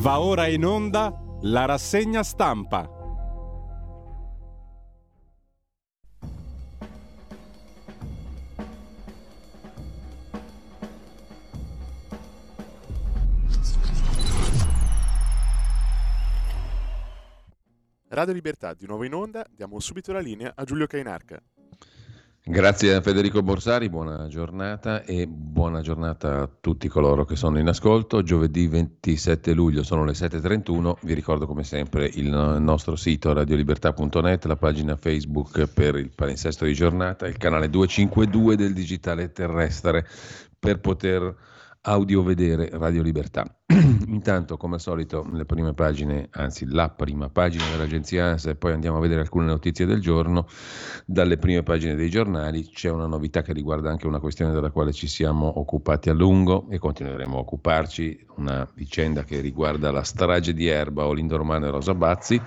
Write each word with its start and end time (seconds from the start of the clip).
Va 0.00 0.20
ora 0.20 0.46
in 0.46 0.64
onda 0.64 1.12
la 1.40 1.64
rassegna 1.64 2.22
stampa. 2.22 2.88
Radio 18.08 18.32
Libertà 18.32 18.74
di 18.74 18.86
nuovo 18.86 19.02
in 19.02 19.14
onda, 19.14 19.44
diamo 19.50 19.80
subito 19.80 20.12
la 20.12 20.20
linea 20.20 20.52
a 20.54 20.62
Giulio 20.62 20.86
Cainarca. 20.86 21.42
Grazie 22.44 22.94
a 22.94 23.02
Federico 23.02 23.42
Borsari, 23.42 23.90
buona 23.90 24.26
giornata 24.26 25.02
e 25.02 25.26
buona 25.26 25.82
giornata 25.82 26.40
a 26.40 26.50
tutti 26.60 26.88
coloro 26.88 27.26
che 27.26 27.36
sono 27.36 27.58
in 27.58 27.68
ascolto. 27.68 28.22
Giovedì 28.22 28.66
27 28.66 29.52
luglio 29.52 29.82
sono 29.82 30.04
le 30.04 30.12
7.31, 30.12 30.94
vi 31.02 31.12
ricordo 31.12 31.46
come 31.46 31.62
sempre 31.62 32.06
il 32.06 32.56
nostro 32.60 32.96
sito 32.96 33.34
radiolibertà.net, 33.34 34.46
la 34.46 34.56
pagina 34.56 34.96
Facebook 34.96 35.66
per 35.66 35.96
il 35.96 36.10
palinsesto 36.14 36.64
di 36.64 36.72
giornata, 36.72 37.26
il 37.26 37.36
canale 37.36 37.68
252 37.68 38.56
del 38.56 38.72
digitale 38.72 39.30
terrestre 39.30 40.06
per 40.58 40.80
poter 40.80 41.36
audio 41.82 42.22
vedere 42.22 42.68
Radio 42.72 43.02
Libertà. 43.02 43.44
Intanto, 44.06 44.56
come 44.56 44.74
al 44.74 44.80
solito, 44.80 45.26
le 45.32 45.44
prime 45.44 45.74
pagine, 45.74 46.28
anzi 46.30 46.66
la 46.66 46.90
prima 46.90 47.28
pagina 47.28 47.64
dell'agenzia 47.70 48.26
ANSA 48.26 48.50
e 48.50 48.56
poi 48.56 48.72
andiamo 48.72 48.96
a 48.96 49.00
vedere 49.00 49.20
alcune 49.20 49.46
notizie 49.46 49.86
del 49.86 50.00
giorno. 50.00 50.46
Dalle 51.04 51.38
prime 51.38 51.62
pagine 51.62 51.94
dei 51.94 52.10
giornali 52.10 52.68
c'è 52.68 52.90
una 52.90 53.06
novità 53.06 53.42
che 53.42 53.52
riguarda 53.52 53.90
anche 53.90 54.06
una 54.06 54.20
questione 54.20 54.52
della 54.52 54.70
quale 54.70 54.92
ci 54.92 55.06
siamo 55.06 55.58
occupati 55.58 56.10
a 56.10 56.14
lungo 56.14 56.66
e 56.70 56.78
continueremo 56.78 57.36
a 57.36 57.40
occuparci, 57.40 58.26
una 58.36 58.68
vicenda 58.74 59.24
che 59.24 59.40
riguarda 59.40 59.90
la 59.90 60.02
strage 60.02 60.54
di 60.54 60.66
Erba, 60.66 61.06
Olindo 61.06 61.36
Romano 61.36 61.66
e 61.66 61.70
Rosa 61.70 61.94
Bazzi 61.94 62.40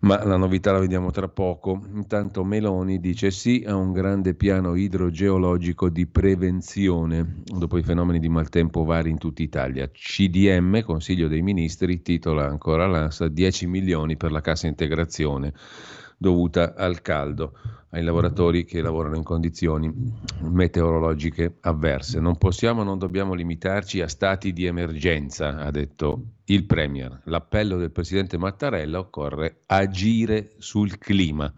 ma 0.00 0.24
la 0.24 0.36
novità 0.36 0.72
la 0.72 0.78
vediamo 0.78 1.10
tra 1.10 1.28
poco. 1.28 1.82
Intanto 1.94 2.44
Meloni 2.44 3.00
dice 3.00 3.30
sì 3.30 3.64
a 3.66 3.74
un 3.74 3.92
grande 3.92 4.34
piano 4.34 4.74
idrogeologico 4.74 5.88
di 5.88 6.06
prevenzione 6.06 7.42
dopo 7.44 7.76
i 7.76 7.82
fenomeni 7.82 8.18
di 8.18 8.28
maltempo 8.28 8.84
vari 8.84 9.10
in 9.10 9.18
tutta 9.18 9.42
Italia. 9.42 9.90
CDM, 9.92 10.82
Consiglio 10.82 11.28
dei 11.28 11.42
Ministri, 11.42 12.02
titola 12.02 12.46
ancora 12.46 12.86
l'ANSA 12.86 13.28
10 13.28 13.66
milioni 13.66 14.16
per 14.16 14.32
la 14.32 14.40
cassa 14.40 14.66
integrazione 14.66 15.52
dovuta 16.16 16.74
al 16.74 17.00
caldo 17.00 17.54
ai 17.90 18.02
lavoratori 18.02 18.64
che 18.64 18.82
lavorano 18.82 19.16
in 19.16 19.22
condizioni 19.22 19.92
meteorologiche 20.40 21.56
avverse. 21.60 22.20
Non 22.20 22.36
possiamo, 22.36 22.82
non 22.82 22.98
dobbiamo 22.98 23.34
limitarci 23.34 24.00
a 24.00 24.08
stati 24.08 24.52
di 24.52 24.64
emergenza, 24.64 25.56
ha 25.58 25.70
detto 25.70 26.24
il 26.50 26.64
Premier. 26.64 27.20
L'appello 27.24 27.76
del 27.76 27.92
Presidente 27.92 28.36
Mattarella 28.36 28.98
occorre 28.98 29.60
agire 29.66 30.50
sul 30.58 30.98
clima. 30.98 31.52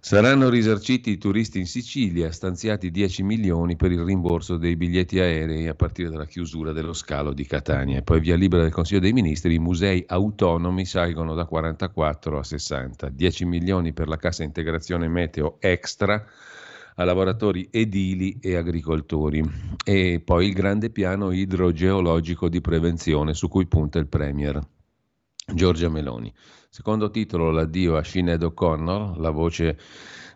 Saranno 0.00 0.50
risarciti 0.50 1.12
i 1.12 1.16
turisti 1.16 1.58
in 1.58 1.66
Sicilia, 1.66 2.30
stanziati 2.30 2.90
10 2.90 3.22
milioni 3.22 3.74
per 3.74 3.90
il 3.90 4.02
rimborso 4.02 4.58
dei 4.58 4.76
biglietti 4.76 5.18
aerei 5.18 5.66
a 5.66 5.74
partire 5.74 6.10
dalla 6.10 6.26
chiusura 6.26 6.72
dello 6.72 6.92
scalo 6.92 7.32
di 7.32 7.46
Catania. 7.46 7.98
E 7.98 8.02
poi 8.02 8.20
via 8.20 8.36
libera 8.36 8.62
del 8.62 8.72
Consiglio 8.72 9.00
dei 9.00 9.14
Ministri, 9.14 9.54
i 9.54 9.58
musei 9.58 10.04
autonomi 10.06 10.84
salgono 10.84 11.34
da 11.34 11.46
44 11.46 12.38
a 12.38 12.44
60. 12.44 13.08
10 13.08 13.44
milioni 13.46 13.94
per 13.94 14.08
la 14.08 14.18
cassa 14.18 14.42
integrazione 14.42 15.08
meteo 15.08 15.56
extra 15.60 16.22
a 16.94 17.04
lavoratori 17.04 17.68
edili 17.70 18.38
e 18.40 18.56
agricoltori. 18.56 19.42
E 19.84 20.20
poi 20.24 20.48
il 20.48 20.54
grande 20.54 20.90
piano 20.90 21.32
idrogeologico 21.32 22.48
di 22.48 22.60
prevenzione 22.60 23.34
su 23.34 23.48
cui 23.48 23.66
punta 23.66 23.98
il 23.98 24.06
Premier. 24.06 24.60
Giorgia 25.52 25.88
Meloni. 25.88 26.32
Secondo 26.70 27.10
titolo 27.10 27.50
l'addio 27.50 27.96
a 27.96 28.02
Sinead 28.02 28.42
O'Connor, 28.42 29.18
la 29.18 29.30
voce 29.30 29.78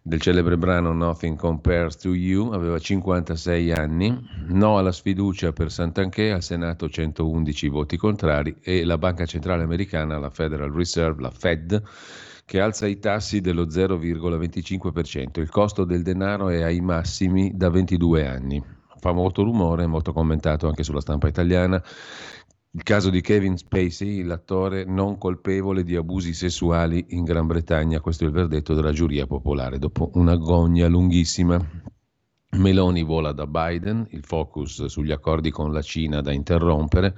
del 0.03 0.21
celebre 0.21 0.57
brano 0.57 0.93
Nothing 0.93 1.37
Compares 1.37 1.97
to 1.97 2.15
You, 2.15 2.53
aveva 2.53 2.79
56 2.79 3.73
anni, 3.73 4.17
no 4.49 4.79
alla 4.79 4.93
sfiducia 4.93 5.53
per 5.53 5.71
Sant'Anché, 5.71 6.31
al 6.31 6.43
Senato 6.43 6.89
111 6.89 7.69
voti 7.69 7.97
contrari 7.97 8.57
e 8.63 8.85
la 8.85 8.99
Banca 8.99 9.27
Centrale 9.27 9.65
Americana, 9.65 10.19
la 10.19 10.31
Federal 10.31 10.71
Reserve, 10.71 11.23
la 11.23 11.31
Fed, 11.31 11.83
che 12.49 12.61
alza 12.61 12.87
i 12.87 12.99
tassi 12.99 13.43
dello 13.43 13.67
0,25%. 13.67 15.39
Il 15.39 15.51
costo 15.51 15.85
del 15.85 16.03
denaro 16.03 16.49
è 16.49 16.63
ai 16.63 16.81
massimi 16.81 17.53
da 17.55 17.69
22 17.69 18.27
anni. 18.27 18.65
Fa 19.01 19.13
molto 19.13 19.43
rumore, 19.43 19.87
molto 19.87 20.15
commentato 20.15 20.67
anche 20.67 20.83
sulla 20.83 21.03
stampa 21.03 21.29
italiana 21.29 21.85
il 22.71 22.83
caso 22.83 23.11
di 23.11 23.21
Kevin 23.21 23.57
Spacey, 23.57 24.23
l'attore 24.23 24.85
non 24.85 25.19
colpevole 25.19 25.83
di 25.83 25.97
abusi 25.97 26.33
sessuali 26.33 27.07
in 27.09 27.25
Gran 27.25 27.47
Bretagna, 27.47 28.01
questo 28.01 28.25
è 28.25 28.27
il 28.27 28.33
verdetto 28.33 28.75
della 28.75 28.93
giuria 28.93 29.27
popolare, 29.27 29.79
dopo 29.79 30.11
un'agonia 30.15 30.87
lunghissima. 30.87 31.59
Meloni 32.51 33.03
vola 33.03 33.33
da 33.33 33.47
Biden, 33.47 34.07
il 34.11 34.25
focus 34.25 34.85
sugli 34.85 35.13
accordi 35.13 35.51
con 35.51 35.73
la 35.73 35.83
Cina 35.83 36.21
da 36.21 36.33
interrompere. 36.33 37.15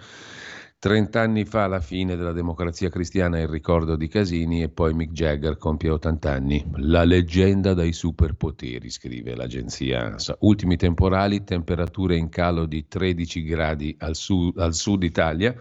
Trent'anni 0.81 1.45
fa 1.45 1.67
la 1.67 1.83
fine 1.83 2.17
della 2.17 2.33
democrazia 2.33 2.89
cristiana 2.89 3.37
e 3.37 3.43
il 3.43 3.49
ricordo 3.49 3.97
di 3.97 4.09
Casini 4.09 4.63
e 4.63 4.71
poi 4.71 4.95
Mick 4.95 5.13
Jagger 5.13 5.59
compie 5.59 5.91
80 5.91 6.33
anni. 6.33 6.65
La 6.77 7.05
leggenda 7.05 7.75
dai 7.75 7.93
superpoteri, 7.93 8.89
scrive 8.89 9.35
l'agenzia 9.35 10.01
ANSA. 10.07 10.39
Ultimi 10.41 10.79
temporali, 10.79 11.45
temperature 11.45 12.17
in 12.17 12.31
calo 12.31 12.65
di 12.65 12.89
13 12.89 13.43
gradi 13.43 13.95
al 13.99 14.17
sud, 14.17 14.57
al 14.57 14.73
sud 14.73 15.03
Italia. 15.03 15.55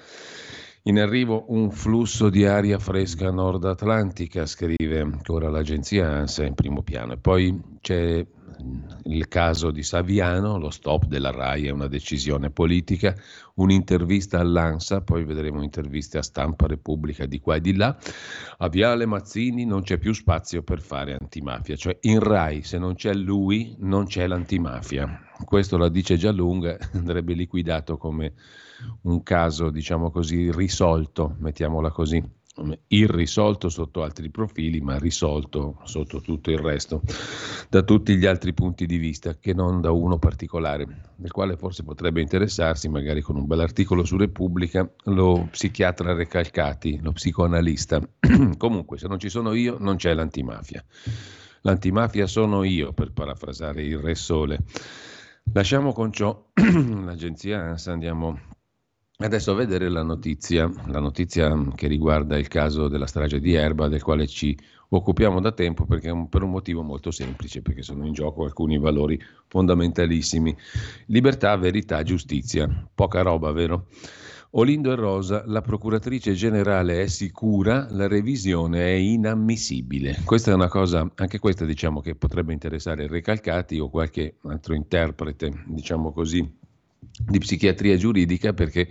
In 0.83 0.97
arrivo 0.97 1.47
un 1.49 1.69
flusso 1.69 2.29
di 2.29 2.45
aria 2.45 2.79
fresca 2.79 3.29
nord 3.29 3.65
atlantica, 3.65 4.45
scrive 4.45 5.01
ancora 5.01 5.49
l'agenzia 5.49 6.07
ANSA 6.07 6.45
in 6.45 6.53
primo 6.53 6.81
piano. 6.81 7.11
E 7.11 7.17
poi 7.17 7.61
c'è 7.81 8.25
il 9.03 9.27
caso 9.27 9.71
di 9.71 9.83
Saviano, 9.83 10.57
lo 10.57 10.69
stop 10.69 11.05
della 11.05 11.31
RAI 11.31 11.67
è 11.67 11.69
una 11.69 11.87
decisione 11.87 12.49
politica, 12.49 13.15
un'intervista 13.55 14.39
all'ANSA, 14.39 15.01
poi 15.01 15.23
vedremo 15.23 15.63
interviste 15.63 16.17
a 16.17 16.21
stampa 16.21 16.67
Repubblica 16.67 17.25
di 17.25 17.39
qua 17.39 17.55
e 17.55 17.61
di 17.61 17.75
là. 17.75 17.97
A 18.57 18.69
Viale 18.69 19.05
Mazzini 19.05 19.65
non 19.65 19.81
c'è 19.81 19.97
più 19.97 20.13
spazio 20.13 20.61
per 20.61 20.81
fare 20.81 21.15
antimafia, 21.19 21.75
cioè 21.75 21.97
in 22.01 22.19
RAI 22.19 22.63
se 22.63 22.77
non 22.77 22.95
c'è 22.95 23.13
lui 23.13 23.75
non 23.79 24.05
c'è 24.05 24.27
l'antimafia. 24.27 25.27
Questo 25.43 25.77
la 25.77 25.89
dice 25.89 26.17
già 26.17 26.31
lunga, 26.31 26.77
andrebbe 26.93 27.33
liquidato 27.33 27.97
come 27.97 28.33
un 29.03 29.23
caso, 29.23 29.69
diciamo 29.69 30.11
così, 30.11 30.51
risolto, 30.51 31.35
mettiamola 31.39 31.91
così 31.91 32.37
irrisolto 32.87 33.69
sotto 33.69 34.03
altri 34.03 34.29
profili, 34.29 34.81
ma 34.81 34.97
risolto 34.97 35.79
sotto 35.83 36.21
tutto 36.21 36.51
il 36.51 36.57
resto, 36.57 37.01
da 37.69 37.81
tutti 37.83 38.15
gli 38.15 38.25
altri 38.25 38.53
punti 38.53 38.85
di 38.85 38.97
vista, 38.97 39.35
che 39.37 39.53
non 39.53 39.81
da 39.81 39.91
uno 39.91 40.17
particolare, 40.17 41.11
del 41.15 41.31
quale 41.31 41.57
forse 41.57 41.83
potrebbe 41.83 42.21
interessarsi, 42.21 42.89
magari 42.89 43.21
con 43.21 43.35
un 43.35 43.45
bell'articolo 43.45 44.03
su 44.03 44.17
Repubblica, 44.17 44.89
lo 45.05 45.47
psichiatra 45.51 46.13
Recalcati, 46.13 46.99
lo 47.01 47.11
psicoanalista. 47.11 48.01
Comunque, 48.57 48.97
se 48.97 49.07
non 49.07 49.19
ci 49.19 49.29
sono 49.29 49.53
io, 49.53 49.77
non 49.79 49.95
c'è 49.95 50.13
l'antimafia. 50.13 50.83
L'antimafia 51.61 52.27
sono 52.27 52.63
io, 52.63 52.93
per 52.93 53.11
parafrasare 53.11 53.83
il 53.83 53.97
Re 53.97 54.15
Sole. 54.15 54.59
Lasciamo 55.51 55.93
con 55.93 56.11
ciò 56.11 56.51
l'agenzia 56.53 57.59
ANSA, 57.61 57.91
andiamo 57.91 58.39
Adesso 59.21 59.51
a 59.51 59.55
vedere 59.55 59.89
la 59.89 60.01
notizia, 60.01 60.71
la 60.87 61.01
notizia 61.01 61.53
che 61.75 61.87
riguarda 61.87 62.37
il 62.37 62.47
caso 62.47 62.87
della 62.87 63.05
strage 63.05 63.41
di 63.41 63.53
Erba, 63.53 63.89
del 63.89 64.01
quale 64.01 64.25
ci 64.27 64.57
occupiamo 64.87 65.41
da 65.41 65.51
tempo 65.51 65.85
perché 65.85 66.09
per 66.29 66.41
un 66.41 66.51
motivo 66.51 66.83
molto 66.83 67.11
semplice, 67.11 67.61
perché 67.61 67.81
sono 67.81 68.05
in 68.05 68.13
gioco 68.13 68.45
alcuni 68.45 68.79
valori 68.79 69.21
fondamentalissimi. 69.47 70.55
Libertà, 71.07 71.57
verità, 71.57 72.01
giustizia. 72.01 72.89
Poca 72.95 73.21
roba, 73.21 73.51
vero? 73.51 73.87
Olindo 74.51 74.93
e 74.93 74.95
Rosa, 74.95 75.43
la 75.47 75.59
procuratrice 75.59 76.31
generale 76.31 77.01
è 77.01 77.07
sicura, 77.07 77.87
la 77.91 78.07
revisione 78.07 78.85
è 78.85 78.93
inammissibile. 78.93 80.21
Questa 80.23 80.51
è 80.51 80.53
una 80.53 80.69
cosa, 80.69 81.11
anche 81.15 81.39
questa 81.39 81.65
diciamo 81.65 81.99
che 81.99 82.15
potrebbe 82.15 82.53
interessare 82.53 83.05
Recalcati 83.05 83.79
o 83.79 83.89
qualche 83.89 84.37
altro 84.43 84.75
interprete, 84.75 85.65
diciamo 85.67 86.13
così, 86.13 86.58
di 87.19 87.39
psichiatria 87.39 87.97
giuridica 87.97 88.53
perché 88.53 88.89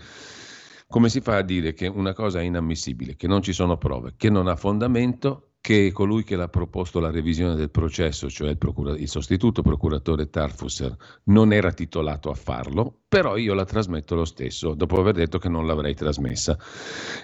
come 0.89 1.09
si 1.11 1.21
fa 1.21 1.37
a 1.37 1.43
dire 1.43 1.75
che 1.75 1.87
una 1.87 2.15
cosa 2.15 2.41
è 2.41 2.45
inammissibile, 2.45 3.15
che 3.15 3.27
non 3.27 3.43
ci 3.43 3.53
sono 3.53 3.77
prove, 3.77 4.15
che 4.17 4.31
non 4.31 4.49
ha 4.49 4.57
fondamento, 4.57 5.49
che 5.61 5.93
colui 5.93 6.25
che 6.25 6.35
l'ha 6.37 6.49
proposto 6.49 6.99
la 6.99 7.11
revisione 7.11 7.55
del 7.57 7.71
processo, 7.71 8.31
cioè 8.31 8.49
il, 8.49 8.57
procura- 8.57 8.97
il 8.97 9.09
sostituto 9.09 9.61
procuratore 9.61 10.31
Tarfusser, 10.31 10.97
non 11.25 11.53
era 11.53 11.73
titolato 11.73 12.31
a 12.31 12.35
farlo, 12.35 13.01
però 13.07 13.37
io 13.37 13.53
la 13.53 13.67
trasmetto 13.67 14.15
lo 14.15 14.25
stesso, 14.25 14.73
dopo 14.73 14.99
aver 14.99 15.15
detto 15.15 15.39
che 15.39 15.51
non 15.51 15.67
l'avrei 15.67 15.95
trasmessa. 15.95 16.57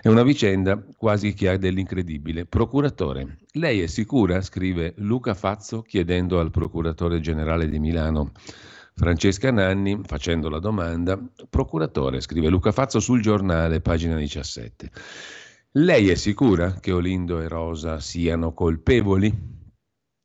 È 0.02 0.08
una 0.08 0.24
vicenda 0.24 0.84
quasi 0.96 1.32
che 1.32 1.48
ha 1.48 1.56
dell'incredibile. 1.56 2.44
Procuratore, 2.44 3.38
lei 3.52 3.80
è 3.80 3.86
sicura? 3.86 4.42
scrive 4.42 4.92
Luca 4.98 5.32
Fazzo 5.32 5.80
chiedendo 5.80 6.38
al 6.38 6.50
procuratore 6.50 7.20
generale 7.20 7.66
di 7.66 7.78
Milano 7.78 8.32
Francesca 8.96 9.50
Nanni, 9.50 10.00
facendo 10.04 10.48
la 10.48 10.60
domanda, 10.60 11.20
procuratore, 11.50 12.20
scrive 12.20 12.48
Luca 12.48 12.70
Fazzo 12.70 13.00
sul 13.00 13.20
giornale, 13.20 13.80
pagina 13.80 14.16
17. 14.16 14.90
Lei 15.72 16.10
è 16.10 16.14
sicura 16.14 16.74
che 16.74 16.92
Olindo 16.92 17.40
e 17.40 17.48
Rosa 17.48 17.98
siano 17.98 18.52
colpevoli? 18.52 19.52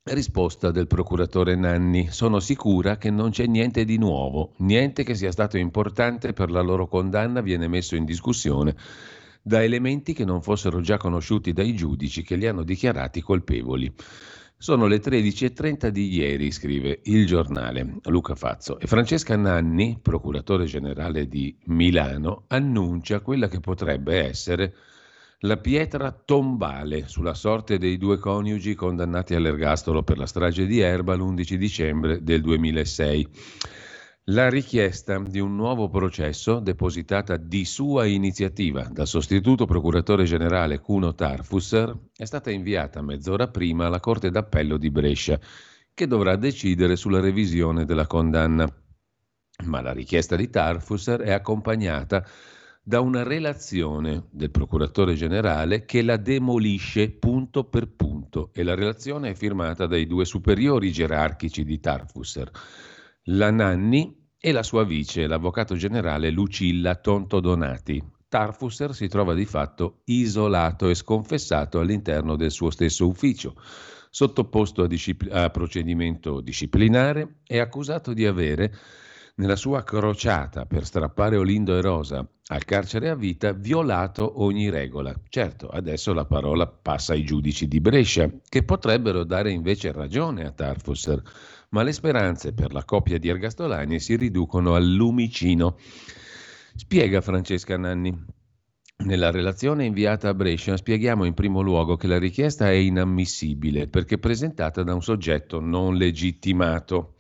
Risposta 0.04 0.70
del 0.70 0.86
procuratore 0.86 1.56
Nanni. 1.56 2.12
Sono 2.12 2.40
sicura 2.40 2.98
che 2.98 3.10
non 3.10 3.32
c'è 3.32 3.48
niente 3.48 3.86
di 3.86 3.98
nuovo, 3.98 4.54
niente 4.58 5.04
che 5.04 5.16
sia 5.16 5.32
stato 5.32 5.58
importante 5.58 6.34
per 6.34 6.52
la 6.52 6.62
loro 6.62 6.88
condanna 6.88 7.42
viene 7.42 7.68
messo 7.68 7.96
in 7.96 8.06
discussione 8.06 8.76
da 9.42 9.64
elementi 9.64 10.14
che 10.14 10.26
non 10.26 10.44
fossero 10.44 10.80
già 10.80 10.98
conosciuti 10.98 11.54
dai 11.54 11.74
giudici 11.74 12.22
che 12.22 12.36
li 12.36 12.46
hanno 12.46 12.62
dichiarati 12.62 13.22
colpevoli. 13.22 13.92
Sono 14.62 14.88
le 14.88 15.00
13.30 15.00 15.88
di 15.88 16.14
ieri, 16.14 16.52
scrive 16.52 17.00
il 17.04 17.26
giornale 17.26 17.96
Luca 18.08 18.36
Fazzo, 18.36 18.78
e 18.78 18.88
Francesca 18.88 19.38
Nanni, 19.38 19.98
procuratore 20.02 20.66
generale 20.66 21.30
di 21.30 21.56
Milano, 21.68 22.44
annuncia 22.48 23.22
quella 23.22 23.48
che 23.48 23.62
potrebbe 23.62 24.22
essere 24.22 24.76
la 25.44 25.56
pietra 25.56 26.12
tombale 26.12 27.08
sulla 27.08 27.36
sorte 27.36 27.78
dei 27.78 27.98
due 27.98 28.18
coniugi 28.18 28.76
condannati 28.76 29.34
all'ergastolo 29.34 30.04
per 30.04 30.18
la 30.18 30.26
strage 30.26 30.66
di 30.66 30.80
Erba 30.80 31.16
l'11 31.16 31.54
dicembre 31.54 32.22
del 32.22 32.42
2006. 32.42 33.30
La 34.32 34.48
richiesta 34.48 35.18
di 35.18 35.40
un 35.40 35.56
nuovo 35.56 35.90
processo, 35.90 36.60
depositata 36.60 37.36
di 37.36 37.66
sua 37.66 38.06
iniziativa 38.06 38.84
dal 38.84 39.08
sostituto 39.08 39.66
procuratore 39.66 40.26
generale 40.26 40.80
Cuno 40.80 41.16
Tarfusser, 41.16 41.98
è 42.16 42.26
stata 42.26 42.52
inviata 42.52 43.02
mezz'ora 43.02 43.48
prima 43.48 43.88
alla 43.88 44.00
Corte 44.00 44.30
d'Appello 44.30 44.78
di 44.78 44.92
Brescia, 44.92 45.40
che 45.96 46.06
dovrà 46.06 46.36
decidere 46.36 46.96
sulla 46.96 47.20
revisione 47.20 47.86
della 47.86 48.06
condanna. 48.06 48.72
Ma 49.64 49.82
la 49.82 49.94
richiesta 49.94 50.36
di 50.36 50.48
Tarfusser 50.48 51.22
è 51.22 51.32
accompagnata 51.32 52.24
da 52.84 53.00
una 53.02 53.24
relazione 53.24 54.28
del 54.30 54.52
procuratore 54.52 55.16
generale 55.16 55.86
che 55.86 56.04
la 56.04 56.18
demolisce 56.18 57.10
punto 57.10 57.64
per 57.64 57.88
punto 57.88 58.52
e 58.54 58.62
la 58.62 58.76
relazione 58.76 59.32
è 59.32 59.34
firmata 59.34 59.88
dai 59.88 60.06
due 60.06 60.26
superiori 60.26 60.92
gerarchici 60.92 61.64
di 61.64 61.80
Tarfusser, 61.80 62.52
la 63.24 63.50
Nanni 63.50 64.18
e 64.40 64.52
la 64.52 64.64
sua 64.64 64.86
vice, 64.86 65.28
l'avvocato 65.28 65.76
generale 65.76 66.30
Lucilla 66.30 66.96
Tonto 66.96 67.40
Donati. 67.40 68.02
Tarfusser 68.30 68.94
si 68.94 69.08
trova 69.08 69.34
di 69.34 69.46
fatto 69.46 70.02
isolato 70.06 70.88
e 70.88 70.96
sconfessato 70.96 71.80
all'interno 71.80 72.36
del 72.36 72.52
suo 72.52 72.70
stesso 72.70 73.08
ufficio, 73.08 73.56
sottoposto 74.10 74.84
a, 74.84 74.88
discipl- 74.88 75.32
a 75.32 75.50
procedimento 75.50 76.40
disciplinare 76.40 77.40
e 77.46 77.60
accusato 77.60 78.14
di 78.14 78.26
avere 78.26 78.74
nella 79.36 79.56
sua 79.56 79.84
crociata 79.84 80.66
per 80.66 80.86
strappare 80.86 81.38
Olindo 81.38 81.76
e 81.76 81.82
Rosa 81.82 82.28
al 82.52 82.66
carcere 82.66 83.10
a 83.10 83.16
vita, 83.16 83.54
violato 83.54 84.42
ogni 84.42 84.70
regola. 84.70 85.14
Certo, 85.30 85.68
adesso 85.68 86.14
la 86.14 86.26
parola 86.26 86.68
passa 86.68 87.14
ai 87.14 87.24
giudici 87.24 87.68
di 87.68 87.80
Brescia, 87.80 88.30
che 88.48 88.64
potrebbero 88.64 89.24
dare 89.24 89.52
invece 89.52 89.92
ragione 89.92 90.46
a 90.46 90.52
Tarfusser, 90.52 91.22
ma 91.70 91.84
le 91.84 91.92
speranze 91.92 92.54
per 92.54 92.74
la 92.74 92.84
coppia 92.84 93.18
di 93.18 93.28
ergastolani 93.28 94.00
si 94.00 94.16
riducono 94.16 94.74
al 94.74 94.86
lumicino. 94.86 95.78
Spiega 96.76 97.22
Francesca 97.22 97.78
Nanni. 97.78 98.38
Nella 99.02 99.32
relazione 99.32 99.86
inviata 99.86 100.30
a 100.30 100.34
Brescia 100.34 100.76
spieghiamo 100.76 101.24
in 101.24 101.34
primo 101.34 101.62
luogo 101.62 101.96
che 101.96 102.08
la 102.08 102.20
richiesta 102.20 102.70
è 102.70 102.74
inammissibile 102.74 103.88
perché 103.88 104.18
presentata 104.18 104.84
da 104.84 104.94
un 104.94 105.02
soggetto 105.02 105.62
non 105.62 105.96
legittimato. 105.96 107.16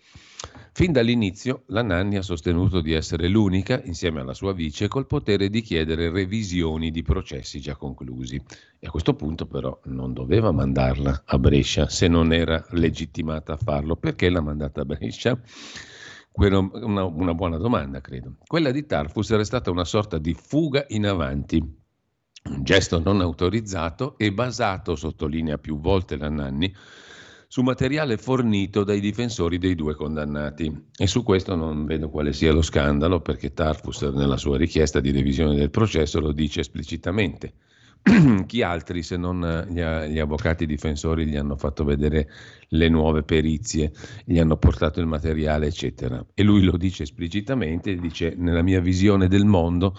Fin 0.79 0.93
dall'inizio 0.93 1.63
la 1.65 1.81
Nanni 1.81 2.15
ha 2.15 2.21
sostenuto 2.21 2.79
di 2.79 2.93
essere 2.93 3.27
l'unica, 3.27 3.81
insieme 3.83 4.21
alla 4.21 4.33
sua 4.33 4.53
vice, 4.53 4.87
col 4.87 5.07
potere 5.07 5.49
di 5.49 5.59
chiedere 5.59 6.09
revisioni 6.09 6.89
di 6.89 7.01
processi 7.01 7.59
già 7.59 7.75
conclusi. 7.75 8.41
E 8.79 8.87
a 8.87 8.89
questo 8.89 9.13
punto 9.13 9.45
però 9.45 9.77
non 9.87 10.13
doveva 10.13 10.53
mandarla 10.53 11.23
a 11.25 11.37
Brescia 11.37 11.89
se 11.89 12.07
non 12.07 12.31
era 12.31 12.65
legittimata 12.69 13.51
a 13.51 13.57
farlo. 13.57 13.97
Perché 13.97 14.29
l'ha 14.29 14.39
mandata 14.39 14.79
a 14.79 14.85
Brescia? 14.85 15.37
Una, 16.31 17.03
una, 17.03 17.33
buona 17.33 17.57
domanda, 17.57 17.99
credo. 17.99 18.37
Quella 18.47 18.71
di 18.71 18.85
Tarfus 18.85 19.31
era 19.31 19.43
stata 19.43 19.69
una 19.71 19.83
sorta 19.83 20.17
di 20.17 20.33
fuga 20.33 20.85
in 20.87 21.07
avanti, 21.07 21.57
un 21.57 22.63
gesto 22.63 23.01
non 23.03 23.19
autorizzato 23.19 24.17
e 24.17 24.31
basato, 24.31 24.95
sottolinea 24.95 25.57
più 25.57 25.77
volte 25.77 26.15
la 26.15 26.29
Nanni, 26.29 26.73
su 27.51 27.63
materiale 27.63 28.17
fornito 28.17 28.83
dai 28.83 28.99
difensori 28.99 29.57
dei 29.57 29.73
due 29.73 29.95
condannati. 29.95 30.85
E 30.95 31.07
su 31.07 31.23
questo 31.23 31.55
non 31.55 31.83
vedo 31.85 32.11
quale 32.11 32.31
sia 32.31 32.53
lo 32.53 32.61
scandalo, 32.61 33.21
perché 33.21 33.53
Tarfus 33.53 34.03
nella 34.03 34.37
sua 34.37 34.55
richiesta 34.55 34.99
di 34.99 35.09
revisione 35.09 35.55
del 35.55 35.71
processo 35.71 36.19
lo 36.19 36.31
dice 36.31 36.59
esplicitamente. 36.59 37.53
Chi 38.45 38.61
altri 38.61 39.01
se 39.01 39.17
non 39.17 39.65
gli, 39.67 39.81
gli, 39.81 40.19
avvocati 40.19 40.67
difensori 40.67 41.25
gli 41.25 41.37
hanno 41.37 41.57
fatto 41.57 41.83
vedere 41.83 42.29
le 42.67 42.87
nuove 42.87 43.23
perizie, 43.23 43.93
gli 44.25 44.37
hanno 44.37 44.57
portato 44.57 44.99
il 44.99 45.07
materiale, 45.07 45.65
eccetera. 45.65 46.23
E 46.35 46.43
lui 46.43 46.61
lo 46.61 46.77
dice 46.77 47.01
esplicitamente, 47.01 47.95
dice 47.95 48.35
nella 48.37 48.61
mia 48.61 48.79
visione 48.79 49.27
del 49.27 49.45
mondo 49.45 49.97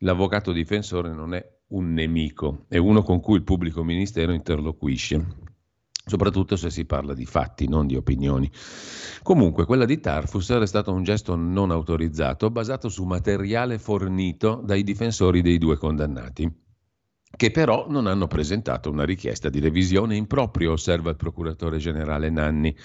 l'avvocato 0.00 0.52
difensore 0.52 1.14
non 1.14 1.32
è 1.32 1.42
un 1.68 1.94
nemico, 1.94 2.66
è 2.68 2.76
uno 2.76 3.02
con 3.02 3.20
cui 3.20 3.36
il 3.36 3.42
pubblico 3.42 3.82
ministero 3.82 4.34
interloquisce 4.34 5.52
soprattutto 6.04 6.56
se 6.56 6.70
si 6.70 6.84
parla 6.84 7.14
di 7.14 7.24
fatti, 7.24 7.68
non 7.68 7.86
di 7.86 7.96
opinioni. 7.96 8.50
Comunque, 9.22 9.64
quella 9.64 9.84
di 9.84 10.00
Tarfus 10.00 10.50
era 10.50 10.66
stato 10.66 10.92
un 10.92 11.02
gesto 11.02 11.34
non 11.34 11.70
autorizzato 11.70 12.50
basato 12.50 12.88
su 12.88 13.04
materiale 13.04 13.78
fornito 13.78 14.60
dai 14.64 14.82
difensori 14.82 15.40
dei 15.40 15.58
due 15.58 15.76
condannati, 15.76 16.50
che 17.36 17.50
però 17.50 17.86
non 17.88 18.06
hanno 18.06 18.26
presentato 18.26 18.90
una 18.90 19.04
richiesta 19.04 19.48
di 19.48 19.60
revisione 19.60 20.16
in 20.16 20.26
proprio, 20.26 20.72
osserva 20.72 21.10
il 21.10 21.16
procuratore 21.16 21.78
generale 21.78 22.30
Nanni. 22.30 22.76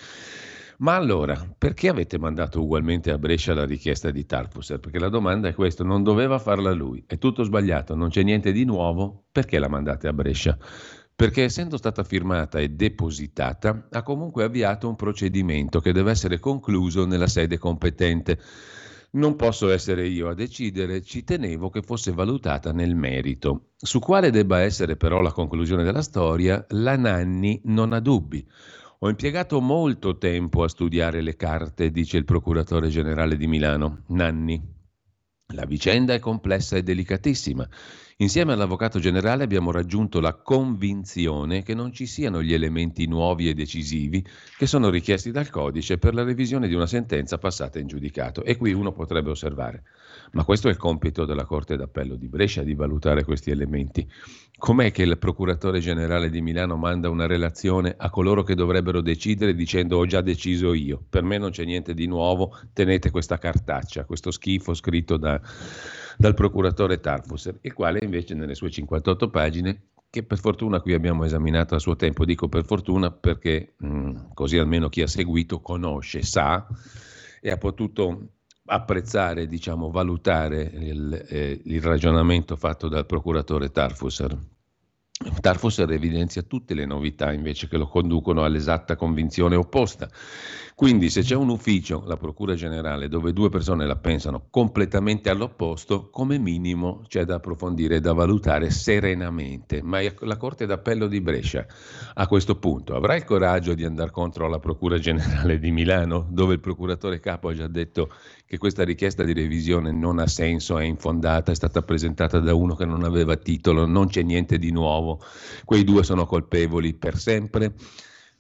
Ma 0.79 0.95
allora, 0.95 1.45
perché 1.57 1.89
avete 1.89 2.17
mandato 2.17 2.61
ugualmente 2.61 3.11
a 3.11 3.17
Brescia 3.17 3.53
la 3.53 3.65
richiesta 3.65 4.11
di 4.11 4.25
Tarfusser? 4.25 4.79
Perché 4.79 4.97
la 4.97 5.09
domanda 5.09 5.49
è 5.49 5.53
questa, 5.53 5.83
non 5.83 6.03
doveva 6.03 6.39
farla 6.39 6.71
lui, 6.71 7.03
è 7.05 7.17
tutto 7.17 7.43
sbagliato, 7.43 7.95
non 7.95 8.07
c'è 8.07 8.23
niente 8.23 8.53
di 8.53 8.63
nuovo, 8.63 9.25
perché 9.29 9.59
la 9.59 9.67
mandate 9.67 10.07
a 10.07 10.13
Brescia? 10.13 10.57
Perché 11.19 11.43
essendo 11.43 11.75
stata 11.75 12.05
firmata 12.05 12.59
e 12.59 12.69
depositata 12.69 13.89
ha 13.91 14.03
comunque 14.03 14.45
avviato 14.45 14.87
un 14.87 14.95
procedimento 14.95 15.81
che 15.81 15.91
deve 15.91 16.11
essere 16.11 16.39
concluso 16.39 17.05
nella 17.05 17.27
sede 17.27 17.57
competente. 17.57 18.39
Non 19.11 19.35
posso 19.35 19.69
essere 19.69 20.07
io 20.07 20.29
a 20.29 20.33
decidere, 20.33 21.01
ci 21.01 21.25
tenevo 21.25 21.69
che 21.69 21.81
fosse 21.81 22.13
valutata 22.13 22.71
nel 22.71 22.95
merito. 22.95 23.71
Su 23.75 23.99
quale 23.99 24.31
debba 24.31 24.61
essere 24.61 24.95
però 24.95 25.19
la 25.19 25.33
conclusione 25.33 25.83
della 25.83 26.03
storia, 26.03 26.65
la 26.69 26.95
Nanni 26.95 27.59
non 27.65 27.91
ha 27.91 27.99
dubbi. 27.99 28.47
Ho 28.99 29.09
impiegato 29.09 29.59
molto 29.59 30.17
tempo 30.17 30.63
a 30.63 30.69
studiare 30.69 31.19
le 31.19 31.35
carte, 31.35 31.91
dice 31.91 32.15
il 32.15 32.23
procuratore 32.23 32.87
generale 32.87 33.35
di 33.35 33.45
Milano, 33.45 34.03
Nanni. 34.07 34.77
La 35.53 35.65
vicenda 35.65 36.13
è 36.13 36.19
complessa 36.19 36.77
e 36.77 36.83
delicatissima. 36.83 37.67
Insieme 38.21 38.51
all'Avvocato 38.51 38.99
generale 38.99 39.45
abbiamo 39.45 39.71
raggiunto 39.71 40.19
la 40.19 40.33
convinzione 40.33 41.63
che 41.63 41.73
non 41.73 41.93
ci 41.93 42.05
siano 42.05 42.43
gli 42.43 42.53
elementi 42.53 43.07
nuovi 43.07 43.47
e 43.47 43.53
decisivi 43.53 44.21
che 44.57 44.67
sono 44.67 44.89
richiesti 44.89 45.31
dal 45.31 45.49
codice 45.49 45.97
per 45.97 46.13
la 46.13 46.25
revisione 46.25 46.67
di 46.67 46.73
una 46.73 46.85
sentenza 46.85 47.37
passata 47.37 47.79
in 47.79 47.87
giudicato. 47.87 48.43
E 48.43 48.57
qui 48.57 48.73
uno 48.73 48.91
potrebbe 48.91 49.29
osservare, 49.29 49.83
ma 50.33 50.43
questo 50.43 50.67
è 50.67 50.71
il 50.71 50.75
compito 50.75 51.23
della 51.23 51.45
Corte 51.45 51.77
d'Appello 51.77 52.15
di 52.15 52.27
Brescia 52.27 52.61
di 52.61 52.75
valutare 52.75 53.23
questi 53.23 53.51
elementi. 53.51 54.05
Com'è 54.57 54.91
che 54.91 55.03
il 55.03 55.17
procuratore 55.17 55.79
generale 55.79 56.29
di 56.29 56.41
Milano 56.41 56.75
manda 56.75 57.07
una 57.07 57.25
relazione 57.25 57.95
a 57.97 58.09
coloro 58.09 58.43
che 58.43 58.53
dovrebbero 58.53 58.99
decidere 58.99 59.55
dicendo 59.55 59.95
ho 59.95 60.05
già 60.05 60.19
deciso 60.19 60.73
io, 60.73 61.01
per 61.09 61.23
me 61.23 61.37
non 61.37 61.51
c'è 61.51 61.63
niente 61.63 61.93
di 61.93 62.05
nuovo, 62.05 62.59
tenete 62.73 63.11
questa 63.11 63.37
cartaccia, 63.37 64.03
questo 64.03 64.29
schifo 64.29 64.73
scritto 64.73 65.15
da 65.15 65.39
dal 66.19 66.33
procuratore 66.33 66.99
Tarfusser, 66.99 67.59
il 67.61 67.71
quale 67.71 67.99
invece 68.03 68.33
nelle 68.33 68.53
sue 68.53 68.69
58 68.69 69.29
pagine 69.29 69.83
che 70.09 70.23
per 70.23 70.37
fortuna 70.37 70.81
qui 70.81 70.93
abbiamo 70.93 71.23
esaminato 71.23 71.75
a 71.75 71.79
suo 71.79 71.95
tempo, 71.95 72.25
dico 72.25 72.49
per 72.49 72.65
fortuna 72.65 73.09
perché 73.09 73.75
mh, 73.77 73.87
mm, 73.87 74.15
così 74.33 74.57
almeno 74.57 74.89
chi 74.89 75.01
ha 75.01 75.07
seguito 75.07 75.61
conosce, 75.61 76.21
sa 76.21 76.67
e 77.39 77.49
ha 77.49 77.57
potuto 77.57 78.31
apprezzare, 78.65 79.47
diciamo, 79.47 79.91
valutare 79.91 80.61
il, 80.63 81.25
eh, 81.29 81.61
il 81.63 81.81
ragionamento 81.81 82.57
fatto 82.57 82.89
dal 82.89 83.05
procuratore 83.05 83.71
Tarfusser. 83.71 84.37
Tarfusser 85.41 85.91
evidenzia 85.91 86.43
tutte 86.43 86.73
le 86.73 86.85
novità 86.85 87.33
invece 87.33 87.67
che 87.67 87.75
lo 87.75 87.87
conducono 87.87 88.45
all'esatta 88.45 88.95
convinzione 88.95 89.57
opposta, 89.57 90.07
Quindi 90.75 91.09
se 91.09 91.23
c'è 91.23 91.35
un 91.35 91.49
ufficio, 91.49 92.05
la 92.05 92.15
Procura 92.15 92.55
Generale, 92.55 93.09
dove 93.09 93.33
due 93.33 93.49
persone 93.49 93.85
la 93.85 93.97
pensano 93.97 94.47
completamente 94.49 95.29
all'opposto, 95.29 96.09
come 96.09 96.37
minimo 96.37 97.03
c'è 97.05 97.25
da 97.25 97.35
approfondire 97.35 97.97
e 97.97 97.99
da 97.99 98.13
valutare 98.13 98.69
serenamente. 98.69 99.81
Ma 99.83 99.99
la 100.19 100.37
Corte 100.37 100.65
d'Appello 100.65 101.07
di 101.07 101.19
Brescia 101.19 101.65
a 102.13 102.25
questo 102.27 102.57
punto 102.57 102.95
avrà 102.95 103.17
il 103.17 103.25
coraggio 103.25 103.73
di 103.73 103.83
andare 103.83 104.11
contro 104.11 104.47
la 104.47 104.59
Procura 104.59 104.97
Generale 104.97 105.59
di 105.59 105.71
Milano, 105.71 106.25
dove 106.29 106.53
il 106.53 106.61
procuratore 106.61 107.19
capo 107.19 107.49
ha 107.49 107.53
già 107.53 107.67
detto 107.67 108.13
che 108.49 108.57
questa 108.57 108.83
richiesta 108.83 109.23
di 109.23 109.33
revisione 109.33 109.91
non 109.91 110.17
ha 110.17 110.25
senso, 110.25 110.79
è 110.79 110.83
infondata, 110.83 111.51
è 111.51 111.55
stata 111.55 111.83
presentata 111.83 112.39
da 112.39 112.55
uno 112.55 112.73
che 112.73 112.83
non 112.83 113.03
aveva 113.03 113.35
titolo, 113.35 113.85
non 113.85 114.07
c'è 114.07 114.23
niente 114.23 114.57
di 114.57 114.71
nuovo, 114.71 115.21
quei 115.65 115.83
due 115.83 116.03
sono 116.03 116.25
colpevoli 116.25 116.95
per 116.95 117.15
sempre. 117.19 117.75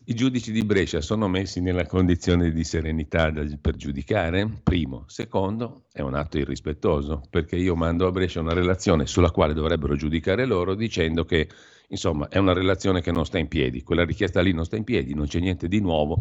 I 0.05 0.15
giudici 0.15 0.51
di 0.51 0.63
Brescia 0.63 0.99
sono 1.01 1.27
messi 1.27 1.61
nella 1.61 1.85
condizione 1.85 2.51
di 2.51 2.63
serenità 2.63 3.31
per 3.61 3.75
giudicare? 3.75 4.49
Primo. 4.63 5.03
Secondo, 5.05 5.83
è 5.91 6.01
un 6.01 6.15
atto 6.15 6.39
irrispettoso, 6.39 7.21
perché 7.29 7.57
io 7.57 7.75
mando 7.75 8.07
a 8.07 8.11
Brescia 8.11 8.39
una 8.39 8.53
relazione 8.53 9.05
sulla 9.05 9.29
quale 9.29 9.53
dovrebbero 9.53 9.95
giudicare 9.95 10.45
loro 10.45 10.73
dicendo 10.73 11.23
che, 11.23 11.47
insomma, 11.89 12.29
è 12.29 12.39
una 12.39 12.53
relazione 12.53 13.01
che 13.01 13.11
non 13.11 13.27
sta 13.27 13.37
in 13.37 13.47
piedi, 13.47 13.83
quella 13.83 14.05
richiesta 14.05 14.41
lì 14.41 14.53
non 14.53 14.65
sta 14.65 14.75
in 14.75 14.85
piedi, 14.85 15.13
non 15.13 15.27
c'è 15.27 15.39
niente 15.39 15.67
di 15.67 15.79
nuovo. 15.79 16.17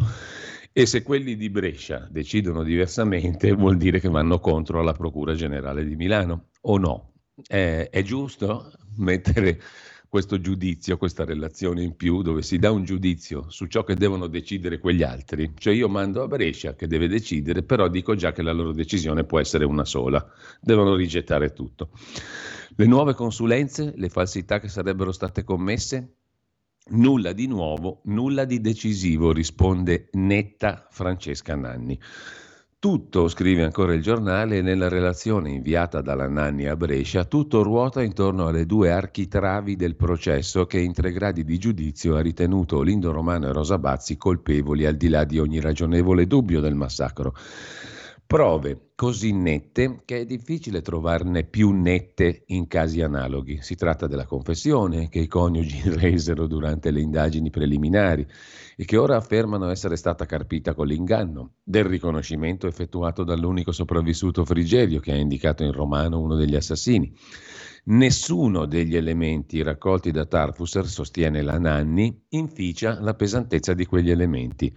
E 0.79 0.87
se 0.87 1.03
quelli 1.03 1.35
di 1.35 1.51
Brescia 1.51 2.07
decidono 2.09 2.63
diversamente, 2.63 3.51
vuol 3.59 3.77
dire 3.77 3.99
che 3.99 4.09
vanno 4.09 4.39
contro 4.39 4.81
la 4.81 4.93
Procura 4.93 5.35
Generale 5.35 5.85
di 5.85 5.97
Milano, 5.97 6.51
o 6.61 6.79
no? 6.79 7.15
È, 7.45 7.89
è 7.91 8.03
giusto 8.03 8.71
mettere 8.99 9.61
questo 10.09 10.41
giudizio, 10.41 10.97
questa 10.97 11.25
relazione 11.25 11.83
in 11.83 11.97
più, 11.97 12.23
dove 12.23 12.43
si 12.43 12.61
dà 12.61 12.71
un 12.71 12.85
giudizio 12.85 13.51
su 13.51 13.67
ciò 13.67 13.83
che 13.83 13.97
devono 13.97 14.29
decidere 14.29 14.79
quegli 14.79 15.03
altri. 15.03 15.53
Cioè 15.59 15.75
io 15.75 15.89
mando 15.89 16.23
a 16.23 16.29
Brescia 16.29 16.77
che 16.77 16.87
deve 16.87 17.09
decidere, 17.09 17.65
però 17.65 17.89
dico 17.89 18.15
già 18.15 18.31
che 18.31 18.43
la 18.43 18.53
loro 18.53 18.71
decisione 18.71 19.25
può 19.25 19.41
essere 19.41 19.65
una 19.65 19.85
sola, 19.85 20.25
devono 20.61 20.95
rigettare 20.95 21.53
tutto. 21.53 21.91
Le 22.77 22.87
nuove 22.87 23.15
consulenze, 23.15 23.95
le 23.97 24.09
falsità 24.09 24.61
che 24.61 24.69
sarebbero 24.69 25.11
state 25.11 25.43
commesse, 25.43 26.18
Nulla 26.91 27.33
di 27.33 27.47
nuovo, 27.47 28.01
nulla 28.05 28.47
di 28.47 28.63
decisivo, 28.63 29.31
risponde 29.31 30.09
netta 30.13 30.87
Francesca 30.91 31.55
Nanni. 31.55 32.01
Tutto, 32.79 33.29
scrive 33.29 33.65
ancora 33.65 33.93
il 33.93 34.01
giornale, 34.01 34.63
nella 34.63 34.89
relazione 34.89 35.51
inviata 35.51 36.01
dalla 36.01 36.29
Nanni 36.29 36.67
a 36.67 36.77
Brescia, 36.77 37.25
tutto 37.25 37.63
ruota 37.63 38.03
intorno 38.03 38.47
alle 38.47 38.65
due 38.65 38.91
architravi 38.91 39.77
del 39.77 39.97
processo 39.97 40.65
che 40.65 40.79
in 40.79 40.95
tre 40.95 41.13
gradi 41.13 41.45
di 41.45 41.59
giudizio 41.59 42.17
ha 42.17 42.21
ritenuto 42.21 42.81
Lindo 42.81 43.13
Romano 43.13 43.49
e 43.49 43.53
Rosa 43.53 43.79
Bazzi 43.79 44.17
colpevoli 44.17 44.87
al 44.87 44.97
di 44.97 45.09
là 45.09 45.25
di 45.25 45.39
ogni 45.39 45.61
ragionevole 45.61 46.27
dubbio 46.27 46.61
del 46.61 46.75
massacro. 46.75 47.35
Prove 48.29 48.91
così 48.95 49.33
nette 49.33 50.03
che 50.05 50.19
è 50.19 50.27
difficile 50.27 50.83
trovarne 50.83 51.45
più 51.45 51.71
nette 51.71 52.43
in 52.49 52.67
casi 52.67 53.01
analoghi. 53.01 53.63
Si 53.63 53.75
tratta 53.75 54.07
della 54.07 54.27
confessione 54.27 55.09
che 55.09 55.21
i 55.21 55.27
coniugi 55.27 55.81
resero 55.89 56.47
durante 56.47 56.91
le 56.91 57.01
indagini 57.01 57.49
preliminari 57.49 58.27
e 58.77 58.85
che 58.85 58.99
ora 58.99 59.17
affermano 59.17 59.71
essere 59.71 59.97
stata 59.97 60.27
carpita 60.27 60.75
con 60.75 60.89
l'inganno, 60.89 61.55
del 61.63 61.85
riconoscimento 61.85 62.67
effettuato 62.67 63.25
dall'unico 63.25 63.73
sopravvissuto 63.73 64.45
Frigerio 64.45 65.01
che 65.01 65.13
ha 65.13 65.17
indicato 65.17 65.65
in 65.65 65.73
romano 65.73 66.21
uno 66.21 66.35
degli 66.35 66.55
assassini. 66.55 67.11
Nessuno 67.85 68.67
degli 68.67 68.95
elementi 68.95 69.63
raccolti 69.63 70.11
da 70.11 70.27
Tarfusser, 70.27 70.87
sostiene 70.87 71.41
la 71.41 71.59
Nanni, 71.59 72.25
inficia 72.29 73.01
la 73.01 73.15
pesantezza 73.15 73.73
di 73.73 73.87
quegli 73.87 74.11
elementi. 74.11 74.77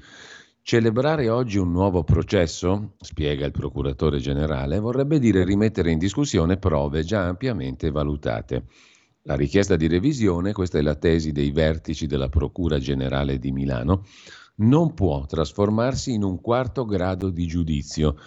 Celebrare 0.64 1.28
oggi 1.28 1.58
un 1.58 1.72
nuovo 1.72 2.04
processo, 2.04 2.94
spiega 3.00 3.46
il 3.48 3.52
procuratore 3.52 4.20
generale, 4.20 4.80
vorrebbe 4.80 5.18
dire 5.18 5.44
rimettere 5.44 5.90
in 5.90 5.98
discussione 5.98 6.58
prove 6.58 7.04
già 7.04 7.26
ampiamente 7.26 7.90
valutate. 7.90 8.66
La 9.24 9.36
richiesta 9.36 9.76
di 9.76 9.88
revisione, 9.88 10.54
questa 10.54 10.78
è 10.78 10.82
la 10.82 10.96
tesi 10.96 11.32
dei 11.32 11.52
vertici 11.52 12.06
della 12.06 12.30
Procura 12.30 12.78
Generale 12.78 13.40
di 13.40 13.52
Milano, 13.52 14.06
non 14.58 14.94
può 14.94 15.26
trasformarsi 15.26 16.14
in 16.14 16.24
un 16.24 16.40
quarto 16.40 16.86
grado 16.86 17.32
di 17.32 17.48
giudizio, 17.48 18.18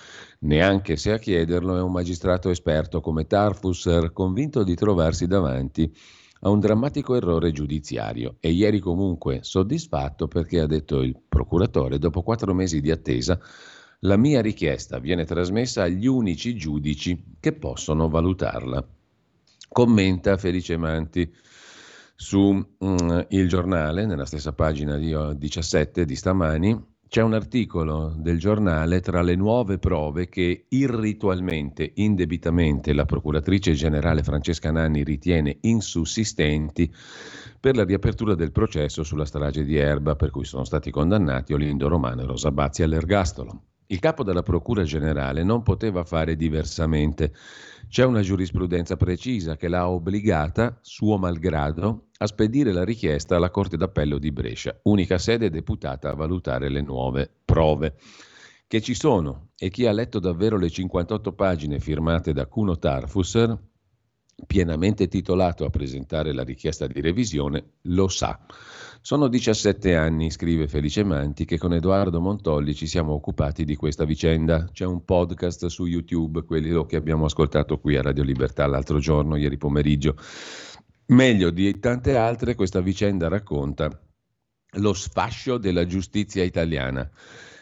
neanche 0.41 0.97
se 0.97 1.12
a 1.12 1.19
chiederlo 1.19 1.76
è 1.76 1.83
un 1.83 1.93
magistrato 1.93 2.50
esperto 2.50 3.00
come 3.00 3.29
Tarfusser, 3.29 4.12
convinto 4.12 4.64
di 4.64 4.75
trovarsi 4.75 5.29
davanti 5.29 5.91
a 6.45 6.51
un 6.51 6.61
drammatico 6.61 7.15
errore 7.15 7.53
giudiziario. 7.53 8.37
E 8.41 8.51
ieri 8.51 8.79
comunque 8.79 9.41
soddisfatto 9.43 10.29
perché 10.29 10.61
ha 10.61 10.67
detto 10.67 11.01
il 11.01 11.17
procuratore, 11.27 11.99
dopo 11.99 12.23
quattro 12.23 12.55
mesi 12.55 12.81
di 12.81 12.91
attesa, 12.91 13.39
la 14.01 14.17
mia 14.17 14.43
richiesta 14.43 14.99
viene 14.99 15.25
trasmessa 15.25 15.83
agli 15.83 16.07
unici 16.07 16.55
giudici 16.55 17.37
che 17.41 17.53
possono 17.53 18.09
valutarla 18.09 18.87
commenta 19.69 20.37
Felice 20.37 20.77
Manti 20.77 21.33
su 22.15 22.53
mm, 22.53 23.21
Il 23.29 23.49
Giornale, 23.49 24.07
nella 24.07 24.27
stessa 24.27 24.53
pagina 24.53 24.97
di 24.97 25.17
17 25.37 26.05
di 26.05 26.15
stamani, 26.15 26.94
c'è 27.14 27.23
un 27.23 27.35
articolo 27.35 28.12
del 28.16 28.40
giornale 28.40 29.00
tra 29.00 29.23
le 29.23 29.37
nuove 29.37 29.78
prove 29.78 30.28
che 30.28 30.64
irritualmente, 30.71 31.92
indebitamente 31.94 32.92
la 32.92 33.04
procuratrice 33.04 33.73
generale 33.75 34.25
Francesca 34.25 34.73
Nanni 34.73 35.04
ritiene 35.04 35.59
insussistenti 35.61 36.92
per 37.61 37.76
la 37.76 37.85
riapertura 37.85 38.35
del 38.35 38.50
processo 38.50 39.04
sulla 39.04 39.26
strage 39.26 39.62
di 39.62 39.76
Erba 39.76 40.16
per 40.16 40.30
cui 40.30 40.44
sono 40.44 40.64
stati 40.64 40.90
condannati 40.90 41.52
Olindo 41.52 41.87
Romano 41.87 42.23
e 42.23 42.26
Rosa 42.26 42.50
Bazzi 42.50 42.83
all'ergastolo. 42.83 43.62
Il 43.87 44.00
capo 44.00 44.25
della 44.25 44.42
Procura 44.42 44.83
Generale 44.83 45.44
non 45.44 45.62
poteva 45.62 46.02
fare 46.02 46.35
diversamente 46.35 47.33
c'è 47.88 48.05
una 48.05 48.21
giurisprudenza 48.21 48.97
precisa 48.97 49.57
che 49.57 49.69
l'ha 49.69 49.88
obbligata, 49.88 50.79
suo 50.81 51.19
malgrado, 51.19 52.09
a 52.19 52.26
spedire 52.26 52.73
la 52.73 52.85
richiesta 52.85 53.37
alla 53.37 53.50
Corte 53.50 53.76
d'Appello 53.76 54.19
di 54.19 54.33
Brescia, 54.33 54.79
unica 54.85 55.19
sede 55.19 55.50
deputata 55.50 56.11
a 56.11 56.14
valutare 56.14 56.69
le 56.69 56.83
nuove 56.83 57.31
prove 57.45 57.97
che 58.67 58.81
ci 58.81 58.95
sono 58.95 59.50
e 59.57 59.71
chi 59.71 59.87
ha 59.87 59.93
letto 59.93 60.19
davvero 60.19 60.57
le 60.59 60.71
58 60.71 61.33
pagine 61.33 61.79
firmate 61.79 62.33
da 62.33 62.47
Cuno 62.47 62.79
Tarfusser, 62.79 63.57
pienamente 64.47 65.07
titolato 65.07 65.64
a 65.64 65.71
presentare 65.71 66.33
la 66.33 66.43
richiesta 66.43 66.87
di 66.87 67.00
revisione, 67.00 67.75
lo 67.83 68.09
sa. 68.09 68.45
Sono 69.06 69.28
17 69.28 69.94
anni, 69.96 70.30
scrive 70.30 70.66
Felice 70.66 71.04
Manti, 71.04 71.44
che 71.44 71.58
con 71.58 71.75
Edoardo 71.75 72.23
Montolli 72.23 72.75
ci 72.75 72.87
siamo 72.87 73.12
occupati 73.12 73.66
di 73.66 73.76
questa 73.76 74.06
vicenda. 74.06 74.66
C'è 74.73 74.87
un 74.87 75.04
podcast 75.04 75.66
su 75.66 75.84
YouTube, 75.84 76.44
quello 76.44 76.87
che 76.87 76.96
abbiamo 76.96 77.26
ascoltato 77.26 77.78
qui 77.78 77.99
a 77.99 78.00
Radio 78.00 78.23
Libertà 78.23 78.66
l'altro 78.66 78.99
giorno, 79.00 79.37
ieri 79.37 79.58
pomeriggio. 79.58 80.16
Meglio 81.08 81.50
di 81.50 81.78
tante 81.80 82.16
altre, 82.16 82.54
questa 82.54 82.80
vicenda 82.80 83.28
racconta 83.28 83.90
lo 84.78 84.94
sfascio 84.94 85.58
della 85.58 85.84
giustizia 85.84 86.42
italiana. 86.42 87.06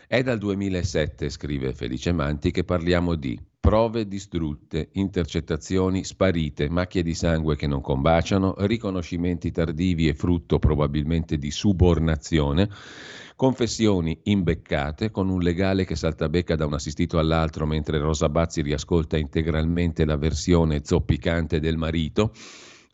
È 0.06 0.22
dal 0.22 0.38
2007, 0.38 1.28
scrive 1.28 1.72
Felice 1.72 2.12
Manti, 2.12 2.52
che 2.52 2.62
parliamo 2.62 3.16
di 3.16 3.37
prove 3.62 4.09
distrutte, 4.09 4.88
intercettazioni 4.95 6.02
sparite, 6.02 6.69
macchie 6.69 7.04
di 7.04 7.14
sangue 7.14 7.54
che 7.54 7.69
non 7.69 7.81
combaciano, 7.81 8.57
riconoscimenti 8.59 9.52
tardivi 9.52 10.09
e 10.09 10.14
frutto 10.14 10.59
probabilmente 10.59 11.38
di 11.38 11.52
subornazione, 11.52 12.69
confessioni 13.37 14.19
imbeccate 14.25 15.12
con 15.12 15.28
un 15.28 15.40
legale 15.40 15.85
che 15.85 15.95
salta 15.95 16.28
becca 16.28 16.57
da 16.57 16.66
un 16.66 16.75
assistito 16.75 17.21
all'altro 17.21 17.64
mentre 17.64 18.00
Rosa 18.00 18.28
Bazzi 18.28 18.62
riascolta 18.62 19.16
integralmente 19.16 20.04
la 20.04 20.16
versione 20.16 20.81
zoppicante 20.83 21.61
del 21.61 21.76
marito, 21.76 22.33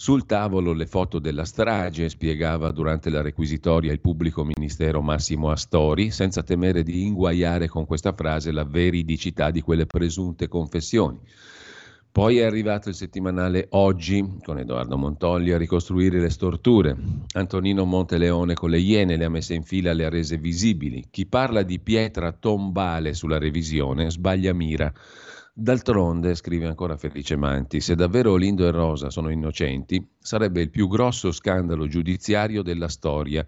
sul 0.01 0.27
tavolo 0.27 0.73
le 0.75 0.87
foto 0.87 1.19
della 1.19 1.45
strage, 1.45 2.09
spiegava 2.09 2.71
durante 2.71 3.11
la 3.11 3.21
requisitoria 3.21 3.91
il 3.91 3.99
pubblico 3.99 4.45
ministero 4.45 5.03
Massimo 5.03 5.51
Astori, 5.51 6.13
senza 6.13 6.45
temere 6.45 6.85
di 6.85 7.03
inguaiare 7.05 7.67
con 7.67 7.85
questa 7.85 8.13
frase 8.13 8.53
la 8.53 8.63
veridicità 8.63 9.51
di 9.51 9.61
quelle 9.61 9.87
presunte 9.87 10.47
confessioni. 10.47 11.19
Poi 12.13 12.39
è 12.39 12.45
arrivato 12.45 12.89
il 12.89 12.95
settimanale 12.95 13.67
Oggi 13.71 14.39
con 14.45 14.61
Edoardo 14.61 14.97
Montolli 14.97 15.51
a 15.51 15.59
ricostruire 15.59 16.21
le 16.21 16.31
storture. 16.31 16.97
Antonino 17.33 17.85
Monteleone 17.85 18.55
con 18.55 18.71
le 18.71 18.79
Iene 18.79 19.17
le 19.17 19.25
ha 19.25 19.29
messe 19.29 19.55
in 19.55 19.65
fila, 19.65 19.93
le 19.93 20.05
ha 20.05 20.09
rese 20.09 20.37
visibili. 20.37 21.07
Chi 21.11 21.27
parla 21.27 21.65
di 21.65 21.81
pietra 21.81 22.31
tombale 22.31 23.15
sulla 23.15 23.39
revisione 23.39 24.11
sbaglia 24.11 24.53
mira. 24.53 24.93
D'altronde, 25.61 26.37
scrive 26.37 26.69
ancora 26.69 26.97
Felice 26.97 27.35
Manti, 27.35 27.81
se 27.81 27.97
davvero 27.97 28.31
Olindo 28.31 28.65
e 28.65 28.71
Rosa 28.71 29.11
sono 29.11 29.29
innocenti, 29.29 30.01
sarebbe 30.17 30.61
il 30.61 30.71
più 30.71 30.87
grosso 30.87 31.33
scandalo 31.33 31.89
giudiziario 31.89 32.63
della 32.63 32.87
storia 32.87 33.45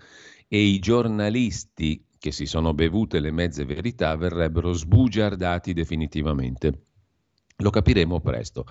e 0.49 0.61
i 0.61 0.81
giornalisti 0.81 2.05
che 2.19 2.33
si 2.33 2.47
sono 2.47 2.75
bevute 2.75 3.21
le 3.21 3.31
mezze 3.31 3.65
verità 3.65 4.17
verrebbero 4.17 4.73
sbugiardati 4.73 5.73
definitivamente. 5.73 6.87
Lo 7.59 7.71
capiremo 7.71 8.19
presto. 8.19 8.65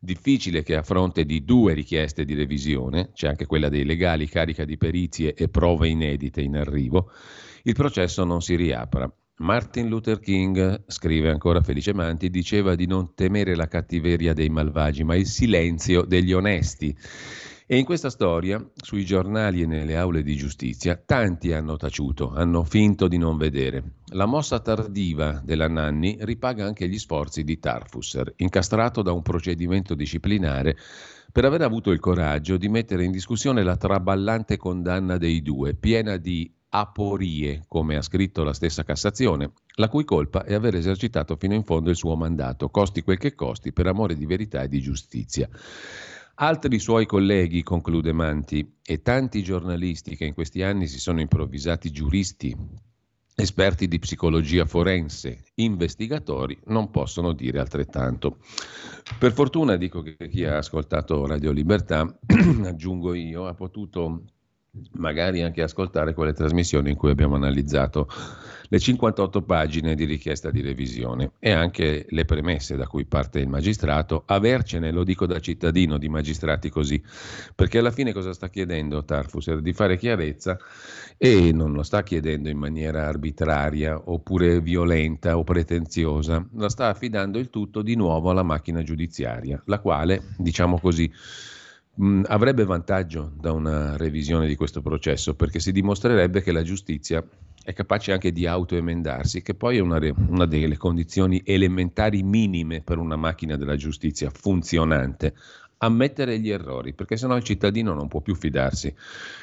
Difficile 0.00 0.64
che 0.64 0.74
a 0.74 0.82
fronte 0.82 1.24
di 1.24 1.44
due 1.44 1.74
richieste 1.74 2.24
di 2.24 2.34
revisione, 2.34 3.12
c'è 3.12 3.28
anche 3.28 3.46
quella 3.46 3.68
dei 3.68 3.84
legali, 3.84 4.26
carica 4.26 4.64
di 4.64 4.76
perizie 4.76 5.34
e 5.34 5.48
prove 5.48 5.86
inedite 5.86 6.40
in 6.40 6.56
arrivo, 6.56 7.12
il 7.62 7.74
processo 7.74 8.24
non 8.24 8.42
si 8.42 8.56
riapra. 8.56 9.08
Martin 9.40 9.88
Luther 9.88 10.20
King, 10.20 10.82
scrive 10.86 11.30
ancora 11.30 11.62
Felice 11.62 11.94
Manti, 11.94 12.28
diceva 12.28 12.74
di 12.74 12.86
non 12.86 13.14
temere 13.14 13.54
la 13.54 13.68
cattiveria 13.68 14.34
dei 14.34 14.50
malvagi, 14.50 15.02
ma 15.02 15.14
il 15.14 15.24
silenzio 15.24 16.02
degli 16.02 16.34
onesti. 16.34 16.94
E 17.66 17.78
in 17.78 17.86
questa 17.86 18.10
storia, 18.10 18.62
sui 18.74 19.02
giornali 19.02 19.62
e 19.62 19.66
nelle 19.66 19.96
aule 19.96 20.22
di 20.22 20.36
giustizia, 20.36 21.00
tanti 21.02 21.54
hanno 21.54 21.78
taciuto, 21.78 22.32
hanno 22.34 22.64
finto 22.64 23.08
di 23.08 23.16
non 23.16 23.38
vedere. 23.38 24.00
La 24.08 24.26
mossa 24.26 24.60
tardiva 24.60 25.40
della 25.42 25.68
Nanni 25.68 26.18
ripaga 26.20 26.66
anche 26.66 26.86
gli 26.86 26.98
sforzi 26.98 27.42
di 27.42 27.58
Tarfusser, 27.58 28.34
incastrato 28.36 29.00
da 29.00 29.12
un 29.12 29.22
procedimento 29.22 29.94
disciplinare 29.94 30.76
per 31.32 31.46
aver 31.46 31.62
avuto 31.62 31.92
il 31.92 32.00
coraggio 32.00 32.58
di 32.58 32.68
mettere 32.68 33.04
in 33.04 33.10
discussione 33.12 33.62
la 33.62 33.76
traballante 33.78 34.58
condanna 34.58 35.16
dei 35.16 35.40
due, 35.40 35.74
piena 35.74 36.18
di 36.18 36.52
aporie, 36.70 37.64
come 37.66 37.96
ha 37.96 38.02
scritto 38.02 38.44
la 38.44 38.52
stessa 38.52 38.84
Cassazione, 38.84 39.52
la 39.74 39.88
cui 39.88 40.04
colpa 40.04 40.44
è 40.44 40.54
aver 40.54 40.76
esercitato 40.76 41.36
fino 41.36 41.54
in 41.54 41.64
fondo 41.64 41.90
il 41.90 41.96
suo 41.96 42.14
mandato, 42.16 42.70
costi 42.70 43.02
quel 43.02 43.18
che 43.18 43.34
costi, 43.34 43.72
per 43.72 43.86
amore 43.86 44.16
di 44.16 44.26
verità 44.26 44.62
e 44.62 44.68
di 44.68 44.80
giustizia. 44.80 45.48
Altri 46.36 46.78
suoi 46.78 47.06
colleghi, 47.06 47.62
conclude 47.62 48.12
Manti, 48.12 48.76
e 48.82 49.02
tanti 49.02 49.42
giornalisti 49.42 50.16
che 50.16 50.24
in 50.24 50.32
questi 50.32 50.62
anni 50.62 50.86
si 50.86 50.98
sono 50.98 51.20
improvvisati 51.20 51.90
giuristi, 51.90 52.56
esperti 53.34 53.88
di 53.88 53.98
psicologia 53.98 54.64
forense, 54.64 55.44
investigatori, 55.56 56.58
non 56.66 56.90
possono 56.90 57.32
dire 57.32 57.58
altrettanto. 57.58 58.38
Per 59.18 59.32
fortuna 59.32 59.76
dico 59.76 60.02
che 60.02 60.16
chi 60.28 60.44
ha 60.44 60.58
ascoltato 60.58 61.26
Radio 61.26 61.50
Libertà, 61.50 62.06
aggiungo 62.64 63.12
io, 63.14 63.46
ha 63.46 63.54
potuto 63.54 64.22
magari 64.92 65.42
anche 65.42 65.62
ascoltare 65.62 66.14
quelle 66.14 66.32
trasmissioni 66.32 66.90
in 66.90 66.96
cui 66.96 67.10
abbiamo 67.10 67.34
analizzato 67.34 68.08
le 68.68 68.78
58 68.78 69.42
pagine 69.42 69.96
di 69.96 70.04
richiesta 70.04 70.52
di 70.52 70.60
revisione 70.60 71.32
e 71.40 71.50
anche 71.50 72.06
le 72.08 72.24
premesse 72.24 72.76
da 72.76 72.86
cui 72.86 73.04
parte 73.04 73.40
il 73.40 73.48
magistrato, 73.48 74.22
avercene, 74.26 74.92
lo 74.92 75.02
dico 75.02 75.26
da 75.26 75.40
cittadino, 75.40 75.98
di 75.98 76.08
magistrati 76.08 76.70
così, 76.70 77.02
perché 77.56 77.78
alla 77.78 77.90
fine 77.90 78.12
cosa 78.12 78.32
sta 78.32 78.48
chiedendo 78.48 79.04
Tarfus? 79.04 79.56
Di 79.56 79.72
fare 79.72 79.96
chiarezza 79.96 80.56
e 81.16 81.50
non 81.52 81.72
lo 81.72 81.82
sta 81.82 82.04
chiedendo 82.04 82.48
in 82.48 82.58
maniera 82.58 83.08
arbitraria 83.08 84.00
oppure 84.04 84.60
violenta 84.60 85.36
o 85.36 85.42
pretenziosa, 85.42 86.46
la 86.54 86.68
sta 86.68 86.86
affidando 86.86 87.40
il 87.40 87.50
tutto 87.50 87.82
di 87.82 87.96
nuovo 87.96 88.30
alla 88.30 88.44
macchina 88.44 88.84
giudiziaria, 88.84 89.60
la 89.66 89.80
quale, 89.80 90.22
diciamo 90.36 90.78
così, 90.78 91.10
mh, 92.00 92.22
avrebbe 92.28 92.64
vantaggio 92.64 93.30
da 93.38 93.52
una 93.52 93.96
revisione 93.96 94.46
di 94.46 94.56
questo 94.56 94.80
processo 94.80 95.34
perché 95.34 95.60
si 95.60 95.70
dimostrerebbe 95.70 96.42
che 96.42 96.52
la 96.52 96.62
giustizia 96.62 97.22
è 97.62 97.74
capace 97.74 98.12
anche 98.12 98.32
di 98.32 98.46
autoemendarsi, 98.46 99.42
che 99.42 99.54
poi 99.54 99.76
è 99.76 99.80
una, 99.80 100.00
una, 100.28 100.46
delle 100.46 100.78
condizioni 100.78 101.42
elementari 101.44 102.22
minime 102.22 102.80
per 102.80 102.96
una 102.96 103.16
macchina 103.16 103.56
della 103.56 103.76
giustizia 103.76 104.30
funzionante. 104.30 105.34
Ammettere 105.82 106.38
gli 106.38 106.50
errori, 106.50 106.94
perché 106.94 107.16
sennò 107.16 107.36
il 107.36 107.42
cittadino 107.42 107.94
non 107.94 108.08
può 108.08 108.20
più 108.20 108.34
fidarsi. 108.34 108.94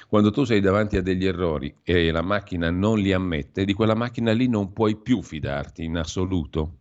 Quando 0.07 0.31
tu 0.31 0.43
sei 0.43 0.61
davanti 0.61 0.97
a 0.97 1.01
degli 1.01 1.25
errori 1.25 1.73
e 1.83 2.11
la 2.11 2.21
macchina 2.21 2.69
non 2.69 2.99
li 2.99 3.13
ammette, 3.13 3.65
di 3.65 3.73
quella 3.73 3.95
macchina 3.95 4.31
lì 4.33 4.47
non 4.47 4.73
puoi 4.73 4.97
più 4.97 5.21
fidarti 5.21 5.83
in 5.83 5.97
assoluto. 5.97 6.76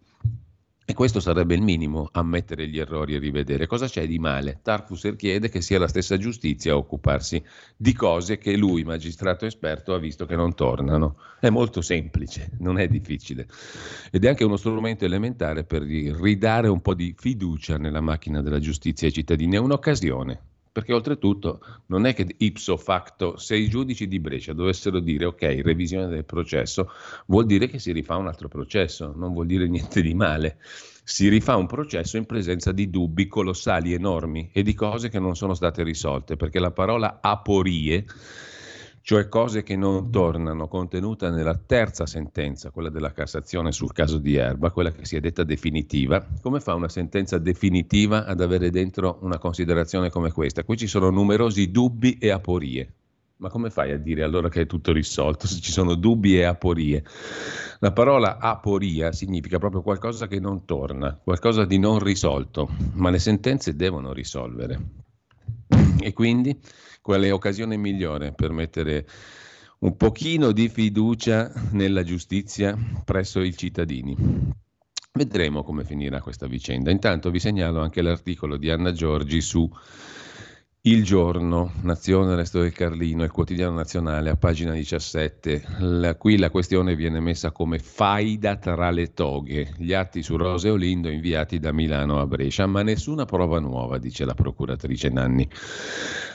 E 0.88 0.94
questo 0.94 1.18
sarebbe 1.18 1.56
il 1.56 1.62
minimo, 1.62 2.10
ammettere 2.12 2.68
gli 2.68 2.78
errori 2.78 3.16
e 3.16 3.18
rivedere. 3.18 3.66
Cosa 3.66 3.88
c'è 3.88 4.06
di 4.06 4.20
male? 4.20 4.60
Tarfusser 4.62 5.16
chiede 5.16 5.48
che 5.48 5.60
sia 5.60 5.80
la 5.80 5.88
stessa 5.88 6.16
giustizia 6.16 6.74
a 6.74 6.76
occuparsi 6.76 7.42
di 7.76 7.92
cose 7.92 8.38
che 8.38 8.56
lui, 8.56 8.84
magistrato 8.84 9.46
esperto, 9.46 9.94
ha 9.94 9.98
visto 9.98 10.26
che 10.26 10.36
non 10.36 10.54
tornano. 10.54 11.16
È 11.40 11.50
molto 11.50 11.80
semplice, 11.80 12.52
non 12.60 12.78
è 12.78 12.86
difficile. 12.86 13.48
Ed 14.12 14.24
è 14.24 14.28
anche 14.28 14.44
uno 14.44 14.56
strumento 14.56 15.04
elementare 15.04 15.64
per 15.64 15.82
ridare 15.82 16.68
un 16.68 16.80
po' 16.80 16.94
di 16.94 17.16
fiducia 17.18 17.78
nella 17.78 18.00
macchina 18.00 18.40
della 18.40 18.60
giustizia 18.60 19.08
ai 19.08 19.12
cittadini. 19.12 19.56
È 19.56 19.58
un'occasione 19.58 20.40
perché 20.76 20.92
oltretutto 20.92 21.60
non 21.86 22.04
è 22.04 22.12
che 22.12 22.34
ipso 22.36 22.76
facto, 22.76 23.38
se 23.38 23.56
i 23.56 23.66
giudici 23.66 24.06
di 24.06 24.20
Brescia 24.20 24.52
dovessero 24.52 25.00
dire 25.00 25.24
ok, 25.24 25.62
revisione 25.64 26.06
del 26.06 26.26
processo, 26.26 26.90
vuol 27.28 27.46
dire 27.46 27.66
che 27.66 27.78
si 27.78 27.92
rifà 27.92 28.16
un 28.16 28.26
altro 28.26 28.48
processo, 28.48 29.14
non 29.16 29.32
vuol 29.32 29.46
dire 29.46 29.66
niente 29.68 30.02
di 30.02 30.12
male. 30.12 30.58
Si 31.02 31.30
rifà 31.30 31.56
un 31.56 31.64
processo 31.64 32.18
in 32.18 32.26
presenza 32.26 32.72
di 32.72 32.90
dubbi 32.90 33.26
colossali, 33.26 33.94
enormi 33.94 34.50
e 34.52 34.62
di 34.62 34.74
cose 34.74 35.08
che 35.08 35.18
non 35.18 35.34
sono 35.34 35.54
state 35.54 35.82
risolte, 35.82 36.36
perché 36.36 36.58
la 36.58 36.72
parola 36.72 37.20
aporie 37.22 38.04
cioè 39.06 39.28
cose 39.28 39.62
che 39.62 39.76
non 39.76 40.10
tornano, 40.10 40.66
contenuta 40.66 41.30
nella 41.30 41.54
terza 41.54 42.06
sentenza, 42.06 42.70
quella 42.70 42.88
della 42.88 43.12
Cassazione 43.12 43.70
sul 43.70 43.92
caso 43.92 44.18
di 44.18 44.34
Erba, 44.34 44.72
quella 44.72 44.90
che 44.90 45.04
si 45.04 45.14
è 45.14 45.20
detta 45.20 45.44
definitiva. 45.44 46.26
Come 46.42 46.58
fa 46.58 46.74
una 46.74 46.88
sentenza 46.88 47.38
definitiva 47.38 48.24
ad 48.24 48.40
avere 48.40 48.68
dentro 48.70 49.18
una 49.20 49.38
considerazione 49.38 50.10
come 50.10 50.32
questa? 50.32 50.64
Qui 50.64 50.76
ci 50.76 50.88
sono 50.88 51.10
numerosi 51.10 51.70
dubbi 51.70 52.18
e 52.18 52.30
aporie. 52.30 52.94
Ma 53.36 53.48
come 53.48 53.70
fai 53.70 53.92
a 53.92 53.96
dire 53.96 54.24
allora 54.24 54.48
che 54.48 54.62
è 54.62 54.66
tutto 54.66 54.90
risolto 54.90 55.46
se 55.46 55.60
ci 55.60 55.70
sono 55.70 55.94
dubbi 55.94 56.36
e 56.40 56.42
aporie? 56.42 57.04
La 57.78 57.92
parola 57.92 58.38
aporia 58.38 59.12
significa 59.12 59.60
proprio 59.60 59.82
qualcosa 59.82 60.26
che 60.26 60.40
non 60.40 60.64
torna, 60.64 61.16
qualcosa 61.22 61.64
di 61.64 61.78
non 61.78 62.00
risolto, 62.00 62.68
ma 62.94 63.10
le 63.10 63.20
sentenze 63.20 63.76
devono 63.76 64.12
risolvere. 64.12 64.80
E 66.00 66.12
quindi 66.12 66.58
quale 67.06 67.30
occasione 67.30 67.76
migliore 67.76 68.32
per 68.32 68.50
mettere 68.50 69.06
un 69.78 69.96
pochino 69.96 70.50
di 70.50 70.68
fiducia 70.68 71.52
nella 71.70 72.02
giustizia 72.02 72.76
presso 73.04 73.42
i 73.42 73.56
cittadini. 73.56 74.16
Vedremo 75.12 75.62
come 75.62 75.84
finirà 75.84 76.20
questa 76.20 76.48
vicenda. 76.48 76.90
Intanto 76.90 77.30
vi 77.30 77.38
segnalo 77.38 77.80
anche 77.80 78.02
l'articolo 78.02 78.56
di 78.56 78.70
Anna 78.70 78.90
Giorgi 78.90 79.40
su 79.40 79.70
il 80.86 81.02
giorno, 81.02 81.72
Nazione, 81.82 82.36
Resto 82.36 82.60
del 82.60 82.72
Carlino, 82.72 83.24
il 83.24 83.32
quotidiano 83.32 83.74
nazionale, 83.74 84.30
a 84.30 84.36
pagina 84.36 84.72
17. 84.72 85.62
La, 85.78 86.14
qui 86.14 86.38
la 86.38 86.48
questione 86.48 86.94
viene 86.94 87.18
messa 87.18 87.50
come 87.50 87.80
faida 87.80 88.54
tra 88.54 88.90
le 88.90 89.12
toghe. 89.12 89.74
Gli 89.78 89.92
atti 89.92 90.22
su 90.22 90.36
Rose 90.36 90.70
Olindo 90.70 91.08
inviati 91.08 91.58
da 91.58 91.72
Milano 91.72 92.20
a 92.20 92.26
Brescia, 92.26 92.66
ma 92.66 92.82
nessuna 92.82 93.24
prova 93.24 93.58
nuova, 93.58 93.98
dice 93.98 94.24
la 94.24 94.34
procuratrice 94.34 95.08
Nanni. 95.08 95.48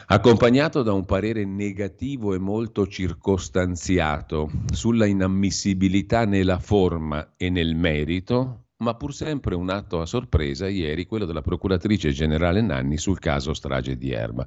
Accompagnato 0.08 0.84
da 0.84 0.92
un 0.92 1.06
parere 1.06 1.46
negativo 1.46 2.34
e 2.34 2.38
molto 2.38 2.88
circostanziato 2.88 4.52
sulla 4.74 5.06
inammissibilità 5.06 6.26
nella 6.26 6.60
forma 6.60 7.36
e 7.38 7.50
nel 7.50 7.74
merito, 7.74 8.66
ma 8.82 8.96
pur 8.96 9.14
sempre 9.14 9.56
un 9.56 9.70
atto 9.70 10.02
a 10.02 10.06
sorpresa 10.06 10.68
ieri 10.68 11.06
quello 11.06 11.26
della 11.26 11.42
procuratrice 11.42 12.12
generale 12.12 12.62
Nanni 12.62 12.98
sul 12.98 13.20
caso 13.20 13.54
strage 13.54 13.98
di 13.98 14.12
Erba. 14.12 14.46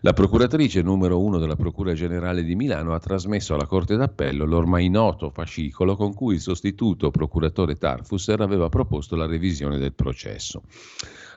La 0.00 0.12
procuratrice 0.12 0.82
numero 0.82 1.20
uno 1.20 1.38
della 1.38 1.56
Procura 1.56 1.94
Generale 1.94 2.42
di 2.42 2.54
Milano 2.54 2.94
ha 2.94 2.98
trasmesso 2.98 3.54
alla 3.54 3.66
Corte 3.66 3.96
d'Appello 3.96 4.44
l'ormai 4.44 4.88
noto 4.88 5.30
fascicolo 5.30 5.96
con 5.96 6.14
cui 6.14 6.34
il 6.34 6.40
sostituto 6.40 7.10
procuratore 7.10 7.76
Tarfusser 7.76 8.40
aveva 8.40 8.68
proposto 8.68 9.16
la 9.16 9.26
revisione 9.26 9.78
del 9.78 9.94
processo. 9.94 10.62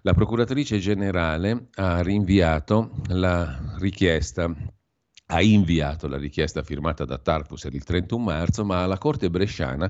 La 0.02 0.14
procuratrice 0.14 0.80
generale 0.80 1.70
ha 1.76 2.02
rinviato 2.02 2.92
la 3.08 3.76
richiesta 3.78 4.54
ha 5.26 5.42
inviato 5.42 6.08
la 6.08 6.18
richiesta 6.18 6.64
firmata 6.64 7.06
da 7.06 7.18
Tarfusser 7.18 7.74
il 7.74 7.84
31 7.84 8.24
marzo, 8.24 8.66
ma 8.66 8.84
alla 8.84 8.98
Corte 8.98 9.30
bresciana 9.30 9.90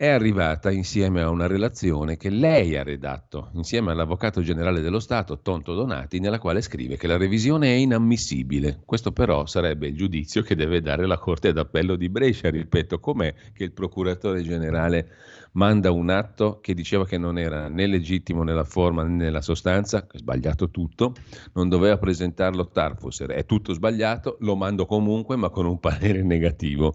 è 0.00 0.08
arrivata 0.08 0.70
insieme 0.70 1.20
a 1.20 1.28
una 1.28 1.46
relazione 1.46 2.16
che 2.16 2.30
lei 2.30 2.74
ha 2.74 2.82
redatto 2.82 3.50
insieme 3.52 3.90
all'Avvocato 3.90 4.40
Generale 4.40 4.80
dello 4.80 4.98
Stato, 4.98 5.40
Tonto 5.40 5.74
Donati, 5.74 6.20
nella 6.20 6.38
quale 6.38 6.62
scrive 6.62 6.96
che 6.96 7.06
la 7.06 7.18
revisione 7.18 7.66
è 7.66 7.76
inammissibile. 7.76 8.80
Questo 8.86 9.12
però 9.12 9.44
sarebbe 9.44 9.88
il 9.88 9.94
giudizio 9.94 10.40
che 10.40 10.54
deve 10.54 10.80
dare 10.80 11.06
la 11.06 11.18
Corte 11.18 11.52
d'Appello 11.52 11.96
di 11.96 12.08
Brescia, 12.08 12.48
ripeto, 12.48 12.98
com'è 12.98 13.34
che 13.52 13.64
il 13.64 13.72
Procuratore 13.72 14.40
Generale 14.40 15.06
manda 15.52 15.90
un 15.90 16.08
atto 16.10 16.60
che 16.60 16.74
diceva 16.74 17.04
che 17.04 17.18
non 17.18 17.38
era 17.38 17.68
né 17.68 17.86
legittimo 17.86 18.42
nella 18.42 18.64
forma 18.64 19.02
né 19.02 19.18
nella 19.24 19.42
sostanza, 19.42 20.06
sbagliato 20.14 20.70
tutto, 20.70 21.12
non 21.52 21.68
doveva 21.68 21.98
presentarlo 21.98 22.68
Tarfusser, 22.68 23.30
è 23.30 23.44
tutto 23.44 23.74
sbagliato, 23.74 24.36
lo 24.40 24.56
mando 24.56 24.86
comunque 24.86 25.36
ma 25.36 25.50
con 25.50 25.66
un 25.66 25.78
parere 25.78 26.22
negativo. 26.22 26.94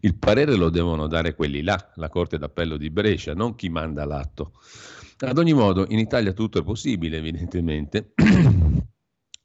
Il 0.00 0.16
parere 0.16 0.56
lo 0.56 0.68
devono 0.68 1.06
dare 1.06 1.34
quelli 1.34 1.62
là, 1.62 1.92
la 1.94 2.08
Corte 2.08 2.38
d'Appello 2.40 2.76
di 2.76 2.90
Brescia, 2.90 3.34
non 3.34 3.54
chi 3.54 3.68
manda 3.68 4.04
l'atto. 4.04 4.54
Ad 5.18 5.38
ogni 5.38 5.52
modo, 5.52 5.86
in 5.88 5.98
Italia 5.98 6.32
tutto 6.32 6.58
è 6.58 6.64
possibile, 6.64 7.18
evidentemente. 7.18 8.12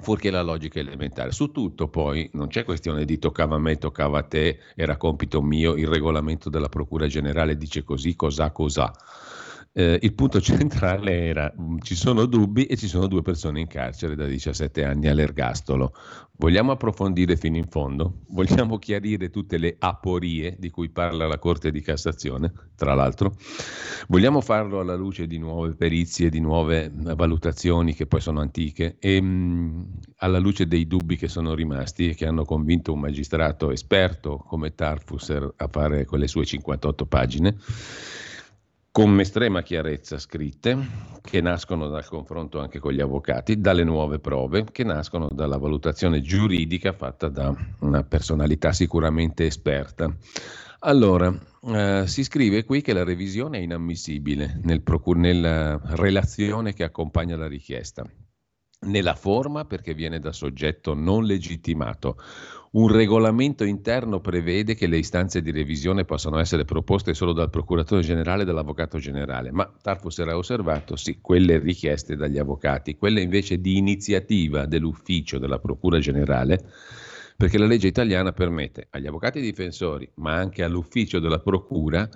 fuorché 0.06 0.30
la 0.30 0.44
logica 0.44 0.80
elementare. 0.80 1.32
Su 1.32 1.52
tutto 1.52 1.88
poi 1.88 2.30
non 2.34 2.48
c'è 2.48 2.64
questione 2.64 3.06
di 3.06 3.18
toccava 3.18 3.56
a 3.56 3.60
me, 3.60 3.78
toccava 3.78 4.20
a 4.20 4.24
te, 4.24 4.60
era 4.76 4.98
compito 4.98 5.42
mio, 5.42 5.76
il 5.76 5.88
regolamento 5.88 6.50
della 6.50 6.70
Procura 6.70 7.08
Generale 7.08 7.58
dice 7.58 7.84
così, 7.84 8.16
cos'ha, 8.16 8.52
cos'ha. 8.52 8.94
Eh, 9.78 10.00
il 10.02 10.14
punto 10.14 10.40
centrale 10.40 11.26
era 11.26 11.54
mm, 11.60 11.80
ci 11.82 11.96
sono 11.96 12.26
dubbi 12.26 12.64
e 12.64 12.78
ci 12.78 12.88
sono 12.88 13.08
due 13.08 13.22
persone 13.22 13.60
in 13.60 13.68
carcere 13.68 14.16
da 14.16 14.26
17 14.26 14.86
anni 14.86 15.08
all'ergastolo. 15.10 15.94
Vogliamo 16.38 16.72
approfondire 16.72 17.36
fino 17.36 17.58
in 17.58 17.68
fondo? 17.68 18.22
Vogliamo 18.30 18.78
chiarire 18.78 19.30
tutte 19.30 19.58
le 19.58 19.76
aporie 19.78 20.56
di 20.58 20.70
cui 20.70 20.90
parla 20.90 21.28
la 21.28 21.40
Corte 21.40 21.72
di 21.72 21.82
Cassazione, 21.82 22.54
tra 22.76 22.94
l'altro? 22.94 23.36
Vogliamo 24.08 24.40
farlo 24.40 24.80
alla 24.80 24.96
luce 24.96 25.28
di 25.28 25.38
nuove 25.38 25.76
perizie, 25.76 26.30
di 26.30 26.40
nuove 26.40 26.90
valutazioni 26.94 27.94
che 27.94 28.06
poi 28.06 28.22
sono 28.22 28.40
antiche 28.40 28.96
e 29.00 29.22
mh, 29.22 29.26
mm, 29.28 29.84
alla 30.20 30.40
luce 30.40 30.68
dei 30.68 30.88
dubbi 30.88 31.18
che 31.18 31.28
sono 31.28 31.54
rimasti 31.54 32.10
e 32.10 32.16
che 32.16 32.26
hanno 32.26 32.46
convinto 32.46 32.94
un 32.94 33.00
magistrato 33.02 33.72
esperto 33.72 34.38
come 34.38 34.74
Tarfusser 34.74 35.54
a 35.58 35.68
fare 35.70 36.06
quelle 36.06 36.28
sue 36.28 36.46
58 36.46 37.06
pagine? 37.06 37.58
Con 38.96 39.20
estrema 39.20 39.62
chiarezza 39.62 40.18
scritte, 40.18 40.78
che 41.22 41.42
nascono 41.42 41.90
dal 41.90 42.06
confronto 42.06 42.62
anche 42.62 42.80
con 42.80 42.94
gli 42.94 43.02
avvocati, 43.02 43.60
dalle 43.60 43.84
nuove 43.84 44.20
prove, 44.20 44.64
che 44.72 44.86
nascono 44.86 45.28
dalla 45.34 45.58
valutazione 45.58 46.22
giuridica 46.22 46.94
fatta 46.94 47.28
da 47.28 47.54
una 47.80 48.04
personalità 48.04 48.72
sicuramente 48.72 49.46
esperta. 49.48 50.16
Allora, 50.80 51.38
eh, 51.74 52.04
si 52.08 52.24
scrive 52.24 52.64
qui 52.64 52.80
che 52.80 52.94
la 52.94 53.04
revisione 53.04 53.58
è 53.58 53.62
inammissibile 53.64 54.62
nel 54.64 54.82
procur- 54.82 55.20
nella 55.20 55.78
relazione 55.84 56.72
che 56.72 56.86
accompagna 56.86 57.36
la 57.36 57.48
richiesta. 57.48 58.10
Nella 58.86 59.16
forma 59.16 59.66
perché 59.66 59.94
viene 59.94 60.20
da 60.20 60.32
soggetto 60.32 60.94
non 60.94 61.26
legittimato, 61.26 62.16
un 62.76 62.90
regolamento 62.90 63.64
interno 63.64 64.20
prevede 64.20 64.76
che 64.76 64.88
le 64.88 64.98
istanze 64.98 65.42
di 65.42 65.52
revisione 65.52 66.04
possano 66.04 66.40
essere 66.40 66.66
proposte 66.66 67.14
solo 67.14 67.32
dal 67.32 67.50
procuratore 67.50 68.02
generale 68.02 68.42
e 68.42 68.46
dall'avvocato 68.46 68.98
generale, 68.98 69.50
ma 69.52 69.72
Tarfus 69.82 70.20
era 70.20 70.36
osservato 70.36 70.98
sì, 70.98 71.20
quelle 71.22 71.58
richieste 71.58 72.18
dagli 72.18 72.38
avvocati, 72.38 72.98
quelle 72.98 73.22
invece 73.22 73.62
di 73.62 73.78
iniziativa 73.78 74.66
dell'ufficio 74.66 75.38
della 75.38 75.60
procura 75.60 76.00
generale, 76.00 76.66
perché 77.38 77.58
la 77.58 77.66
legge 77.66 77.88
italiana 77.88 78.34
permette 78.34 78.88
agli 78.90 79.08
avvocati 79.08 79.40
difensori, 79.40 80.10
ma 80.16 80.34
anche 80.34 80.62
all'ufficio 80.62 81.20
della 81.20 81.40
procura, 81.40 82.10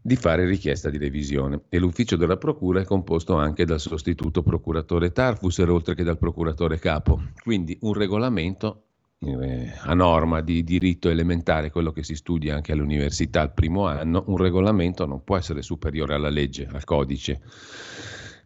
di 0.00 0.16
fare 0.16 0.44
richiesta 0.46 0.90
di 0.90 0.98
revisione 0.98 1.62
e 1.68 1.78
l'ufficio 1.78 2.16
della 2.16 2.36
procura 2.36 2.80
è 2.80 2.84
composto 2.84 3.36
anche 3.36 3.64
dal 3.64 3.80
sostituto 3.80 4.42
procuratore 4.42 5.12
Tarfusser 5.12 5.68
oltre 5.68 5.94
che 5.94 6.04
dal 6.04 6.18
procuratore 6.18 6.78
capo. 6.78 7.20
Quindi 7.42 7.76
un 7.82 7.94
regolamento 7.94 8.84
eh, 9.20 9.72
a 9.80 9.94
norma 9.94 10.40
di 10.40 10.62
diritto 10.62 11.08
elementare, 11.08 11.70
quello 11.70 11.90
che 11.90 12.02
si 12.02 12.14
studia 12.14 12.54
anche 12.54 12.72
all'università 12.72 13.40
al 13.40 13.52
primo 13.52 13.86
anno, 13.86 14.24
un 14.26 14.36
regolamento 14.36 15.06
non 15.06 15.24
può 15.24 15.36
essere 15.36 15.62
superiore 15.62 16.14
alla 16.14 16.28
legge, 16.28 16.68
al 16.70 16.84
codice 16.84 17.40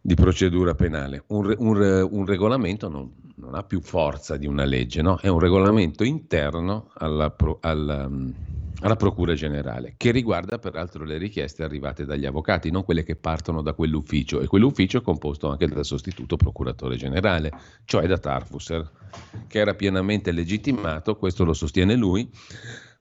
di 0.01 0.15
procedura 0.15 0.73
penale. 0.73 1.23
Un, 1.27 1.53
un, 1.57 2.07
un 2.11 2.25
regolamento 2.25 2.89
non, 2.89 3.11
non, 3.35 3.55
ha 3.55 3.63
più 3.63 3.81
forza 3.81 4.35
di 4.35 4.47
una 4.47 4.65
legge, 4.65 5.01
no? 5.01 5.17
è 5.17 5.27
un 5.27 5.39
regolamento 5.39 6.03
interno 6.03 6.89
alla, 6.95 7.33
alla 7.61 8.09
alla 8.83 8.97
Procura 8.97 9.33
Generale, 9.33 9.93
che 9.95 10.11
riguarda 10.11 10.59
peraltro 10.59 11.05
le 11.05 11.17
richieste 11.17 11.63
arrivate 11.63 12.05
dagli 12.05 12.25
avvocati, 12.25 12.69
non 12.69 12.83
quelle 12.83 13.03
che 13.03 13.15
partono 13.15 13.61
da 13.61 13.73
quell'ufficio, 13.73 14.41
e 14.41 14.47
quell'ufficio 14.47 14.97
è 14.97 15.01
composto 15.01 15.49
anche 15.49 15.67
dal 15.67 15.85
sostituto 15.85 16.35
Procuratore 16.35 16.97
Generale, 16.97 17.51
cioè 17.85 18.05
da 18.07 18.17
Tarfusser, 18.17 18.91
che 19.47 19.59
era 19.59 19.73
pienamente 19.73 20.33
legittimato, 20.33 21.15
questo 21.15 21.45
lo 21.45 21.53
sostiene 21.53 21.95
lui, 21.95 22.29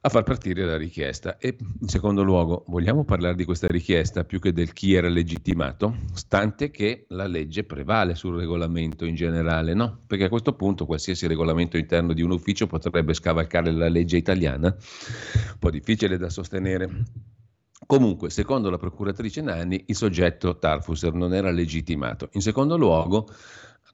a 0.05 0.09
far 0.09 0.25
partire 0.25 0.65
la 0.65 0.77
richiesta. 0.77 1.39
E 1.39 1.57
in 1.81 1.87
secondo 1.87 2.25
luogo, 2.25 2.65
vogliamo 2.67 3.05
parlare 3.05 3.37
di 3.37 3.45
questa 3.45 3.69
richiesta 3.69 4.25
più 4.25 4.41
che 4.41 4.53
del 4.53 4.73
chi 4.73 4.95
era 4.95 5.09
legittimato, 5.09 5.97
stante 6.13 6.73
che 6.73 7.05
la 7.11 7.27
legge 7.27 7.63
prevale 7.63 8.17
sul 8.17 8.37
regolamento 8.37 9.05
in 9.05 9.15
generale, 9.15 9.75
no? 9.75 10.01
Perché 10.07 10.25
a 10.25 10.29
questo 10.29 10.55
punto 10.55 10.87
qualsiasi 10.87 11.29
regolamento 11.29 11.77
interno 11.77 12.13
di 12.15 12.23
un 12.23 12.33
ufficio 12.33 12.67
potrebbe 12.67 13.15
scavalcare 13.15 13.71
la 13.71 13.89
legge 13.89 14.17
italiana, 14.17 14.67
un 14.67 15.59
po' 15.59 15.71
difficile 15.71 16.19
da 16.19 16.29
sostenere. 16.29 17.05
Comunque, 17.87 18.31
secondo 18.31 18.71
la 18.71 18.79
procuratrice 18.79 19.41
Nanni, 19.41 19.85
il 19.87 19.97
soggetto 19.97 20.59
Tarfusser 20.59 21.13
non 21.13 21.35
era 21.35 21.51
legittimato. 21.51 22.29
In 22.33 22.41
secondo 22.41 22.77
luogo, 22.77 23.29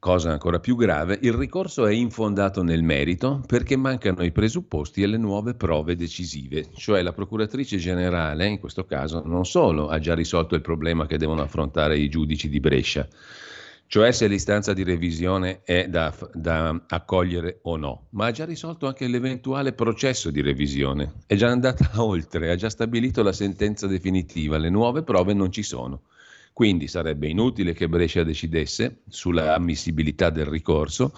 Cosa 0.01 0.31
ancora 0.31 0.61
più 0.61 0.77
grave, 0.77 1.19
il 1.23 1.33
ricorso 1.33 1.85
è 1.85 1.93
infondato 1.93 2.63
nel 2.63 2.85
merito 2.85 3.43
perché 3.45 3.77
mancano 3.77 4.23
i 4.23 4.31
presupposti 4.31 5.03
e 5.03 5.09
le 5.09 5.17
nuove 5.17 5.55
prove 5.55 5.97
decisive, 5.97 6.69
cioè 6.77 7.03
la 7.03 7.13
procuratrice 7.13 7.79
generale 7.79 8.47
in 8.47 8.61
questo 8.61 8.85
caso 8.85 9.23
non 9.25 9.45
solo 9.45 9.89
ha 9.89 9.99
già 9.99 10.15
risolto 10.15 10.55
il 10.55 10.61
problema 10.61 11.07
che 11.07 11.19
devono 11.19 11.43
affrontare 11.43 11.99
i 11.99 12.09
giudici 12.09 12.49
di 12.49 12.61
Brescia, 12.61 13.09
cioè 13.89 14.13
se 14.13 14.29
l'istanza 14.29 14.73
di 14.73 14.85
revisione 14.85 15.63
è 15.65 15.89
da, 15.89 16.15
da, 16.33 16.81
accogliere 16.87 17.59
o 17.63 17.77
no, 17.77 18.07
ma 18.11 18.27
ha 18.27 18.31
già 18.31 18.45
risolto 18.45 18.87
anche 18.87 19.09
l'eventuale 19.09 19.73
processo 19.73 20.31
di 20.31 20.43
revisione, 20.43 21.15
è 21.27 21.35
già 21.35 21.49
andata 21.49 21.91
oltre, 22.01 22.53
ha 22.53 22.55
già 22.55 22.71
stabilito 22.71 23.25
la 23.25 23.33
sentenza 23.33 23.89
definitiva, 23.89 24.59
le 24.59 24.71
nuove 24.71 25.03
prove 25.03 25.35
non 25.35 25.51
ci 25.51 25.65
sono. 25.65 26.03
Quindi 26.59 26.88
sarebbe 26.88 27.29
inutile 27.29 27.73
che 27.73 27.88
Brescia 27.88 28.25
decidesse 28.25 29.03
sulla 29.09 29.55
ammissibilità 29.55 30.29
del 30.29 30.47
ricorso, 30.47 31.12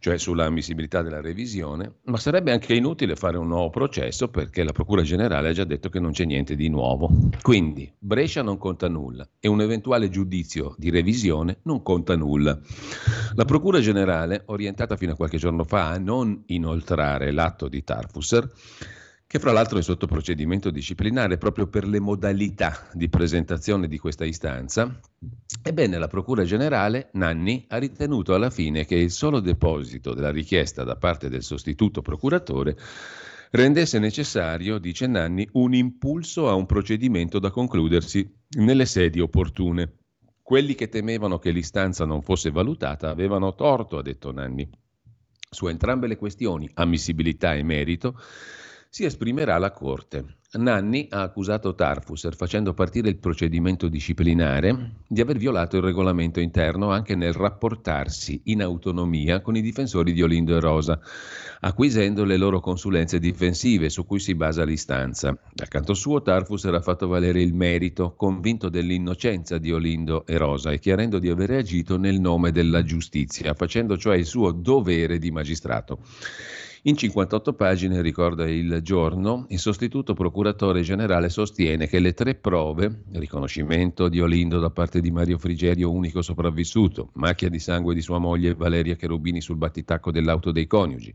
cioè 0.00 0.18
sulla 0.18 0.46
ammissibilità 0.46 1.02
della 1.02 1.20
revisione, 1.20 1.98
ma 2.06 2.16
sarebbe 2.16 2.50
anche 2.50 2.74
inutile 2.74 3.14
fare 3.14 3.38
un 3.38 3.46
nuovo 3.46 3.70
processo 3.70 4.26
perché 4.26 4.64
la 4.64 4.72
Procura 4.72 5.02
Generale 5.02 5.50
ha 5.50 5.52
già 5.52 5.62
detto 5.62 5.88
che 5.88 6.00
non 6.00 6.10
c'è 6.10 6.24
niente 6.24 6.56
di 6.56 6.68
nuovo. 6.68 7.08
Quindi 7.42 7.92
Brescia 7.96 8.42
non 8.42 8.58
conta 8.58 8.88
nulla 8.88 9.24
e 9.38 9.46
un 9.46 9.60
eventuale 9.60 10.10
giudizio 10.10 10.74
di 10.76 10.90
revisione 10.90 11.58
non 11.62 11.80
conta 11.84 12.16
nulla. 12.16 12.58
La 13.34 13.44
Procura 13.44 13.78
Generale, 13.78 14.42
orientata 14.46 14.96
fino 14.96 15.12
a 15.12 15.14
qualche 15.14 15.38
giorno 15.38 15.62
fa 15.62 15.90
a 15.90 15.98
non 15.98 16.42
inoltrare 16.46 17.30
l'atto 17.30 17.68
di 17.68 17.84
Tarfusser, 17.84 18.50
che 19.32 19.38
fra 19.38 19.50
l'altro 19.50 19.78
è 19.78 19.82
sotto 19.82 20.06
procedimento 20.06 20.70
disciplinare 20.70 21.38
proprio 21.38 21.66
per 21.66 21.88
le 21.88 22.00
modalità 22.00 22.86
di 22.92 23.08
presentazione 23.08 23.88
di 23.88 23.96
questa 23.96 24.26
istanza. 24.26 25.00
Ebbene, 25.62 25.96
la 25.96 26.06
Procura 26.06 26.44
Generale 26.44 27.08
Nanni 27.14 27.64
ha 27.68 27.78
ritenuto 27.78 28.34
alla 28.34 28.50
fine 28.50 28.84
che 28.84 28.96
il 28.96 29.10
solo 29.10 29.40
deposito 29.40 30.12
della 30.12 30.30
richiesta 30.30 30.84
da 30.84 30.96
parte 30.96 31.30
del 31.30 31.42
sostituto 31.42 32.02
procuratore 32.02 32.76
rendesse 33.52 33.98
necessario, 33.98 34.76
dice 34.76 35.06
Nanni, 35.06 35.48
un 35.52 35.72
impulso 35.72 36.50
a 36.50 36.54
un 36.54 36.66
procedimento 36.66 37.38
da 37.38 37.50
concludersi 37.50 38.30
nelle 38.58 38.84
sedi 38.84 39.18
opportune. 39.18 39.94
Quelli 40.42 40.74
che 40.74 40.90
temevano 40.90 41.38
che 41.38 41.52
l'istanza 41.52 42.04
non 42.04 42.20
fosse 42.20 42.50
valutata 42.50 43.08
avevano 43.08 43.54
torto, 43.54 43.96
ha 43.96 44.02
detto 44.02 44.30
Nanni. 44.30 44.68
Su 45.48 45.68
entrambe 45.68 46.06
le 46.06 46.16
questioni, 46.16 46.68
ammissibilità 46.74 47.54
e 47.54 47.62
merito, 47.62 48.20
si 48.92 49.04
esprimerà 49.04 49.56
la 49.56 49.70
Corte. 49.70 50.40
Nanni 50.58 51.06
ha 51.08 51.22
accusato 51.22 51.74
Tarfusser, 51.74 52.36
facendo 52.36 52.74
partire 52.74 53.08
il 53.08 53.16
procedimento 53.16 53.88
disciplinare, 53.88 54.96
di 55.08 55.22
aver 55.22 55.38
violato 55.38 55.78
il 55.78 55.82
regolamento 55.82 56.40
interno 56.40 56.90
anche 56.90 57.14
nel 57.14 57.32
rapportarsi 57.32 58.42
in 58.44 58.60
autonomia 58.60 59.40
con 59.40 59.56
i 59.56 59.62
difensori 59.62 60.12
di 60.12 60.20
Olindo 60.20 60.54
e 60.54 60.60
Rosa, 60.60 61.00
acquisendo 61.60 62.24
le 62.24 62.36
loro 62.36 62.60
consulenze 62.60 63.18
difensive 63.18 63.88
su 63.88 64.04
cui 64.04 64.20
si 64.20 64.34
basa 64.34 64.62
l'istanza. 64.62 65.34
Dal 65.54 65.68
canto 65.68 65.94
suo 65.94 66.20
Tarfusser 66.20 66.74
ha 66.74 66.82
fatto 66.82 67.08
valere 67.08 67.40
il 67.40 67.54
merito, 67.54 68.12
convinto 68.14 68.68
dell'innocenza 68.68 69.56
di 69.56 69.72
Olindo 69.72 70.26
e 70.26 70.36
Rosa 70.36 70.70
e 70.70 70.78
chiarendo 70.78 71.18
di 71.18 71.30
aver 71.30 71.52
agito 71.52 71.96
nel 71.96 72.20
nome 72.20 72.52
della 72.52 72.82
giustizia, 72.82 73.54
facendo 73.54 73.96
cioè 73.96 74.18
il 74.18 74.26
suo 74.26 74.52
dovere 74.52 75.16
di 75.16 75.30
magistrato. 75.30 76.00
In 76.84 76.96
58 76.96 77.52
pagine, 77.52 78.02
ricorda 78.02 78.48
il 78.48 78.80
giorno, 78.82 79.46
il 79.50 79.60
sostituto 79.60 80.14
procuratore 80.14 80.82
generale 80.82 81.28
sostiene 81.28 81.86
che 81.86 82.00
le 82.00 82.12
tre 82.12 82.34
prove, 82.34 83.04
riconoscimento 83.12 84.08
di 84.08 84.20
Olindo 84.20 84.58
da 84.58 84.68
parte 84.70 85.00
di 85.00 85.12
Mario 85.12 85.38
Frigerio, 85.38 85.92
unico 85.92 86.22
sopravvissuto, 86.22 87.10
macchia 87.14 87.48
di 87.48 87.60
sangue 87.60 87.94
di 87.94 88.02
sua 88.02 88.18
moglie 88.18 88.54
Valeria 88.54 88.96
Cherubini 88.96 89.40
sul 89.40 89.58
battitacco 89.58 90.10
dell'auto 90.10 90.50
dei 90.50 90.66
coniugi, 90.66 91.14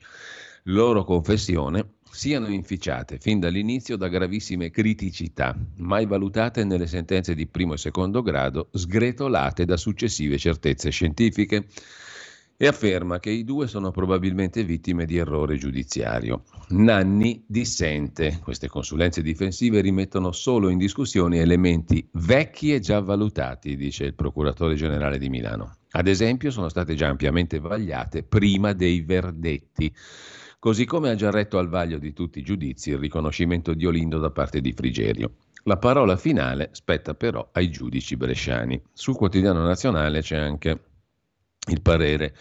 loro 0.70 1.04
confessione, 1.04 1.96
siano 2.10 2.48
inficiate 2.48 3.18
fin 3.20 3.42
dall'inizio 3.42 3.98
da 3.98 4.08
gravissime 4.08 4.70
criticità, 4.70 5.54
mai 5.80 6.06
valutate 6.06 6.64
nelle 6.64 6.88
sentenze 6.88 7.36
di 7.36 7.46
primo 7.46 7.74
e 7.74 7.78
secondo 7.78 8.22
grado, 8.22 8.70
sgretolate 8.72 9.66
da 9.66 9.76
successive 9.76 10.38
certezze 10.38 10.92
scientifiche 10.92 11.68
e 12.60 12.66
afferma 12.66 13.20
che 13.20 13.30
i 13.30 13.44
due 13.44 13.68
sono 13.68 13.92
probabilmente 13.92 14.64
vittime 14.64 15.06
di 15.06 15.18
errore 15.18 15.58
giudiziario. 15.58 16.44
Nanni 16.70 17.44
dissente. 17.48 18.40
Queste 18.42 18.68
consulenze 18.68 19.22
difensive 19.22 19.80
rimettono 19.80 20.32
solo 20.32 20.70
in 20.70 20.80
discussione 20.80 21.40
elementi 21.40 22.06
vecchi 22.14 22.74
e 22.74 22.80
già 22.80 23.00
valutati, 23.00 23.76
dice 23.76 24.06
il 24.06 24.16
procuratore 24.16 24.74
generale 24.74 25.20
di 25.20 25.30
Milano. 25.30 25.78
Ad 25.92 26.08
esempio, 26.08 26.50
sono 26.50 26.68
state 26.68 26.96
già 26.96 27.08
ampiamente 27.08 27.60
vagliate 27.60 28.24
prima 28.24 28.74
dei 28.74 29.02
verdetti. 29.02 29.94
Così 30.58 30.86
come 30.86 31.12
ha 31.12 31.16
già 31.16 31.30
retto 31.30 31.60
al 31.60 31.70
vaglio 31.70 32.00
di 32.00 32.12
tutti 32.12 32.40
i 32.40 32.44
giudizi 32.44 32.90
il 32.90 32.98
riconoscimento 32.98 33.76
di 33.76 33.86
Olindo 33.86 34.18
da 34.18 34.32
parte 34.32 34.62
di 34.62 34.74
Frigerio. 34.74 35.34
La 35.64 35.78
parola 35.78 36.18
finale 36.18 36.70
spetta 36.72 37.14
però 37.14 37.50
ai 37.52 37.70
giudici 37.70 38.18
bresciani. 38.18 38.82
Sul 38.94 39.16
quotidiano 39.16 39.64
nazionale 39.64 40.22
c'è 40.22 40.38
anche 40.38 40.87
il 41.68 41.82
parere 41.82 42.34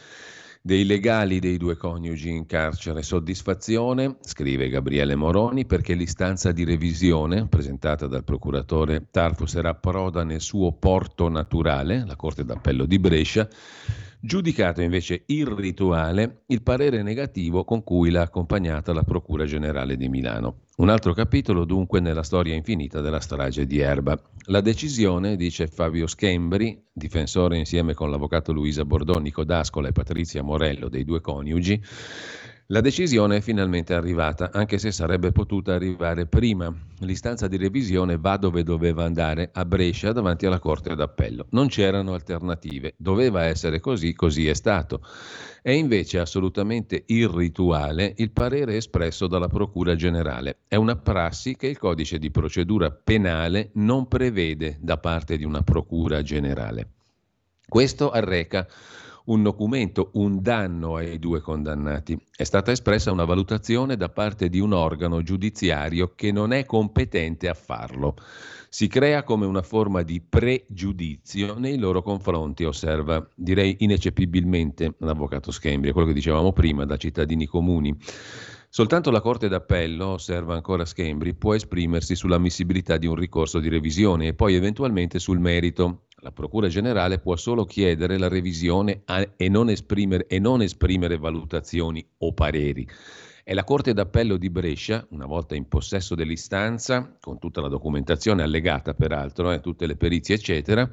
dei 0.66 0.84
legali 0.84 1.38
dei 1.38 1.58
due 1.58 1.76
coniugi 1.76 2.28
in 2.28 2.44
carcere. 2.44 3.02
Soddisfazione, 3.02 4.16
scrive 4.20 4.68
Gabriele 4.68 5.14
Moroni, 5.14 5.64
perché 5.64 5.94
l'istanza 5.94 6.50
di 6.50 6.64
revisione 6.64 7.46
presentata 7.46 8.08
dal 8.08 8.24
procuratore 8.24 9.06
Tarfus 9.12 9.54
era 9.54 9.68
approda 9.68 10.24
nel 10.24 10.40
suo 10.40 10.72
porto 10.72 11.28
naturale, 11.28 12.04
la 12.04 12.16
Corte 12.16 12.44
d'Appello 12.44 12.84
di 12.84 12.98
Brescia, 12.98 13.48
Giudicato 14.26 14.82
invece 14.82 15.22
irrituale 15.26 16.42
il 16.46 16.60
parere 16.60 17.04
negativo 17.04 17.62
con 17.62 17.84
cui 17.84 18.10
l'ha 18.10 18.22
accompagnata 18.22 18.92
la 18.92 19.04
Procura 19.04 19.44
Generale 19.44 19.96
di 19.96 20.08
Milano. 20.08 20.62
Un 20.78 20.88
altro 20.88 21.12
capitolo 21.12 21.64
dunque 21.64 22.00
nella 22.00 22.24
storia 22.24 22.56
infinita 22.56 23.00
della 23.00 23.20
strage 23.20 23.66
di 23.66 23.78
Erba. 23.78 24.20
La 24.46 24.60
decisione, 24.60 25.36
dice 25.36 25.68
Fabio 25.68 26.08
Schembri, 26.08 26.76
difensore 26.92 27.56
insieme 27.56 27.94
con 27.94 28.10
l'avvocato 28.10 28.52
Luisa 28.52 28.84
Bordonico 28.84 29.44
d'Ascola 29.44 29.86
e 29.86 29.92
Patrizia 29.92 30.42
Morello 30.42 30.88
dei 30.88 31.04
due 31.04 31.20
coniugi, 31.20 31.80
la 32.70 32.80
decisione 32.80 33.36
è 33.36 33.40
finalmente 33.40 33.94
arrivata, 33.94 34.50
anche 34.52 34.78
se 34.78 34.90
sarebbe 34.90 35.30
potuta 35.30 35.74
arrivare 35.74 36.26
prima. 36.26 36.74
L'istanza 37.00 37.46
di 37.46 37.56
revisione 37.56 38.18
va 38.18 38.36
dove 38.38 38.64
doveva 38.64 39.04
andare, 39.04 39.50
a 39.52 39.64
Brescia, 39.64 40.10
davanti 40.10 40.46
alla 40.46 40.58
Corte 40.58 40.96
d'Appello. 40.96 41.46
Non 41.50 41.68
c'erano 41.68 42.12
alternative. 42.12 42.94
Doveva 42.96 43.44
essere 43.44 43.78
così, 43.78 44.14
così 44.14 44.48
è 44.48 44.54
stato. 44.54 45.00
È 45.62 45.70
invece 45.70 46.18
assolutamente 46.18 47.04
irrituale 47.06 48.14
il 48.16 48.32
parere 48.32 48.76
espresso 48.76 49.28
dalla 49.28 49.46
Procura 49.46 49.94
Generale. 49.94 50.62
È 50.66 50.74
una 50.74 50.96
prassi 50.96 51.54
che 51.54 51.68
il 51.68 51.78
codice 51.78 52.18
di 52.18 52.32
procedura 52.32 52.90
penale 52.90 53.70
non 53.74 54.08
prevede 54.08 54.76
da 54.80 54.98
parte 54.98 55.36
di 55.36 55.44
una 55.44 55.62
Procura 55.62 56.20
Generale. 56.20 56.88
Questo 57.68 58.10
arreca 58.10 58.66
un 59.26 59.42
documento, 59.42 60.10
un 60.14 60.40
danno 60.42 60.96
ai 60.96 61.18
due 61.18 61.40
condannati. 61.40 62.18
È 62.34 62.44
stata 62.44 62.70
espressa 62.70 63.12
una 63.12 63.24
valutazione 63.24 63.96
da 63.96 64.08
parte 64.08 64.48
di 64.48 64.60
un 64.60 64.72
organo 64.72 65.22
giudiziario 65.22 66.12
che 66.14 66.32
non 66.32 66.52
è 66.52 66.64
competente 66.64 67.48
a 67.48 67.54
farlo. 67.54 68.16
Si 68.68 68.88
crea 68.88 69.22
come 69.22 69.46
una 69.46 69.62
forma 69.62 70.02
di 70.02 70.20
pregiudizio 70.20 71.58
nei 71.58 71.78
loro 71.78 72.02
confronti, 72.02 72.64
osserva, 72.64 73.26
direi 73.34 73.76
ineccepibilmente 73.80 74.94
l'avvocato 74.98 75.50
Schembri, 75.50 75.92
quello 75.92 76.08
che 76.08 76.14
dicevamo 76.14 76.52
prima, 76.52 76.84
da 76.84 76.96
cittadini 76.96 77.46
comuni. 77.46 77.96
Soltanto 78.76 79.10
la 79.10 79.22
Corte 79.22 79.48
d'Appello, 79.48 80.08
osserva 80.08 80.54
ancora 80.54 80.84
Schembri, 80.84 81.32
può 81.32 81.54
esprimersi 81.54 82.14
sull'ammissibilità 82.14 82.98
di 82.98 83.06
un 83.06 83.14
ricorso 83.14 83.58
di 83.58 83.70
revisione 83.70 84.26
e 84.26 84.34
poi 84.34 84.54
eventualmente 84.54 85.18
sul 85.18 85.38
merito. 85.38 86.08
La 86.16 86.30
Procura 86.30 86.68
Generale 86.68 87.18
può 87.18 87.36
solo 87.36 87.64
chiedere 87.64 88.18
la 88.18 88.28
revisione 88.28 89.00
a, 89.06 89.26
e, 89.34 89.48
non 89.48 89.70
esprimere, 89.70 90.26
e 90.26 90.38
non 90.38 90.60
esprimere 90.60 91.16
valutazioni 91.16 92.06
o 92.18 92.34
pareri. 92.34 92.86
È 93.42 93.54
la 93.54 93.64
Corte 93.64 93.94
d'Appello 93.94 94.36
di 94.36 94.50
Brescia, 94.50 95.06
una 95.12 95.24
volta 95.24 95.54
in 95.54 95.68
possesso 95.68 96.14
dell'istanza, 96.14 97.16
con 97.18 97.38
tutta 97.38 97.62
la 97.62 97.68
documentazione 97.68 98.42
allegata 98.42 98.92
peraltro, 98.92 99.52
eh, 99.52 99.60
tutte 99.60 99.86
le 99.86 99.96
perizie 99.96 100.34
eccetera, 100.34 100.86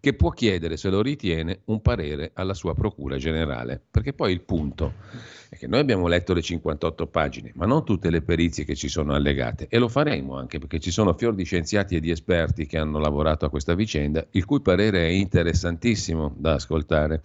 che 0.00 0.14
può 0.14 0.30
chiedere, 0.30 0.76
se 0.76 0.90
lo 0.90 1.02
ritiene, 1.02 1.60
un 1.66 1.80
parere 1.80 2.30
alla 2.34 2.54
sua 2.54 2.74
Procura 2.74 3.16
Generale. 3.16 3.80
Perché 3.90 4.12
poi 4.12 4.32
il 4.32 4.42
punto 4.42 4.94
è 5.48 5.56
che 5.56 5.66
noi 5.66 5.80
abbiamo 5.80 6.06
letto 6.06 6.32
le 6.34 6.42
58 6.42 7.06
pagine, 7.06 7.52
ma 7.54 7.66
non 7.66 7.84
tutte 7.84 8.10
le 8.10 8.22
perizie 8.22 8.64
che 8.64 8.74
ci 8.74 8.88
sono 8.88 9.14
allegate, 9.14 9.66
e 9.68 9.78
lo 9.78 9.88
faremo 9.88 10.36
anche 10.36 10.58
perché 10.58 10.78
ci 10.78 10.90
sono 10.90 11.14
fior 11.14 11.34
di 11.34 11.44
scienziati 11.44 11.96
e 11.96 12.00
di 12.00 12.10
esperti 12.10 12.66
che 12.66 12.78
hanno 12.78 12.98
lavorato 12.98 13.44
a 13.46 13.50
questa 13.50 13.74
vicenda, 13.74 14.24
il 14.32 14.44
cui 14.44 14.60
parere 14.60 15.06
è 15.06 15.10
interessantissimo 15.10 16.34
da 16.36 16.54
ascoltare 16.54 17.22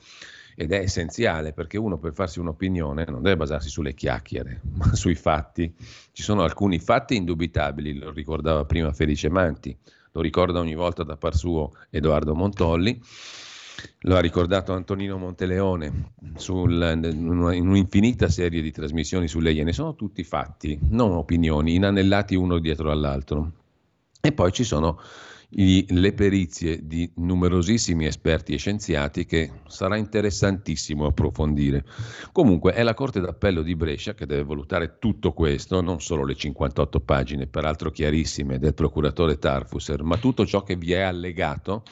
ed 0.55 0.71
è 0.71 0.77
essenziale 0.77 1.51
perché 1.51 1.77
uno 1.77 1.97
per 1.97 2.13
farsi 2.13 2.39
un'opinione 2.39 3.05
non 3.09 3.21
deve 3.21 3.37
basarsi 3.37 3.69
sulle 3.69 3.93
chiacchiere, 3.93 4.61
ma 4.73 4.93
sui 4.95 5.15
fatti. 5.15 5.73
Ci 6.11 6.23
sono 6.23 6.43
alcuni 6.43 6.79
fatti 6.79 7.15
indubitabili, 7.15 7.97
lo 7.97 8.11
ricordava 8.11 8.65
prima 8.65 8.91
Felice 8.93 9.29
Manti, 9.29 9.75
lo 10.13 10.21
ricorda 10.21 10.59
ogni 10.59 10.75
volta 10.75 11.03
da 11.03 11.17
par 11.17 11.35
suo 11.35 11.71
Edoardo 11.89 12.35
Montolli, 12.35 13.01
lo 14.01 14.15
ha 14.15 14.19
ricordato 14.19 14.71
Antonino 14.71 15.17
Monteleone 15.17 16.13
sul, 16.35 16.71
in 17.01 17.67
un'infinita 17.67 18.29
serie 18.29 18.61
di 18.61 18.71
trasmissioni 18.71 19.27
sulle 19.27 19.51
Iene, 19.51 19.73
sono 19.73 19.95
tutti 19.95 20.23
fatti, 20.23 20.77
non 20.89 21.13
opinioni, 21.13 21.73
inanellati 21.73 22.35
uno 22.35 22.59
dietro 22.59 22.91
all'altro. 22.91 23.51
E 24.21 24.31
poi 24.31 24.51
ci 24.51 24.63
sono 24.63 24.99
i, 25.55 25.85
le 25.89 26.13
perizie 26.13 26.85
di 26.85 27.11
numerosissimi 27.15 28.05
esperti 28.05 28.53
e 28.53 28.57
scienziati 28.57 29.25
che 29.25 29.51
sarà 29.67 29.97
interessantissimo 29.97 31.05
approfondire. 31.05 31.85
Comunque 32.31 32.73
è 32.73 32.83
la 32.83 32.93
Corte 32.93 33.19
d'Appello 33.19 33.61
di 33.61 33.75
Brescia 33.75 34.13
che 34.13 34.25
deve 34.25 34.43
valutare 34.43 34.97
tutto 34.99 35.33
questo, 35.33 35.81
non 35.81 36.01
solo 36.01 36.23
le 36.25 36.35
58 36.35 36.99
pagine, 37.01 37.47
peraltro 37.47 37.91
chiarissime, 37.91 38.59
del 38.59 38.73
procuratore 38.73 39.37
Tarfusser, 39.37 40.03
ma 40.03 40.17
tutto 40.17 40.45
ciò 40.45 40.63
che 40.63 40.75
vi 40.75 40.93
è 40.93 41.01
allegato. 41.01 41.83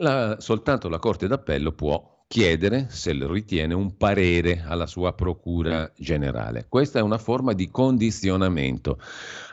La, 0.00 0.36
soltanto 0.38 0.88
la 0.88 0.98
Corte 0.98 1.26
d'Appello 1.26 1.72
può 1.72 2.17
chiedere, 2.28 2.88
se 2.90 3.14
lo 3.14 3.32
ritiene, 3.32 3.72
un 3.72 3.96
parere 3.96 4.62
alla 4.64 4.86
sua 4.86 5.14
procura 5.14 5.90
generale. 5.96 6.66
Questa 6.68 6.98
è 6.98 7.02
una 7.02 7.16
forma 7.16 7.54
di 7.54 7.70
condizionamento, 7.70 8.98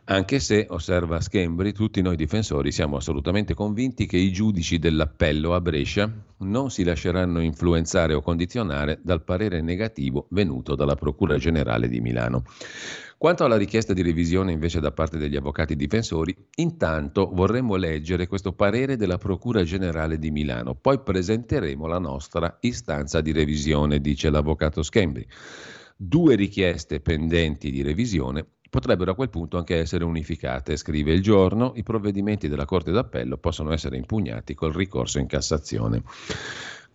anche 0.07 0.39
se, 0.39 0.67
osserva 0.69 1.21
Schembri, 1.21 1.73
tutti 1.73 2.01
noi 2.01 2.15
difensori 2.15 2.71
siamo 2.71 2.97
assolutamente 2.97 3.55
convinti 3.55 4.05
che 4.05 4.17
i 4.17 4.31
giudici 4.31 4.77
dell'appello 4.77 5.55
a 5.55 5.61
Brescia 5.61 6.11
non 6.39 6.69
si 6.69 6.83
lasceranno 6.83 7.41
influenzare 7.41 8.13
o 8.13 8.21
condizionare 8.21 8.99
dal 9.01 9.23
parere 9.23 9.61
negativo 9.61 10.27
venuto 10.29 10.75
dalla 10.75 10.95
Procura 10.95 11.37
Generale 11.37 11.87
di 11.87 12.01
Milano. 12.01 12.43
Quanto 13.17 13.45
alla 13.45 13.55
richiesta 13.55 13.93
di 13.93 14.01
revisione 14.01 14.51
invece 14.51 14.81
da 14.81 14.91
parte 14.91 15.17
degli 15.17 15.37
avvocati 15.37 15.77
difensori, 15.77 16.35
intanto 16.55 17.29
vorremmo 17.31 17.77
leggere 17.77 18.27
questo 18.27 18.51
parere 18.51 18.97
della 18.97 19.17
Procura 19.17 19.63
Generale 19.63 20.19
di 20.19 20.31
Milano, 20.31 20.75
poi 20.75 20.99
presenteremo 20.99 21.87
la 21.87 21.97
nostra 21.97 22.57
istanza 22.59 23.21
di 23.21 23.31
revisione, 23.31 24.01
dice 24.01 24.29
l'avvocato 24.29 24.83
Schembri. 24.83 25.25
Due 25.95 26.35
richieste 26.35 26.99
pendenti 26.99 27.71
di 27.71 27.81
revisione 27.81 28.45
potrebbero 28.69 29.11
a 29.11 29.15
quel 29.15 29.29
punto 29.29 29.57
anche 29.57 29.77
essere 29.77 30.03
unificate, 30.03 30.75
scrive 30.75 31.13
il 31.13 31.21
giorno, 31.21 31.71
i 31.77 31.83
provvedimenti 31.83 32.49
della 32.49 32.65
Corte 32.65 32.91
d'Appello 32.91 33.37
possono 33.37 33.71
essere 33.71 33.95
impugnati 33.95 34.53
col 34.53 34.73
ricorso 34.73 35.19
in 35.19 35.27
Cassazione. 35.27 36.03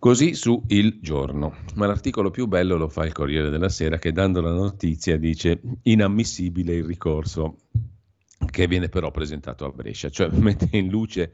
Così 0.01 0.33
su 0.33 0.63
Il 0.69 0.97
Giorno. 0.99 1.57
Ma 1.75 1.85
l'articolo 1.85 2.31
più 2.31 2.47
bello 2.47 2.75
lo 2.75 2.89
fa 2.89 3.05
il 3.05 3.11
Corriere 3.11 3.51
della 3.51 3.69
Sera 3.69 3.99
che 3.99 4.11
dando 4.11 4.41
la 4.41 4.51
notizia 4.51 5.15
dice 5.15 5.61
inammissibile 5.83 6.73
il 6.73 6.85
ricorso 6.85 7.57
che 8.49 8.65
viene 8.65 8.89
però 8.89 9.11
presentato 9.11 9.63
a 9.63 9.69
Brescia, 9.69 10.09
cioè 10.09 10.29
mette 10.33 10.69
in 10.71 10.89
luce 10.89 11.31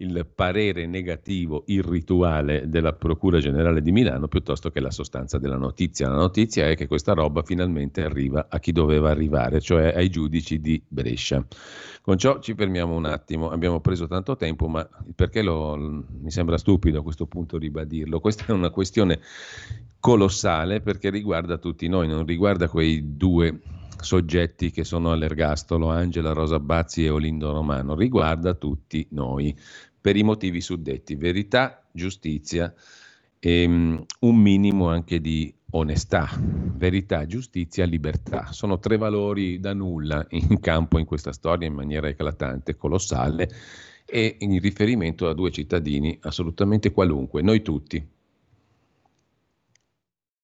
il 0.00 0.26
parere 0.34 0.86
negativo 0.86 1.64
irrituale 1.66 2.68
della 2.68 2.92
Procura 2.92 3.38
Generale 3.38 3.82
di 3.82 3.92
Milano 3.92 4.28
piuttosto 4.28 4.70
che 4.70 4.80
la 4.80 4.90
sostanza 4.90 5.38
della 5.38 5.56
notizia. 5.56 6.08
La 6.08 6.16
notizia 6.16 6.68
è 6.68 6.76
che 6.76 6.86
questa 6.86 7.12
roba 7.12 7.42
finalmente 7.42 8.02
arriva 8.02 8.46
a 8.48 8.58
chi 8.58 8.72
doveva 8.72 9.10
arrivare, 9.10 9.60
cioè 9.60 9.92
ai 9.94 10.08
giudici 10.08 10.60
di 10.60 10.82
Brescia. 10.86 11.44
Con 12.02 12.16
ciò 12.16 12.40
ci 12.40 12.54
fermiamo 12.54 12.94
un 12.94 13.04
attimo, 13.04 13.50
abbiamo 13.50 13.80
preso 13.80 14.06
tanto 14.06 14.36
tempo, 14.36 14.68
ma 14.68 14.88
perché 15.14 15.42
lo, 15.42 15.76
mi 15.76 16.30
sembra 16.30 16.56
stupido 16.56 17.00
a 17.00 17.02
questo 17.02 17.26
punto 17.26 17.58
ribadirlo? 17.58 18.20
Questa 18.20 18.46
è 18.46 18.52
una 18.52 18.70
questione 18.70 19.20
colossale 19.98 20.80
perché 20.80 21.10
riguarda 21.10 21.58
tutti 21.58 21.86
noi, 21.88 22.08
non 22.08 22.24
riguarda 22.24 22.68
quei 22.68 23.16
due 23.16 23.60
soggetti 24.00 24.70
che 24.70 24.84
sono 24.84 25.12
all'ergastolo, 25.12 25.90
Angela 25.90 26.32
Rosa 26.32 26.58
Bazzi 26.58 27.04
e 27.04 27.10
Olindo 27.10 27.52
Romano, 27.52 27.94
riguarda 27.94 28.54
tutti 28.54 29.06
noi 29.10 29.54
per 30.00 30.16
i 30.16 30.22
motivi 30.22 30.60
suddetti, 30.60 31.14
verità, 31.14 31.86
giustizia 31.92 32.72
e 33.38 33.64
um, 33.64 34.04
un 34.20 34.36
minimo 34.36 34.88
anche 34.88 35.20
di 35.20 35.52
onestà, 35.70 36.28
verità, 36.40 37.26
giustizia, 37.26 37.84
libertà. 37.84 38.52
Sono 38.52 38.78
tre 38.78 38.96
valori 38.96 39.60
da 39.60 39.72
nulla 39.72 40.24
in 40.30 40.60
campo 40.60 40.98
in 40.98 41.04
questa 41.04 41.32
storia 41.32 41.68
in 41.68 41.74
maniera 41.74 42.08
eclatante, 42.08 42.76
colossale 42.76 43.48
e 44.04 44.36
in 44.40 44.58
riferimento 44.60 45.28
a 45.28 45.34
due 45.34 45.50
cittadini 45.50 46.18
assolutamente 46.22 46.90
qualunque, 46.90 47.42
noi 47.42 47.62
tutti. 47.62 48.04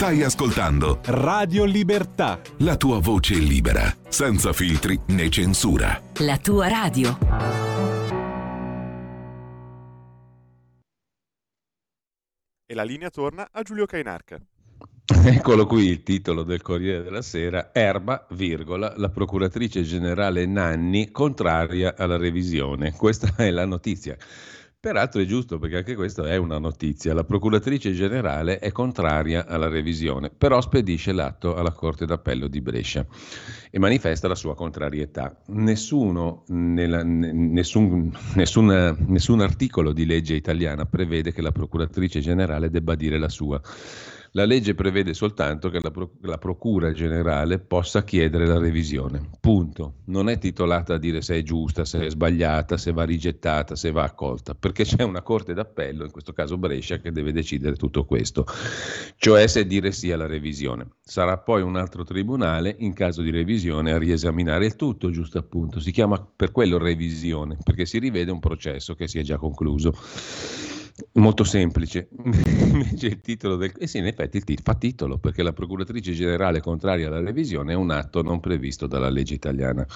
Stai 0.00 0.22
ascoltando 0.22 1.00
Radio 1.04 1.66
Libertà. 1.66 2.40
La 2.60 2.78
tua 2.78 3.00
voce 3.00 3.34
libera, 3.34 3.94
senza 4.08 4.50
filtri 4.54 4.98
né 5.08 5.28
censura. 5.28 6.00
La 6.20 6.38
tua 6.38 6.68
radio. 6.68 7.18
E 12.64 12.74
la 12.74 12.82
linea 12.82 13.10
torna 13.10 13.50
a 13.52 13.60
Giulio 13.60 13.84
Cainarca. 13.84 14.40
Eccolo 15.22 15.66
qui 15.66 15.88
il 15.88 16.02
titolo 16.02 16.44
del 16.44 16.62
Corriere 16.62 17.02
della 17.02 17.20
Sera, 17.20 17.68
Erba, 17.74 18.26
virgola, 18.30 18.94
la 18.96 19.10
procuratrice 19.10 19.82
generale 19.82 20.46
Nanni 20.46 21.10
contraria 21.10 21.94
alla 21.94 22.16
revisione. 22.16 22.92
Questa 22.92 23.34
è 23.36 23.50
la 23.50 23.66
notizia. 23.66 24.16
Peraltro 24.82 25.20
è 25.20 25.26
giusto 25.26 25.58
perché 25.58 25.76
anche 25.76 25.94
questa 25.94 26.26
è 26.26 26.36
una 26.36 26.56
notizia. 26.56 27.12
La 27.12 27.24
procuratrice 27.24 27.92
generale 27.92 28.60
è 28.60 28.72
contraria 28.72 29.44
alla 29.46 29.68
revisione, 29.68 30.30
però 30.30 30.58
spedisce 30.62 31.12
l'atto 31.12 31.54
alla 31.54 31.72
Corte 31.72 32.06
d'Appello 32.06 32.48
di 32.48 32.62
Brescia 32.62 33.04
e 33.70 33.78
manifesta 33.78 34.26
la 34.26 34.34
sua 34.34 34.54
contrarietà. 34.54 35.38
Nessuno, 35.48 36.44
nella, 36.46 37.02
nessun, 37.02 38.10
nessuna, 38.36 38.96
nessun 39.06 39.40
articolo 39.42 39.92
di 39.92 40.06
legge 40.06 40.32
italiana 40.32 40.86
prevede 40.86 41.30
che 41.30 41.42
la 41.42 41.52
procuratrice 41.52 42.20
generale 42.20 42.70
debba 42.70 42.94
dire 42.94 43.18
la 43.18 43.28
sua. 43.28 43.60
La 44.32 44.44
legge 44.44 44.74
prevede 44.74 45.12
soltanto 45.12 45.70
che 45.70 45.80
la, 45.82 45.90
pro- 45.90 46.12
la, 46.22 46.38
Procura 46.38 46.92
generale 46.92 47.58
possa 47.58 48.04
chiedere 48.04 48.46
la 48.46 48.58
revisione. 48.58 49.30
Punto. 49.40 49.94
Non 50.06 50.28
è 50.28 50.38
titolata 50.38 50.94
a 50.94 50.98
dire 50.98 51.20
se 51.20 51.38
è 51.38 51.42
giusta, 51.42 51.84
se 51.84 52.06
è 52.06 52.10
sbagliata, 52.10 52.76
se 52.76 52.92
va 52.92 53.02
rigettata, 53.02 53.74
se 53.74 53.90
va 53.90 54.04
accolta, 54.04 54.54
perché 54.54 54.84
c'è 54.84 55.02
una 55.02 55.22
Corte 55.22 55.52
d'Appello, 55.52 56.04
in 56.04 56.12
questo 56.12 56.32
caso 56.32 56.58
Brescia, 56.58 56.98
che 56.98 57.10
deve 57.10 57.32
decidere 57.32 57.74
tutto 57.74 58.04
questo, 58.04 58.46
cioè 59.16 59.48
se 59.48 59.66
dire 59.66 59.90
sì 59.90 60.12
alla 60.12 60.26
revisione. 60.26 60.88
Sarà 61.02 61.36
poi 61.38 61.62
un 61.62 61.76
altro 61.76 62.04
tribunale, 62.04 62.76
in 62.78 62.92
caso 62.92 63.22
di 63.22 63.30
revisione, 63.30 63.92
a 63.92 63.98
riesaminare 63.98 64.66
il 64.66 64.76
tutto, 64.76 65.10
giusto 65.10 65.38
appunto. 65.38 65.80
Si 65.80 65.90
chiama 65.90 66.24
per 66.36 66.52
quello 66.52 66.78
revisione, 66.78 67.58
perché 67.62 67.84
si 67.84 67.98
rivede 67.98 68.30
un 68.30 68.38
processo 68.38 68.94
che 68.94 69.08
si 69.08 69.18
è 69.18 69.22
già 69.22 69.38
concluso. 69.38 69.92
Molto 71.12 71.44
semplice. 71.44 72.08
Invece 72.14 73.06
il 73.06 73.20
titolo 73.20 73.56
del... 73.56 73.72
Eh 73.78 73.86
sì, 73.86 73.98
in 73.98 74.06
effetti 74.06 74.36
il 74.36 74.44
tit- 74.44 74.62
fa 74.62 74.74
titolo, 74.74 75.18
perché 75.18 75.42
la 75.42 75.52
Procuratrice 75.52 76.12
Generale 76.12 76.60
contraria 76.60 77.08
alla 77.08 77.20
revisione 77.20 77.72
è 77.72 77.76
un 77.76 77.90
atto 77.90 78.22
non 78.22 78.40
previsto 78.40 78.86
dalla 78.86 79.08
legge 79.08 79.34
italiana 79.34 79.86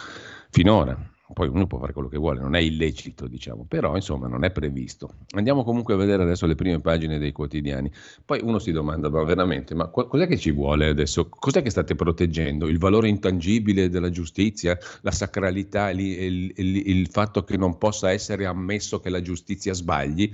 finora. 0.51 1.13
Poi 1.33 1.49
uno 1.49 1.67
può 1.67 1.79
fare 1.79 1.95
quello 1.95 2.09
che 2.09 2.19
vuole, 2.19 2.41
non 2.41 2.55
è 2.55 2.61
illecito, 2.61 3.27
diciamo, 3.27 3.65
però 3.67 3.97
insomma 3.97 4.29
non 4.29 4.45
è 4.45 4.51
previsto. 4.51 5.15
Andiamo 5.31 5.65
comunque 5.65 5.95
a 5.95 5.97
vedere 5.97 6.23
adesso 6.23 6.47
le 6.47 6.55
prime 6.55 6.81
pagine 6.81 7.19
dei 7.19 7.33
quotidiani. 7.33 7.91
Poi 8.25 8.41
uno 8.43 8.59
si 8.59 8.73
domanda, 8.73 9.09
ma 9.09 9.25
veramente, 9.25 9.75
ma 9.75 9.89
cos'è 9.89 10.27
che 10.27 10.37
ci 10.37 10.51
vuole 10.51 10.87
adesso? 10.87 11.29
Cos'è 11.29 11.63
che 11.63 11.71
state 11.71 11.95
proteggendo? 11.95 12.69
Il 12.69 12.79
valore 12.79 13.09
intangibile 13.09 13.89
della 13.89 14.11
giustizia, 14.11 14.79
la 15.01 15.11
sacralità, 15.11 15.91
il, 15.91 16.01
il, 16.01 16.53
il, 16.57 16.89
il 16.89 17.09
fatto 17.09 17.43
che 17.43 17.57
non 17.57 17.79
possa 17.79 18.13
essere 18.13 18.45
ammesso 18.45 19.01
che 19.01 19.09
la 19.09 19.23
giustizia 19.23 19.73
sbagli? 19.73 20.31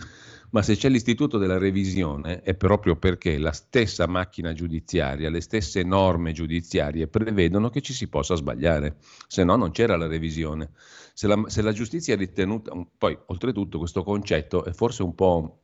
Ma 0.51 0.63
se 0.63 0.77
c'è 0.77 0.89
l'istituto 0.89 1.39
della 1.39 1.59
revisione 1.59 2.43
è 2.43 2.55
proprio 2.55 2.97
perché 2.97 3.39
la 3.39 3.53
stessa 3.53 4.07
macchina 4.07 4.53
giudiziaria, 4.53 5.31
le 5.31 5.41
stesse 5.41 5.83
norme 5.83 6.33
giudiziarie 6.33 7.07
prevedono 7.07 7.71
che 7.71 7.81
ci 7.81 7.93
si 7.93 8.09
possa 8.09 8.35
sbagliare, 8.35 8.97
se 9.27 9.45
no 9.45 9.57
non 9.57 9.71
c'era 9.71 9.97
la 9.97 10.07
revisione. 10.07 10.71
Se 11.13 11.27
la, 11.27 11.43
se 11.47 11.63
la 11.63 11.73
giustizia 11.73 12.15
è 12.15 12.17
ritenuta, 12.17 12.73
poi 12.97 13.19
oltretutto 13.27 13.79
questo 13.79 14.03
concetto 14.03 14.65
è 14.65 14.73
forse 14.73 15.03
un 15.03 15.15
po' 15.15 15.61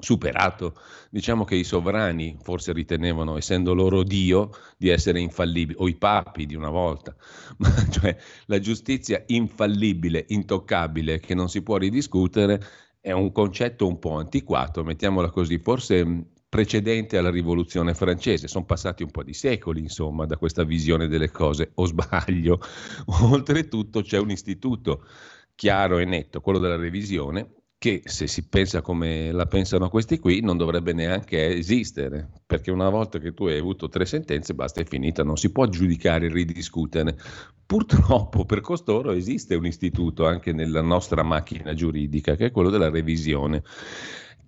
superato. 0.00 0.74
Diciamo 1.10 1.44
che 1.44 1.54
i 1.54 1.64
sovrani 1.64 2.36
forse 2.42 2.72
ritenevano, 2.72 3.36
essendo 3.36 3.74
loro 3.74 4.02
Dio, 4.02 4.50
di 4.76 4.88
essere 4.88 5.20
infallibili, 5.20 5.78
o 5.78 5.88
i 5.88 5.96
papi 5.96 6.46
di 6.46 6.54
una 6.54 6.70
volta, 6.70 7.14
ma 7.58 7.70
cioè 7.90 8.16
la 8.46 8.58
giustizia 8.58 9.22
infallibile, 9.26 10.24
intoccabile, 10.28 11.20
che 11.20 11.34
non 11.34 11.48
si 11.48 11.62
può 11.62 11.76
ridiscutere, 11.76 12.62
è 13.00 13.12
un 13.12 13.32
concetto 13.32 13.86
un 13.86 13.98
po' 13.98 14.16
antiquato, 14.16 14.84
mettiamola 14.84 15.30
così, 15.30 15.58
forse 15.58 16.26
precedente 16.48 17.16
alla 17.16 17.30
rivoluzione 17.30 17.94
francese. 17.94 18.48
Sono 18.48 18.64
passati 18.64 19.02
un 19.02 19.10
po' 19.10 19.22
di 19.22 19.32
secoli, 19.32 19.80
insomma, 19.80 20.26
da 20.26 20.36
questa 20.36 20.64
visione 20.64 21.06
delle 21.08 21.30
cose, 21.30 21.70
o 21.74 21.86
sbaglio. 21.86 22.60
Oltretutto 23.22 24.02
c'è 24.02 24.18
un 24.18 24.30
istituto 24.30 25.06
chiaro 25.54 25.98
e 25.98 26.04
netto, 26.04 26.40
quello 26.40 26.58
della 26.58 26.76
revisione, 26.76 27.54
che 27.80 28.02
se 28.04 28.26
si 28.26 28.46
pensa 28.46 28.82
come 28.82 29.32
la 29.32 29.46
pensano 29.46 29.88
questi 29.88 30.18
qui 30.18 30.42
non 30.42 30.58
dovrebbe 30.58 30.92
neanche 30.92 31.56
esistere, 31.56 32.28
perché 32.44 32.70
una 32.70 32.90
volta 32.90 33.18
che 33.18 33.32
tu 33.32 33.46
hai 33.46 33.56
avuto 33.56 33.88
tre 33.88 34.04
sentenze 34.04 34.52
basta 34.52 34.82
è 34.82 34.84
finita, 34.84 35.24
non 35.24 35.38
si 35.38 35.50
può 35.50 35.64
giudicare 35.66 36.26
e 36.26 36.28
ridiscutere. 36.28 37.16
Purtroppo 37.64 38.44
per 38.44 38.60
costoro 38.60 39.12
esiste 39.12 39.54
un 39.54 39.64
istituto 39.64 40.26
anche 40.26 40.52
nella 40.52 40.82
nostra 40.82 41.22
macchina 41.22 41.72
giuridica 41.72 42.36
che 42.36 42.46
è 42.46 42.50
quello 42.50 42.68
della 42.68 42.90
revisione 42.90 43.62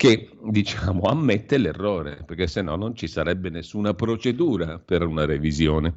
che 0.02 0.30
diciamo 0.42 1.02
ammette 1.02 1.58
l'errore, 1.58 2.24
perché 2.26 2.48
se 2.48 2.60
no 2.60 2.74
non 2.74 2.96
ci 2.96 3.06
sarebbe 3.06 3.50
nessuna 3.50 3.94
procedura 3.94 4.80
per 4.80 5.06
una 5.06 5.24
revisione. 5.24 5.94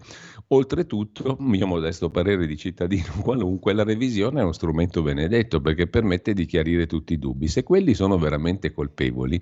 Oltretutto, 0.49 1.37
mio 1.39 1.65
modesto 1.65 2.11
parere 2.11 2.45
di 2.45 2.55
cittadino 2.55 3.07
qualunque, 3.23 3.73
la 3.73 3.83
revisione 3.83 4.41
è 4.41 4.43
uno 4.43 4.51
strumento 4.51 5.01
benedetto 5.01 5.59
perché 5.59 5.87
permette 5.87 6.33
di 6.33 6.45
chiarire 6.45 6.85
tutti 6.85 7.13
i 7.13 7.17
dubbi. 7.17 7.47
Se 7.47 7.63
quelli 7.63 7.95
sono 7.95 8.19
veramente 8.19 8.71
colpevoli, 8.71 9.41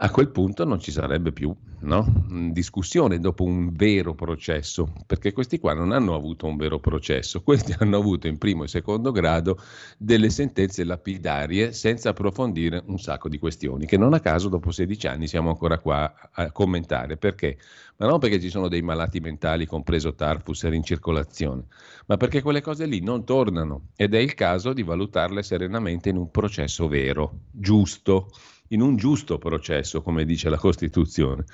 a 0.00 0.10
quel 0.10 0.28
punto 0.28 0.64
non 0.64 0.78
ci 0.78 0.92
sarebbe 0.92 1.32
più 1.32 1.54
no? 1.80 2.24
discussione 2.52 3.18
dopo 3.18 3.42
un 3.44 3.72
vero 3.72 4.14
processo, 4.14 4.92
perché 5.06 5.32
questi 5.32 5.58
qua 5.58 5.74
non 5.74 5.90
hanno 5.92 6.14
avuto 6.14 6.46
un 6.46 6.56
vero 6.56 6.78
processo, 6.78 7.42
questi 7.42 7.74
hanno 7.78 7.96
avuto 7.96 8.28
in 8.28 8.38
primo 8.38 8.64
e 8.64 8.68
secondo 8.68 9.10
grado 9.10 9.60
delle 9.96 10.30
sentenze 10.30 10.84
lapidarie 10.84 11.72
senza 11.72 12.10
approfondire 12.10 12.82
un 12.86 12.98
sacco 12.98 13.28
di 13.28 13.38
questioni, 13.38 13.86
che 13.86 13.96
non 13.96 14.14
a 14.14 14.20
caso 14.20 14.48
dopo 14.48 14.70
16 14.70 15.06
anni 15.08 15.26
siamo 15.26 15.50
ancora 15.50 15.78
qua 15.78 16.12
a 16.30 16.52
commentare. 16.52 17.16
Perché? 17.16 17.58
Ma 17.96 18.06
non 18.06 18.20
perché 18.20 18.40
ci 18.40 18.50
sono 18.50 18.68
dei 18.68 18.82
malati 18.82 19.18
mentali, 19.18 19.66
compreso 19.66 20.14
Tarfus, 20.14 20.62
in 20.62 20.84
circolazione, 20.84 21.64
ma 22.06 22.16
perché 22.16 22.40
quelle 22.42 22.60
cose 22.60 22.86
lì 22.86 23.00
non 23.00 23.24
tornano 23.24 23.88
ed 23.96 24.14
è 24.14 24.18
il 24.18 24.34
caso 24.34 24.72
di 24.72 24.84
valutarle 24.84 25.42
serenamente 25.42 26.08
in 26.08 26.16
un 26.16 26.30
processo 26.30 26.86
vero, 26.86 27.40
giusto 27.50 28.30
in 28.68 28.80
un 28.80 28.96
giusto 28.96 29.38
processo, 29.38 30.02
come 30.02 30.24
dice 30.24 30.48
la 30.48 30.58
Costituzione. 30.58 31.44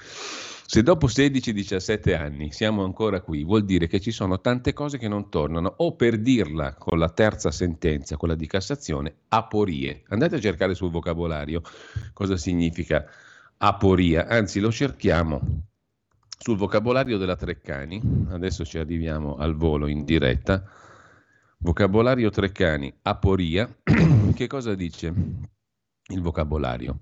Se 0.66 0.82
dopo 0.82 1.06
16-17 1.06 2.16
anni 2.16 2.50
siamo 2.50 2.84
ancora 2.84 3.20
qui, 3.20 3.44
vuol 3.44 3.64
dire 3.64 3.86
che 3.86 4.00
ci 4.00 4.10
sono 4.10 4.40
tante 4.40 4.72
cose 4.72 4.96
che 4.96 5.08
non 5.08 5.28
tornano, 5.28 5.74
o 5.76 5.94
per 5.94 6.18
dirla 6.18 6.74
con 6.74 6.98
la 6.98 7.10
terza 7.10 7.50
sentenza, 7.50 8.16
quella 8.16 8.34
di 8.34 8.46
Cassazione, 8.46 9.14
aporie. 9.28 10.02
Andate 10.08 10.36
a 10.36 10.40
cercare 10.40 10.74
sul 10.74 10.90
vocabolario 10.90 11.60
cosa 12.12 12.36
significa 12.36 13.04
aporia, 13.58 14.26
anzi 14.26 14.58
lo 14.60 14.72
cerchiamo 14.72 15.64
sul 16.44 16.56
vocabolario 16.56 17.16
della 17.16 17.36
Treccani, 17.36 18.26
adesso 18.28 18.64
ci 18.64 18.78
arriviamo 18.78 19.36
al 19.36 19.56
volo 19.56 19.86
in 19.86 20.04
diretta. 20.04 20.62
Vocabolario 21.58 22.28
Treccani, 22.28 22.92
aporia, 23.02 23.68
che 24.34 24.46
cosa 24.46 24.74
dice? 24.74 25.12
Il 26.08 26.20
vocabolario. 26.20 26.98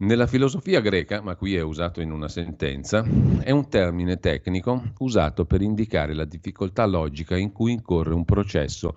Nella 0.00 0.28
filosofia 0.28 0.80
greca, 0.80 1.20
ma 1.20 1.34
qui 1.34 1.56
è 1.56 1.60
usato 1.60 2.00
in 2.00 2.12
una 2.12 2.28
sentenza, 2.28 3.04
è 3.42 3.50
un 3.50 3.68
termine 3.68 4.20
tecnico 4.20 4.92
usato 4.98 5.44
per 5.44 5.60
indicare 5.60 6.14
la 6.14 6.24
difficoltà 6.24 6.86
logica 6.86 7.36
in 7.36 7.50
cui 7.50 7.72
incorre 7.72 8.14
un 8.14 8.24
processo 8.24 8.96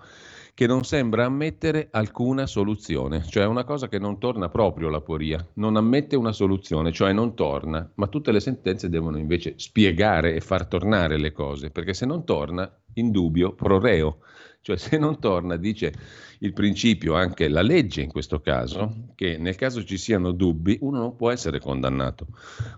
che 0.53 0.67
non 0.67 0.83
sembra 0.83 1.25
ammettere 1.25 1.87
alcuna 1.89 2.45
soluzione, 2.45 3.23
cioè 3.23 3.45
una 3.45 3.63
cosa 3.63 3.87
che 3.87 3.97
non 3.97 4.19
torna 4.19 4.49
proprio 4.49 4.89
l'aporia, 4.89 5.43
non 5.55 5.75
ammette 5.75 6.15
una 6.15 6.33
soluzione, 6.33 6.91
cioè 6.91 7.13
non 7.13 7.33
torna, 7.33 7.89
ma 7.95 8.05
tutte 8.05 8.31
le 8.31 8.39
sentenze 8.39 8.87
devono 8.87 9.17
invece 9.17 9.53
spiegare 9.57 10.35
e 10.35 10.39
far 10.39 10.67
tornare 10.67 11.17
le 11.17 11.31
cose, 11.31 11.71
perché 11.71 11.95
se 11.95 12.05
non 12.05 12.25
torna 12.25 12.71
in 12.95 13.09
dubbio 13.09 13.53
pro 13.53 13.79
reo. 13.79 14.19
Cioè 14.63 14.77
se 14.77 14.99
non 14.99 15.19
torna, 15.19 15.55
dice 15.57 15.91
il 16.39 16.53
principio, 16.53 17.15
anche 17.15 17.47
la 17.47 17.63
legge 17.63 18.01
in 18.01 18.09
questo 18.09 18.41
caso, 18.41 19.07
che 19.15 19.37
nel 19.37 19.55
caso 19.55 19.83
ci 19.83 19.97
siano 19.97 20.31
dubbi 20.31 20.77
uno 20.81 20.99
non 20.99 21.15
può 21.15 21.31
essere 21.31 21.59
condannato. 21.59 22.27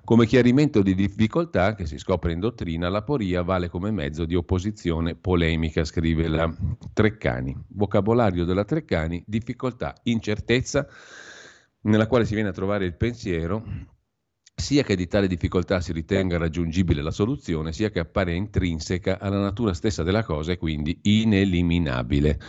Come 0.05 0.25
chiarimento 0.25 0.81
di 0.81 0.95
difficoltà 0.95 1.75
che 1.75 1.85
si 1.85 1.97
scopre 1.97 2.31
in 2.31 2.39
dottrina, 2.39 2.87
la 2.87 3.03
poria 3.03 3.41
vale 3.41 3.67
come 3.67 3.91
mezzo 3.91 4.23
di 4.23 4.33
opposizione 4.33 5.15
polemica, 5.15 5.83
scrive 5.83 6.29
la 6.29 6.53
Treccani. 6.93 7.53
Vocabolario 7.67 8.45
della 8.45 8.63
Treccani, 8.63 9.21
difficoltà, 9.27 9.93
incertezza, 10.03 10.87
nella 11.81 12.07
quale 12.07 12.23
si 12.23 12.33
viene 12.33 12.49
a 12.49 12.53
trovare 12.53 12.85
il 12.85 12.95
pensiero 12.95 13.91
sia 14.55 14.83
che 14.83 14.95
di 14.95 15.07
tale 15.07 15.27
difficoltà 15.27 15.81
si 15.81 15.91
ritenga 15.91 16.37
raggiungibile 16.37 17.01
la 17.01 17.11
soluzione, 17.11 17.73
sia 17.73 17.89
che 17.89 17.99
appare 17.99 18.33
intrinseca 18.33 19.19
alla 19.19 19.39
natura 19.39 19.73
stessa 19.73 20.03
della 20.03 20.23
cosa 20.23 20.51
e 20.51 20.57
quindi 20.57 20.99
ineliminabile. 21.03 22.39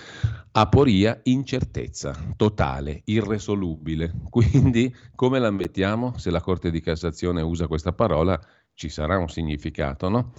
Aporia, 0.52 1.18
incertezza, 1.24 2.14
totale, 2.36 3.02
irresolubile. 3.06 4.12
Quindi 4.30 4.94
come 5.14 5.40
la 5.40 5.50
mettiamo 5.50 6.16
se 6.16 6.30
la 6.30 6.40
Corte 6.40 6.70
di 6.70 6.80
Cassazione 6.80 7.42
usa 7.42 7.66
questa 7.66 7.92
parola? 7.92 8.40
Ci 8.74 8.88
sarà 8.88 9.18
un 9.18 9.28
significato, 9.28 10.08
no? 10.08 10.32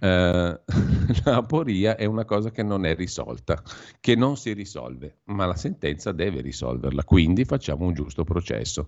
Eh, 0.00 0.60
l'aporia 1.24 1.96
è 1.96 2.06
una 2.06 2.24
cosa 2.24 2.50
che 2.50 2.62
non 2.62 2.86
è 2.86 2.94
risolta, 2.94 3.62
che 4.00 4.16
non 4.16 4.36
si 4.36 4.52
risolve, 4.52 5.18
ma 5.24 5.46
la 5.46 5.56
sentenza 5.56 6.12
deve 6.12 6.40
risolverla, 6.40 7.04
quindi 7.04 7.44
facciamo 7.44 7.86
un 7.86 7.94
giusto 7.94 8.24
processo. 8.24 8.86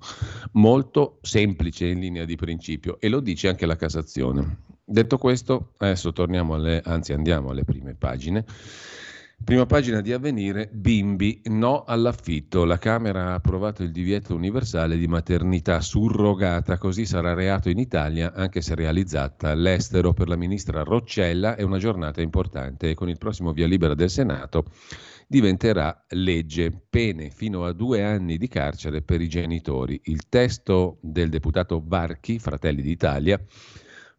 Molto 0.52 1.18
semplice 1.22 1.86
in 1.86 2.00
linea 2.00 2.24
di 2.24 2.36
principio 2.36 2.98
e 2.98 3.08
lo 3.08 3.20
dice 3.20 3.48
anche 3.48 3.66
la 3.66 3.76
Cassazione. 3.76 4.64
Detto 4.84 5.18
questo, 5.18 5.72
adesso 5.78 6.12
torniamo 6.12 6.54
alle, 6.54 6.80
anzi 6.84 7.12
andiamo 7.12 7.50
alle 7.50 7.64
prime 7.64 7.94
pagine. 7.94 8.44
Prima 9.44 9.64
pagina 9.64 10.00
di 10.00 10.12
avvenire, 10.12 10.68
bimbi, 10.72 11.40
no 11.44 11.84
all'affitto. 11.84 12.64
La 12.64 12.78
Camera 12.78 13.26
ha 13.26 13.34
approvato 13.34 13.84
il 13.84 13.92
divieto 13.92 14.34
universale 14.34 14.96
di 14.96 15.06
maternità 15.06 15.80
surrogata, 15.80 16.78
così 16.78 17.06
sarà 17.06 17.32
reato 17.32 17.68
in 17.68 17.78
Italia 17.78 18.32
anche 18.32 18.60
se 18.60 18.74
realizzata 18.74 19.50
all'estero. 19.50 20.12
Per 20.14 20.26
la 20.26 20.34
ministra 20.34 20.82
Roccella 20.82 21.54
è 21.54 21.62
una 21.62 21.78
giornata 21.78 22.20
importante 22.20 22.90
e 22.90 22.94
con 22.94 23.08
il 23.08 23.18
prossimo 23.18 23.52
via 23.52 23.68
libera 23.68 23.94
del 23.94 24.10
Senato 24.10 24.64
diventerà 25.28 26.04
legge. 26.08 26.72
Pene 26.90 27.30
fino 27.30 27.64
a 27.64 27.72
due 27.72 28.02
anni 28.02 28.38
di 28.38 28.48
carcere 28.48 29.02
per 29.02 29.20
i 29.20 29.28
genitori. 29.28 30.00
Il 30.04 30.28
testo 30.28 30.98
del 31.02 31.28
deputato 31.28 31.80
Varchi, 31.84 32.40
Fratelli 32.40 32.82
d'Italia, 32.82 33.40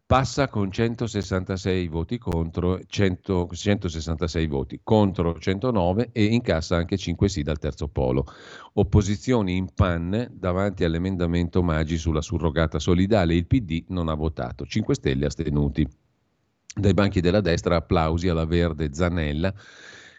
passa 0.08 0.48
con 0.48 0.72
166 0.72 1.86
voti 1.88 2.16
contro 2.16 2.80
100, 2.82 3.50
166 3.52 4.46
voti 4.46 4.80
contro 4.82 5.38
109 5.38 6.08
e 6.12 6.24
incassa 6.24 6.76
anche 6.76 6.96
5 6.96 7.28
sì 7.28 7.42
dal 7.42 7.58
terzo 7.58 7.88
polo. 7.88 8.24
Opposizioni 8.72 9.56
in 9.56 9.68
panne 9.74 10.30
davanti 10.32 10.84
all'emendamento 10.84 11.62
Maggi 11.62 11.98
sulla 11.98 12.22
surrogata 12.22 12.78
solidale, 12.78 13.34
il 13.34 13.46
PD 13.46 13.84
non 13.88 14.08
ha 14.08 14.14
votato, 14.14 14.64
5 14.64 14.94
Stelle 14.94 15.26
astenuti. 15.26 15.86
Dai 16.74 16.94
banchi 16.94 17.20
della 17.20 17.42
destra 17.42 17.76
applausi 17.76 18.28
alla 18.28 18.46
verde 18.46 18.88
Zanella 18.94 19.52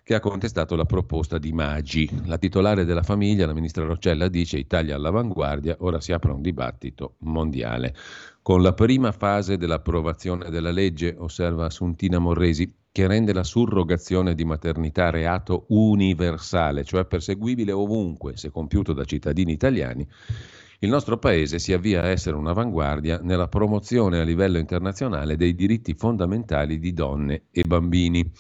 che 0.09 0.15
ha 0.15 0.19
contestato 0.19 0.75
la 0.75 0.85
proposta 0.85 1.37
di 1.37 1.51
Maggi. 1.51 2.09
La 2.25 2.39
titolare 2.39 2.83
della 2.83 3.03
famiglia, 3.03 3.45
la 3.45 3.53
ministra 3.53 3.85
Roccella, 3.85 4.27
dice 4.27 4.57
Italia 4.57 4.95
all'avanguardia, 4.95 5.77
ora 5.81 6.01
si 6.01 6.11
apre 6.11 6.31
un 6.31 6.41
dibattito 6.41 7.17
mondiale. 7.19 7.93
Con 8.41 8.61
la 8.61 8.73
prima 8.73 9.11
fase 9.11 9.57
dell'approvazione 9.57 10.49
della 10.49 10.71
legge, 10.71 11.15
osserva 11.17 11.65
Assuntina 11.65 12.19
Morresi, 12.19 12.73
che 12.91 13.05
rende 13.05 13.33
la 13.33 13.43
surrogazione 13.43 14.33
di 14.33 14.45
maternità 14.45 15.09
reato 15.09 15.65
universale, 15.69 16.83
cioè 16.83 17.05
perseguibile 17.05 17.71
ovunque 17.71 18.37
se 18.37 18.49
compiuto 18.49 18.93
da 18.93 19.05
cittadini 19.05 19.51
italiani, 19.51 20.07
il 20.79 20.89
nostro 20.89 21.17
Paese 21.17 21.59
si 21.59 21.73
avvia 21.73 22.01
a 22.01 22.07
essere 22.07 22.37
un'avanguardia 22.37 23.19
nella 23.21 23.49
promozione 23.49 24.19
a 24.19 24.23
livello 24.23 24.57
internazionale 24.57 25.35
dei 25.35 25.53
diritti 25.53 25.93
fondamentali 25.93 26.79
di 26.79 26.93
donne 26.93 27.43
e 27.51 27.63
bambini. 27.63 28.31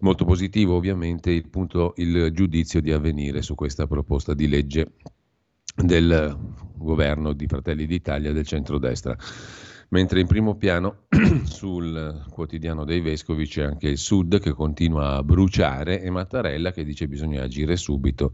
Molto 0.00 0.24
positivo 0.24 0.76
ovviamente 0.76 1.32
il, 1.32 1.48
punto, 1.48 1.94
il 1.96 2.30
giudizio 2.32 2.80
di 2.80 2.92
avvenire 2.92 3.42
su 3.42 3.56
questa 3.56 3.88
proposta 3.88 4.34
di 4.34 4.46
legge 4.46 4.92
del 5.74 6.38
governo 6.78 7.32
di 7.32 7.46
Fratelli 7.46 7.86
d'Italia 7.86 8.32
del 8.32 8.46
centrodestra. 8.46 9.16
Mentre 9.90 10.20
in 10.20 10.26
primo 10.26 10.56
piano 10.56 11.04
sul 11.44 12.24
quotidiano 12.30 12.84
dei 12.84 13.00
vescovi 13.00 13.46
c'è 13.46 13.64
anche 13.64 13.88
il 13.88 13.98
Sud 13.98 14.38
che 14.38 14.52
continua 14.52 15.16
a 15.16 15.22
bruciare 15.22 16.02
e 16.02 16.10
Mattarella 16.10 16.72
che 16.72 16.84
dice 16.84 17.04
che 17.04 17.10
bisogna 17.10 17.42
agire 17.42 17.76
subito 17.76 18.32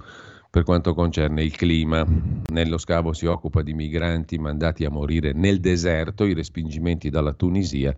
per 0.50 0.62
quanto 0.62 0.94
concerne 0.94 1.42
il 1.42 1.54
clima. 1.54 2.06
Nello 2.52 2.78
scavo 2.78 3.12
si 3.12 3.26
occupa 3.26 3.62
di 3.62 3.74
migranti 3.74 4.38
mandati 4.38 4.84
a 4.84 4.90
morire 4.90 5.32
nel 5.32 5.58
deserto, 5.60 6.24
i 6.24 6.34
respingimenti 6.34 7.10
dalla 7.10 7.32
Tunisia 7.32 7.94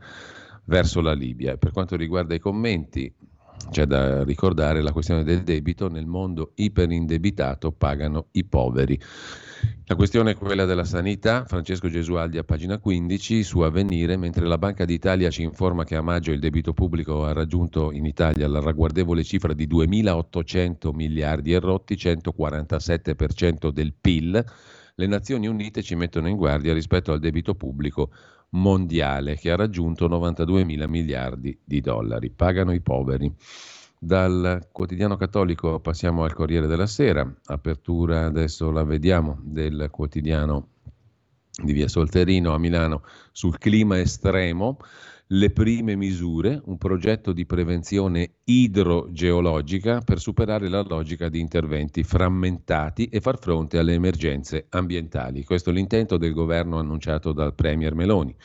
verso 0.65 1.01
la 1.01 1.13
Libia. 1.13 1.57
Per 1.57 1.71
quanto 1.71 1.97
riguarda 1.97 2.35
i 2.35 2.39
commenti, 2.39 3.13
c'è 3.71 3.85
da 3.85 4.23
ricordare 4.23 4.83
la 4.83 4.93
questione 4.93 5.25
del 5.25 5.43
debito, 5.43 5.89
nel 5.89 6.07
mondo 6.07 6.53
iperindebitato 6.55 7.73
pagano 7.73 8.29
i 8.33 8.45
poveri. 8.45 8.99
La 9.87 9.95
questione 9.95 10.33
è 10.33 10.35
quella 10.35 10.65
della 10.65 10.85
sanità, 10.85 11.45
Francesco 11.45 11.89
Gesualdi 11.89 12.39
a 12.39 12.45
pagina 12.45 12.79
15 12.79 13.43
su 13.45 13.61
Avvenire, 13.61 14.17
mentre 14.17 14.47
la 14.47 14.59
Banca 14.59 14.85
d'Italia 14.85 15.31
ci 15.31 15.43
informa 15.43 15.85
che 15.85 15.95
a 15.95 16.03
maggio 16.03 16.33
il 16.33 16.41
debito 16.41 16.73
pubblico 16.73 17.25
ha 17.25 17.33
raggiunto 17.33 17.93
in 17.93 18.05
Italia 18.05 18.49
la 18.49 18.61
ragguardevole 18.61 19.23
cifra 19.23 19.53
di 19.53 19.67
2.800 19.69 20.93
miliardi 20.93 21.53
e 21.53 21.61
rotti, 21.61 21.95
147% 21.95 23.71
del 23.71 23.95
PIL, 23.95 24.45
le 24.99 25.07
Nazioni 25.07 25.47
Unite 25.47 25.83
ci 25.83 25.95
mettono 25.95 26.27
in 26.29 26.37
guardia 26.37 26.73
rispetto 26.73 27.13
al 27.13 27.21
debito 27.21 27.55
pubblico 27.55 28.11
mondiale 28.51 29.37
che 29.37 29.51
ha 29.51 29.57
raggiunto 29.57 30.09
92 30.09 30.65
mila 30.65 30.87
miliardi 30.87 31.59
di 31.63 31.81
dollari. 31.81 32.31
Pagano 32.31 32.73
i 32.73 32.81
poveri. 32.81 33.31
Dal 33.99 34.69
quotidiano 34.73 35.17
cattolico 35.17 35.81
passiamo 35.81 36.25
al 36.25 36.35
Corriere 36.35 36.67
della 36.67 36.87
Sera, 36.87 37.31
apertura 37.47 38.27
adesso 38.27 38.71
la 38.71 38.85
vediamo 38.85 39.39
del 39.43 39.89
quotidiano 39.91 40.69
di 41.63 41.73
Via 41.73 41.89
Solterino 41.89 42.53
a 42.53 42.59
Milano 42.59 43.03
sul 43.33 43.57
clima 43.57 43.99
estremo 43.99 44.79
le 45.31 45.51
prime 45.51 45.97
misure, 45.97 46.61
un 46.67 46.79
progetto 46.79 47.33
di 47.33 47.47
prevenzione 47.47 48.35
idrogeologica 48.45 50.01
per 50.01 50.21
superare 50.21 50.69
la 50.69 50.83
logica 50.83 51.29
di 51.29 51.41
interventi 51.41 52.05
frammentati 52.05 53.07
e 53.07 53.21
far 53.21 53.39
fronte 53.41 53.79
alle 53.79 53.95
emergenze 53.95 54.67
ambientali. 54.69 55.43
Questo 55.43 55.71
è 55.71 55.73
l'intento 55.73 56.17
del 56.17 56.33
governo 56.33 56.79
annunciato 56.79 57.33
dal 57.33 57.55
Premier 57.55 57.95
Meloni. 57.95 58.37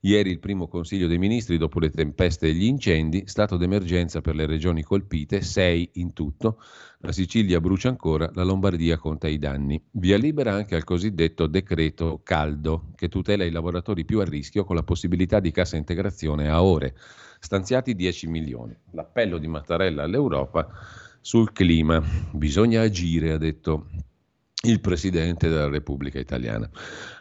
Ieri 0.00 0.30
il 0.30 0.38
primo 0.38 0.68
Consiglio 0.68 1.08
dei 1.08 1.18
Ministri, 1.18 1.58
dopo 1.58 1.80
le 1.80 1.90
tempeste 1.90 2.46
e 2.46 2.52
gli 2.52 2.66
incendi, 2.66 3.24
stato 3.26 3.56
d'emergenza 3.56 4.20
per 4.20 4.36
le 4.36 4.46
regioni 4.46 4.84
colpite, 4.84 5.40
sei 5.40 5.90
in 5.94 6.12
tutto. 6.12 6.62
La 6.98 7.10
Sicilia 7.10 7.60
brucia 7.60 7.88
ancora, 7.88 8.30
la 8.34 8.44
Lombardia 8.44 8.96
conta 8.96 9.26
i 9.26 9.38
danni. 9.38 9.82
Via 9.92 10.16
libera 10.16 10.54
anche 10.54 10.76
al 10.76 10.84
cosiddetto 10.84 11.48
decreto 11.48 12.20
caldo, 12.22 12.90
che 12.94 13.08
tutela 13.08 13.42
i 13.42 13.50
lavoratori 13.50 14.04
più 14.04 14.20
a 14.20 14.24
rischio 14.24 14.64
con 14.64 14.76
la 14.76 14.84
possibilità 14.84 15.40
di 15.40 15.50
cassa 15.50 15.76
integrazione 15.76 16.48
a 16.48 16.62
ore, 16.62 16.94
stanziati 17.40 17.96
10 17.96 18.28
milioni. 18.28 18.76
L'appello 18.92 19.38
di 19.38 19.48
Mattarella 19.48 20.04
all'Europa 20.04 20.68
sul 21.20 21.52
clima. 21.52 22.00
Bisogna 22.30 22.82
agire, 22.82 23.32
ha 23.32 23.38
detto 23.38 23.88
il 24.62 24.80
Presidente 24.80 25.48
della 25.48 25.68
Repubblica 25.68 26.20
Italiana. 26.20 26.70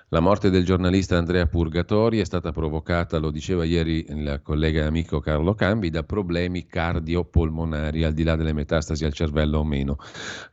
La 0.10 0.22
morte 0.22 0.50
del 0.50 0.64
giornalista 0.64 1.18
Andrea 1.18 1.48
Purgatori 1.48 2.20
è 2.20 2.24
stata 2.24 2.54
provocata, 2.54 3.18
lo 3.18 3.30
diceva 3.30 3.66
ieri 3.66 4.06
il 4.08 4.40
collega 4.42 4.84
e 4.84 4.86
amico 4.86 5.20
Carlo 5.20 5.54
Cambi, 5.54 5.90
da 5.90 6.04
problemi 6.04 6.66
cardiopolmonari, 6.66 8.06
al 8.06 8.14
di 8.14 8.24
là 8.24 8.38
delle 8.38 8.54
metastasi 8.54 9.04
al 9.04 9.12
cervello 9.12 9.58
o 9.58 9.66
meno. 9.66 9.98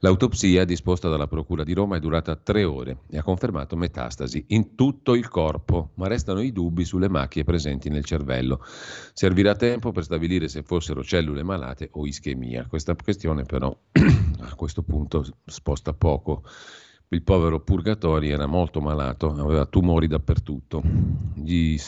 L'autopsia 0.01 0.65
disposta 0.65 1.09
dalla 1.09 1.29
Procura 1.29 1.63
di 1.63 1.73
Roma 1.73 1.99
è 1.99 2.01
durata 2.01 2.35
tre 2.35 2.65
ore 2.65 3.03
e 3.09 3.17
ha 3.17 3.23
confermato 3.23 3.77
metastasi 3.77 4.45
in 4.49 4.75
tutto 4.75 5.15
il 5.15 5.29
corpo, 5.29 5.91
ma 5.95 6.09
restano 6.09 6.41
i 6.41 6.51
dubbi 6.51 6.85
sulle 6.85 7.09
macchie 7.09 7.45
presenti 7.45 7.89
nel 7.91 8.05
cervello. 8.05 8.61
Servirà 9.13 9.55
tempo 9.55 9.93
per 9.93 10.03
stabilire 10.03 10.49
se 10.49 10.65
fossero 10.65 11.05
cellule 11.05 11.45
malate 11.45 11.91
o 11.93 12.05
ischemia. 12.09 12.67
Questa 12.67 12.97
questione 12.97 13.45
però 13.45 13.73
a 14.41 14.55
questo 14.57 14.83
punto 14.83 15.25
sposta 15.47 15.93
poco 15.93 16.43
il 17.09 17.23
povero 17.23 17.61
Purgatori 17.61 18.31
era 18.31 18.47
molto 18.47 18.81
malato, 18.81 19.31
aveva 19.31 19.67
tumori 19.67 20.07
dappertutto. 20.07 20.83
Gli, 21.35 21.79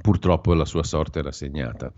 purtroppo 0.00 0.54
la 0.54 0.64
sua 0.64 0.82
sorte 0.82 1.20
era 1.20 1.32
segnata. 1.32 1.92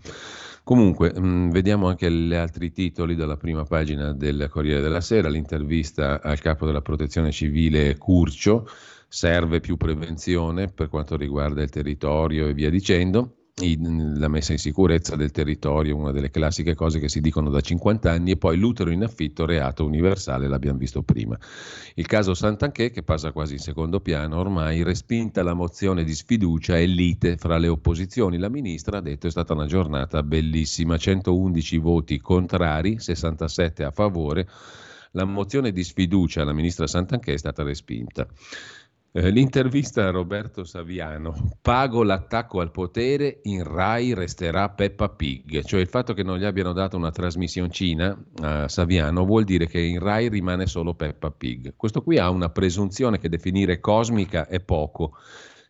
Comunque, 0.63 1.11
mh, 1.13 1.25
mm, 1.25 1.49
vediamo 1.49 1.87
anche 1.87 2.11
gli 2.11 2.33
altri 2.33 2.71
titoli 2.71 3.15
dalla 3.15 3.37
prima 3.37 3.63
pagina 3.63 4.13
del 4.13 4.47
Corriere 4.49 4.81
della 4.81 5.01
Sera, 5.01 5.29
l'intervista 5.29 6.21
al 6.21 6.39
capo 6.39 6.65
della 6.65 6.81
protezione 6.81 7.31
civile 7.31 7.97
Curcio, 7.97 8.67
serve 9.07 9.59
più 9.59 9.75
prevenzione 9.75 10.67
per 10.67 10.87
quanto 10.89 11.17
riguarda 11.17 11.63
il 11.63 11.69
territorio 11.69 12.47
e 12.47 12.53
via 12.53 12.69
dicendo. 12.69 13.40
La 13.55 14.27
messa 14.27 14.53
in 14.53 14.57
sicurezza 14.57 15.15
del 15.15 15.31
territorio, 15.31 15.95
una 15.95 16.11
delle 16.11 16.31
classiche 16.31 16.73
cose 16.73 16.99
che 16.99 17.09
si 17.09 17.21
dicono 17.21 17.49
da 17.49 17.61
50 17.61 18.09
anni, 18.09 18.31
e 18.31 18.37
poi 18.37 18.57
l'utero 18.57 18.89
in 18.89 19.03
affitto, 19.03 19.45
reato 19.45 19.85
universale, 19.85 20.47
l'abbiamo 20.47 20.77
visto 20.77 21.03
prima. 21.03 21.37
Il 21.95 22.07
caso 22.07 22.33
Santanché, 22.33 22.89
che 22.89 23.03
passa 23.03 23.31
quasi 23.31 23.53
in 23.53 23.59
secondo 23.59 23.99
piano, 23.99 24.39
ormai 24.39 24.83
respinta 24.83 25.43
la 25.43 25.53
mozione 25.53 26.03
di 26.03 26.13
sfiducia 26.13 26.77
e 26.77 26.85
lite 26.85 27.37
fra 27.37 27.57
le 27.57 27.67
opposizioni. 27.67 28.37
La 28.37 28.49
ministra 28.49 28.97
ha 28.97 29.01
detto 29.01 29.27
è 29.27 29.31
stata 29.31 29.53
una 29.53 29.67
giornata 29.67 30.23
bellissima, 30.23 30.97
111 30.97 31.77
voti 31.77 32.19
contrari, 32.19 32.99
67 32.99 33.83
a 33.83 33.91
favore. 33.91 34.47
La 35.11 35.25
mozione 35.25 35.73
di 35.73 35.83
sfiducia 35.83 36.41
alla 36.41 36.53
ministra 36.53 36.87
Santanché 36.87 37.33
è 37.33 37.37
stata 37.37 37.63
respinta. 37.63 38.25
Eh, 39.13 39.29
l'intervista 39.29 40.07
a 40.07 40.09
Roberto 40.09 40.63
Saviano, 40.63 41.57
pago 41.61 42.01
l'attacco 42.01 42.61
al 42.61 42.71
potere, 42.71 43.41
in 43.43 43.61
Rai 43.61 44.13
resterà 44.13 44.69
Peppa 44.69 45.09
Pig, 45.09 45.65
cioè 45.65 45.81
il 45.81 45.89
fatto 45.89 46.13
che 46.13 46.23
non 46.23 46.37
gli 46.37 46.45
abbiano 46.45 46.71
dato 46.71 46.95
una 46.95 47.11
trasmissioncina 47.11 48.17
a 48.41 48.69
Saviano 48.69 49.25
vuol 49.25 49.43
dire 49.43 49.67
che 49.67 49.81
in 49.81 49.99
Rai 49.99 50.29
rimane 50.29 50.65
solo 50.65 50.93
Peppa 50.93 51.29
Pig. 51.29 51.73
Questo 51.75 52.03
qui 52.03 52.19
ha 52.19 52.29
una 52.29 52.51
presunzione 52.51 53.19
che 53.19 53.27
definire 53.27 53.81
cosmica 53.81 54.47
è 54.47 54.61
poco 54.61 55.17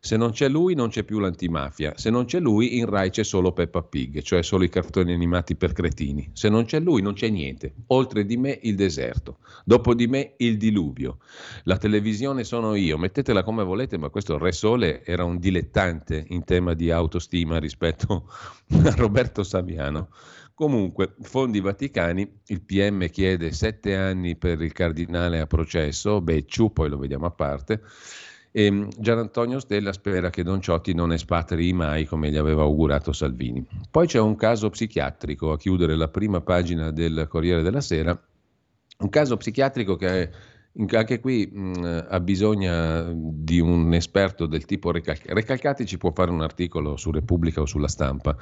se 0.03 0.17
non 0.17 0.31
c'è 0.31 0.49
lui 0.49 0.73
non 0.73 0.89
c'è 0.89 1.03
più 1.03 1.19
l'antimafia, 1.19 1.93
se 1.95 2.09
non 2.09 2.25
c'è 2.25 2.39
lui 2.39 2.79
in 2.79 2.87
Rai 2.87 3.11
c'è 3.11 3.23
solo 3.23 3.51
Peppa 3.51 3.83
Pig, 3.83 4.23
cioè 4.23 4.41
solo 4.41 4.63
i 4.63 4.69
cartoni 4.69 5.13
animati 5.13 5.55
per 5.55 5.73
cretini. 5.73 6.31
Se 6.33 6.49
non 6.49 6.65
c'è 6.65 6.79
lui 6.79 7.03
non 7.03 7.13
c'è 7.13 7.29
niente. 7.29 7.75
Oltre 7.87 8.25
di 8.25 8.35
me 8.35 8.57
il 8.63 8.75
deserto, 8.75 9.37
dopo 9.63 9.93
di 9.93 10.07
me 10.07 10.33
il 10.37 10.57
diluvio. 10.57 11.19
La 11.65 11.77
televisione 11.77 12.43
sono 12.43 12.73
io, 12.73 12.97
mettetela 12.97 13.43
come 13.43 13.63
volete, 13.63 13.99
ma 13.99 14.09
questo 14.09 14.39
Re 14.39 14.51
Sole 14.51 15.05
era 15.05 15.23
un 15.23 15.37
dilettante 15.37 16.25
in 16.29 16.45
tema 16.45 16.73
di 16.73 16.89
autostima 16.89 17.59
rispetto 17.59 18.27
a 18.83 18.95
Roberto 18.95 19.43
Saviano. 19.43 20.09
Comunque, 20.55 21.13
fondi 21.21 21.59
vaticani, 21.59 22.39
il 22.47 22.61
PM 22.63 23.07
chiede 23.09 23.51
sette 23.51 23.95
anni 23.95 24.35
per 24.35 24.61
il 24.63 24.71
cardinale 24.71 25.39
a 25.39 25.45
processo, 25.45 26.21
Becciu, 26.21 26.73
poi 26.73 26.89
lo 26.89 26.97
vediamo 26.97 27.27
a 27.27 27.31
parte. 27.31 27.81
E 28.51 28.65
ehm, 28.65 28.89
Gian 28.99 29.17
Antonio 29.17 29.59
Stella 29.59 29.93
spera 29.93 30.29
che 30.29 30.43
Don 30.43 30.61
Ciotti 30.61 30.93
non 30.93 31.13
espatrii 31.13 31.71
mai 31.73 32.05
come 32.05 32.29
gli 32.29 32.37
aveva 32.37 32.63
augurato 32.63 33.13
Salvini. 33.13 33.65
Poi 33.89 34.07
c'è 34.07 34.19
un 34.19 34.35
caso 34.35 34.69
psichiatrico 34.69 35.51
a 35.51 35.57
chiudere 35.57 35.95
la 35.95 36.09
prima 36.09 36.41
pagina 36.41 36.91
del 36.91 37.27
Corriere 37.29 37.61
della 37.61 37.81
Sera, 37.81 38.19
un 38.99 39.09
caso 39.09 39.37
psichiatrico 39.37 39.95
che 39.95 40.07
è 40.07 40.29
anche 40.91 41.19
qui 41.19 41.49
mh, 41.51 42.05
ha 42.09 42.19
bisogno 42.21 43.11
di 43.13 43.59
un 43.59 43.93
esperto 43.93 44.45
del 44.45 44.65
tipo 44.65 44.91
Recalcati. 44.91 45.33
Recalcati 45.33 45.85
ci 45.85 45.97
può 45.97 46.11
fare 46.11 46.31
un 46.31 46.41
articolo 46.41 46.95
su 46.95 47.11
Repubblica 47.11 47.61
o 47.61 47.65
sulla 47.65 47.89
stampa. 47.89 48.35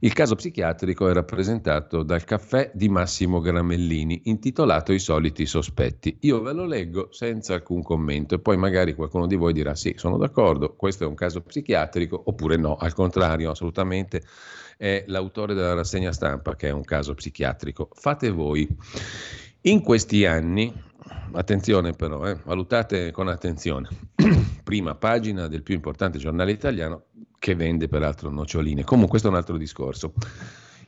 Il 0.00 0.12
caso 0.12 0.34
psichiatrico 0.34 1.08
è 1.08 1.12
rappresentato 1.12 2.02
dal 2.02 2.24
caffè 2.24 2.70
di 2.74 2.88
Massimo 2.88 3.40
Gramellini, 3.40 4.22
intitolato 4.24 4.92
I 4.92 4.98
soliti 4.98 5.46
sospetti. 5.46 6.18
Io 6.20 6.42
ve 6.42 6.52
lo 6.52 6.66
leggo 6.66 7.08
senza 7.10 7.54
alcun 7.54 7.82
commento 7.82 8.34
e 8.34 8.38
poi 8.38 8.56
magari 8.58 8.94
qualcuno 8.94 9.26
di 9.26 9.36
voi 9.36 9.52
dirà 9.52 9.74
sì, 9.74 9.94
sono 9.96 10.18
d'accordo, 10.18 10.74
questo 10.76 11.04
è 11.04 11.06
un 11.06 11.14
caso 11.14 11.40
psichiatrico, 11.40 12.20
oppure 12.26 12.56
no, 12.56 12.76
al 12.76 12.92
contrario, 12.92 13.50
assolutamente 13.50 14.22
è 14.76 15.04
l'autore 15.06 15.54
della 15.54 15.74
rassegna 15.74 16.12
stampa 16.12 16.54
che 16.54 16.68
è 16.68 16.70
un 16.70 16.82
caso 16.82 17.14
psichiatrico. 17.14 17.88
Fate 17.92 18.30
voi. 18.30 18.68
In 19.64 19.80
questi 19.80 20.26
anni 20.26 20.72
attenzione 21.32 21.92
però, 21.92 22.26
eh, 22.26 22.38
valutate 22.44 23.10
con 23.10 23.28
attenzione. 23.28 23.88
Prima 24.62 24.94
pagina 24.94 25.48
del 25.48 25.62
più 25.62 25.74
importante 25.74 26.18
giornale 26.18 26.52
italiano 26.52 27.04
che 27.38 27.54
vende 27.54 27.88
peraltro 27.88 28.30
noccioline. 28.30 28.84
Comunque 28.84 29.10
questo 29.10 29.28
è 29.28 29.30
un 29.30 29.36
altro 29.36 29.56
discorso. 29.56 30.12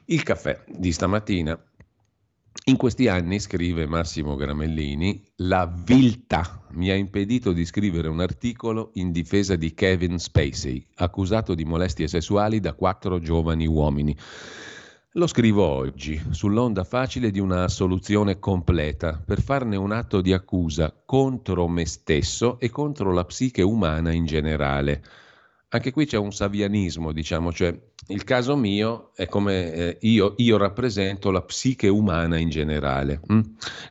Il 0.06 0.22
caffè 0.22 0.62
di 0.68 0.92
stamattina. 0.92 1.58
In 2.66 2.76
questi 2.76 3.08
anni, 3.08 3.40
scrive 3.40 3.86
Massimo 3.86 4.36
Gramellini, 4.36 5.32
la 5.36 5.66
viltà 5.66 6.64
mi 6.70 6.88
ha 6.88 6.94
impedito 6.94 7.52
di 7.52 7.64
scrivere 7.64 8.08
un 8.08 8.20
articolo 8.20 8.90
in 8.94 9.10
difesa 9.10 9.56
di 9.56 9.74
Kevin 9.74 10.18
Spacey, 10.18 10.86
accusato 10.94 11.54
di 11.54 11.64
molestie 11.64 12.08
sessuali 12.08 12.60
da 12.60 12.72
quattro 12.72 13.18
giovani 13.18 13.66
uomini. 13.66 14.16
Lo 15.16 15.26
scrivo 15.26 15.64
oggi, 15.64 16.20
sull'onda 16.30 16.84
facile 16.84 17.30
di 17.32 17.40
una 17.40 17.66
soluzione 17.68 18.38
completa, 18.38 19.20
per 19.24 19.40
farne 19.40 19.74
un 19.76 19.90
atto 19.90 20.20
di 20.20 20.32
accusa 20.32 20.92
contro 21.04 21.66
me 21.68 21.84
stesso 21.84 22.58
e 22.60 22.68
contro 22.70 23.12
la 23.12 23.24
psiche 23.24 23.62
umana 23.62 24.12
in 24.12 24.24
generale. 24.24 25.02
Anche 25.74 25.90
qui 25.90 26.06
c'è 26.06 26.16
un 26.16 26.32
savianismo, 26.32 27.10
diciamo, 27.10 27.52
cioè 27.52 27.76
il 28.06 28.22
caso 28.22 28.54
mio 28.54 29.10
è 29.12 29.26
come 29.26 29.72
eh, 29.72 29.98
io, 30.02 30.34
io, 30.36 30.56
rappresento 30.56 31.32
la 31.32 31.42
psiche 31.42 31.88
umana 31.88 32.38
in 32.38 32.48
generale, 32.48 33.20
hm? 33.26 33.40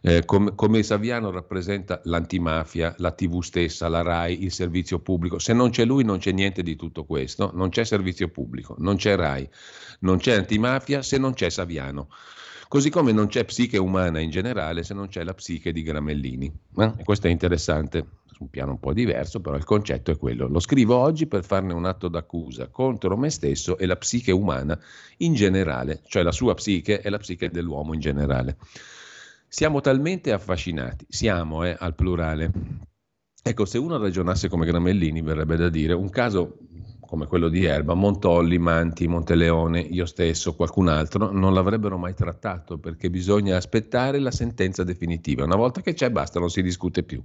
eh, 0.03 0.23
com, 0.23 0.55
come 0.55 0.81
Saviano 0.81 1.29
rappresenta 1.29 1.99
l'antimafia, 2.05 2.95
la 2.99 3.11
TV 3.11 3.41
stessa, 3.41 3.89
la 3.89 4.01
RAI, 4.01 4.43
il 4.43 4.53
servizio 4.53 4.99
pubblico. 4.99 5.39
Se 5.39 5.51
non 5.51 5.71
c'è 5.71 5.83
lui 5.83 6.05
non 6.05 6.19
c'è 6.19 6.31
niente 6.31 6.63
di 6.63 6.77
tutto 6.77 7.03
questo, 7.03 7.51
non 7.53 7.67
c'è 7.67 7.83
servizio 7.83 8.29
pubblico, 8.29 8.75
non 8.77 8.95
c'è 8.95 9.17
RAI, 9.17 9.49
non 9.99 10.19
c'è 10.19 10.35
antimafia 10.35 11.01
se 11.01 11.17
non 11.17 11.33
c'è 11.33 11.49
Saviano. 11.49 12.07
Così 12.69 12.89
come 12.89 13.11
non 13.11 13.27
c'è 13.27 13.43
psiche 13.43 13.77
umana 13.77 14.19
in 14.21 14.29
generale 14.29 14.83
se 14.83 14.93
non 14.93 15.09
c'è 15.09 15.21
la 15.25 15.33
psiche 15.33 15.73
di 15.73 15.83
Gramellini. 15.83 16.49
Eh? 16.77 16.93
E 16.95 17.03
questo 17.03 17.27
è 17.27 17.29
interessante 17.29 18.21
un 18.43 18.49
piano 18.49 18.71
un 18.71 18.79
po' 18.79 18.93
diverso, 18.93 19.39
però 19.39 19.55
il 19.55 19.63
concetto 19.63 20.11
è 20.11 20.17
quello. 20.17 20.47
Lo 20.47 20.59
scrivo 20.59 20.95
oggi 20.95 21.25
per 21.25 21.43
farne 21.43 21.73
un 21.73 21.85
atto 21.85 22.07
d'accusa 22.07 22.67
contro 22.67 23.17
me 23.17 23.29
stesso 23.29 23.77
e 23.77 23.85
la 23.85 23.95
psiche 23.95 24.31
umana 24.31 24.79
in 25.17 25.33
generale, 25.33 26.01
cioè 26.05 26.23
la 26.23 26.31
sua 26.31 26.53
psiche 26.53 27.01
e 27.01 27.09
la 27.09 27.17
psiche 27.17 27.49
dell'uomo 27.49 27.93
in 27.93 27.99
generale. 27.99 28.57
Siamo 29.47 29.81
talmente 29.81 30.31
affascinati, 30.31 31.05
siamo 31.09 31.63
eh, 31.63 31.75
al 31.77 31.95
plurale. 31.95 32.51
Ecco, 33.41 33.65
se 33.65 33.77
uno 33.77 33.97
ragionasse 33.97 34.49
come 34.49 34.65
Gramellini, 34.65 35.21
verrebbe 35.21 35.55
da 35.55 35.69
dire 35.69 35.93
un 35.93 36.09
caso 36.09 36.57
come 37.13 37.27
quello 37.27 37.47
di 37.47 37.63
Erba, 37.63 37.93
Montolli, 37.93 38.57
Manti, 38.57 39.07
Monteleone, 39.07 39.79
io 39.79 40.07
stesso, 40.07 40.55
qualcun 40.55 40.87
altro, 40.87 41.31
non 41.31 41.53
l'avrebbero 41.53 41.99
mai 41.99 42.15
trattato 42.15 42.79
perché 42.79 43.11
bisogna 43.11 43.55
aspettare 43.55 44.17
la 44.17 44.31
sentenza 44.31 44.83
definitiva. 44.83 45.43
Una 45.43 45.55
volta 45.55 45.81
che 45.81 45.93
c'è, 45.93 46.09
basta, 46.09 46.39
non 46.39 46.49
si 46.49 46.63
discute 46.63 47.03
più. 47.03 47.21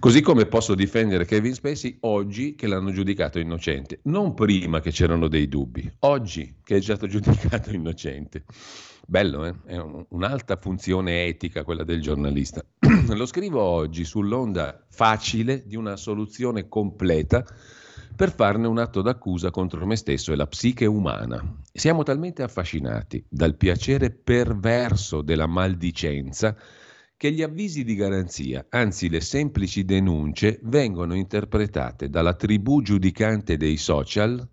Così 0.00 0.20
come 0.20 0.46
posso 0.46 0.74
difendere 0.74 1.26
Kevin 1.26 1.54
Spacey 1.54 1.98
oggi 2.00 2.56
che 2.56 2.66
l'hanno 2.66 2.90
giudicato 2.90 3.38
innocente, 3.38 4.00
non 4.04 4.34
prima 4.34 4.80
che 4.80 4.90
c'erano 4.90 5.28
dei 5.28 5.46
dubbi, 5.46 5.88
oggi 6.00 6.56
che 6.64 6.78
è 6.78 6.80
stato 6.80 7.06
giudicato 7.06 7.70
innocente. 7.70 8.46
Bello, 9.06 9.44
eh? 9.44 9.54
è 9.64 9.78
un'alta 10.08 10.56
funzione 10.56 11.26
etica 11.26 11.62
quella 11.62 11.84
del 11.84 12.02
giornalista. 12.02 12.64
Lo 13.14 13.26
scrivo 13.26 13.62
oggi 13.62 14.02
sull'onda 14.02 14.86
facile 14.90 15.62
di 15.64 15.76
una 15.76 15.94
soluzione 15.94 16.66
completa 16.66 17.44
per 18.18 18.34
farne 18.34 18.66
un 18.66 18.78
atto 18.78 19.00
d'accusa 19.00 19.52
contro 19.52 19.86
me 19.86 19.94
stesso 19.94 20.32
e 20.32 20.34
la 20.34 20.48
psiche 20.48 20.86
umana. 20.86 21.40
Siamo 21.72 22.02
talmente 22.02 22.42
affascinati 22.42 23.24
dal 23.28 23.54
piacere 23.54 24.10
perverso 24.10 25.22
della 25.22 25.46
maldicenza 25.46 26.56
che 27.16 27.30
gli 27.30 27.42
avvisi 27.42 27.84
di 27.84 27.94
garanzia, 27.94 28.66
anzi 28.70 29.08
le 29.08 29.20
semplici 29.20 29.84
denunce, 29.84 30.58
vengono 30.64 31.14
interpretate 31.14 32.08
dalla 32.10 32.34
tribù 32.34 32.82
giudicante 32.82 33.56
dei 33.56 33.76
social, 33.76 34.44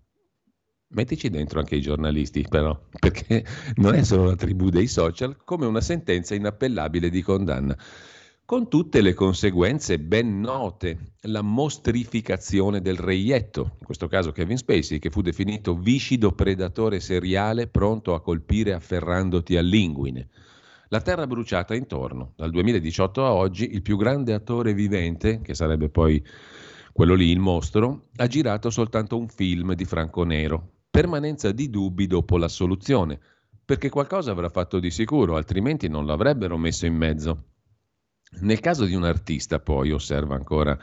mettici 0.90 1.28
dentro 1.28 1.58
anche 1.58 1.74
i 1.74 1.80
giornalisti 1.80 2.46
però, 2.48 2.80
perché 3.00 3.44
non 3.78 3.96
è 3.96 4.04
solo 4.04 4.26
la 4.26 4.36
tribù 4.36 4.68
dei 4.68 4.86
social, 4.86 5.42
come 5.42 5.66
una 5.66 5.80
sentenza 5.80 6.36
inappellabile 6.36 7.10
di 7.10 7.20
condanna 7.20 7.76
con 8.46 8.68
tutte 8.68 9.00
le 9.00 9.12
conseguenze 9.12 9.98
ben 9.98 10.38
note, 10.38 11.14
la 11.22 11.42
mostrificazione 11.42 12.80
del 12.80 12.96
reietto, 12.96 13.72
in 13.80 13.84
questo 13.84 14.06
caso 14.06 14.30
Kevin 14.30 14.56
Spacey, 14.56 15.00
che 15.00 15.10
fu 15.10 15.20
definito 15.20 15.74
viscido 15.74 16.30
predatore 16.30 17.00
seriale 17.00 17.66
pronto 17.66 18.14
a 18.14 18.20
colpire 18.20 18.72
afferrandoti 18.72 19.56
all'inguine. 19.56 20.28
La 20.90 21.00
terra 21.00 21.26
bruciata 21.26 21.74
intorno, 21.74 22.34
dal 22.36 22.52
2018 22.52 23.24
a 23.26 23.32
oggi 23.32 23.72
il 23.72 23.82
più 23.82 23.96
grande 23.96 24.32
attore 24.32 24.74
vivente, 24.74 25.40
che 25.40 25.54
sarebbe 25.54 25.88
poi 25.88 26.24
quello 26.92 27.14
lì, 27.14 27.30
il 27.30 27.40
mostro, 27.40 28.04
ha 28.14 28.28
girato 28.28 28.70
soltanto 28.70 29.18
un 29.18 29.26
film 29.26 29.74
di 29.74 29.84
Franco 29.84 30.22
Nero. 30.22 30.84
Permanenza 30.88 31.50
di 31.50 31.68
dubbi 31.68 32.06
dopo 32.06 32.38
l'assoluzione, 32.38 33.18
perché 33.64 33.88
qualcosa 33.88 34.30
avrà 34.30 34.50
fatto 34.50 34.78
di 34.78 34.92
sicuro, 34.92 35.34
altrimenti 35.34 35.88
non 35.88 36.06
l'avrebbero 36.06 36.56
messo 36.56 36.86
in 36.86 36.94
mezzo. 36.94 37.46
Nel 38.40 38.60
caso 38.60 38.84
di 38.84 38.94
un 38.94 39.04
artista, 39.04 39.60
poi, 39.60 39.92
osserva 39.92 40.34
ancora 40.34 40.78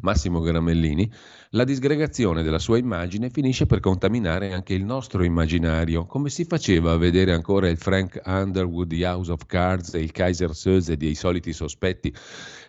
Massimo 0.00 0.40
Gramellini, 0.40 1.10
la 1.50 1.64
disgregazione 1.64 2.42
della 2.42 2.58
sua 2.58 2.78
immagine 2.78 3.30
finisce 3.30 3.66
per 3.66 3.80
contaminare 3.80 4.52
anche 4.52 4.74
il 4.74 4.84
nostro 4.84 5.24
immaginario, 5.24 6.06
come 6.06 6.28
si 6.28 6.44
faceva 6.44 6.92
a 6.92 6.96
vedere 6.96 7.32
ancora 7.32 7.68
il 7.68 7.78
Frank 7.78 8.20
Underwood 8.24 8.88
di 8.88 9.02
House 9.02 9.32
of 9.32 9.46
Cards 9.46 9.94
e 9.94 10.00
il 10.00 10.12
Kaiser 10.12 10.54
Söze 10.54 10.96
dei 10.96 11.14
soliti 11.14 11.52
sospetti, 11.52 12.14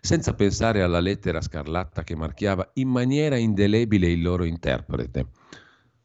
senza 0.01 0.33
pensare 0.33 0.81
alla 0.81 0.99
lettera 0.99 1.41
scarlatta 1.41 2.03
che 2.03 2.15
marchiava 2.15 2.67
in 2.73 2.89
maniera 2.89 3.37
indelebile 3.37 4.07
il 4.07 4.21
loro 4.21 4.43
interprete. 4.43 5.27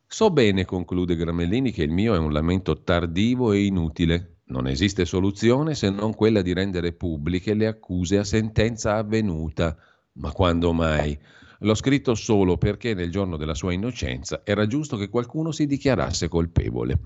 So 0.06 0.30
bene, 0.30 0.64
conclude 0.64 1.16
Gramellini, 1.16 1.72
che 1.72 1.82
il 1.82 1.90
mio 1.90 2.14
è 2.14 2.18
un 2.18 2.32
lamento 2.32 2.82
tardivo 2.82 3.52
e 3.52 3.64
inutile. 3.64 4.34
Non 4.55 4.68
esiste 4.68 5.05
soluzione 5.05 5.74
se 5.74 5.90
non 5.90 6.14
quella 6.14 6.40
di 6.40 6.52
rendere 6.52 6.92
pubbliche 6.92 7.55
le 7.55 7.66
accuse 7.66 8.18
a 8.18 8.22
sentenza 8.22 8.94
avvenuta. 8.94 9.76
Ma 10.12 10.30
quando 10.30 10.72
mai? 10.72 11.18
L'ho 11.59 11.74
scritto 11.74 12.14
solo 12.14 12.57
perché 12.57 12.94
nel 12.94 13.11
giorno 13.11 13.36
della 13.36 13.55
sua 13.55 13.72
innocenza 13.72 14.42
era 14.44 14.68
giusto 14.68 14.96
che 14.96 15.09
qualcuno 15.09 15.50
si 15.50 15.66
dichiarasse 15.66 16.28
colpevole. 16.28 17.00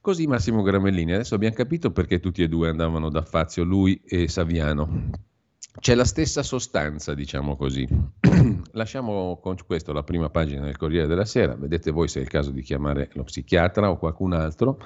Così 0.00 0.26
Massimo 0.26 0.62
Gramellini, 0.62 1.12
adesso 1.12 1.36
abbiamo 1.36 1.54
capito 1.54 1.92
perché 1.92 2.18
tutti 2.18 2.42
e 2.42 2.48
due 2.48 2.68
andavano 2.68 3.10
da 3.10 3.22
Fazio, 3.22 3.62
lui 3.62 4.02
e 4.04 4.26
Saviano. 4.26 5.10
C'è 5.78 5.94
la 5.94 6.04
stessa 6.04 6.42
sostanza, 6.42 7.14
diciamo 7.14 7.54
così. 7.54 7.86
Lasciamo 8.72 9.38
con 9.40 9.56
questo 9.64 9.92
la 9.92 10.02
prima 10.02 10.30
pagina 10.30 10.64
del 10.64 10.76
Corriere 10.76 11.06
della 11.06 11.24
Sera, 11.24 11.54
vedete 11.54 11.90
voi 11.90 12.08
se 12.08 12.18
è 12.18 12.22
il 12.22 12.28
caso 12.28 12.50
di 12.50 12.62
chiamare 12.62 13.10
lo 13.12 13.24
psichiatra 13.24 13.90
o 13.90 13.98
qualcun 13.98 14.32
altro, 14.32 14.78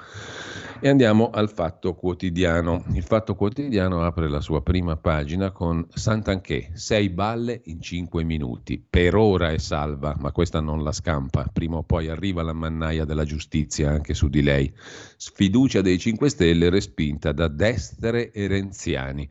e 0.79 0.89
andiamo 0.89 1.29
al 1.29 1.49
Fatto 1.51 1.95
Quotidiano. 1.95 2.83
Il 2.93 3.03
Fatto 3.03 3.35
Quotidiano 3.35 4.03
apre 4.03 4.29
la 4.29 4.41
sua 4.41 4.61
prima 4.61 4.97
pagina 4.97 5.51
con 5.51 5.87
Sant'Anché, 5.91 6.71
sei 6.73 7.09
balle 7.09 7.61
in 7.65 7.81
cinque 7.81 8.23
minuti, 8.23 8.83
per 8.87 9.15
ora 9.15 9.51
è 9.51 9.57
salva, 9.57 10.15
ma 10.19 10.31
questa 10.31 10.59
non 10.59 10.83
la 10.83 10.91
scampa, 10.91 11.49
prima 11.51 11.77
o 11.77 11.83
poi 11.83 12.09
arriva 12.09 12.43
la 12.43 12.53
mannaia 12.53 13.05
della 13.05 13.25
giustizia 13.25 13.89
anche 13.89 14.13
su 14.13 14.27
di 14.27 14.43
lei. 14.43 14.71
Sfiducia 15.17 15.81
dei 15.81 15.97
5 15.97 16.29
Stelle 16.29 16.69
respinta 16.69 17.31
da 17.31 17.47
destre 17.47 18.31
e 18.31 18.47
renziani. 18.47 19.29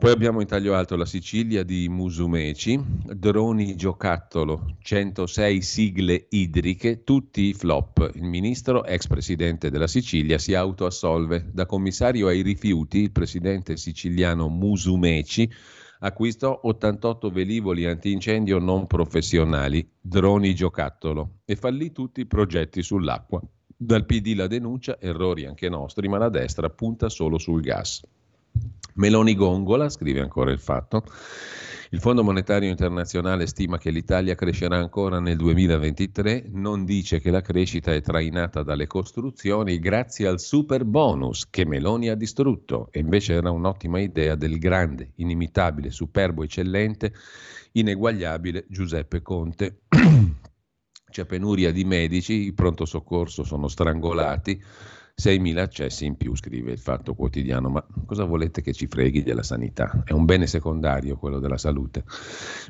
Poi 0.00 0.12
abbiamo 0.12 0.40
in 0.40 0.46
taglio 0.46 0.74
alto 0.74 0.96
la 0.96 1.04
Sicilia 1.04 1.62
di 1.62 1.86
Musumeci, 1.90 2.82
droni 3.14 3.76
giocattolo, 3.76 4.76
106 4.78 5.60
sigle 5.60 6.26
idriche, 6.30 7.04
tutti 7.04 7.52
flop. 7.52 8.10
Il 8.14 8.22
ministro, 8.22 8.82
ex 8.86 9.06
presidente 9.06 9.68
della 9.68 9.86
Sicilia, 9.86 10.38
si 10.38 10.54
autoassolve. 10.54 11.50
Da 11.52 11.66
commissario 11.66 12.28
ai 12.28 12.40
rifiuti, 12.40 13.00
il 13.00 13.12
presidente 13.12 13.76
siciliano 13.76 14.48
Musumeci 14.48 15.52
acquistò 15.98 16.58
88 16.62 17.28
velivoli 17.28 17.84
antincendio 17.84 18.58
non 18.58 18.86
professionali, 18.86 19.86
droni 20.00 20.54
giocattolo, 20.54 21.40
e 21.44 21.56
fallì 21.56 21.92
tutti 21.92 22.22
i 22.22 22.26
progetti 22.26 22.82
sull'acqua. 22.82 23.42
Dal 23.76 24.06
PD 24.06 24.32
la 24.34 24.46
denuncia, 24.46 24.98
errori 24.98 25.44
anche 25.44 25.68
nostri, 25.68 26.08
ma 26.08 26.16
la 26.16 26.30
destra 26.30 26.70
punta 26.70 27.10
solo 27.10 27.36
sul 27.36 27.60
gas. 27.60 28.02
Meloni 29.00 29.34
gongola, 29.34 29.88
scrive 29.88 30.20
ancora 30.20 30.50
il 30.50 30.58
fatto. 30.58 31.02
Il 31.92 32.00
Fondo 32.00 32.22
Monetario 32.22 32.68
Internazionale 32.68 33.46
stima 33.46 33.78
che 33.78 33.90
l'Italia 33.90 34.34
crescerà 34.34 34.76
ancora 34.76 35.18
nel 35.20 35.38
2023, 35.38 36.50
non 36.52 36.84
dice 36.84 37.18
che 37.18 37.30
la 37.30 37.40
crescita 37.40 37.94
è 37.94 38.02
trainata 38.02 38.62
dalle 38.62 38.86
costruzioni 38.86 39.78
grazie 39.78 40.28
al 40.28 40.38
super 40.38 40.84
bonus 40.84 41.48
che 41.48 41.64
Meloni 41.64 42.10
ha 42.10 42.14
distrutto 42.14 42.88
e 42.92 43.00
invece 43.00 43.32
era 43.32 43.50
un'ottima 43.50 44.00
idea 44.00 44.34
del 44.34 44.58
grande, 44.58 45.12
inimitabile, 45.16 45.90
superbo, 45.90 46.44
eccellente, 46.44 47.14
ineguagliabile 47.72 48.66
Giuseppe 48.68 49.22
Conte. 49.22 49.80
C'è 51.10 51.24
penuria 51.24 51.72
di 51.72 51.84
medici, 51.84 52.34
i 52.34 52.52
pronto 52.52 52.84
soccorso 52.84 53.44
sono 53.44 53.66
strangolati 53.66 54.62
6.000 55.20 55.58
accessi 55.58 56.06
in 56.06 56.16
più, 56.16 56.34
scrive 56.34 56.72
il 56.72 56.78
Fatto 56.78 57.14
Quotidiano, 57.14 57.68
ma 57.68 57.86
cosa 58.06 58.24
volete 58.24 58.62
che 58.62 58.72
ci 58.72 58.86
freghi 58.86 59.22
della 59.22 59.42
sanità? 59.42 60.02
È 60.04 60.12
un 60.12 60.24
bene 60.24 60.46
secondario 60.46 61.18
quello 61.18 61.38
della 61.38 61.58
salute. 61.58 62.04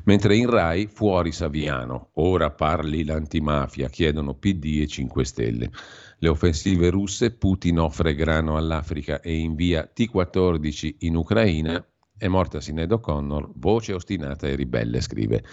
Mentre 0.03 0.35
in 0.35 0.49
Rai, 0.49 0.87
fuori 0.87 1.31
Saviano, 1.31 2.09
ora 2.15 2.51
parli 2.51 3.05
l'antimafia, 3.05 3.87
chiedono 3.87 4.33
PD 4.33 4.79
e 4.81 4.87
5 4.87 5.23
Stelle. 5.23 5.71
Le 6.17 6.27
offensive 6.27 6.89
russe, 6.89 7.31
Putin 7.31 7.79
offre 7.79 8.13
grano 8.13 8.57
all'Africa 8.57 9.21
e 9.21 9.33
invia 9.33 9.89
T-14 9.91 10.95
in 10.99 11.15
Ucraina, 11.15 11.83
è 12.21 12.27
morta 12.27 12.61
Sinead 12.61 12.91
O'Connor, 12.91 13.49
voce 13.55 13.93
ostinata 13.93 14.47
e 14.47 14.55
ribelle, 14.55 15.01
scrive 15.01 15.43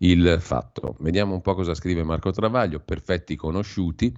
il 0.00 0.36
fatto. 0.40 0.96
Vediamo 0.98 1.32
un 1.32 1.40
po' 1.40 1.54
cosa 1.54 1.72
scrive 1.72 2.02
Marco 2.02 2.32
Travaglio, 2.32 2.80
perfetti 2.80 3.34
conosciuti. 3.34 4.14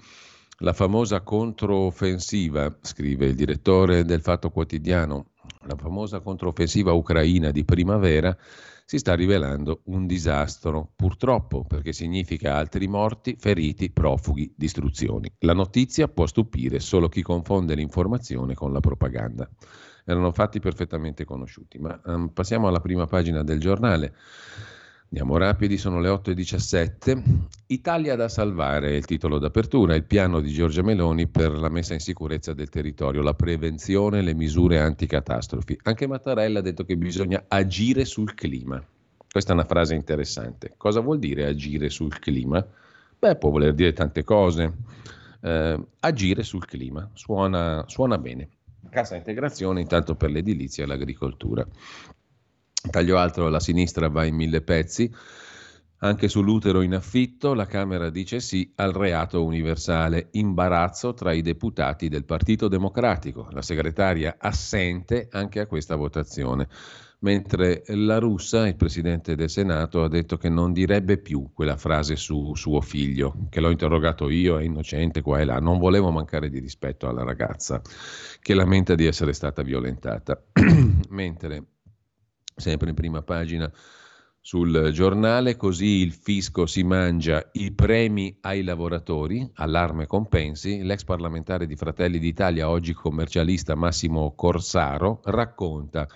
La 0.63 0.75
famosa 0.75 1.23
controffensiva, 1.23 2.77
scrive 2.83 3.25
il 3.25 3.35
direttore 3.35 4.05
del 4.05 4.21
Fatto 4.21 4.51
Quotidiano, 4.51 5.31
la 5.63 5.75
famosa 5.75 6.21
controffensiva 6.21 6.93
ucraina 6.93 7.51
di 7.51 7.65
primavera 7.65 8.37
si 8.85 8.99
sta 8.99 9.15
rivelando 9.15 9.81
un 9.85 10.07
disastro, 10.07 10.91
purtroppo, 10.95 11.65
perché 11.65 11.95
significa 11.95 12.57
altri 12.57 12.89
morti, 12.89 13.37
feriti, 13.39 13.91
profughi, 13.91 14.53
distruzioni. 14.55 15.33
La 15.39 15.55
notizia 15.55 16.09
può 16.09 16.27
stupire 16.27 16.79
solo 16.79 17.09
chi 17.09 17.23
confonde 17.23 17.75
l'informazione 17.75 18.53
con 18.53 18.71
la 18.75 18.81
propaganda. 18.81 19.49
Erano 20.05 20.31
fatti 20.31 20.61
perfettamente 20.61 21.25
conosciuti, 21.25 21.79
ma 21.79 21.99
um, 22.05 22.29
passiamo 22.29 22.69
alla 22.69 22.81
prima 22.81 23.07
pagina 23.07 23.43
del 23.43 23.61
giornale. 23.61 24.15
Andiamo 25.13 25.39
rapidi, 25.39 25.77
sono 25.77 25.99
le 25.99 26.09
8.17. 26.09 27.23
Italia 27.67 28.15
da 28.15 28.29
salvare 28.29 28.91
è 28.91 28.93
il 28.93 29.07
titolo 29.07 29.41
d'apertura, 29.41 29.97
il 29.97 30.05
piano 30.05 30.39
di 30.39 30.53
Giorgia 30.53 30.83
Meloni 30.83 31.27
per 31.27 31.51
la 31.51 31.69
messa 31.69 31.95
in 31.95 31.99
sicurezza 31.99 32.55
del 32.55 32.69
territorio, 32.69 33.21
la 33.21 33.35
prevenzione, 33.35 34.23
le 34.23 34.35
misure 34.35 34.79
anticatastrofi. 34.79 35.77
Anche 35.83 36.07
Mattarella 36.07 36.61
ha 36.61 36.63
detto 36.63 36.85
che 36.85 36.97
bisogna 36.97 37.43
agire 37.49 38.05
sul 38.05 38.35
clima. 38.35 38.81
Questa 39.29 39.51
è 39.51 39.55
una 39.55 39.65
frase 39.65 39.97
interessante. 39.97 40.75
Cosa 40.77 41.01
vuol 41.01 41.19
dire 41.19 41.47
agire 41.47 41.91
sul 41.91 42.17
clima? 42.21 42.65
Beh, 43.19 43.35
può 43.35 43.51
voler 43.51 43.75
dire 43.75 43.93
tante 43.93 44.23
cose. 44.23 44.73
Eh, 45.41 45.87
agire 45.99 46.45
sul 46.45 46.65
clima 46.67 47.11
suona, 47.15 47.83
suona 47.89 48.17
bene. 48.17 48.49
Cassa 48.89 49.17
integrazione 49.17 49.81
intanto 49.81 50.15
per 50.15 50.31
l'edilizia 50.31 50.85
e 50.85 50.87
l'agricoltura. 50.87 51.67
Taglio 52.89 53.19
altro, 53.19 53.49
la 53.49 53.61
sinistra 53.61 54.09
va 54.09 54.25
in 54.25 54.35
mille 54.35 54.63
pezzi. 54.63 55.13
Anche 56.03 56.29
sull'utero 56.29 56.81
in 56.81 56.95
affitto 56.95 57.53
la 57.53 57.67
Camera 57.67 58.09
dice 58.09 58.41
sì 58.41 58.73
al 58.77 58.93
reato 58.93 59.45
universale. 59.45 60.29
Imbarazzo 60.33 61.13
tra 61.13 61.33
i 61.33 61.43
deputati 61.43 62.09
del 62.09 62.25
Partito 62.25 62.69
Democratico. 62.69 63.49
La 63.51 63.61
segretaria 63.61 64.37
assente 64.39 65.29
anche 65.31 65.61
a 65.61 65.67
questa 65.67 65.97
votazione. 65.97 66.69
Mentre 67.19 67.83
la 67.89 68.17
russa, 68.19 68.67
il 68.67 68.77
presidente 68.77 69.35
del 69.35 69.51
Senato, 69.51 70.03
ha 70.03 70.09
detto 70.09 70.39
che 70.39 70.49
non 70.49 70.73
direbbe 70.73 71.19
più 71.19 71.51
quella 71.53 71.77
frase 71.77 72.17
su 72.17 72.55
suo 72.55 72.81
figlio, 72.81 73.47
che 73.51 73.61
l'ho 73.61 73.69
interrogato 73.69 74.31
io, 74.31 74.59
è 74.59 74.63
innocente 74.63 75.21
qua 75.21 75.39
e 75.39 75.45
là. 75.45 75.59
Non 75.59 75.79
volevo 75.79 76.11
mancare 76.11 76.49
di 76.49 76.61
rispetto 76.61 77.11
alla 77.11 77.25
ragazza 77.25 77.83
che 78.41 78.55
lamenta 78.55 78.95
di 78.95 79.05
essere 79.05 79.35
stata 79.35 79.63
violentata. 79.63 80.43
Mentre 81.11 81.67
sempre 82.55 82.91
in 82.91 82.95
prima 82.95 83.23
pagina 83.23 83.71
sul 84.43 84.91
giornale, 84.93 85.57
così 85.57 86.01
il 86.01 86.13
fisco 86.13 86.65
si 86.65 86.83
mangia 86.83 87.51
i 87.53 87.73
premi 87.73 88.39
ai 88.41 88.63
lavoratori, 88.63 89.47
allarme 89.55 90.07
compensi, 90.07 90.83
l'ex 90.83 91.05
parlamentare 91.05 91.67
di 91.67 91.77
Fratelli 91.77 92.19
d'Italia, 92.19 92.71
oggi 92.71 92.95
commercialista 92.95 93.75
Massimo 93.75 94.33
Corsaro, 94.35 95.21
racconta 95.25 96.09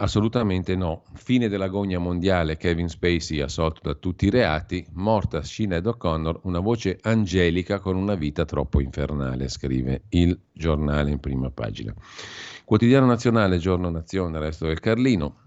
Assolutamente 0.00 0.76
no. 0.76 1.02
Fine 1.14 1.48
dell'agonia 1.48 1.98
mondiale, 1.98 2.56
Kevin 2.56 2.88
Spacey 2.88 3.40
assolto 3.40 3.80
da 3.82 3.94
tutti 3.94 4.26
i 4.26 4.30
reati, 4.30 4.86
morta 4.92 5.42
Sinead 5.42 5.84
O'Connor, 5.86 6.40
una 6.44 6.60
voce 6.60 6.98
angelica 7.02 7.80
con 7.80 7.96
una 7.96 8.14
vita 8.14 8.44
troppo 8.44 8.80
infernale, 8.80 9.48
scrive 9.48 10.04
il 10.10 10.38
giornale 10.52 11.10
in 11.10 11.18
prima 11.18 11.50
pagina. 11.50 11.92
Quotidiano 12.64 13.06
nazionale, 13.06 13.58
giorno 13.58 13.90
nazione, 13.90 14.38
resto 14.38 14.66
del 14.66 14.78
Carlino, 14.78 15.40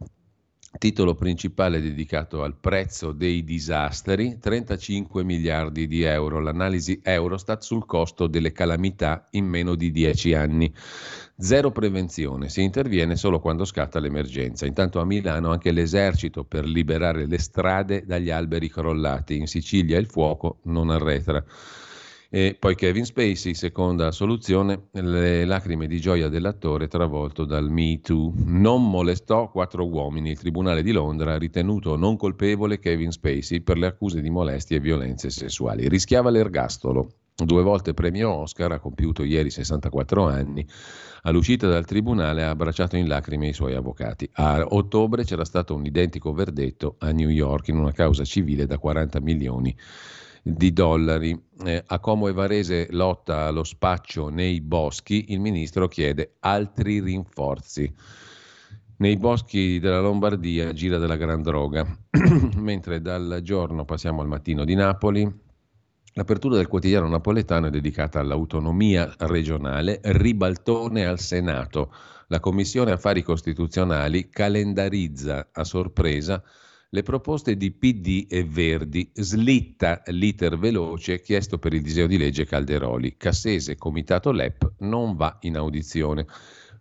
Titolo 0.78 1.16
principale 1.16 1.82
dedicato 1.82 2.44
al 2.44 2.56
prezzo 2.56 3.12
dei 3.12 3.44
disastri, 3.44 4.40
35 4.40 5.24
miliardi 5.24 5.86
di 5.86 6.02
euro. 6.04 6.40
L'analisi 6.40 7.02
Eurostat 7.04 7.62
sul 7.62 7.86
costo 7.86 8.26
delle 8.26 8.54
calamità 8.54 9.28
in 9.32 9.46
meno 9.46 9.76
di 9.76 9.92
10 9.92 10.34
anni. 10.34 10.74
Zero 11.38 11.72
prevenzione, 11.72 12.50
si 12.50 12.64
interviene 12.64 13.16
solo 13.16 13.40
quando 13.40 13.66
scatta 13.66 14.00
l'emergenza. 14.00 14.66
Intanto 14.66 15.00
a 15.00 15.06
Milano 15.06 15.52
anche 15.52 15.72
l'esercito 15.72 16.46
per 16.46 16.66
liberare 16.66 17.28
le 17.28 17.38
strade 17.38 18.06
dagli 18.06 18.30
alberi 18.30 18.70
crollati. 18.70 19.38
In 19.38 19.48
Sicilia 19.48 20.00
il 20.00 20.08
fuoco 20.08 20.60
non 20.64 20.90
arretra. 20.90 21.44
E 22.34 22.56
poi 22.58 22.76
Kevin 22.76 23.04
Spacey, 23.04 23.54
seconda 23.54 24.14
soluzione, 24.14 24.88
le 24.92 25.44
lacrime 25.44 25.86
di 25.86 26.00
gioia 26.00 26.30
dell'attore 26.30 26.88
travolto 26.88 27.44
dal 27.44 27.70
Me 27.70 28.00
Too. 28.00 28.32
Non 28.46 28.90
molestò 28.90 29.52
quattro 29.52 29.86
uomini. 29.86 30.30
Il 30.30 30.40
Tribunale 30.40 30.82
di 30.82 30.94
Londra 30.94 31.34
ha 31.34 31.38
ritenuto 31.38 31.98
non 31.98 32.16
colpevole 32.16 32.80
Kevin 32.80 33.12
Spacey 33.12 33.60
per 33.60 33.78
le 33.78 33.88
accuse 33.88 34.22
di 34.22 34.30
molestie 34.30 34.78
e 34.78 34.80
violenze 34.80 35.30
sessuali. 35.30 35.90
Rischiava 35.90 36.30
l'ergastolo. 36.30 37.16
Due 37.36 37.64
volte 37.64 37.94
premio 37.94 38.30
Oscar, 38.30 38.72
ha 38.72 38.80
compiuto 38.80 39.24
ieri 39.24 39.50
64 39.50 40.26
anni. 40.26 40.66
All'uscita 41.24 41.68
dal 41.68 41.86
tribunale 41.86 42.46
ha 42.46 42.52
abbracciato 42.52 42.96
in 42.96 43.10
lacrime 43.10 43.50
i 43.50 43.54
suoi 43.54 43.76
avvocati. 43.76 44.30
A 44.36 44.64
ottobre 44.70 45.26
c'era 45.26 45.44
stato 45.44 45.76
un 45.76 45.86
identico 45.86 46.32
verdetto 46.32 46.96
a 47.00 47.12
New 47.12 47.30
York 47.30 47.68
in 47.68 47.78
una 47.78 47.92
causa 47.92 48.24
civile 48.24 48.66
da 48.66 48.78
40 48.78 49.20
milioni 49.20 49.76
di 50.42 50.74
dollari. 50.74 51.40
Eh, 51.64 51.84
a 51.86 52.00
Como 52.00 52.28
e 52.28 52.34
Varese 52.34 52.88
lotta 52.92 53.46
allo 53.46 53.64
spaccio 53.64 54.30
nei 54.30 54.62
boschi, 54.62 55.26
il 55.30 55.40
ministro 55.40 55.88
chiede 55.88 56.36
altri 56.40 57.00
rinforzi. 57.00 57.94
Nei 58.98 59.18
boschi 59.18 59.80
della 59.80 60.00
Lombardia 60.00 60.74
gira 60.74 60.98
della 60.98 61.16
gran 61.16 61.42
droga, 61.42 61.86
mentre 62.58 63.02
dal 63.02 63.40
giorno 63.42 63.86
passiamo 63.86 64.22
al 64.22 64.28
mattino 64.28 64.64
di 64.64 64.76
Napoli. 64.76 65.50
L'apertura 66.14 66.58
del 66.58 66.68
quotidiano 66.68 67.08
napoletano 67.08 67.68
è 67.68 67.70
dedicata 67.70 68.20
all'autonomia 68.20 69.14
regionale, 69.20 70.02
ribaltone 70.04 71.06
al 71.06 71.20
Senato. 71.20 71.94
La 72.28 72.40
Commissione 72.40 72.92
Affari 72.92 73.24
Costituzionali 73.24 74.30
calendarizza 74.30 75.50
a 75.52 75.64
sorpresa 75.64 76.44
le 76.94 77.04
proposte 77.04 77.56
di 77.56 77.72
PD 77.72 78.26
e 78.30 78.44
Verdi, 78.44 79.10
slitta 79.14 80.02
l'iter 80.08 80.58
veloce 80.58 81.22
chiesto 81.22 81.58
per 81.58 81.74
il 81.74 81.82
disegno 81.82 82.08
di 82.08 82.18
legge 82.18 82.46
Calderoli. 82.46 83.16
Cassese, 83.16 83.78
comitato 83.78 84.32
LEP, 84.32 84.74
non 84.80 85.16
va 85.16 85.38
in 85.42 85.56
audizione. 85.56 86.26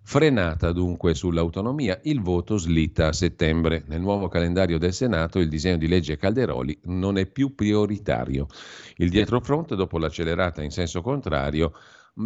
Frenata 0.02 0.72
dunque 0.72 1.14
sull'autonomia, 1.14 2.00
il 2.04 2.20
voto 2.22 2.56
slitta 2.56 3.06
a 3.06 3.12
settembre. 3.12 3.84
Nel 3.86 4.00
nuovo 4.00 4.26
calendario 4.26 4.78
del 4.78 4.92
Senato 4.92 5.38
il 5.38 5.48
disegno 5.48 5.76
di 5.76 5.86
legge 5.86 6.16
Calderoli 6.16 6.76
non 6.84 7.16
è 7.16 7.26
più 7.26 7.54
prioritario. 7.54 8.48
Il 8.96 9.11
dietrofront, 9.11 9.76
dopo 9.76 9.96
l'accelerata 9.98 10.61
in 10.61 10.70
senso 10.70 11.02
contrario, 11.02 11.72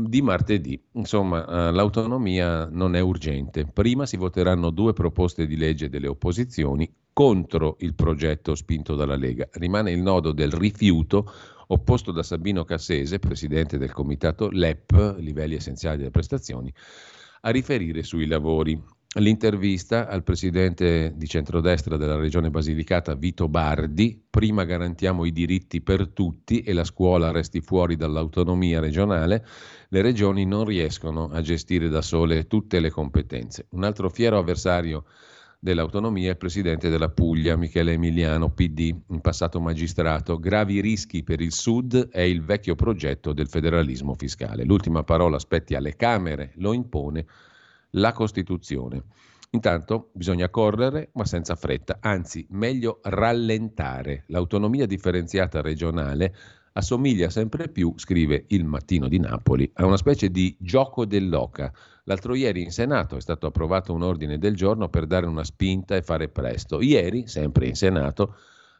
di 0.03 0.22
martedì. 0.22 0.80
Insomma, 0.92 1.47
eh, 1.47 1.72
l'autonomia 1.72 2.66
non 2.70 2.97
è 2.97 3.01
urgente. 3.01 3.66
Prima 3.66 4.07
si 4.07 4.16
voteranno 4.16 4.70
due 4.70 4.92
proposte 4.92 5.47
di 5.47 5.57
legge 5.57 5.88
delle 5.88 6.09
opposizioni 6.09 6.92
contro 7.12 7.76
il 7.80 7.95
progetto 7.95 8.55
spinto 8.55 8.97
dalla 8.97 9.16
Lega. 9.16 9.49
Rimane 9.53 9.92
il 9.92 10.01
nodo 10.01 10.32
del 10.32 10.51
rifiuto 10.51 11.30
opposto 11.68 12.12
da 12.12 12.22
Sabino 12.22 12.64
Cassese, 12.64 13.18
presidente 13.18 13.78
del 13.78 13.92
comitato 13.92 14.51
LEP, 14.51 15.16
livelli 15.18 15.55
essenziali 15.55 15.99
delle 15.99 16.11
prestazioni, 16.11 16.72
a 17.42 17.51
riferire 17.51 18.03
sui 18.03 18.26
lavori. 18.26 18.82
L'intervista 19.17 20.09
al 20.09 20.25
presidente 20.25 21.12
di 21.15 21.29
centrodestra 21.29 21.97
della 21.97 22.17
regione 22.17 22.51
Basilicata, 22.51 23.15
Vito 23.15 23.47
Bardi, 23.49 24.21
prima 24.29 24.65
garantiamo 24.65 25.25
i 25.25 25.31
diritti 25.31 25.81
per 25.83 26.09
tutti 26.09 26.62
e 26.62 26.73
la 26.73 26.83
scuola 26.83 27.31
resti 27.31 27.61
fuori 27.61 27.95
dall'autonomia 27.95 28.81
regionale, 28.81 29.47
le 29.91 30.03
regioni 30.03 30.45
non 30.45 30.65
riescono 30.65 31.29
a 31.31 31.41
gestire 31.43 31.89
da 31.89 32.03
sole 32.03 32.49
tutte 32.49 32.81
le 32.81 32.91
competenze. 32.91 33.67
Un 33.71 33.85
altro 33.85 34.11
fiero 34.11 34.37
avversario 34.37 35.05
dell'autonomia 35.61 36.27
è 36.27 36.33
il 36.33 36.37
presidente 36.37 36.89
della 36.89 37.09
Puglia, 37.09 37.55
Michele 37.55 37.93
Emiliano, 37.93 38.51
PD, 38.51 38.93
in 39.11 39.21
passato 39.21 39.61
magistrato. 39.61 40.41
Gravi 40.41 40.81
rischi 40.81 41.23
per 41.23 41.41
il 41.41 41.53
Sud 41.53 42.09
è 42.09 42.23
il 42.23 42.43
vecchio 42.43 42.75
progetto 42.75 43.33
del 43.33 43.47
federalismo 43.47 44.15
fiscale. 44.15 44.65
L'ultima 44.65 45.05
parola 45.05 45.39
spetti 45.39 45.77
alle 45.77 45.95
Camere, 45.95 46.51
lo 46.57 46.73
impone 46.73 47.27
la 47.95 48.12
Costituzione. 48.12 49.03
Intanto 49.51 50.11
bisogna 50.12 50.49
correre 50.49 51.11
ma 51.14 51.24
senza 51.24 51.55
fretta, 51.55 51.99
anzi 52.01 52.47
meglio 52.51 53.01
rallentare. 53.03 54.24
L'autonomia 54.28 54.86
differenziata 54.86 55.61
regionale 55.61 56.34
assomiglia 56.72 57.30
sempre 57.30 57.68
più, 57.68 57.95
scrive 57.97 58.47
il 58.49 58.64
Mattino 58.64 59.07
di 59.07 59.18
Napoli, 59.20 59.70
a 59.74 59.86
una 59.86 59.97
specie 59.97 60.30
di 60.30 60.57
gioco 60.59 61.05
dell'oca. 61.05 61.72
L'altro 62.05 62.34
ieri 62.34 62.62
in 62.62 62.72
Senato 62.72 63.16
è 63.16 63.20
stato 63.20 63.47
approvato 63.47 63.92
un 63.92 64.03
ordine 64.03 64.38
del 64.38 64.57
giorno 64.57 64.88
per 64.88 65.07
dare 65.07 65.26
una 65.26 65.45
spinta 65.45 65.95
e 65.95 66.03
fare 66.03 66.28
presto. 66.28 66.80
Ieri, 66.80 67.28
sempre 67.28 67.66
in 67.66 67.76
Senato, 67.76 68.34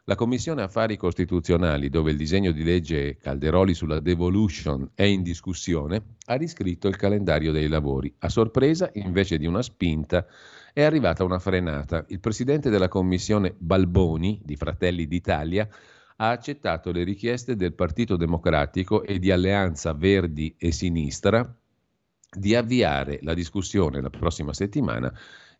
la 0.07 0.15
Commissione 0.15 0.61
Affari 0.61 0.97
Costituzionali, 0.97 1.89
dove 1.89 2.11
il 2.11 2.17
disegno 2.17 2.51
di 2.51 2.63
legge 2.63 3.17
Calderoli 3.17 3.73
sulla 3.73 3.99
devolution 3.99 4.91
è 4.93 5.01
in 5.01 5.23
discussione, 5.23 6.17
ha 6.27 6.35
riscritto 6.35 6.87
il 6.87 6.95
calendario 6.95 7.51
dei 7.51 7.67
lavori. 7.67 8.13
A 8.19 8.29
sorpresa, 8.29 8.91
invece 8.93 9.39
di 9.39 9.47
una 9.47 9.63
spinta, 9.63 10.27
è 10.73 10.83
arrivata 10.83 11.23
una 11.23 11.39
frenata. 11.39 12.05
Il 12.09 12.19
presidente 12.19 12.69
della 12.69 12.87
Commissione 12.87 13.55
Balboni, 13.57 14.41
di 14.43 14.55
Fratelli 14.55 15.07
d'Italia, 15.07 15.67
ha 16.17 16.29
accettato 16.29 16.91
le 16.91 17.03
richieste 17.03 17.55
del 17.55 17.73
Partito 17.73 18.15
Democratico 18.15 19.01
e 19.01 19.17
di 19.17 19.31
Alleanza 19.31 19.93
Verdi 19.93 20.53
e 20.55 20.71
Sinistra 20.71 21.51
di 22.31 22.53
avviare 22.53 23.19
la 23.21 23.33
discussione 23.33 24.01
la 24.01 24.09
prossima 24.09 24.53
settimana 24.53 25.11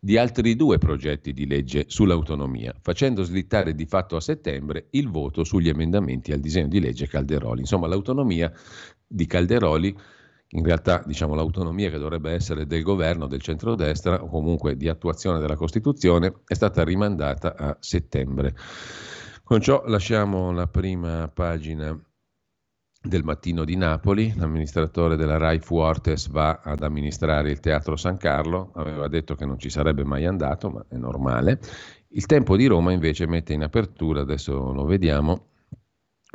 di 0.06 0.20
altri 0.20 0.56
due 0.56 0.78
progetti 0.78 1.34
di 1.34 1.48
legge 1.48 1.86
sull'autonomia, 1.88 2.76
facendo 2.80 3.24
slittare 3.24 3.74
di 3.74 3.88
fatto 3.88 4.16
a 4.16 4.22
settembre 4.22 4.86
il 4.92 5.10
voto 5.10 5.44
sugli 5.44 5.68
emendamenti 5.68 6.32
al 6.32 6.40
disegno 6.40 6.68
di 6.68 6.80
legge 6.80 7.08
Calderoli. 7.08 7.62
Insomma, 7.62 7.88
l'autonomia 7.88 8.52
di 9.08 9.26
Calderoli, 9.26 9.98
in 10.50 10.64
realtà 10.64 11.02
diciamo 11.04 11.34
l'autonomia 11.34 11.90
che 11.90 11.98
dovrebbe 11.98 12.34
essere 12.34 12.68
del 12.68 12.84
governo, 12.84 13.26
del 13.26 13.42
centrodestra 13.42 14.22
o 14.22 14.28
comunque 14.28 14.78
di 14.78 14.88
attuazione 14.88 15.40
della 15.40 15.56
Costituzione, 15.56 16.42
è 16.46 16.54
stata 16.54 16.84
rimandata 16.84 17.56
a 17.56 17.76
settembre. 17.80 18.54
Con 19.44 19.60
ciò 19.60 19.86
lasciamo 19.88 20.52
la 20.52 20.68
prima 20.68 21.28
pagina 21.34 22.00
del 23.06 23.24
Mattino 23.24 23.64
di 23.64 23.76
Napoli, 23.76 24.34
l'amministratore 24.36 25.16
della 25.16 25.38
RAI 25.38 25.60
Fuortes 25.60 26.28
va 26.30 26.62
ad 26.64 26.82
amministrare 26.82 27.52
il 27.52 27.60
Teatro 27.60 27.96
San 27.96 28.18
Carlo, 28.18 28.72
aveva 28.76 29.08
detto 29.08 29.36
che 29.36 29.46
non 29.46 29.60
ci 29.60 29.70
sarebbe 29.70 30.04
mai 30.04 30.26
andato, 30.26 30.70
ma 30.70 30.86
è 30.90 30.96
normale. 30.96 31.60
Il 32.10 32.26
Tempo 32.26 32.56
di 32.56 32.66
Roma 32.66 32.92
invece 32.92 33.28
mette 33.28 33.54
in 33.54 33.64
apertura, 33.64 34.22
adesso 34.22 34.72
lo 34.72 34.86
vediamo, 34.86 35.50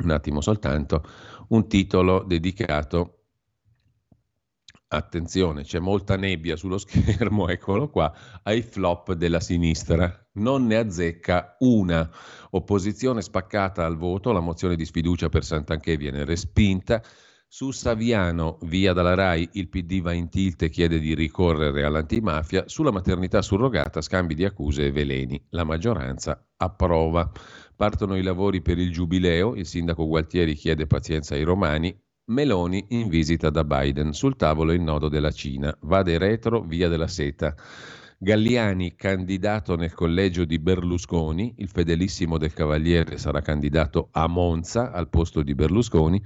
un 0.03 0.09
attimo 0.11 0.41
soltanto, 0.41 1.03
un 1.49 1.67
titolo 1.67 2.23
dedicato 2.23 3.21
attenzione, 4.87 5.63
c'è 5.63 5.79
molta 5.79 6.15
nebbia 6.15 6.55
sullo 6.55 6.77
schermo, 6.79 7.47
eccolo 7.47 7.89
qua, 7.89 8.13
ai 8.43 8.61
flop 8.61 9.13
della 9.13 9.39
sinistra. 9.39 10.20
Non 10.33 10.65
ne 10.65 10.77
azzecca 10.77 11.57
una. 11.59 12.09
Opposizione 12.51 13.21
spaccata 13.21 13.85
al 13.85 13.97
voto, 13.97 14.31
la 14.31 14.39
mozione 14.39 14.75
di 14.75 14.85
sfiducia 14.85 15.27
per 15.27 15.43
Sant'Anché 15.43 15.97
viene 15.97 16.23
respinta. 16.23 17.03
Su 17.47 17.71
Saviano, 17.71 18.57
via 18.61 18.93
dalla 18.93 19.13
RAI, 19.13 19.49
il 19.53 19.67
PD 19.67 19.99
va 19.99 20.13
in 20.13 20.29
tilt 20.29 20.61
e 20.61 20.69
chiede 20.69 20.99
di 20.99 21.13
ricorrere 21.15 21.83
all'antimafia. 21.83 22.63
Sulla 22.67 22.91
maternità 22.91 23.41
surrogata, 23.41 23.99
scambi 23.99 24.33
di 24.33 24.45
accuse 24.45 24.85
e 24.85 24.91
veleni. 24.93 25.43
La 25.49 25.65
maggioranza 25.65 26.41
approva. 26.55 27.29
Partono 27.75 28.15
i 28.15 28.23
lavori 28.23 28.61
per 28.61 28.77
il 28.77 28.93
giubileo, 28.93 29.55
il 29.55 29.65
sindaco 29.65 30.07
Gualtieri 30.07 30.53
chiede 30.53 30.87
pazienza 30.87 31.35
ai 31.35 31.43
romani, 31.43 31.93
Meloni 32.27 32.85
in 32.89 33.09
visita 33.09 33.49
da 33.49 33.65
Biden. 33.65 34.13
Sul 34.13 34.37
tavolo 34.37 34.71
il 34.71 34.79
nodo 34.79 35.09
della 35.09 35.31
Cina. 35.31 35.75
Vade 35.81 36.17
retro, 36.17 36.61
via 36.61 36.87
della 36.87 37.07
seta. 37.07 37.53
Galliani 38.23 38.93
candidato 38.93 39.75
nel 39.75 39.95
collegio 39.95 40.45
di 40.45 40.59
Berlusconi, 40.59 41.55
il 41.57 41.67
fedelissimo 41.67 42.37
del 42.37 42.53
Cavaliere 42.53 43.17
sarà 43.17 43.41
candidato 43.41 44.09
a 44.11 44.27
Monza 44.27 44.91
al 44.91 45.09
posto 45.09 45.41
di 45.41 45.55
Berlusconi. 45.55 46.23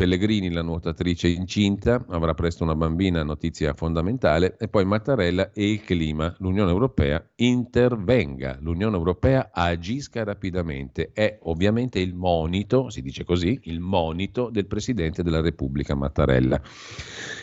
Pellegrini, 0.00 0.50
la 0.50 0.62
nuotatrice 0.62 1.28
incinta, 1.28 2.02
avrà 2.08 2.32
presto 2.32 2.64
una 2.64 2.74
bambina, 2.74 3.22
notizia 3.22 3.74
fondamentale, 3.74 4.56
e 4.58 4.66
poi 4.66 4.86
Mattarella 4.86 5.52
e 5.52 5.72
il 5.72 5.82
clima. 5.82 6.34
L'Unione 6.38 6.70
Europea 6.70 7.22
intervenga, 7.34 8.56
l'Unione 8.62 8.96
Europea 8.96 9.50
agisca 9.52 10.24
rapidamente. 10.24 11.10
È 11.12 11.40
ovviamente 11.42 11.98
il 11.98 12.14
monito, 12.14 12.88
si 12.88 13.02
dice 13.02 13.24
così, 13.24 13.60
il 13.64 13.80
monito 13.80 14.48
del 14.48 14.64
Presidente 14.64 15.22
della 15.22 15.42
Repubblica 15.42 15.94
Mattarella, 15.94 16.58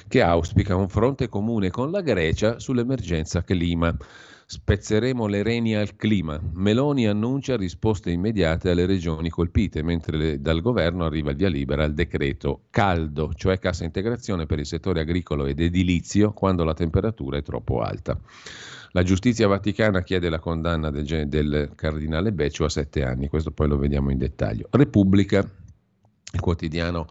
che 0.08 0.22
auspica 0.24 0.76
un 0.76 0.90
fronte 0.90 1.30
comune 1.30 1.70
con 1.70 1.92
la 1.92 2.02
Grecia 2.02 2.58
sull'emergenza 2.58 3.44
clima. 3.44 3.96
Spezzeremo 4.50 5.28
le 5.28 5.44
reni 5.44 5.76
al 5.76 5.98
clima. 5.98 6.40
Meloni 6.54 7.06
annuncia 7.06 7.58
risposte 7.58 8.12
immediate 8.12 8.70
alle 8.70 8.86
regioni 8.86 9.30
colpite, 9.30 9.84
mentre 9.84 10.16
le, 10.16 10.40
dal 10.42 10.62
governo 10.62 11.04
arriva 11.04 11.32
il 11.32 11.36
via 11.36 11.50
libera 11.50 11.84
al 11.84 11.94
decreto 11.94 12.62
caldo, 12.70 13.34
cioè 13.36 13.60
cassa 13.60 13.84
integrazione 13.84 14.46
per 14.46 14.60
il 14.60 14.66
settore 14.66 15.02
agricolo 15.02 15.48
ed 15.48 15.60
edilizio 15.60 16.32
quando 16.32 16.64
la 16.64 16.74
temperatura 16.74 17.36
è 17.36 17.42
troppo 17.42 17.82
alta. 17.82 18.18
La 18.92 19.04
giustizia 19.04 19.50
vaticana 19.50 20.02
chiede 20.02 20.30
la 20.30 20.40
condanna 20.40 20.92
del, 20.92 21.28
del 21.28 21.72
cardinale 21.76 22.32
Beccio 22.32 22.64
a 22.64 22.70
sette 22.70 23.04
anni, 23.04 23.28
questo 23.28 23.52
poi 23.52 23.68
lo 23.68 23.78
vediamo 23.78 24.12
in 24.12 24.18
dettaglio. 24.18 24.70
Repubblica, 24.72 25.40
il 25.40 26.40
quotidiano 26.40 27.08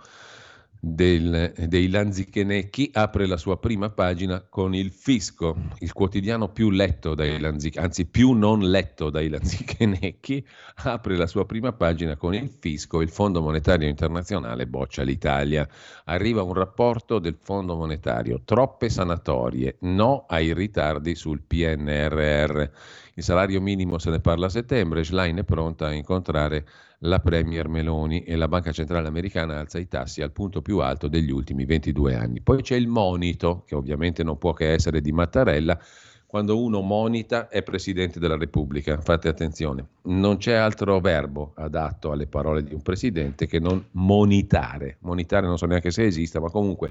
del, 0.87 1.53
dei 1.67 1.89
Lanzichenecchi 1.89 2.91
apre 2.93 3.27
la 3.27 3.37
sua 3.37 3.59
prima 3.59 3.91
pagina 3.91 4.41
con 4.49 4.73
il 4.73 4.93
fisco, 4.93 5.57
il 5.81 5.93
quotidiano 5.93 6.51
più 6.51 6.71
letto 6.71 7.15
dai 7.17 7.41
Lanzichenecchi, 7.41 7.79
anzi 7.85 8.07
più 8.07 8.33
non 8.33 8.61
letto 8.61 9.11
dai 9.11 9.29
Lanzichenecchi, 9.29 10.47
apre 10.85 11.17
la 11.17 11.27
sua 11.27 11.45
prima 11.45 11.73
pagina 11.73 12.17
con 12.17 12.35
il 12.35 12.49
fisco, 12.49 13.01
il 13.01 13.11
Fondo 13.11 13.43
Monetario 13.43 13.89
Internazionale 13.89 14.69
boccia 14.69 15.03
l'Italia. 15.03 15.69
Arriva 16.05 16.43
un 16.43 16.55
rapporto 16.55 17.19
del 17.19 17.37
Fondo 17.41 17.75
Monetario, 17.75 18.43
troppe 18.45 18.89
sanatorie, 18.89 19.79
no 19.81 20.25
ai 20.29 20.55
ritardi 20.55 21.17
sul 21.17 21.43
PNRR. 21.43 22.71
Il 23.15 23.23
salario 23.25 23.61
minimo 23.61 23.99
se 23.99 24.11
ne 24.11 24.21
parla 24.21 24.47
a 24.47 24.51
settembre, 24.51 25.03
Schlein 25.03 25.39
è 25.39 25.45
pronta 25.45 25.87
a 25.87 25.93
incontrare 25.93 26.65
la 27.01 27.21
Premier 27.21 27.69
Meloni 27.69 28.23
e 28.23 28.37
la 28.37 28.49
Banca 28.49 28.73
Centrale 28.73 29.09
Americana 29.09 29.59
alza 29.59 29.79
i 29.79 29.89
tassi 29.89 30.23
al 30.23 30.33
punto 30.33 30.63
più 30.63 30.79
alto 30.79 31.09
degli 31.09 31.31
ultimi 31.31 31.65
22 31.65 32.15
anni. 32.15 32.41
Poi 32.41 32.63
c'è 32.63 32.77
il 32.77 32.89
monito, 32.89 33.65
che 33.67 33.75
ovviamente 33.75 34.23
non 34.23 34.39
può 34.39 34.53
che 34.53 34.73
essere 34.73 35.01
di 35.01 35.13
Mattarella, 35.13 35.79
quando 36.27 36.61
uno 36.61 36.81
monita 36.81 37.49
è 37.49 37.63
Presidente 37.63 38.19
della 38.19 38.37
Repubblica. 38.37 39.01
Fate 39.01 39.29
attenzione, 39.29 39.87
non 40.03 40.39
c'è 40.39 40.55
altro 40.55 40.99
verbo 41.01 41.53
adatto 41.55 42.11
alle 42.11 42.27
parole 42.27 42.63
di 42.63 42.75
un 42.75 42.83
Presidente 42.83 43.47
che 43.47 43.59
non 43.59 43.85
monitare. 43.93 44.97
Monitare 45.01 45.47
non 45.47 45.57
so 45.57 45.67
neanche 45.67 45.91
se 45.91 46.05
esista, 46.05 46.41
ma 46.41 46.51
comunque 46.51 46.91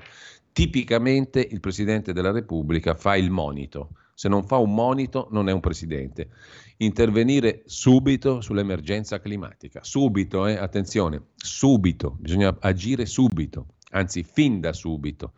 tipicamente 0.56 1.46
il 1.52 1.60
Presidente 1.60 2.14
della 2.14 2.32
Repubblica 2.32 2.96
fa 2.96 3.18
il 3.18 3.30
monito. 3.30 3.90
Se 4.14 4.30
non 4.30 4.46
fa 4.46 4.56
un 4.56 4.74
monito 4.74 5.28
non 5.32 5.50
è 5.50 5.52
un 5.52 5.60
Presidente 5.60 6.30
intervenire 6.78 7.64
subito 7.66 8.40
sull'emergenza 8.40 9.20
climatica. 9.20 9.84
Subito, 9.84 10.48
eh, 10.48 10.56
attenzione, 10.56 11.24
subito, 11.36 12.16
bisogna 12.18 12.56
agire 12.62 13.06
subito, 13.06 13.76
anzi 13.92 14.24
fin 14.24 14.62
da 14.62 14.72
subito, 14.72 15.34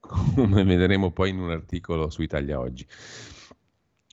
come 0.00 0.64
vedremo 0.64 1.12
poi 1.12 1.30
in 1.30 1.38
un 1.38 1.50
articolo 1.50 2.10
su 2.10 2.22
Italia 2.22 2.58
Oggi. 2.58 2.84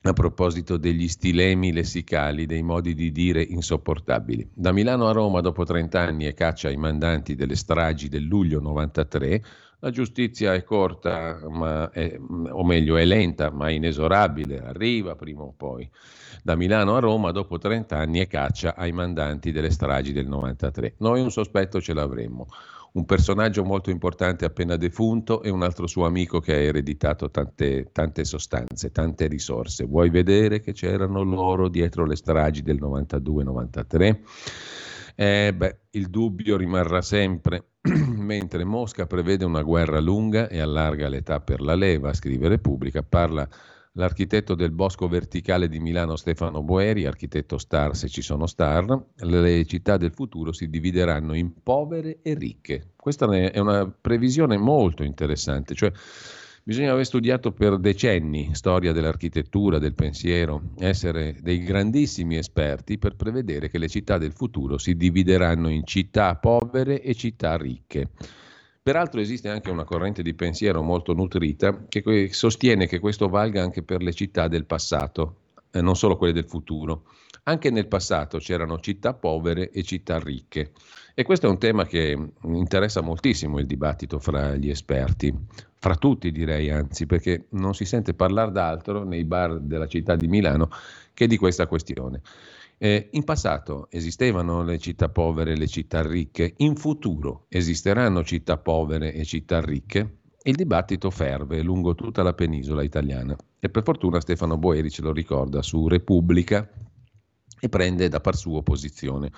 A 0.06 0.12
proposito 0.12 0.76
degli 0.76 1.08
stilemi 1.08 1.72
lessicali, 1.72 2.46
dei 2.46 2.62
modi 2.62 2.94
di 2.94 3.10
dire 3.10 3.42
insopportabili. 3.42 4.50
Da 4.54 4.70
Milano 4.70 5.08
a 5.08 5.12
Roma, 5.12 5.40
dopo 5.40 5.64
30 5.64 5.98
anni 5.98 6.26
e 6.26 6.34
caccia 6.34 6.68
ai 6.68 6.76
mandanti 6.76 7.34
delle 7.34 7.56
stragi 7.56 8.08
del 8.08 8.22
luglio 8.22 8.60
93, 8.60 9.42
la 9.84 9.90
giustizia 9.90 10.54
è 10.54 10.64
corta, 10.64 11.38
è, 11.92 12.18
o 12.18 12.64
meglio 12.64 12.96
è 12.96 13.04
lenta, 13.04 13.50
ma 13.50 13.68
inesorabile, 13.68 14.60
arriva 14.60 15.14
prima 15.14 15.42
o 15.42 15.52
poi 15.54 15.86
da 16.42 16.56
Milano 16.56 16.96
a 16.96 17.00
Roma 17.00 17.32
dopo 17.32 17.58
30 17.58 17.94
anni 17.94 18.20
e 18.20 18.26
caccia 18.26 18.76
ai 18.76 18.92
mandanti 18.92 19.52
delle 19.52 19.70
stragi 19.70 20.14
del 20.14 20.26
93. 20.26 20.94
Noi 20.98 21.20
un 21.20 21.30
sospetto 21.30 21.82
ce 21.82 21.92
l'avremmo. 21.92 22.46
Un 22.92 23.04
personaggio 23.04 23.62
molto 23.62 23.90
importante 23.90 24.46
appena 24.46 24.76
defunto 24.76 25.42
e 25.42 25.50
un 25.50 25.62
altro 25.62 25.86
suo 25.86 26.06
amico 26.06 26.40
che 26.40 26.54
ha 26.54 26.60
ereditato 26.60 27.30
tante, 27.30 27.90
tante 27.92 28.24
sostanze, 28.24 28.90
tante 28.90 29.26
risorse. 29.26 29.84
Vuoi 29.84 30.08
vedere 30.08 30.60
che 30.60 30.72
c'erano 30.72 31.22
loro 31.24 31.68
dietro 31.68 32.06
le 32.06 32.16
stragi 32.16 32.62
del 32.62 32.80
92-93? 32.80 34.20
Eh, 35.16 35.52
beh, 35.54 35.78
il 35.90 36.08
dubbio 36.08 36.56
rimarrà 36.56 37.02
sempre, 37.02 37.73
mentre 38.16 38.64
Mosca 38.64 39.06
prevede 39.06 39.44
una 39.44 39.62
guerra 39.62 40.00
lunga 40.00 40.48
e 40.48 40.58
allarga 40.58 41.08
l'età 41.08 41.40
per 41.40 41.60
la 41.60 41.74
leva, 41.74 42.14
scrive 42.14 42.48
Repubblica, 42.48 43.02
parla 43.02 43.46
l'architetto 43.92 44.54
del 44.54 44.70
bosco 44.70 45.06
verticale 45.06 45.68
di 45.68 45.78
Milano 45.80 46.16
Stefano 46.16 46.62
Boeri, 46.62 47.04
architetto 47.04 47.58
star 47.58 47.94
se 47.94 48.08
ci 48.08 48.22
sono 48.22 48.46
star, 48.46 48.86
le 49.16 49.66
città 49.66 49.98
del 49.98 50.12
futuro 50.12 50.52
si 50.52 50.70
divideranno 50.70 51.34
in 51.34 51.62
povere 51.62 52.20
e 52.22 52.34
ricche. 52.34 52.92
Questa 52.96 53.26
è 53.26 53.58
una 53.58 53.86
previsione 53.88 54.56
molto 54.56 55.02
interessante, 55.04 55.74
cioè 55.74 55.92
bisogna 56.66 56.92
aver 56.92 57.04
studiato 57.04 57.52
per 57.52 57.78
decenni 57.78 58.54
storia 58.54 58.92
dell'architettura, 58.92 59.78
del 59.78 59.92
pensiero, 59.92 60.70
essere 60.78 61.36
dei 61.42 61.62
grandissimi 61.62 62.38
esperti 62.38 62.96
per 62.96 63.16
prevedere 63.16 63.68
che 63.68 63.76
le 63.76 63.88
città 63.88 64.16
del 64.16 64.32
futuro 64.32 64.78
si 64.78 64.96
divideranno 64.96 65.68
in 65.68 65.84
città 65.84 66.34
povere 66.36 67.02
e 67.02 67.14
città 67.14 67.58
ricche. 67.58 68.08
Peraltro 68.82 69.20
esiste 69.20 69.50
anche 69.50 69.70
una 69.70 69.84
corrente 69.84 70.22
di 70.22 70.32
pensiero 70.32 70.82
molto 70.82 71.12
nutrita 71.12 71.84
che 71.86 72.30
sostiene 72.32 72.86
che 72.86 72.98
questo 72.98 73.28
valga 73.28 73.62
anche 73.62 73.82
per 73.82 74.02
le 74.02 74.14
città 74.14 74.48
del 74.48 74.64
passato, 74.64 75.36
e 75.70 75.82
non 75.82 75.96
solo 75.96 76.16
quelle 76.16 76.32
del 76.32 76.48
futuro. 76.48 77.04
Anche 77.44 77.70
nel 77.70 77.88
passato 77.88 78.38
c'erano 78.38 78.80
città 78.80 79.12
povere 79.12 79.70
e 79.70 79.82
città 79.82 80.18
ricche. 80.18 80.72
E 81.14 81.24
questo 81.24 81.46
è 81.46 81.50
un 81.50 81.58
tema 81.58 81.84
che 81.84 82.16
interessa 82.42 83.02
moltissimo 83.02 83.58
il 83.58 83.66
dibattito 83.66 84.18
fra 84.18 84.54
gli 84.54 84.70
esperti, 84.70 85.34
fra 85.84 85.96
tutti 85.96 86.32
direi 86.32 86.70
anzi, 86.70 87.04
perché 87.04 87.48
non 87.50 87.74
si 87.74 87.84
sente 87.84 88.14
parlare 88.14 88.50
d'altro 88.50 89.04
nei 89.04 89.26
bar 89.26 89.60
della 89.60 89.86
città 89.86 90.16
di 90.16 90.28
Milano 90.28 90.70
che 91.12 91.26
di 91.26 91.36
questa 91.36 91.66
questione. 91.66 92.22
Eh, 92.78 93.10
in 93.12 93.22
passato 93.22 93.88
esistevano 93.90 94.62
le 94.62 94.78
città 94.78 95.10
povere 95.10 95.52
e 95.52 95.56
le 95.58 95.66
città 95.66 96.00
ricche, 96.02 96.54
in 96.56 96.74
futuro 96.76 97.44
esisteranno 97.50 98.24
città 98.24 98.56
povere 98.56 99.12
e 99.12 99.26
città 99.26 99.60
ricche. 99.60 100.20
Il 100.44 100.54
dibattito 100.54 101.10
ferve 101.10 101.60
lungo 101.60 101.94
tutta 101.94 102.22
la 102.22 102.32
penisola 102.32 102.82
italiana 102.82 103.36
e 103.60 103.68
per 103.68 103.82
fortuna 103.82 104.22
Stefano 104.22 104.56
Boeri 104.56 104.88
ce 104.88 105.02
lo 105.02 105.12
ricorda 105.12 105.60
su 105.60 105.86
Repubblica 105.86 106.66
e 107.60 107.68
prende 107.68 108.08
da 108.08 108.20
par 108.20 108.36
suo 108.36 108.62
posizione. 108.62 109.30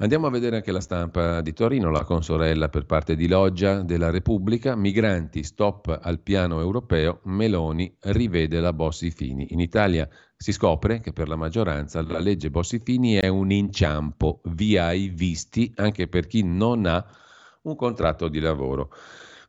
Andiamo 0.00 0.28
a 0.28 0.30
vedere 0.30 0.54
anche 0.54 0.70
la 0.70 0.80
stampa 0.80 1.40
di 1.40 1.52
Torino, 1.52 1.90
la 1.90 2.04
consorella 2.04 2.68
per 2.68 2.86
parte 2.86 3.16
di 3.16 3.26
Loggia 3.26 3.82
della 3.82 4.10
Repubblica, 4.10 4.76
migranti, 4.76 5.42
stop 5.42 5.98
al 6.00 6.20
piano 6.20 6.60
europeo, 6.60 7.18
Meloni 7.24 7.92
rivede 8.02 8.60
la 8.60 8.72
Bossi-Fini. 8.72 9.48
In 9.50 9.58
Italia 9.58 10.08
si 10.36 10.52
scopre 10.52 11.00
che 11.00 11.12
per 11.12 11.26
la 11.26 11.34
maggioranza 11.34 12.00
la 12.02 12.20
legge 12.20 12.48
Bossi-Fini 12.48 13.14
è 13.14 13.26
un 13.26 13.50
inciampo, 13.50 14.40
via 14.44 14.84
ai 14.84 15.08
visti, 15.08 15.72
anche 15.74 16.06
per 16.06 16.28
chi 16.28 16.44
non 16.44 16.86
ha 16.86 17.04
un 17.62 17.74
contratto 17.74 18.28
di 18.28 18.38
lavoro. 18.38 18.92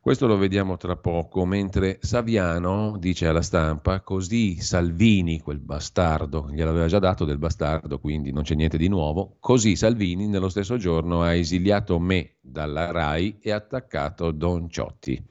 Questo 0.02 0.26
lo 0.26 0.38
vediamo 0.38 0.78
tra 0.78 0.96
poco, 0.96 1.44
mentre 1.44 1.98
Saviano 2.00 2.96
dice 2.98 3.26
alla 3.26 3.42
stampa, 3.42 4.00
così 4.00 4.58
Salvini, 4.58 5.42
quel 5.42 5.58
bastardo, 5.58 6.48
gliel'aveva 6.50 6.86
già 6.86 6.98
dato 6.98 7.26
del 7.26 7.36
bastardo, 7.36 7.98
quindi 7.98 8.32
non 8.32 8.42
c'è 8.42 8.54
niente 8.54 8.78
di 8.78 8.88
nuovo, 8.88 9.36
così 9.40 9.76
Salvini 9.76 10.26
nello 10.26 10.48
stesso 10.48 10.78
giorno 10.78 11.20
ha 11.20 11.34
esiliato 11.34 11.98
me 11.98 12.36
dalla 12.40 12.90
RAI 12.90 13.40
e 13.42 13.50
attaccato 13.50 14.30
Don 14.30 14.70
Ciotti. 14.70 15.22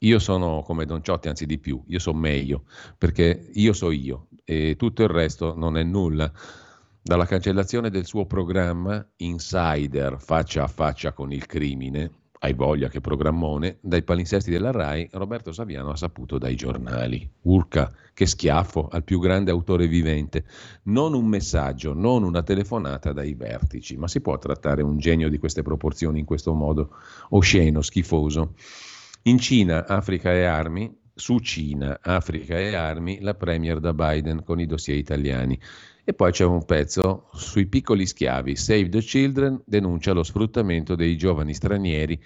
Io 0.00 0.18
sono 0.18 0.60
come 0.66 0.84
Don 0.84 1.02
Ciotti, 1.02 1.28
anzi 1.28 1.46
di 1.46 1.58
più, 1.58 1.82
io 1.86 1.98
sono 1.98 2.18
meglio, 2.18 2.64
perché 2.98 3.48
io 3.54 3.72
so 3.72 3.90
io 3.90 4.26
e 4.44 4.76
tutto 4.76 5.02
il 5.02 5.08
resto 5.08 5.54
non 5.56 5.78
è 5.78 5.82
nulla. 5.82 6.30
Dalla 7.02 7.24
cancellazione 7.24 7.88
del 7.88 8.04
suo 8.04 8.26
programma 8.26 9.02
Insider 9.16 10.20
faccia 10.20 10.64
a 10.64 10.68
faccia 10.68 11.12
con 11.14 11.32
il 11.32 11.46
crimine, 11.46 12.10
hai 12.42 12.54
voglia 12.54 12.88
che 12.88 13.00
programmone, 13.00 13.78
dai 13.82 14.02
palinsesti 14.02 14.50
della 14.50 14.70
RAI, 14.70 15.10
Roberto 15.12 15.52
Saviano 15.52 15.90
ha 15.90 15.96
saputo 15.96 16.38
dai 16.38 16.56
giornali. 16.56 17.28
Urca, 17.42 17.92
che 18.14 18.24
schiaffo 18.24 18.88
al 18.90 19.04
più 19.04 19.20
grande 19.20 19.50
autore 19.50 19.86
vivente. 19.86 20.44
Non 20.84 21.12
un 21.12 21.26
messaggio, 21.26 21.92
non 21.92 22.22
una 22.22 22.42
telefonata 22.42 23.12
dai 23.12 23.34
vertici, 23.34 23.96
ma 23.98 24.08
si 24.08 24.22
può 24.22 24.38
trattare 24.38 24.80
un 24.82 24.98
genio 24.98 25.28
di 25.28 25.38
queste 25.38 25.62
proporzioni 25.62 26.20
in 26.20 26.24
questo 26.24 26.54
modo 26.54 26.96
osceno, 27.30 27.82
schifoso. 27.82 28.54
In 29.24 29.38
Cina, 29.38 29.86
Africa 29.86 30.32
e 30.32 30.44
armi, 30.44 30.98
su 31.14 31.40
Cina, 31.40 31.98
Africa 32.00 32.58
e 32.58 32.74
armi, 32.74 33.20
la 33.20 33.34
premier 33.34 33.80
da 33.80 33.92
Biden 33.92 34.42
con 34.42 34.58
i 34.58 34.64
dossier 34.64 34.96
italiani. 34.96 35.60
E 36.04 36.14
poi 36.14 36.32
c'è 36.32 36.44
un 36.44 36.64
pezzo 36.64 37.28
sui 37.32 37.66
piccoli 37.66 38.06
schiavi. 38.06 38.56
Save 38.56 38.88
the 38.88 39.00
Children 39.00 39.62
denuncia 39.64 40.12
lo 40.12 40.22
sfruttamento 40.22 40.94
dei 40.94 41.16
giovani 41.16 41.54
stranieri 41.54 42.20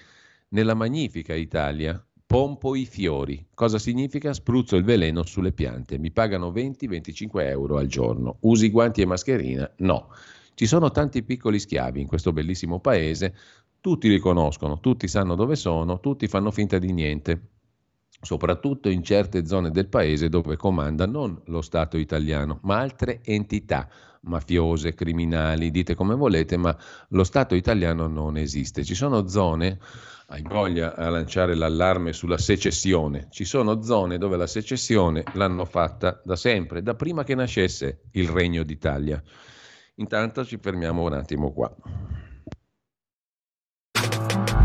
nella 0.50 0.74
magnifica 0.74 1.34
Italia. 1.34 2.02
Pompo 2.26 2.74
i 2.74 2.86
fiori. 2.86 3.46
Cosa 3.52 3.78
significa? 3.78 4.32
Spruzzo 4.32 4.76
il 4.76 4.84
veleno 4.84 5.24
sulle 5.24 5.52
piante. 5.52 5.98
Mi 5.98 6.10
pagano 6.10 6.50
20-25 6.50 7.46
euro 7.48 7.76
al 7.76 7.86
giorno. 7.86 8.38
Usi 8.40 8.70
guanti 8.70 9.02
e 9.02 9.06
mascherina? 9.06 9.70
No. 9.78 10.08
Ci 10.54 10.66
sono 10.66 10.90
tanti 10.90 11.22
piccoli 11.22 11.58
schiavi 11.58 12.00
in 12.00 12.06
questo 12.06 12.32
bellissimo 12.32 12.80
paese. 12.80 13.34
Tutti 13.80 14.08
li 14.08 14.18
conoscono, 14.18 14.80
tutti 14.80 15.08
sanno 15.08 15.34
dove 15.34 15.56
sono, 15.56 16.00
tutti 16.00 16.26
fanno 16.26 16.50
finta 16.50 16.78
di 16.78 16.92
niente. 16.92 17.40
Soprattutto 18.20 18.88
in 18.88 19.02
certe 19.02 19.46
zone 19.46 19.70
del 19.70 19.88
paese 19.88 20.28
dove 20.28 20.56
comanda 20.56 21.06
non 21.06 21.40
lo 21.46 21.60
Stato 21.60 21.96
italiano, 21.96 22.58
ma 22.62 22.78
altre 22.78 23.20
entità 23.22 23.88
mafiose, 24.24 24.94
criminali, 24.94 25.70
dite 25.70 25.94
come 25.94 26.14
volete, 26.14 26.56
ma 26.56 26.76
lo 27.08 27.24
Stato 27.24 27.54
italiano 27.54 28.06
non 28.06 28.36
esiste. 28.36 28.84
Ci 28.84 28.94
sono 28.94 29.28
zone, 29.28 29.78
hai 30.28 30.42
voglia 30.42 30.94
a 30.94 31.08
lanciare 31.10 31.54
l'allarme 31.54 32.12
sulla 32.12 32.38
secessione, 32.38 33.28
ci 33.30 33.44
sono 33.44 33.82
zone 33.82 34.18
dove 34.18 34.36
la 34.36 34.46
secessione 34.46 35.24
l'hanno 35.34 35.64
fatta 35.64 36.20
da 36.24 36.36
sempre, 36.36 36.82
da 36.82 36.94
prima 36.94 37.24
che 37.24 37.34
nascesse 37.34 38.04
il 38.12 38.28
Regno 38.28 38.62
d'Italia. 38.62 39.22
Intanto 39.96 40.44
ci 40.44 40.58
fermiamo 40.58 41.02
un 41.02 41.12
attimo 41.12 41.52
qua. 41.52 41.72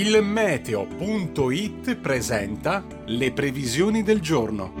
Il 0.00 0.22
meteo.it 0.22 1.94
presenta 1.96 2.82
le 3.04 3.32
previsioni 3.34 4.02
del 4.02 4.20
giorno. 4.20 4.72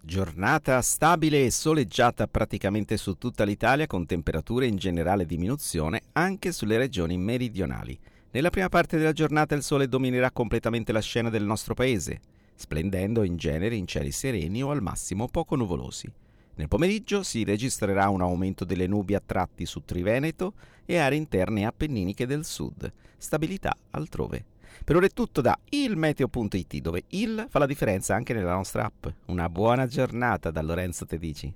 Giornata 0.00 0.80
stabile 0.80 1.44
e 1.44 1.50
soleggiata 1.50 2.26
praticamente 2.26 2.96
su 2.96 3.18
tutta 3.18 3.44
l'Italia 3.44 3.86
con 3.86 4.06
temperature 4.06 4.64
in 4.64 4.76
generale 4.76 5.26
diminuzione 5.26 6.00
anche 6.12 6.50
sulle 6.52 6.78
regioni 6.78 7.18
meridionali. 7.18 7.98
Nella 8.30 8.48
prima 8.48 8.70
parte 8.70 8.96
della 8.96 9.12
giornata 9.12 9.54
il 9.54 9.62
sole 9.62 9.86
dominerà 9.86 10.30
completamente 10.30 10.92
la 10.92 11.02
scena 11.02 11.28
del 11.28 11.44
nostro 11.44 11.74
paese, 11.74 12.22
splendendo 12.54 13.22
in 13.22 13.36
genere 13.36 13.76
in 13.76 13.86
cieli 13.86 14.12
sereni 14.12 14.62
o 14.62 14.70
al 14.70 14.80
massimo 14.80 15.28
poco 15.28 15.56
nuvolosi. 15.56 16.10
Nel 16.56 16.68
pomeriggio 16.68 17.22
si 17.22 17.42
registrerà 17.42 18.08
un 18.08 18.20
aumento 18.20 18.64
delle 18.64 18.86
nubi 18.86 19.14
a 19.14 19.22
tratti 19.24 19.66
su 19.66 19.82
Triveneto 19.84 20.54
e 20.84 20.98
aree 20.98 21.18
interne 21.18 21.66
appenniniche 21.66 22.26
del 22.26 22.44
sud, 22.44 22.92
stabilità 23.16 23.76
altrove. 23.90 24.44
Per 24.84 24.96
ora 24.96 25.06
è 25.06 25.10
tutto 25.10 25.40
da 25.40 25.58
ilmeteo.it 25.68 26.76
dove 26.78 27.04
il 27.08 27.46
fa 27.48 27.58
la 27.58 27.66
differenza 27.66 28.14
anche 28.14 28.34
nella 28.34 28.54
nostra 28.54 28.84
app. 28.84 29.06
Una 29.26 29.48
buona 29.48 29.86
giornata 29.86 30.50
da 30.50 30.62
Lorenzo 30.62 31.06
Tedici. 31.06 31.52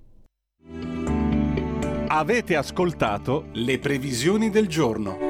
Avete 2.10 2.56
ascoltato 2.56 3.48
le 3.52 3.78
previsioni 3.78 4.50
del 4.50 4.66
giorno. 4.66 5.27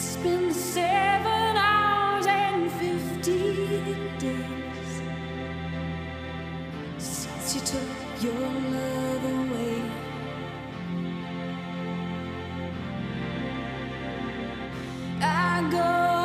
It's 0.00 0.16
been 0.18 0.54
seven 0.54 1.56
hours 1.56 2.26
and 2.28 2.70
fifteen 2.70 4.16
days 4.20 5.02
since 6.98 7.54
you 7.56 7.60
took 7.62 8.22
your 8.22 8.48
love 8.74 9.24
away. 9.24 9.82
I 15.20 15.68
go 15.72 16.17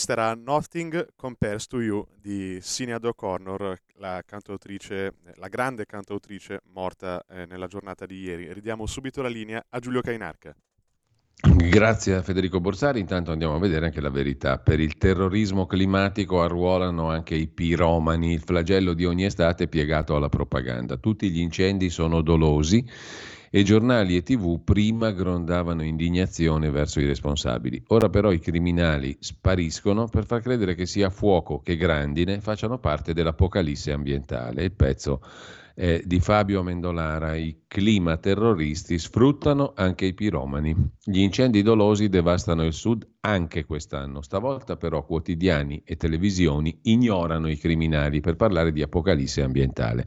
questa 0.00 0.12
era 0.14 0.34
Nothing 0.34 1.08
Compares 1.14 1.66
to 1.66 1.82
You 1.82 2.06
di 2.18 2.58
Sinead 2.62 3.04
O'Connor, 3.04 3.78
la 3.96 4.22
cantautrice, 4.24 5.12
la 5.34 5.48
grande 5.48 5.84
cantautrice 5.84 6.62
morta 6.72 7.22
eh, 7.28 7.44
nella 7.44 7.66
giornata 7.66 8.06
di 8.06 8.18
ieri. 8.20 8.50
Ridiamo 8.50 8.86
subito 8.86 9.20
la 9.20 9.28
linea 9.28 9.62
a 9.68 9.78
Giulio 9.78 10.00
Cainarca. 10.00 10.56
Grazie 11.54 12.14
a 12.14 12.22
Federico 12.22 12.60
Borsari, 12.60 12.98
intanto 12.98 13.30
andiamo 13.30 13.56
a 13.56 13.58
vedere 13.58 13.84
anche 13.84 14.00
la 14.00 14.08
verità. 14.08 14.56
Per 14.56 14.80
il 14.80 14.96
terrorismo 14.96 15.66
climatico 15.66 16.40
arruolano 16.40 17.10
anche 17.10 17.34
i 17.34 17.46
piromani, 17.46 18.32
il 18.32 18.40
flagello 18.40 18.94
di 18.94 19.04
ogni 19.04 19.26
estate 19.26 19.68
piegato 19.68 20.16
alla 20.16 20.30
propaganda. 20.30 20.96
Tutti 20.96 21.30
gli 21.30 21.40
incendi 21.40 21.90
sono 21.90 22.22
dolosi 22.22 22.82
e 23.52 23.64
giornali 23.64 24.16
e 24.16 24.22
tv 24.22 24.62
prima 24.62 25.10
grondavano 25.10 25.82
indignazione 25.82 26.70
verso 26.70 27.00
i 27.00 27.06
responsabili. 27.06 27.82
Ora 27.88 28.08
però 28.08 28.30
i 28.30 28.38
criminali 28.38 29.16
spariscono 29.18 30.06
per 30.06 30.24
far 30.24 30.40
credere 30.40 30.76
che 30.76 30.86
sia 30.86 31.10
fuoco 31.10 31.58
che 31.58 31.76
grandine 31.76 32.40
facciano 32.40 32.78
parte 32.78 33.12
dell'apocalisse 33.12 33.90
ambientale. 33.90 34.62
Il 34.62 34.72
pezzo 34.72 35.20
è 35.74 36.00
di 36.04 36.20
Fabio 36.20 36.60
Amendolara. 36.60 37.34
I 37.34 37.62
clima 37.66 38.18
terroristi 38.18 38.98
sfruttano 38.98 39.72
anche 39.74 40.04
i 40.04 40.14
piromani. 40.14 40.76
Gli 41.02 41.18
incendi 41.18 41.62
dolosi 41.62 42.08
devastano 42.08 42.64
il 42.64 42.72
sud 42.72 43.04
anche 43.20 43.64
quest'anno. 43.64 44.22
Stavolta 44.22 44.76
però 44.76 45.04
quotidiani 45.04 45.82
e 45.84 45.96
televisioni 45.96 46.78
ignorano 46.82 47.48
i 47.48 47.56
criminali 47.56 48.20
per 48.20 48.36
parlare 48.36 48.70
di 48.70 48.82
apocalisse 48.82 49.42
ambientale 49.42 50.06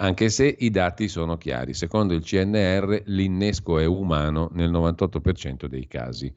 anche 0.00 0.30
se 0.30 0.56
i 0.58 0.70
dati 0.70 1.08
sono 1.08 1.36
chiari. 1.36 1.74
Secondo 1.74 2.14
il 2.14 2.22
CNR 2.22 3.02
l'innesco 3.06 3.78
è 3.78 3.84
umano 3.84 4.50
nel 4.52 4.70
98% 4.70 5.66
dei 5.66 5.86
casi. 5.86 6.34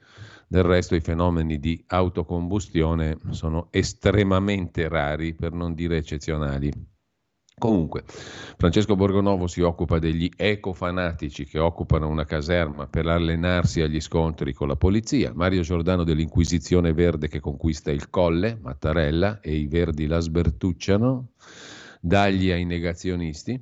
Del 0.47 0.63
resto 0.63 0.95
i 0.95 0.99
fenomeni 0.99 1.59
di 1.59 1.81
autocombustione 1.87 3.17
sono 3.29 3.67
estremamente 3.71 4.87
rari, 4.87 5.33
per 5.33 5.53
non 5.53 5.73
dire 5.73 5.97
eccezionali. 5.97 6.71
Comunque, 7.55 8.03
Francesco 8.05 8.95
Borgonovo 8.95 9.47
si 9.47 9.61
occupa 9.61 9.97
degli 9.97 10.29
ecofanatici 10.35 11.45
che 11.45 11.59
occupano 11.59 12.09
una 12.09 12.25
caserma 12.25 12.87
per 12.87 13.07
allenarsi 13.07 13.79
agli 13.81 14.01
scontri 14.01 14.53
con 14.53 14.67
la 14.67 14.75
polizia, 14.75 15.31
Mario 15.33 15.61
Giordano 15.61 16.03
dell'Inquisizione 16.03 16.93
Verde 16.93 17.29
che 17.29 17.39
conquista 17.39 17.91
il 17.91 18.09
Colle, 18.09 18.57
Mattarella 18.61 19.39
e 19.39 19.55
i 19.55 19.67
Verdi 19.67 20.07
la 20.07 20.19
sbertucciano, 20.19 21.29
dagli 22.03 22.51
ai 22.51 22.65
negazionisti. 22.65 23.61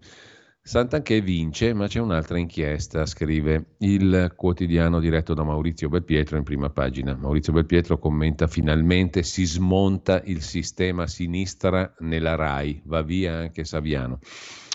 Sant'Anché 0.63 1.21
vince, 1.21 1.73
ma 1.73 1.87
c'è 1.87 1.99
un'altra 1.99 2.37
inchiesta, 2.37 3.05
scrive 3.05 3.75
il 3.79 4.33
quotidiano 4.35 4.99
diretto 4.99 5.33
da 5.33 5.43
Maurizio 5.43 5.89
Belpietro 5.89 6.37
in 6.37 6.43
prima 6.43 6.69
pagina. 6.69 7.15
Maurizio 7.15 7.53
Belpietro 7.53 7.97
commenta 7.99 8.47
finalmente 8.47 9.21
si 9.23 9.45
smonta 9.45 10.21
il 10.25 10.41
sistema 10.41 11.07
sinistra 11.07 11.93
nella 11.99 12.35
RAI, 12.35 12.81
va 12.85 13.01
via 13.01 13.37
anche 13.37 13.63
Saviano. 13.63 14.19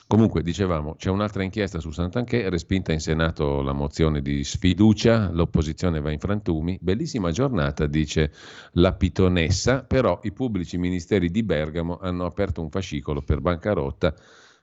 Comunque, 0.09 0.43
dicevamo, 0.43 0.95
c'è 0.95 1.11
un'altra 1.11 1.43
inchiesta 1.43 1.81
su 1.81 1.91
Sant'Anché, 1.91 2.49
respinta 2.49 2.93
in 2.93 3.01
Senato 3.01 3.61
la 3.61 3.73
mozione 3.73 4.23
di 4.23 4.45
sfiducia, 4.45 5.33
l'opposizione 5.33 6.01
va 6.01 6.13
in 6.13 6.21
frantumi, 6.21 6.79
bellissima 6.81 7.33
giornata, 7.33 7.89
dice 7.89 8.33
la 8.75 8.93
pitonessa, 8.93 9.83
però 9.83 10.21
i 10.23 10.31
pubblici 10.31 10.79
ministeri 10.79 11.29
di 11.29 11.43
Bergamo 11.43 11.99
hanno 11.99 12.25
aperto 12.25 12.63
un 12.63 12.71
fascicolo 12.71 13.21
per 13.21 13.41
bancarotta 13.41 14.15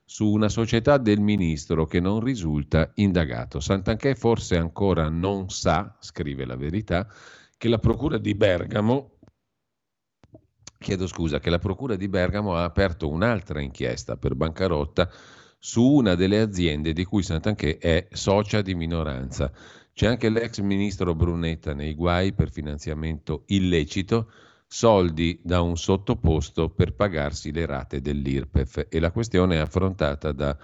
su 0.05 0.29
una 0.29 0.47
società 0.47 0.97
del 0.97 1.19
ministro 1.19 1.87
che 1.87 1.99
non 1.99 2.21
risulta 2.21 2.91
indagato. 2.95 3.59
Sant'Anché 3.59 4.15
forse 4.15 4.55
ancora 4.55 5.09
non 5.09 5.49
sa, 5.49 5.97
scrive 5.99 6.45
la 6.45 6.55
verità, 6.55 7.05
che 7.57 7.67
la 7.67 7.79
Procura 7.79 8.17
di 8.17 8.33
Bergamo 8.33 9.12
chiedo 10.83 11.07
scusa, 11.07 11.39
che 11.39 11.49
la 11.49 11.57
Procura 11.57 11.95
di 11.95 12.09
Bergamo 12.09 12.55
ha 12.55 12.65
aperto 12.65 13.09
un'altra 13.09 13.61
inchiesta 13.61 14.17
per 14.17 14.35
bancarotta 14.35 15.09
su 15.57 15.81
una 15.81 16.13
delle 16.13 16.41
aziende 16.41 16.91
di 16.91 17.05
cui 17.05 17.23
Sant'Anché 17.23 17.77
è 17.77 18.07
socia 18.11 18.61
di 18.61 18.75
minoranza. 18.75 19.49
C'è 19.93 20.07
anche 20.07 20.29
l'ex 20.29 20.59
ministro 20.59 21.15
Brunetta 21.15 21.73
nei 21.73 21.95
guai 21.95 22.33
per 22.33 22.51
finanziamento 22.51 23.43
illecito, 23.47 24.29
soldi 24.67 25.39
da 25.41 25.61
un 25.61 25.77
sottoposto 25.77 26.69
per 26.69 26.93
pagarsi 26.93 27.53
le 27.53 27.65
rate 27.65 28.01
dell'IRPEF 28.01 28.87
e 28.89 28.99
la 28.99 29.11
questione 29.11 29.55
è 29.55 29.59
affrontata 29.59 30.33
da 30.33 30.57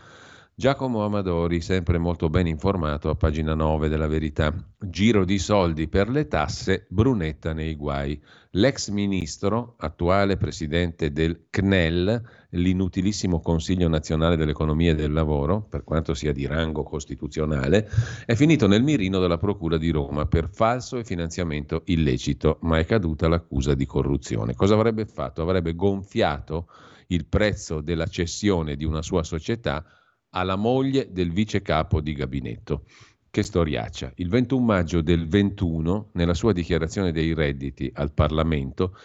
Giacomo 0.60 1.06
Amadori, 1.06 1.62
sempre 1.62 1.98
molto 2.00 2.30
ben 2.30 2.46
informato 2.46 3.10
a 3.10 3.16
pagina 3.16 3.54
9 3.54 3.88
della 3.88 4.08
Verità. 4.08 4.54
Giro 4.78 5.24
di 5.24 5.40
soldi 5.40 5.88
per 5.88 6.10
le 6.10 6.28
tasse, 6.28 6.86
Brunetta 6.90 7.54
nei 7.54 7.76
guai. 7.76 8.22
L'ex 8.52 8.90
ministro, 8.90 9.76
attuale 9.78 10.36
presidente 10.36 11.14
del 11.14 11.46
CNEL, 11.50 12.22
l'inutilissimo 12.50 13.40
Consiglio 13.40 13.88
nazionale 13.88 14.36
dell'economia 14.36 14.92
e 14.92 14.96
del 14.96 15.14
lavoro, 15.14 15.62
per 15.62 15.86
quanto 15.86 16.14
sia 16.14 16.34
di 16.34 16.46
rango 16.46 16.84
costituzionale, 16.84 17.90
è 18.26 18.36
finito 18.36 18.68
nel 18.68 18.84
mirino 18.84 19.20
della 19.20 19.38
Procura 19.38 19.78
di 19.78 19.92
Roma 19.92 20.26
per 20.26 20.50
falso 20.52 20.98
e 20.98 21.06
finanziamento 21.06 21.84
illecito, 21.86 22.58
ma 22.64 22.80
è 22.80 22.84
caduta 22.84 23.30
l'accusa 23.30 23.76
di 23.76 23.86
corruzione. 23.86 24.56
Cosa 24.56 24.74
avrebbe 24.74 25.06
fatto? 25.06 25.42
Avrebbe 25.42 25.74
gonfiato 25.74 26.68
il 27.08 27.28
prezzo 27.28 27.80
della 27.80 28.08
cessione 28.08 28.76
di 28.76 28.84
una 28.84 29.02
sua 29.02 29.24
società 29.24 29.86
alla 30.32 30.56
moglie 30.56 31.12
del 31.12 31.32
vice 31.32 31.62
capo 31.62 32.02
di 32.02 32.14
gabinetto. 32.14 32.84
Che 33.32 33.44
storiaccia. 33.44 34.14
Il 34.16 34.30
21 34.30 34.66
maggio 34.66 35.02
del 35.02 35.28
21, 35.28 36.10
nella 36.14 36.34
sua 36.34 36.52
dichiarazione 36.52 37.12
dei 37.12 37.34
redditi 37.34 37.92
al 37.94 38.12
Parlamento, 38.12 38.98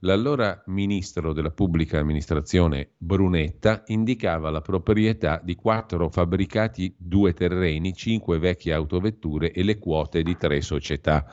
l'allora 0.00 0.62
ministro 0.66 1.32
della 1.32 1.50
pubblica 1.50 2.00
amministrazione 2.00 2.90
Brunetta 2.96 3.84
indicava 3.86 4.50
la 4.50 4.60
proprietà 4.60 5.40
di 5.42 5.54
quattro 5.54 6.08
fabbricati, 6.08 6.94
due 6.98 7.32
terreni, 7.32 7.94
cinque 7.94 8.38
vecchie 8.38 8.72
autovetture 8.72 9.52
e 9.52 9.62
le 9.62 9.78
quote 9.78 10.22
di 10.22 10.36
tre 10.36 10.60
società 10.60 11.24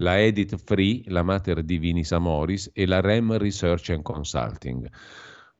la 0.00 0.20
Edit 0.20 0.56
Free, 0.56 1.02
la 1.06 1.22
Mater 1.22 1.62
Divinis 1.62 2.12
Amoris 2.12 2.70
e 2.74 2.86
la 2.86 3.00
REM 3.00 3.38
Research 3.38 3.90
and 3.90 4.02
Consulting. 4.02 4.88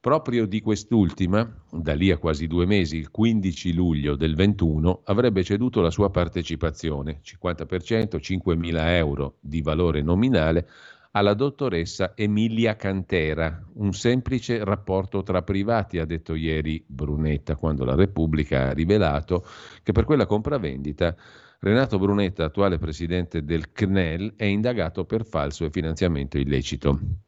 Proprio 0.07 0.47
di 0.47 0.61
quest'ultima, 0.61 1.53
da 1.69 1.93
lì 1.95 2.13
a 2.13 2.17
quasi 2.17 2.47
due 2.47 2.65
mesi, 2.65 2.97
il 2.97 3.11
15 3.11 3.75
luglio 3.75 4.15
del 4.15 4.37
21, 4.37 5.01
avrebbe 5.07 5.43
ceduto 5.43 5.81
la 5.81 5.91
sua 5.91 6.11
partecipazione, 6.11 7.19
50%, 7.25 8.17
5.000 8.21 8.87
euro 8.91 9.39
di 9.41 9.63
valore 9.63 10.03
nominale, 10.03 10.69
alla 11.11 11.35
dottoressa 11.35 12.13
Emilia 12.15 12.77
Cantera, 12.77 13.61
un 13.73 13.93
semplice 13.95 14.63
rapporto 14.63 15.25
tra 15.25 15.43
privati, 15.43 15.99
ha 15.99 16.05
detto 16.05 16.37
ieri 16.37 16.85
Brunetta, 16.87 17.57
quando 17.57 17.85
la 17.85 17.97
Repubblica 17.97 18.69
ha 18.69 18.73
rivelato 18.73 19.45
che 19.83 19.91
per 19.91 20.05
quella 20.05 20.27
compravendita 20.27 21.17
Renato 21.59 21.99
Brunetta, 21.99 22.45
attuale 22.45 22.79
presidente 22.79 23.43
del 23.43 23.73
CNEL, 23.73 24.35
è 24.37 24.45
indagato 24.45 25.05
per 25.05 25.27
falso 25.27 25.65
e 25.65 25.71
finanziamento 25.71 26.39
illecito. 26.39 27.25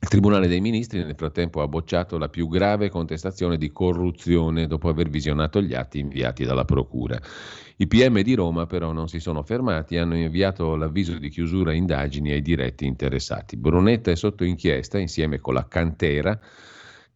Il 0.00 0.06
Tribunale 0.06 0.46
dei 0.46 0.60
Ministri 0.60 1.02
nel 1.02 1.16
frattempo 1.16 1.60
ha 1.60 1.66
bocciato 1.66 2.18
la 2.18 2.28
più 2.28 2.46
grave 2.46 2.88
contestazione 2.88 3.58
di 3.58 3.72
corruzione 3.72 4.68
dopo 4.68 4.88
aver 4.88 5.08
visionato 5.08 5.60
gli 5.60 5.74
atti 5.74 5.98
inviati 5.98 6.44
dalla 6.44 6.64
Procura. 6.64 7.18
I 7.78 7.86
PM 7.88 8.22
di 8.22 8.34
Roma 8.34 8.66
però 8.66 8.92
non 8.92 9.08
si 9.08 9.18
sono 9.18 9.42
fermati 9.42 9.96
e 9.96 9.98
hanno 9.98 10.16
inviato 10.16 10.76
l'avviso 10.76 11.18
di 11.18 11.28
chiusura 11.28 11.72
indagini 11.72 12.30
ai 12.30 12.42
diretti 12.42 12.86
interessati. 12.86 13.56
Brunetta 13.56 14.12
è 14.12 14.14
sotto 14.14 14.44
inchiesta 14.44 15.00
insieme 15.00 15.40
con 15.40 15.54
la 15.54 15.66
Cantera 15.66 16.38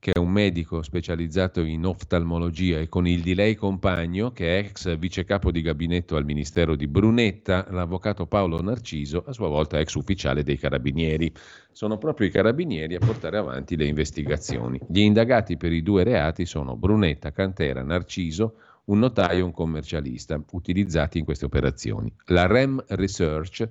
che 0.02 0.10
è 0.10 0.18
un 0.18 0.32
medico 0.32 0.82
specializzato 0.82 1.60
in 1.60 1.86
oftalmologia, 1.86 2.80
e 2.80 2.88
con 2.88 3.06
il 3.06 3.22
di 3.22 3.36
lei 3.36 3.54
compagno, 3.54 4.32
che 4.32 4.58
è 4.58 4.64
ex 4.64 4.98
vice 4.98 5.24
capo 5.24 5.52
di 5.52 5.62
gabinetto 5.62 6.16
al 6.16 6.24
Ministero 6.24 6.74
di 6.74 6.88
Brunetta, 6.88 7.68
l'avvocato 7.70 8.26
Paolo 8.26 8.60
Narciso, 8.60 9.22
a 9.24 9.32
sua 9.32 9.46
volta 9.46 9.78
ex 9.78 9.94
ufficiale 9.94 10.42
dei 10.42 10.58
carabinieri. 10.58 11.32
Sono 11.70 11.98
proprio 11.98 12.26
i 12.26 12.32
carabinieri 12.32 12.96
a 12.96 12.98
portare 12.98 13.38
avanti 13.38 13.76
le 13.76 13.84
investigazioni. 13.84 14.80
Gli 14.88 14.98
indagati 14.98 15.56
per 15.56 15.72
i 15.72 15.84
due 15.84 16.02
reati 16.02 16.46
sono 16.46 16.74
Brunetta, 16.74 17.30
Cantera, 17.30 17.84
Narciso, 17.84 18.56
un 18.86 18.98
notaio 18.98 19.38
e 19.38 19.42
un 19.42 19.52
commercialista, 19.52 20.42
utilizzati 20.50 21.18
in 21.18 21.24
queste 21.24 21.44
operazioni. 21.44 22.12
La 22.24 22.48
REM 22.48 22.82
Research 22.88 23.68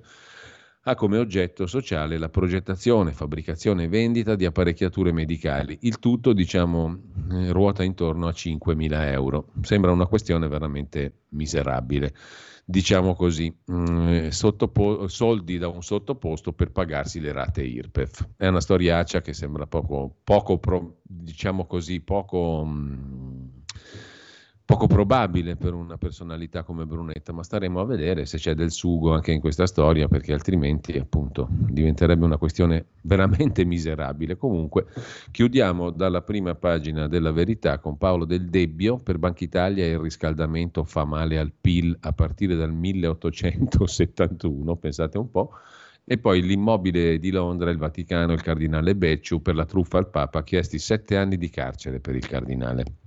ha 0.84 0.94
come 0.96 1.18
oggetto 1.18 1.66
sociale 1.66 2.18
la 2.18 2.28
progettazione, 2.28 3.12
fabbricazione 3.12 3.84
e 3.84 3.88
vendita 3.88 4.34
di 4.34 4.44
apparecchiature 4.44 5.12
medicali. 5.12 5.78
Il 5.82 5.98
tutto, 6.00 6.32
diciamo, 6.32 6.98
eh, 7.30 7.52
ruota 7.52 7.84
intorno 7.84 8.26
a 8.26 8.32
5.000 8.32 9.10
euro. 9.10 9.48
Sembra 9.62 9.92
una 9.92 10.06
questione 10.06 10.48
veramente 10.48 11.20
miserabile. 11.30 12.14
Diciamo 12.64 13.14
così, 13.14 13.54
mm, 13.70 14.28
sottopo- 14.28 15.06
soldi 15.06 15.58
da 15.58 15.68
un 15.68 15.82
sottoposto 15.82 16.52
per 16.52 16.72
pagarsi 16.72 17.20
le 17.20 17.32
rate 17.32 17.62
IRPEF. 17.62 18.30
È 18.36 18.46
una 18.46 18.60
storiaccia 18.60 19.20
che 19.20 19.34
sembra 19.34 19.66
poco, 19.66 20.16
poco 20.24 20.58
pro- 20.58 20.96
diciamo 21.02 21.66
così, 21.66 22.00
poco... 22.00 22.64
Mh, 22.64 22.70
mm, 22.70 23.31
poco 24.72 24.86
probabile 24.86 25.56
per 25.56 25.74
una 25.74 25.98
personalità 25.98 26.62
come 26.62 26.86
Brunetta, 26.86 27.34
ma 27.34 27.42
staremo 27.42 27.78
a 27.78 27.84
vedere 27.84 28.24
se 28.24 28.38
c'è 28.38 28.54
del 28.54 28.70
sugo 28.70 29.12
anche 29.12 29.30
in 29.30 29.38
questa 29.38 29.66
storia, 29.66 30.08
perché 30.08 30.32
altrimenti 30.32 30.96
appunto 30.96 31.46
diventerebbe 31.50 32.24
una 32.24 32.38
questione 32.38 32.86
veramente 33.02 33.66
miserabile. 33.66 34.38
Comunque 34.38 34.86
chiudiamo 35.30 35.90
dalla 35.90 36.22
prima 36.22 36.54
pagina 36.54 37.06
della 37.06 37.32
verità 37.32 37.80
con 37.80 37.98
Paolo 37.98 38.24
Del 38.24 38.48
Debbio, 38.48 38.96
per 38.96 39.18
Banca 39.18 39.44
Italia 39.44 39.84
il 39.84 39.98
riscaldamento 39.98 40.84
fa 40.84 41.04
male 41.04 41.38
al 41.38 41.52
PIL 41.52 41.94
a 42.00 42.14
partire 42.14 42.54
dal 42.54 42.72
1871, 42.72 44.76
pensate 44.76 45.18
un 45.18 45.30
po'. 45.30 45.50
E 46.02 46.16
poi 46.16 46.40
l'immobile 46.40 47.18
di 47.18 47.30
Londra, 47.30 47.68
il 47.68 47.76
Vaticano, 47.76 48.32
il 48.32 48.40
cardinale 48.40 48.96
Becciu 48.96 49.42
per 49.42 49.54
la 49.54 49.66
truffa 49.66 49.98
al 49.98 50.08
Papa, 50.08 50.42
chiesti 50.42 50.78
sette 50.78 51.18
anni 51.18 51.36
di 51.36 51.50
carcere 51.50 52.00
per 52.00 52.16
il 52.16 52.26
cardinale. 52.26 53.01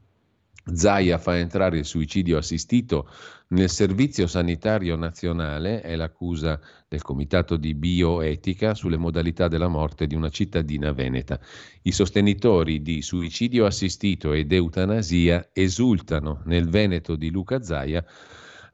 Zaia 0.74 1.20
fa 1.20 1.38
entrare 1.38 1.78
il 1.78 1.86
suicidio 1.86 2.38
assistito 2.38 3.08
nel 3.50 3.70
servizio 3.70 4.26
sanitario 4.26 4.96
nazionale, 4.96 5.82
è 5.82 5.96
l'accusa 5.96 6.60
del 6.88 7.04
Comitato 7.04 7.56
di 7.56 7.76
Bioetica 7.76 8.74
sulle 8.74 8.98
modalità 8.98 9.48
della 9.48 9.68
morte 9.68 10.08
di 10.08 10.16
una 10.16 10.30
cittadina 10.30 10.92
veneta. 10.92 11.40
I 11.84 11.92
sostenitori 11.92 12.82
di 12.82 13.04
suicidio 13.04 13.66
assistito 13.66 14.34
ed 14.34 14.52
eutanasia 14.52 15.50
esultano 15.54 16.42
nel 16.46 16.68
Veneto 16.68 17.16
di 17.16 17.30
Luca 17.30 17.62
Zaia 17.62 18.04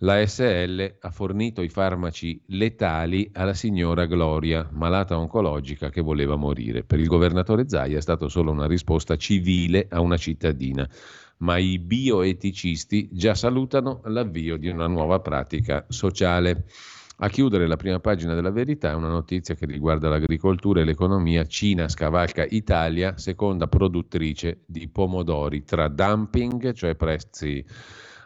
la 0.03 0.26
SL 0.26 0.95
ha 0.99 1.11
fornito 1.11 1.61
i 1.61 1.69
farmaci 1.69 2.41
letali 2.47 3.30
alla 3.34 3.53
signora 3.53 4.05
Gloria, 4.05 4.68
malata 4.72 5.15
oncologica 5.15 5.91
che 5.91 6.01
voleva 6.01 6.35
morire. 6.35 6.84
Per 6.84 6.99
il 6.99 7.05
governatore 7.05 7.69
Zaia 7.69 7.97
è 7.97 8.01
stata 8.01 8.27
solo 8.27 8.51
una 8.51 8.65
risposta 8.65 9.15
civile 9.15 9.85
a 9.91 9.99
una 9.99 10.18
cittadina, 10.18 10.89
ma 11.41 11.57
i 11.57 11.80
bioeticisti 11.80 13.09
già 13.11 13.35
salutano 13.35 14.01
l'avvio 14.05 14.57
di 14.57 14.68
una 14.68 14.88
nuova 14.88 15.19
pratica 15.19 15.85
sociale. 15.89 16.65
A 17.23 17.30
chiudere 17.30 17.68
la 17.68 17.76
prima 17.76 17.99
pagina 17.99 18.34
della 18.34 18.49
verità 18.49 18.91
è 18.91 18.95
una 18.95 19.09
notizia 19.09 19.53
che 19.53 19.68
riguarda 19.68 20.09
l'agricoltura 20.09 20.81
e 20.81 20.85
l'economia. 20.85 21.45
Cina 21.45 21.88
scavalca 21.88 22.45
Italia, 22.49 23.18
seconda 23.18 23.68
produttrice 23.68 24.61
di 24.65 24.88
pomodori, 24.88 25.63
tra 25.63 25.88
dumping, 25.88 26.73
cioè 26.73 26.95
prezzi 26.95 27.63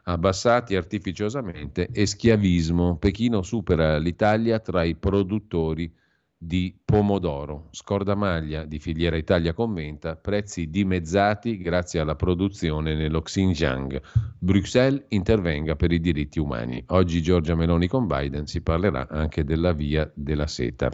abbassati 0.03 0.75
artificiosamente, 0.75 1.89
e 1.91 2.05
schiavismo. 2.05 2.97
Pechino 2.97 3.41
supera 3.41 3.97
l'Italia 3.97 4.59
tra 4.59 4.83
i 4.83 4.95
produttori 4.95 5.91
di 6.37 6.77
pomodoro. 6.83 7.69
Scordamaglia 7.71 8.65
di 8.65 8.79
filiera 8.79 9.15
Italia 9.15 9.53
commenta 9.53 10.15
prezzi 10.15 10.69
dimezzati 10.69 11.57
grazie 11.57 11.99
alla 11.99 12.15
produzione 12.15 12.93
nello 12.93 13.21
Xinjiang. 13.21 14.01
Bruxelles 14.37 15.05
intervenga 15.09 15.75
per 15.75 15.91
i 15.91 15.99
diritti 15.99 16.39
umani. 16.39 16.83
Oggi 16.87 17.21
Giorgia 17.21 17.55
Meloni 17.55 17.87
con 17.87 18.05
Biden 18.05 18.45
si 18.45 18.61
parlerà 18.61 19.07
anche 19.09 19.43
della 19.43 19.73
via 19.73 20.09
della 20.13 20.47
seta. 20.47 20.91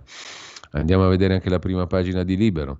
Andiamo 0.72 1.06
a 1.06 1.10
vedere 1.10 1.34
anche 1.34 1.50
la 1.50 1.60
prima 1.60 1.88
pagina 1.88 2.24
di 2.24 2.38
Libero. 2.38 2.80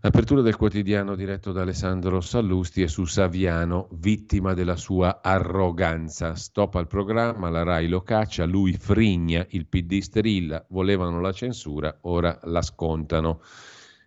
L'apertura 0.00 0.42
del 0.42 0.54
quotidiano 0.54 1.16
diretto 1.16 1.50
da 1.50 1.62
Alessandro 1.62 2.20
Sallusti 2.20 2.82
è 2.82 2.86
su 2.86 3.04
Saviano, 3.04 3.88
vittima 3.94 4.54
della 4.54 4.76
sua 4.76 5.18
arroganza. 5.20 6.36
Stop 6.36 6.76
al 6.76 6.86
programma, 6.86 7.48
la 7.48 7.64
RAI 7.64 7.88
lo 7.88 8.02
caccia, 8.02 8.44
lui 8.44 8.74
frigna, 8.74 9.44
il 9.50 9.66
PD 9.66 9.98
strilla, 9.98 10.64
volevano 10.68 11.20
la 11.20 11.32
censura, 11.32 11.98
ora 12.02 12.38
la 12.44 12.62
scontano. 12.62 13.40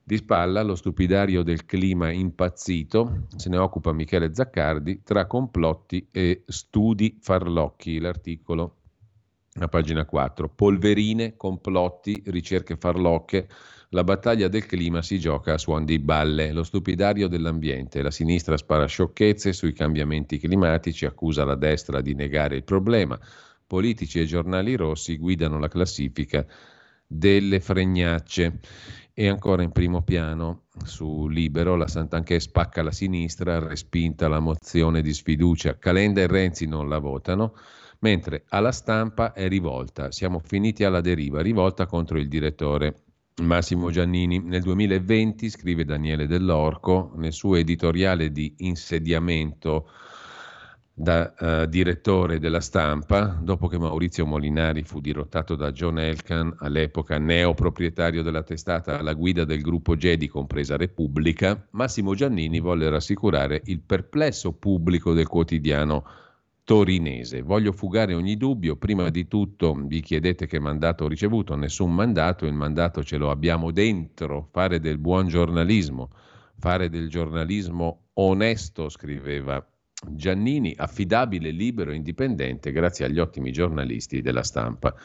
Di 0.01 0.15
spalla 0.15 0.61
lo 0.61 0.75
stupidario 0.75 1.43
del 1.43 1.65
clima 1.65 2.09
impazzito, 2.09 3.25
se 3.35 3.49
ne 3.49 3.57
occupa 3.57 3.91
Michele 3.91 4.33
Zaccardi, 4.33 5.01
tra 5.03 5.27
complotti 5.27 6.07
e 6.09 6.43
studi 6.47 7.17
farlocchi, 7.19 7.99
l'articolo 7.99 8.77
a 9.59 9.67
pagina 9.67 10.05
4. 10.05 10.47
Polverine, 10.47 11.35
complotti, 11.35 12.23
ricerche 12.27 12.77
farlocche 12.77 13.49
la 13.93 14.05
battaglia 14.05 14.47
del 14.47 14.65
clima 14.65 15.01
si 15.01 15.19
gioca 15.19 15.53
a 15.53 15.57
suon 15.57 15.83
di 15.83 15.99
balle. 15.99 16.53
Lo 16.53 16.63
stupidario 16.63 17.27
dell'ambiente. 17.27 18.01
La 18.01 18.11
sinistra 18.11 18.55
spara 18.55 18.85
sciocchezze 18.85 19.51
sui 19.51 19.73
cambiamenti 19.73 20.37
climatici, 20.37 21.05
accusa 21.05 21.43
la 21.43 21.55
destra 21.55 21.99
di 21.99 22.13
negare 22.13 22.55
il 22.55 22.63
problema. 22.63 23.19
Politici 23.67 24.19
e 24.19 24.25
giornali 24.25 24.75
rossi 24.75 25.17
guidano 25.17 25.59
la 25.59 25.67
classifica 25.67 26.45
delle 27.05 27.59
fregnacce. 27.59 28.59
E 29.13 29.27
ancora 29.27 29.61
in 29.61 29.73
primo 29.73 30.03
piano 30.03 30.63
su 30.85 31.27
Libero 31.27 31.75
la 31.75 31.87
Santanchè 31.87 32.39
spacca 32.39 32.81
la 32.81 32.93
sinistra, 32.93 33.59
respinta 33.59 34.29
la 34.29 34.39
mozione 34.39 35.01
di 35.01 35.13
sfiducia. 35.13 35.77
Calenda 35.77 36.21
e 36.21 36.27
Renzi 36.27 36.65
non 36.65 36.87
la 36.87 36.97
votano, 36.97 37.55
mentre 37.99 38.45
alla 38.47 38.71
stampa 38.71 39.33
è 39.33 39.49
rivolta. 39.49 40.13
Siamo 40.13 40.39
finiti 40.39 40.85
alla 40.85 41.01
deriva, 41.01 41.41
rivolta 41.41 41.85
contro 41.85 42.17
il 42.17 42.29
direttore 42.29 43.03
Massimo 43.41 43.89
Giannini. 43.89 44.39
Nel 44.39 44.61
2020, 44.61 45.49
scrive 45.49 45.85
Daniele 45.85 46.27
Dell'Orco, 46.27 47.13
nel 47.15 47.33
suo 47.33 47.55
editoriale 47.55 48.31
di 48.31 48.53
insediamento 48.59 49.89
da 50.93 51.33
uh, 51.37 51.65
direttore 51.65 52.37
della 52.37 52.59
stampa, 52.59 53.39
dopo 53.41 53.67
che 53.67 53.79
Maurizio 53.79 54.25
Molinari 54.25 54.83
fu 54.83 54.99
dirottato 54.99 55.55
da 55.55 55.71
John 55.71 55.97
Elkan, 55.97 56.53
all'epoca 56.59 57.17
neoproprietario 57.17 58.21
della 58.21 58.43
testata 58.43 58.99
alla 58.99 59.13
guida 59.13 59.43
del 59.43 59.61
gruppo 59.61 59.95
Gedi, 59.95 60.27
compresa 60.27 60.77
Repubblica, 60.77 61.67
Massimo 61.71 62.13
Giannini 62.13 62.59
volle 62.59 62.89
rassicurare 62.89 63.61
il 63.65 63.79
perplesso 63.79 64.51
pubblico 64.51 65.13
del 65.13 65.27
quotidiano 65.27 66.03
torinese. 66.63 67.41
Voglio 67.41 67.71
fugare 67.71 68.13
ogni 68.13 68.37
dubbio, 68.37 68.75
prima 68.75 69.09
di 69.09 69.27
tutto 69.27 69.73
vi 69.73 70.01
chiedete 70.01 70.47
che 70.47 70.59
mandato 70.59 71.05
ho 71.05 71.07
ricevuto, 71.07 71.55
nessun 71.55 71.93
mandato, 71.93 72.45
il 72.45 72.53
mandato 72.53 73.03
ce 73.03 73.17
lo 73.17 73.29
abbiamo 73.29 73.71
dentro, 73.71 74.47
fare 74.51 74.79
del 74.79 74.97
buon 74.97 75.27
giornalismo, 75.27 76.09
fare 76.57 76.89
del 76.89 77.09
giornalismo 77.09 78.07
onesto, 78.13 78.89
scriveva 78.89 79.65
Giannini, 80.09 80.73
affidabile, 80.75 81.51
libero, 81.51 81.91
indipendente, 81.93 82.71
grazie 82.71 83.05
agli 83.05 83.19
ottimi 83.19 83.51
giornalisti 83.51 84.21
della 84.21 84.41
stampa. 84.41 84.95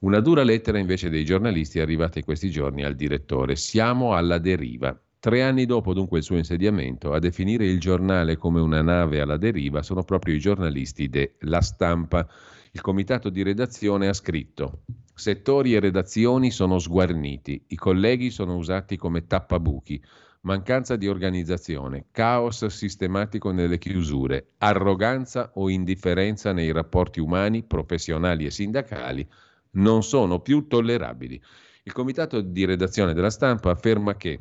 Una 0.00 0.20
dura 0.20 0.42
lettera 0.42 0.78
invece 0.78 1.08
dei 1.08 1.24
giornalisti 1.24 1.78
è 1.78 1.82
arrivata 1.82 2.18
in 2.18 2.24
questi 2.26 2.50
giorni 2.50 2.84
al 2.84 2.94
direttore. 2.94 3.56
Siamo 3.56 4.14
alla 4.14 4.36
deriva. 4.36 4.94
Tre 5.24 5.42
anni 5.42 5.64
dopo 5.64 5.94
dunque 5.94 6.18
il 6.18 6.22
suo 6.22 6.36
insediamento, 6.36 7.14
a 7.14 7.18
definire 7.18 7.64
il 7.64 7.80
giornale 7.80 8.36
come 8.36 8.60
una 8.60 8.82
nave 8.82 9.22
alla 9.22 9.38
deriva 9.38 9.82
sono 9.82 10.02
proprio 10.04 10.34
i 10.34 10.38
giornalisti 10.38 11.08
della 11.08 11.62
Stampa. 11.62 12.28
Il 12.72 12.82
comitato 12.82 13.30
di 13.30 13.42
redazione 13.42 14.08
ha 14.08 14.12
scritto 14.12 14.82
Settori 15.14 15.74
e 15.74 15.80
redazioni 15.80 16.50
sono 16.50 16.78
sguarniti, 16.78 17.64
i 17.68 17.74
colleghi 17.74 18.28
sono 18.28 18.54
usati 18.56 18.98
come 18.98 19.26
tappabuchi, 19.26 19.98
mancanza 20.42 20.94
di 20.96 21.08
organizzazione, 21.08 22.08
caos 22.10 22.66
sistematico 22.66 23.50
nelle 23.50 23.78
chiusure, 23.78 24.48
arroganza 24.58 25.52
o 25.54 25.70
indifferenza 25.70 26.52
nei 26.52 26.70
rapporti 26.70 27.20
umani, 27.20 27.62
professionali 27.62 28.44
e 28.44 28.50
sindacali 28.50 29.26
non 29.70 30.02
sono 30.02 30.40
più 30.40 30.66
tollerabili. 30.66 31.42
Il 31.84 31.92
comitato 31.92 32.42
di 32.42 32.66
redazione 32.66 33.14
della 33.14 33.30
stampa 33.30 33.70
afferma 33.70 34.16
che 34.16 34.38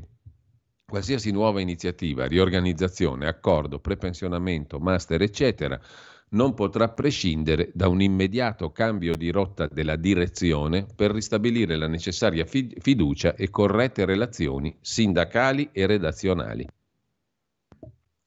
Qualsiasi 0.94 1.32
nuova 1.32 1.60
iniziativa, 1.60 2.28
riorganizzazione, 2.28 3.26
accordo, 3.26 3.80
prepensionamento, 3.80 4.78
master, 4.78 5.24
eccetera, 5.24 5.82
non 6.30 6.54
potrà 6.54 6.90
prescindere 6.90 7.72
da 7.74 7.88
un 7.88 8.00
immediato 8.00 8.72
cambio 8.72 9.16
di 9.16 9.32
rotta 9.32 9.66
della 9.66 9.96
direzione 9.96 10.86
per 10.96 11.10
ristabilire 11.10 11.78
la 11.78 11.88
necessaria 11.88 12.46
fiducia 12.46 13.34
e 13.34 13.50
corrette 13.50 14.06
relazioni 14.06 14.78
sindacali 14.82 15.70
e 15.72 15.88
redazionali. 15.88 16.68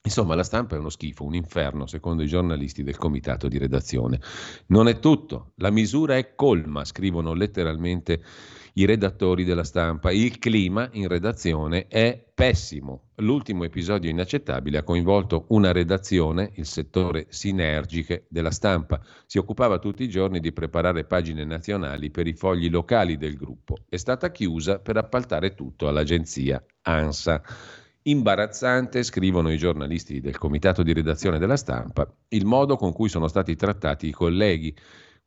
Insomma, 0.03 0.35
la 0.35 0.43
stampa 0.43 0.75
è 0.75 0.79
uno 0.81 0.89
schifo, 0.89 1.23
un 1.23 1.37
inferno, 1.37 1.87
secondo 1.87 2.25
i 2.25 2.27
giornalisti 2.27 2.83
del 2.83 2.97
comitato 2.97 3.47
di 3.47 3.59
redazione. 3.59 4.21
Non 4.67 4.89
è 4.89 4.99
tutto, 4.99 5.53
la 5.59 5.71
misura 5.71 6.17
è 6.17 6.35
colma, 6.35 6.85
scrivono 6.85 7.33
letteralmente 7.33 8.23
i 8.79 8.85
redattori 8.85 9.45
della 9.45 9.65
stampa. 9.65 10.11
Il 10.11 10.39
clima 10.39 10.89
in 10.93 11.09
redazione 11.09 11.87
è 11.89 12.23
pessimo. 12.35 13.11
L'ultimo 13.17 13.65
episodio 13.65 14.11
inaccettabile 14.11 14.79
ha 14.79 14.83
coinvolto 14.83 15.47
una 15.49 15.73
redazione, 15.73 16.53
il 16.57 16.67
settore 16.67 17.27
sinergiche 17.29 18.27
della 18.29 18.51
stampa. 18.51 19.01
Si 19.25 19.39
occupava 19.39 19.79
tutti 19.79 20.03
i 20.03 20.09
giorni 20.09 20.41
di 20.41 20.53
preparare 20.53 21.05
pagine 21.05 21.45
nazionali 21.45 22.11
per 22.11 22.27
i 22.27 22.35
fogli 22.35 22.69
locali 22.69 23.17
del 23.17 23.37
gruppo. 23.37 23.77
È 23.89 23.97
stata 23.97 24.31
chiusa 24.31 24.79
per 24.79 24.99
appaltare 24.99 25.55
tutto 25.55 25.89
all'agenzia 25.89 26.63
ANSA. 26.83 27.43
Imbarazzante, 28.03 29.03
scrivono 29.03 29.51
i 29.51 29.57
giornalisti 29.57 30.21
del 30.21 30.39
comitato 30.39 30.83
di 30.83 30.93
redazione 30.93 31.39
della 31.39 31.57
stampa, 31.57 32.09
il 32.29 32.45
modo 32.45 32.77
con 32.77 32.93
cui 32.93 33.09
sono 33.09 33.27
stati 33.27 33.57
trattati 33.57 34.07
i 34.07 34.13
colleghi 34.13 34.77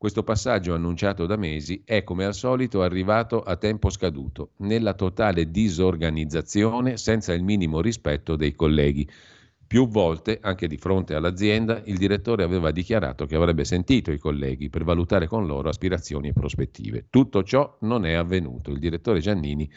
questo 0.00 0.22
passaggio 0.22 0.72
annunciato 0.72 1.26
da 1.26 1.36
mesi 1.36 1.82
è 1.84 2.04
come 2.04 2.24
al 2.24 2.32
solito 2.32 2.80
arrivato 2.80 3.42
a 3.42 3.56
tempo 3.56 3.90
scaduto, 3.90 4.52
nella 4.60 4.94
totale 4.94 5.50
disorganizzazione 5.50 6.96
senza 6.96 7.34
il 7.34 7.42
minimo 7.42 7.82
rispetto 7.82 8.34
dei 8.34 8.54
colleghi. 8.54 9.06
Più 9.66 9.88
volte, 9.88 10.38
anche 10.40 10.68
di 10.68 10.78
fronte 10.78 11.14
all'azienda, 11.14 11.82
il 11.84 11.98
direttore 11.98 12.44
aveva 12.44 12.70
dichiarato 12.70 13.26
che 13.26 13.36
avrebbe 13.36 13.66
sentito 13.66 14.10
i 14.10 14.16
colleghi 14.16 14.70
per 14.70 14.84
valutare 14.84 15.26
con 15.26 15.44
loro 15.44 15.68
aspirazioni 15.68 16.28
e 16.28 16.32
prospettive. 16.32 17.08
Tutto 17.10 17.42
ciò 17.42 17.76
non 17.80 18.06
è 18.06 18.14
avvenuto. 18.14 18.70
Il 18.70 18.78
direttore 18.78 19.20
Giannini 19.20 19.70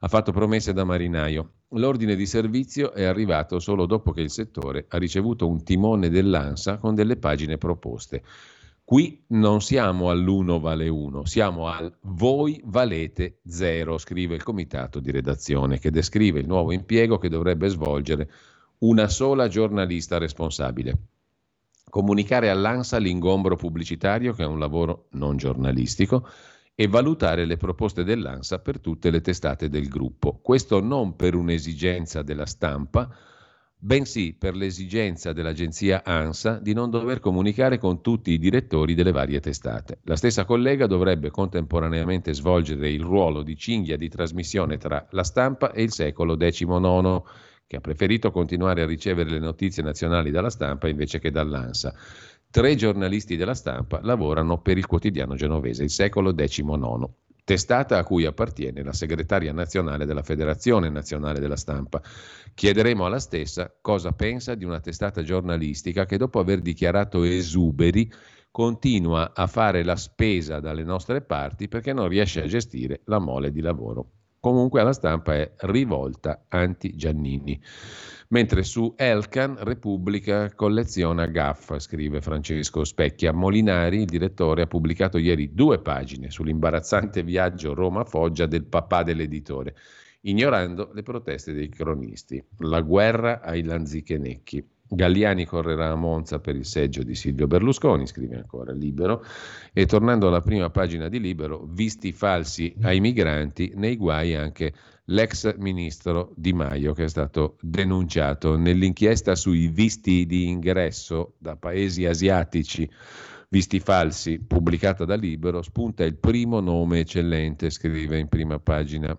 ha 0.00 0.08
fatto 0.08 0.32
promesse 0.32 0.72
da 0.72 0.84
marinaio. 0.84 1.50
L'ordine 1.72 2.16
di 2.16 2.24
servizio 2.24 2.92
è 2.92 3.04
arrivato 3.04 3.58
solo 3.58 3.84
dopo 3.84 4.12
che 4.12 4.22
il 4.22 4.30
settore 4.30 4.86
ha 4.88 4.96
ricevuto 4.96 5.46
un 5.46 5.62
timone 5.62 6.08
dell'ANSA 6.08 6.78
con 6.78 6.94
delle 6.94 7.18
pagine 7.18 7.58
proposte. 7.58 8.22
Qui 8.88 9.24
non 9.30 9.62
siamo 9.62 10.10
all'uno 10.10 10.60
vale 10.60 10.86
uno, 10.86 11.24
siamo 11.24 11.66
al 11.66 11.92
voi 12.02 12.62
valete 12.66 13.40
zero, 13.44 13.98
scrive 13.98 14.36
il 14.36 14.44
comitato 14.44 15.00
di 15.00 15.10
redazione 15.10 15.80
che 15.80 15.90
descrive 15.90 16.38
il 16.38 16.46
nuovo 16.46 16.70
impiego 16.70 17.18
che 17.18 17.28
dovrebbe 17.28 17.66
svolgere 17.66 18.30
una 18.78 19.08
sola 19.08 19.48
giornalista 19.48 20.18
responsabile. 20.18 20.98
Comunicare 21.90 22.48
all'ANSA 22.48 22.98
l'ingombro 22.98 23.56
pubblicitario, 23.56 24.34
che 24.34 24.44
è 24.44 24.46
un 24.46 24.60
lavoro 24.60 25.08
non 25.14 25.36
giornalistico, 25.36 26.28
e 26.72 26.86
valutare 26.86 27.44
le 27.44 27.56
proposte 27.56 28.04
dell'ANSA 28.04 28.60
per 28.60 28.78
tutte 28.78 29.10
le 29.10 29.20
testate 29.20 29.68
del 29.68 29.88
gruppo. 29.88 30.38
Questo 30.40 30.78
non 30.78 31.16
per 31.16 31.34
un'esigenza 31.34 32.22
della 32.22 32.46
stampa, 32.46 33.12
bensì 33.78 34.34
per 34.38 34.56
l'esigenza 34.56 35.32
dell'agenzia 35.32 36.02
ANSA 36.04 36.58
di 36.58 36.72
non 36.72 36.90
dover 36.90 37.20
comunicare 37.20 37.78
con 37.78 38.00
tutti 38.00 38.32
i 38.32 38.38
direttori 38.38 38.94
delle 38.94 39.12
varie 39.12 39.40
testate. 39.40 39.98
La 40.04 40.16
stessa 40.16 40.44
collega 40.44 40.86
dovrebbe 40.86 41.30
contemporaneamente 41.30 42.32
svolgere 42.34 42.90
il 42.90 43.02
ruolo 43.02 43.42
di 43.42 43.56
cinghia 43.56 43.96
di 43.96 44.08
trasmissione 44.08 44.78
tra 44.78 45.06
la 45.10 45.24
stampa 45.24 45.72
e 45.72 45.82
il 45.82 45.92
secolo 45.92 46.36
XIX 46.36 47.22
che 47.66 47.76
ha 47.76 47.80
preferito 47.80 48.30
continuare 48.30 48.82
a 48.82 48.86
ricevere 48.86 49.30
le 49.30 49.40
notizie 49.40 49.82
nazionali 49.82 50.30
dalla 50.30 50.50
stampa 50.50 50.88
invece 50.88 51.18
che 51.18 51.30
dall'ANSA. 51.30 51.94
Tre 52.48 52.74
giornalisti 52.76 53.36
della 53.36 53.54
stampa 53.54 54.00
lavorano 54.02 54.60
per 54.60 54.78
il 54.78 54.86
quotidiano 54.86 55.34
genovese, 55.34 55.82
il 55.82 55.90
secolo 55.90 56.32
XIX, 56.32 57.08
testata 57.46 57.96
a 57.96 58.02
cui 58.02 58.24
appartiene 58.24 58.82
la 58.82 58.92
segretaria 58.92 59.52
nazionale 59.52 60.04
della 60.04 60.24
Federazione 60.24 60.88
Nazionale 60.88 61.38
della 61.38 61.54
Stampa. 61.54 62.02
Chiederemo 62.52 63.06
alla 63.06 63.20
stessa 63.20 63.72
cosa 63.80 64.10
pensa 64.10 64.56
di 64.56 64.64
una 64.64 64.80
testata 64.80 65.22
giornalistica 65.22 66.06
che 66.06 66.16
dopo 66.16 66.40
aver 66.40 66.60
dichiarato 66.60 67.22
esuberi 67.22 68.12
continua 68.50 69.30
a 69.32 69.46
fare 69.46 69.84
la 69.84 69.94
spesa 69.94 70.58
dalle 70.58 70.82
nostre 70.82 71.20
parti 71.20 71.68
perché 71.68 71.92
non 71.92 72.08
riesce 72.08 72.42
a 72.42 72.46
gestire 72.46 73.02
la 73.04 73.20
mole 73.20 73.52
di 73.52 73.60
lavoro. 73.60 74.10
Comunque 74.40 74.80
alla 74.80 74.92
stampa 74.92 75.34
è 75.34 75.52
rivolta 75.58 76.46
anti-Giannini. 76.48 77.62
Mentre 78.28 78.64
su 78.64 78.94
Elkan 78.96 79.56
Repubblica 79.60 80.52
colleziona 80.52 81.26
gaffa, 81.26 81.78
scrive 81.78 82.20
Francesco 82.20 82.82
Specchia. 82.82 83.32
Molinari, 83.32 84.00
il 84.00 84.06
direttore, 84.06 84.62
ha 84.62 84.66
pubblicato 84.66 85.16
ieri 85.16 85.54
due 85.54 85.78
pagine 85.78 86.30
sull'imbarazzante 86.30 87.22
viaggio 87.22 87.72
Roma-Foggia 87.72 88.46
del 88.46 88.64
papà 88.64 89.04
dell'editore, 89.04 89.76
ignorando 90.22 90.90
le 90.92 91.02
proteste 91.02 91.52
dei 91.52 91.68
cronisti. 91.68 92.42
La 92.58 92.80
guerra 92.80 93.40
ai 93.42 93.62
lanzichenecchi. 93.62 94.70
Galliani 94.88 95.44
correrà 95.44 95.90
a 95.90 95.96
Monza 95.96 96.38
per 96.38 96.54
il 96.54 96.64
seggio 96.64 97.02
di 97.02 97.14
Silvio 97.14 97.46
Berlusconi, 97.46 98.06
scrive 98.06 98.36
ancora 98.36 98.72
Libero, 98.72 99.24
e 99.72 99.86
tornando 99.86 100.28
alla 100.28 100.40
prima 100.40 100.70
pagina 100.70 101.08
di 101.08 101.20
Libero, 101.20 101.64
visti 101.68 102.12
falsi 102.12 102.74
ai 102.82 103.00
migranti, 103.00 103.72
nei 103.74 103.96
guai 103.96 104.34
anche 104.34 104.72
l'ex 105.06 105.56
ministro 105.58 106.32
Di 106.36 106.52
Maio 106.52 106.92
che 106.92 107.04
è 107.04 107.08
stato 107.08 107.56
denunciato 107.60 108.56
nell'inchiesta 108.56 109.34
sui 109.34 109.68
visti 109.68 110.26
di 110.26 110.48
ingresso 110.48 111.34
da 111.38 111.56
paesi 111.56 112.06
asiatici, 112.06 112.88
visti 113.48 113.78
falsi, 113.78 114.40
pubblicata 114.40 115.04
da 115.04 115.14
Libero, 115.14 115.62
spunta 115.62 116.04
il 116.04 116.16
primo 116.16 116.60
nome 116.60 117.00
eccellente, 117.00 117.70
scrive 117.70 118.18
in 118.18 118.28
prima 118.28 118.58
pagina 118.58 119.16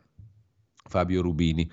Fabio 0.88 1.22
Rubini 1.22 1.70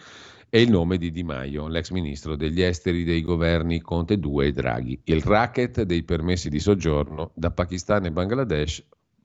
e 0.48 0.62
il 0.62 0.70
nome 0.70 0.98
di 0.98 1.10
Di 1.10 1.24
Maio, 1.24 1.66
l'ex 1.66 1.90
ministro 1.90 2.36
degli 2.36 2.62
esteri 2.62 3.02
dei 3.02 3.22
governi 3.22 3.80
Conte 3.80 4.20
2 4.20 4.46
e 4.46 4.52
Draghi. 4.52 5.00
Il 5.04 5.20
racket 5.20 5.82
dei 5.82 6.04
permessi 6.04 6.48
di 6.48 6.60
soggiorno 6.60 7.32
da 7.34 7.50
Pakistan 7.50 8.04
e 8.04 8.12
Bangladesh, 8.12 8.84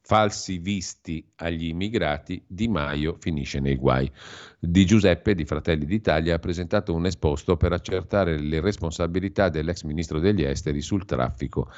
falsi 0.10 0.58
visti 0.58 1.24
agli 1.36 1.68
immigrati, 1.68 2.44
Di 2.48 2.68
Maio 2.68 3.18
finisce 3.20 3.60
nei 3.60 3.76
guai. 3.76 4.12
Di 4.58 4.84
Giuseppe 4.84 5.36
di 5.36 5.46
Fratelli 5.46 5.86
d'Italia 5.86 6.34
ha 6.34 6.40
presentato 6.40 6.96
un 6.96 7.06
esposto 7.06 7.58
per 7.58 7.74
accertare 7.74 8.40
le 8.40 8.60
responsabilità 8.60 9.50
dell'ex 9.50 9.84
ministro 9.84 10.18
degli 10.18 10.42
esteri 10.42 10.82
sul 10.82 11.06
traffico 11.06 11.70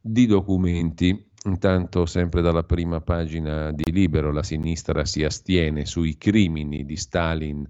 di 0.00 0.26
documenti. 0.26 1.28
Intanto, 1.44 2.06
sempre 2.06 2.42
dalla 2.42 2.64
prima 2.64 3.00
pagina 3.00 3.70
di 3.70 3.92
Libero, 3.92 4.32
la 4.32 4.42
sinistra 4.42 5.04
si 5.04 5.22
astiene 5.22 5.86
sui 5.86 6.18
crimini 6.18 6.84
di 6.84 6.96
Stalin 6.96 7.64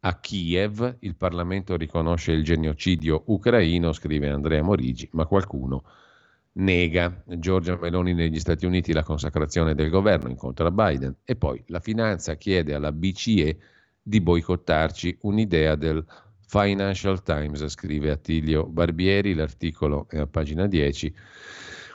a 0.00 0.18
Kiev 0.18 0.96
il 0.98 1.14
Parlamento 1.14 1.76
riconosce 1.76 2.32
il 2.32 2.44
genocidio 2.44 3.22
ucraino, 3.28 3.92
scrive 3.92 4.28
Andrea 4.28 4.62
Morigi, 4.62 5.08
ma 5.12 5.24
qualcuno 5.24 5.84
nega. 6.54 7.22
Giorgia 7.26 7.78
Meloni 7.80 8.14
negli 8.14 8.38
Stati 8.38 8.66
Uniti 8.66 8.92
la 8.92 9.02
consacrazione 9.02 9.74
del 9.74 9.90
governo 9.90 10.28
incontra 10.28 10.70
Biden 10.70 11.16
e 11.24 11.36
poi 11.36 11.62
la 11.68 11.80
finanza 11.80 12.34
chiede 12.36 12.74
alla 12.74 12.92
BCE 12.92 13.58
di 14.02 14.20
boicottarci 14.20 15.18
un'idea 15.22 15.76
del 15.76 16.04
Financial 16.46 17.22
Times, 17.22 17.66
scrive 17.68 18.10
Attilio 18.10 18.66
Barbieri, 18.66 19.32
l'articolo 19.32 20.06
è 20.10 20.18
a 20.18 20.26
pagina 20.26 20.66
10 20.66 21.14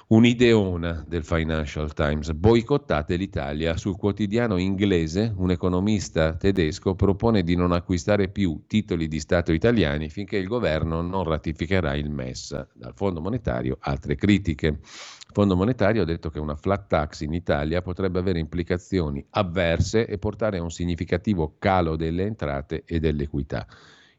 un'ideona 0.09 1.03
del 1.05 1.25
Financial 1.25 1.93
Times. 1.93 2.31
Boicottate 2.31 3.17
l'Italia. 3.17 3.75
Sul 3.75 3.97
quotidiano 3.97 4.55
inglese 4.57 5.33
un 5.35 5.51
economista 5.51 6.33
tedesco 6.35 6.95
propone 6.95 7.43
di 7.43 7.55
non 7.55 7.73
acquistare 7.73 8.29
più 8.29 8.63
titoli 8.67 9.09
di 9.09 9.19
Stato 9.19 9.51
italiani 9.51 10.09
finché 10.09 10.37
il 10.37 10.47
governo 10.47 11.01
non 11.01 11.23
ratificherà 11.23 11.95
il 11.95 12.09
MES. 12.09 12.67
Dal 12.73 12.93
Fondo 12.95 13.19
Monetario 13.19 13.77
altre 13.81 14.15
critiche. 14.15 14.67
Il 14.67 15.33
Fondo 15.33 15.57
Monetario 15.57 16.03
ha 16.03 16.05
detto 16.05 16.29
che 16.29 16.39
una 16.39 16.55
flat 16.55 16.87
tax 16.87 17.21
in 17.21 17.33
Italia 17.33 17.81
potrebbe 17.81 18.19
avere 18.19 18.39
implicazioni 18.39 19.25
avverse 19.31 20.07
e 20.07 20.17
portare 20.17 20.57
a 20.57 20.63
un 20.63 20.71
significativo 20.71 21.55
calo 21.59 21.97
delle 21.97 22.23
entrate 22.23 22.83
e 22.85 22.99
dell'equità. 22.99 23.67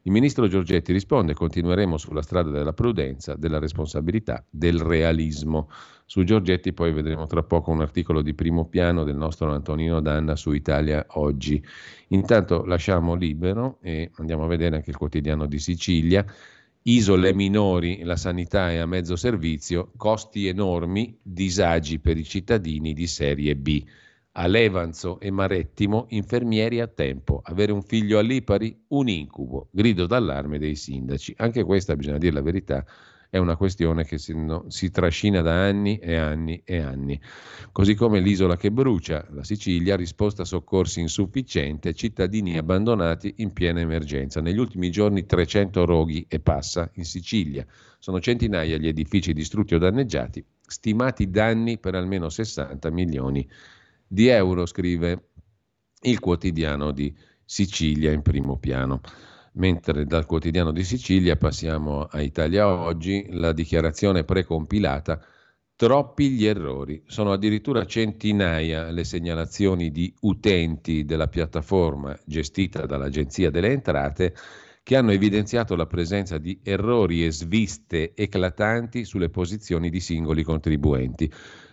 Il 0.09 0.15
ministro 0.15 0.47
Giorgetti 0.47 0.91
risponde: 0.91 1.35
continueremo 1.35 1.95
sulla 1.97 2.23
strada 2.23 2.49
della 2.49 2.73
prudenza, 2.73 3.35
della 3.35 3.59
responsabilità, 3.59 4.43
del 4.49 4.79
realismo. 4.79 5.69
Su 6.07 6.23
Giorgetti 6.23 6.73
poi 6.73 6.91
vedremo 6.91 7.27
tra 7.27 7.43
poco 7.43 7.69
un 7.69 7.81
articolo 7.81 8.23
di 8.23 8.33
primo 8.33 8.65
piano 8.65 9.03
del 9.03 9.15
nostro 9.15 9.53
Antonino 9.53 10.01
Danna 10.01 10.35
su 10.35 10.51
Italia 10.51 11.05
Oggi. 11.09 11.63
Intanto 12.07 12.65
lasciamo 12.65 13.13
libero 13.13 13.77
e 13.83 14.09
andiamo 14.15 14.45
a 14.45 14.47
vedere 14.47 14.77
anche 14.77 14.89
il 14.89 14.97
quotidiano 14.97 15.45
di 15.45 15.59
Sicilia. 15.59 16.25
Isole 16.81 17.31
minori, 17.35 18.01
la 18.01 18.15
sanità 18.15 18.71
è 18.71 18.77
a 18.77 18.87
mezzo 18.87 19.15
servizio, 19.15 19.91
costi 19.95 20.47
enormi, 20.47 21.19
disagi 21.21 21.99
per 21.99 22.17
i 22.17 22.23
cittadini 22.23 22.93
di 22.93 23.05
serie 23.05 23.55
B 23.55 23.85
a 24.33 24.47
Levanzo 24.47 25.19
e 25.19 25.31
Marettimo 25.31 26.05
infermieri 26.09 26.79
a 26.79 26.87
tempo. 26.87 27.41
Avere 27.43 27.71
un 27.71 27.81
figlio 27.81 28.19
a 28.19 28.21
Lipari, 28.21 28.85
un 28.89 29.09
incubo. 29.09 29.69
Grido 29.71 30.05
d'allarme 30.05 30.59
dei 30.59 30.75
sindaci. 30.75 31.33
Anche 31.37 31.63
questa, 31.63 31.95
bisogna 31.95 32.19
dire 32.19 32.33
la 32.33 32.41
verità, 32.41 32.85
è 33.31 33.37
una 33.37 33.55
questione 33.55 34.05
che 34.05 34.17
si, 34.17 34.33
no, 34.35 34.65
si, 34.69 34.89
trascina 34.89 35.41
da 35.41 35.53
anni 35.53 35.97
e 35.97 36.15
anni 36.15 36.61
e 36.63 36.79
anni. 36.79 37.19
Così 37.71 37.93
come 37.95 38.19
l'isola 38.19 38.55
che 38.55 38.71
brucia, 38.71 39.25
la 39.31 39.43
Sicilia, 39.43 39.95
risposta 39.95 40.43
a 40.43 40.45
soccorsi 40.45 40.99
insufficiente, 40.99 41.93
cittadini 41.93 42.57
abbandonati 42.57 43.35
in 43.37 43.53
piena 43.53 43.81
emergenza. 43.81 44.41
Negli 44.41 44.57
ultimi 44.57 44.89
giorni 44.89 45.25
300 45.25 45.85
roghi 45.85 46.25
e 46.27 46.39
passa 46.39 46.89
in 46.93 47.05
Sicilia. 47.05 47.65
Sono 47.99 48.19
centinaia 48.19 48.77
gli 48.77 48.87
edifici 48.87 49.33
distrutti 49.33 49.75
o 49.75 49.77
danneggiati, 49.77 50.43
stimati 50.65 51.29
danni 51.29 51.77
per 51.77 51.95
almeno 51.95 52.29
60 52.29 52.89
milioni 52.89 53.41
di 53.41 53.78
di 54.09 54.27
euro, 54.27 54.65
scrive 54.65 55.29
il 56.01 56.19
quotidiano 56.19 56.91
di 56.91 57.15
Sicilia 57.45 58.11
in 58.11 58.21
primo 58.21 58.57
piano. 58.57 59.01
Mentre 59.53 60.05
dal 60.05 60.25
quotidiano 60.25 60.71
di 60.71 60.83
Sicilia 60.83 61.35
passiamo 61.35 62.03
a 62.03 62.21
Italia 62.21 62.67
Oggi, 62.67 63.27
la 63.29 63.53
dichiarazione 63.53 64.23
precompilata 64.23 65.21
Troppi 65.79 66.31
gli 66.31 66.45
errori, 66.45 67.01
sono 67.05 67.31
addirittura 67.31 67.85
centinaia 67.85 68.91
le 68.91 69.05
segnalazioni 69.05 69.91
di 69.91 70.13
utenti 70.23 71.05
della 71.05 71.29
piattaforma 71.29 72.19
gestita 72.25 72.85
dall'Agenzia 72.85 73.49
delle 73.49 73.71
Entrate 73.71 74.35
che 74.83 74.97
hanno 74.97 75.11
evidenziato 75.11 75.77
la 75.77 75.85
presenza 75.85 76.37
di 76.37 76.59
errori 76.63 77.25
e 77.25 77.31
sviste 77.31 78.13
eclatanti 78.13 79.05
sulle 79.05 79.29
posizioni 79.29 79.89
di 79.89 80.01
singoli 80.01 80.43
contribuenti. 80.43 81.31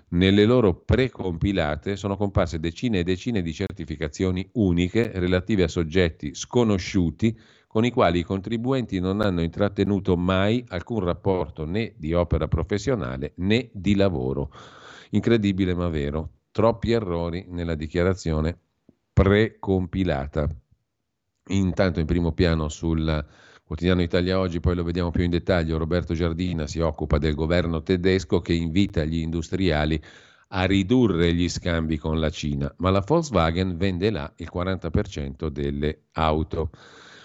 Nelle 0.08 0.44
loro 0.44 0.72
precompilate 0.72 1.96
sono 1.96 2.16
comparse 2.16 2.60
decine 2.60 3.00
e 3.00 3.02
decine 3.02 3.42
di 3.42 3.52
certificazioni 3.52 4.48
uniche 4.52 5.10
relative 5.14 5.64
a 5.64 5.68
soggetti 5.68 6.32
sconosciuti 6.32 7.36
con 7.66 7.84
i 7.84 7.90
quali 7.90 8.20
i 8.20 8.22
contribuenti 8.22 9.00
non 9.00 9.20
hanno 9.20 9.42
intrattenuto 9.42 10.16
mai 10.16 10.64
alcun 10.68 11.00
rapporto 11.00 11.66
né 11.66 11.94
di 11.96 12.12
opera 12.14 12.46
professionale 12.46 13.32
né 13.38 13.68
di 13.72 13.96
lavoro. 13.96 14.52
Incredibile 15.10 15.74
ma 15.74 15.88
vero. 15.88 16.30
Troppi 16.52 16.92
errori 16.92 17.44
nella 17.48 17.74
dichiarazione 17.74 18.56
precompilata. 19.12 20.48
Intanto 21.48 22.00
in 22.00 22.06
primo 22.06 22.32
piano 22.32 22.68
sul 22.68 23.26
quotidiano 23.66 24.00
Italia 24.00 24.38
Oggi, 24.38 24.60
poi 24.60 24.76
lo 24.76 24.84
vediamo 24.84 25.10
più 25.10 25.24
in 25.24 25.30
dettaglio, 25.30 25.76
Roberto 25.76 26.14
Giardina 26.14 26.68
si 26.68 26.78
occupa 26.78 27.18
del 27.18 27.34
governo 27.34 27.82
tedesco 27.82 28.40
che 28.40 28.52
invita 28.52 29.04
gli 29.04 29.18
industriali 29.18 30.00
a 30.50 30.64
ridurre 30.64 31.34
gli 31.34 31.48
scambi 31.48 31.98
con 31.98 32.20
la 32.20 32.30
Cina, 32.30 32.72
ma 32.78 32.90
la 32.90 33.02
Volkswagen 33.04 33.76
vende 33.76 34.10
là 34.10 34.32
il 34.36 34.48
40% 34.54 35.48
delle 35.48 36.02
auto. 36.12 36.70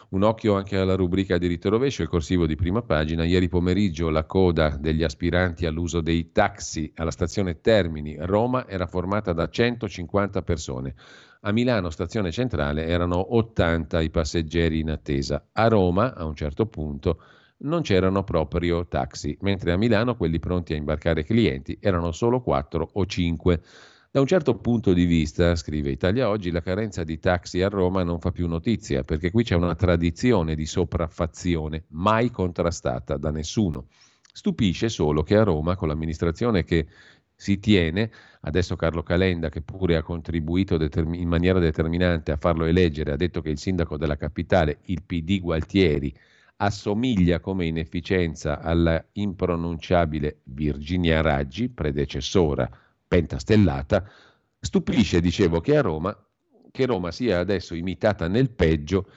Un 0.10 0.24
occhio 0.24 0.56
anche 0.56 0.78
alla 0.78 0.96
rubrica 0.96 1.38
diritto 1.38 1.70
rovescio, 1.70 2.02
il 2.02 2.10
corsivo 2.10 2.48
di 2.48 2.56
prima 2.56 2.82
pagina. 2.82 3.24
Ieri 3.24 3.48
pomeriggio 3.48 4.10
la 4.10 4.26
coda 4.26 4.76
degli 4.78 5.04
aspiranti 5.04 5.68
all'uso 5.68 6.02
dei 6.02 6.32
taxi 6.32 6.92
alla 6.96 7.12
stazione 7.12 7.62
Termini 7.62 8.18
Roma 8.20 8.68
era 8.68 8.88
formata 8.88 9.32
da 9.32 9.48
150 9.48 10.42
persone. 10.42 10.96
A 11.44 11.52
Milano, 11.52 11.90
stazione 11.90 12.32
centrale, 12.32 12.86
erano 12.86 13.36
80 13.36 14.00
i 14.02 14.12
passeggeri 14.12 14.80
in 14.80 14.92
attesa. 14.92 15.48
A 15.54 15.68
Roma, 15.68 16.14
a 16.14 16.24
un 16.26 16.36
certo 16.36 16.68
punto, 16.68 17.20
non 17.64 17.82
c'erano 17.82 18.24
proprio 18.24 18.86
taxi, 18.88 19.36
mentre 19.42 19.72
a 19.72 19.78
Milano 19.78 20.16
quelli 20.16 20.38
pronti 20.38 20.74
a 20.74 20.78
imbarcare 20.78 21.24
clienti 21.24 21.80
erano 21.82 22.12
solo 22.12 22.42
4 22.42 22.90
o 22.94 23.06
5. 23.08 23.62
Da 24.12 24.20
un 24.20 24.28
certo 24.28 24.56
punto 24.58 24.94
di 24.94 25.06
vista, 25.06 25.56
scrive 25.56 25.90
Italia 25.90 26.30
Oggi, 26.30 26.52
la 26.52 26.62
carenza 26.62 27.04
di 27.04 27.18
taxi 27.18 27.64
a 27.64 27.70
Roma 27.70 28.04
non 28.04 28.20
fa 28.20 28.30
più 28.30 28.48
notizia, 28.48 29.04
perché 29.04 29.32
qui 29.32 29.44
c'è 29.44 29.56
una 29.56 29.74
tradizione 29.74 30.54
di 30.54 30.68
sopraffazione 30.68 31.86
mai 31.90 32.30
contrastata 32.30 33.18
da 33.18 33.32
nessuno. 33.32 33.88
Stupisce 34.34 34.90
solo 34.90 35.24
che 35.24 35.38
a 35.38 35.44
Roma, 35.44 35.76
con 35.76 35.88
l'amministrazione 35.88 36.64
che 36.64 36.86
si 37.42 37.60
tiene, 37.60 38.12
adesso 38.42 38.76
Carlo 38.76 39.02
Calenda, 39.02 39.50
che 39.50 39.62
pure 39.62 39.96
ha 39.96 40.04
contribuito 40.04 40.78
determin- 40.78 41.20
in 41.20 41.28
maniera 41.28 41.58
determinante 41.58 42.32
a 42.32 42.38
farlo 42.38 42.66
eleggere, 42.66 43.14
ha 43.14 43.16
detto 43.16 43.42
che 43.42 43.50
il 43.50 43.58
sindaco 43.58 43.98
della 43.98 44.16
capitale, 44.16 44.78
il 44.86 45.02
PD 45.02 45.40
Gualtieri, 45.40 46.16
assomiglia 46.58 47.40
come 47.40 47.66
inefficienza 47.66 48.62
alla 48.62 49.04
impronunciabile 49.14 50.42
Virginia 50.44 51.22
Raggi, 51.22 51.68
predecessora 51.68 52.70
pentastellata, 53.08 54.08
stupisce, 54.60 55.20
dicevo, 55.20 55.62
che 55.62 55.78
a 55.78 55.82
Roma, 55.82 56.16
che 56.70 56.86
Roma 56.86 57.10
sia 57.10 57.40
adesso 57.40 57.74
imitata 57.74 58.28
nel 58.28 58.52
peggio 58.52 59.10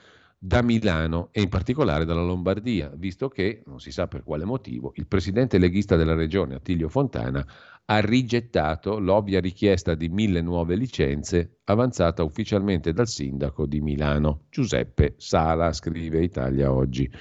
da 0.45 0.61
Milano 0.61 1.29
e 1.31 1.41
in 1.41 1.49
particolare 1.49 2.05
dalla 2.05 2.21
Lombardia, 2.21 2.91
visto 2.95 3.29
che, 3.29 3.63
non 3.65 3.79
si 3.79 3.91
sa 3.91 4.07
per 4.07 4.23
quale 4.23 4.45
motivo, 4.45 4.91
il 4.95 5.07
presidente 5.07 5.57
leghista 5.57 5.95
della 5.95 6.13
regione, 6.13 6.53
Attilio 6.53 6.87
Fontana, 6.87 7.43
ha 7.85 7.99
rigettato 7.99 8.99
l'ovvia 8.99 9.39
richiesta 9.39 9.95
di 9.95 10.07
mille 10.07 10.41
nuove 10.41 10.75
licenze 10.75 11.61
avanzata 11.63 12.21
ufficialmente 12.21 12.93
dal 12.93 13.07
sindaco 13.07 13.65
di 13.65 13.81
Milano, 13.81 14.43
Giuseppe 14.51 15.15
Sala, 15.17 15.73
scrive 15.73 16.21
Italia 16.21 16.71
Oggi. 16.71 17.11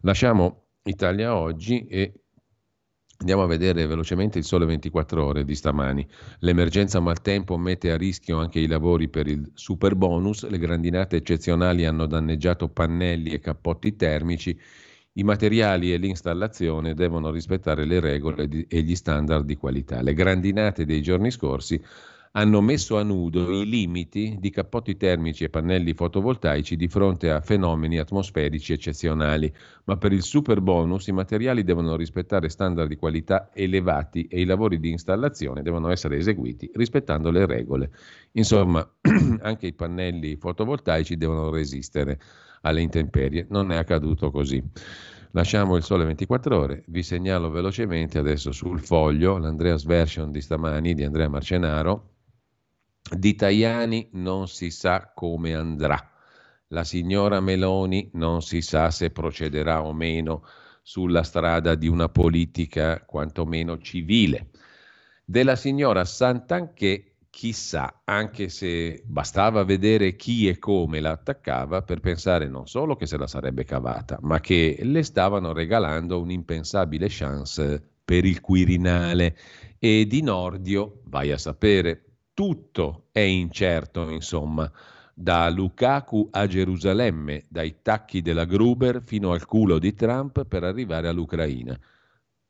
Lasciamo 0.00 0.68
Italia 0.84 1.36
Oggi 1.36 1.84
e 1.84 2.23
Andiamo 3.24 3.44
a 3.44 3.48
vedere 3.48 3.86
velocemente 3.86 4.36
il 4.36 4.44
sole 4.44 4.66
24 4.66 5.24
ore 5.24 5.44
di 5.46 5.54
stamani. 5.54 6.06
L'emergenza 6.40 7.00
maltempo 7.00 7.56
mette 7.56 7.90
a 7.90 7.96
rischio 7.96 8.36
anche 8.36 8.58
i 8.58 8.66
lavori 8.66 9.08
per 9.08 9.26
il 9.28 9.50
super 9.54 9.94
bonus. 9.94 10.46
Le 10.46 10.58
grandinate 10.58 11.16
eccezionali 11.16 11.86
hanno 11.86 12.04
danneggiato 12.04 12.68
pannelli 12.68 13.30
e 13.30 13.40
cappotti 13.40 13.96
termici. 13.96 14.54
I 15.14 15.22
materiali 15.22 15.94
e 15.94 15.96
l'installazione 15.96 16.92
devono 16.92 17.30
rispettare 17.30 17.86
le 17.86 17.98
regole 17.98 18.46
e 18.68 18.82
gli 18.82 18.94
standard 18.94 19.46
di 19.46 19.56
qualità. 19.56 20.02
Le 20.02 20.12
grandinate 20.12 20.84
dei 20.84 21.00
giorni 21.00 21.30
scorsi 21.30 21.82
hanno 22.36 22.60
messo 22.60 22.98
a 22.98 23.04
nudo 23.04 23.60
i 23.60 23.64
limiti 23.64 24.36
di 24.40 24.50
cappotti 24.50 24.96
termici 24.96 25.44
e 25.44 25.50
pannelli 25.50 25.94
fotovoltaici 25.94 26.74
di 26.74 26.88
fronte 26.88 27.30
a 27.30 27.40
fenomeni 27.40 27.98
atmosferici 27.98 28.72
eccezionali, 28.72 29.52
ma 29.84 29.96
per 29.96 30.12
il 30.12 30.22
super 30.22 30.60
bonus 30.60 31.06
i 31.06 31.12
materiali 31.12 31.62
devono 31.62 31.94
rispettare 31.94 32.48
standard 32.48 32.88
di 32.88 32.96
qualità 32.96 33.50
elevati 33.52 34.26
e 34.26 34.40
i 34.40 34.46
lavori 34.46 34.80
di 34.80 34.90
installazione 34.90 35.62
devono 35.62 35.90
essere 35.90 36.16
eseguiti 36.16 36.68
rispettando 36.74 37.30
le 37.30 37.46
regole. 37.46 37.90
Insomma, 38.32 38.84
anche 39.42 39.68
i 39.68 39.72
pannelli 39.72 40.34
fotovoltaici 40.34 41.16
devono 41.16 41.50
resistere 41.50 42.18
alle 42.62 42.80
intemperie. 42.80 43.46
Non 43.48 43.70
è 43.70 43.76
accaduto 43.76 44.32
così. 44.32 44.60
Lasciamo 45.30 45.76
il 45.76 45.84
sole 45.84 46.04
24 46.04 46.58
ore, 46.58 46.84
vi 46.88 47.02
segnalo 47.02 47.50
velocemente 47.50 48.18
adesso 48.18 48.50
sul 48.50 48.80
foglio 48.80 49.36
l'Andreas 49.38 49.84
Version 49.84 50.30
di 50.30 50.40
stamani 50.40 50.94
di 50.94 51.02
Andrea 51.02 51.28
Marcenaro, 51.28 52.13
di 53.10 53.34
Tajani 53.34 54.08
non 54.12 54.48
si 54.48 54.70
sa 54.70 55.12
come 55.14 55.54
andrà. 55.54 56.10
La 56.68 56.84
signora 56.84 57.40
Meloni 57.40 58.10
non 58.14 58.40
si 58.42 58.62
sa 58.62 58.90
se 58.90 59.10
procederà 59.10 59.82
o 59.82 59.92
meno 59.92 60.44
sulla 60.82 61.22
strada 61.22 61.74
di 61.74 61.86
una 61.86 62.08
politica 62.08 63.04
quantomeno 63.04 63.78
civile. 63.78 64.50
Della 65.24 65.56
signora 65.56 66.04
Santanché 66.04 67.16
chissà, 67.30 68.02
anche 68.04 68.48
se 68.48 69.02
bastava 69.04 69.64
vedere 69.64 70.14
chi 70.14 70.48
e 70.48 70.58
come 70.58 71.00
la 71.00 71.10
attaccava 71.10 71.82
per 71.82 72.00
pensare 72.00 72.48
non 72.48 72.68
solo 72.68 72.96
che 72.96 73.06
se 73.06 73.16
la 73.16 73.26
sarebbe 73.26 73.64
cavata, 73.64 74.18
ma 74.22 74.40
che 74.40 74.78
le 74.82 75.02
stavano 75.02 75.52
regalando 75.52 76.20
un'impensabile 76.20 77.06
chance 77.08 77.82
per 78.04 78.24
il 78.24 78.40
Quirinale. 78.40 79.36
E 79.78 80.06
di 80.06 80.22
Nordio, 80.22 81.00
vai 81.04 81.32
a 81.32 81.38
sapere, 81.38 82.03
tutto 82.34 83.06
è 83.12 83.20
incerto, 83.20 84.10
insomma, 84.10 84.70
da 85.14 85.48
Lukaku 85.48 86.28
a 86.32 86.46
Gerusalemme, 86.46 87.44
dai 87.48 87.76
tacchi 87.80 88.20
della 88.20 88.44
Gruber 88.44 89.00
fino 89.00 89.32
al 89.32 89.46
culo 89.46 89.78
di 89.78 89.94
Trump 89.94 90.44
per 90.44 90.64
arrivare 90.64 91.08
all'Ucraina. 91.08 91.78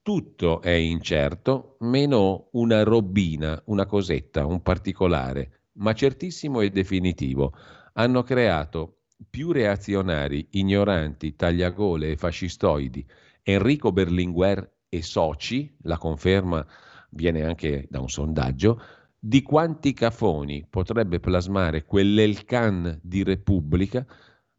Tutto 0.03 0.61
è 0.63 0.71
incerto, 0.71 1.77
meno 1.81 2.49
una 2.53 2.83
robina, 2.83 3.61
una 3.67 3.87
cosetta, 3.87 4.47
un 4.47 4.63
particolare, 4.63 5.61
ma 5.75 5.93
certissimo 5.93 6.61
e 6.63 6.71
definitivo. 6.71 7.53
Hanno 7.93 8.23
creato 8.23 9.01
più 9.29 9.53
reazionari, 9.53 10.49
ignoranti, 10.53 11.37
tagliagole 11.37 12.11
e 12.11 12.17
fascistoidi 12.17 13.07
Enrico 13.43 13.93
Berlinguer 13.93 14.73
e 14.89 15.03
soci, 15.03 15.77
la 15.83 15.99
conferma 15.99 16.67
viene 17.11 17.45
anche 17.45 17.87
da 17.91 18.01
un 18.01 18.09
sondaggio, 18.09 18.81
di 19.27 19.41
quanti 19.41 19.95
cafoni 19.95 20.67
potrebbe 20.69 21.19
plasmare 21.19 21.87
quell'Elcan 21.87 23.01
di 23.03 23.23
Repubblica, 23.23 24.05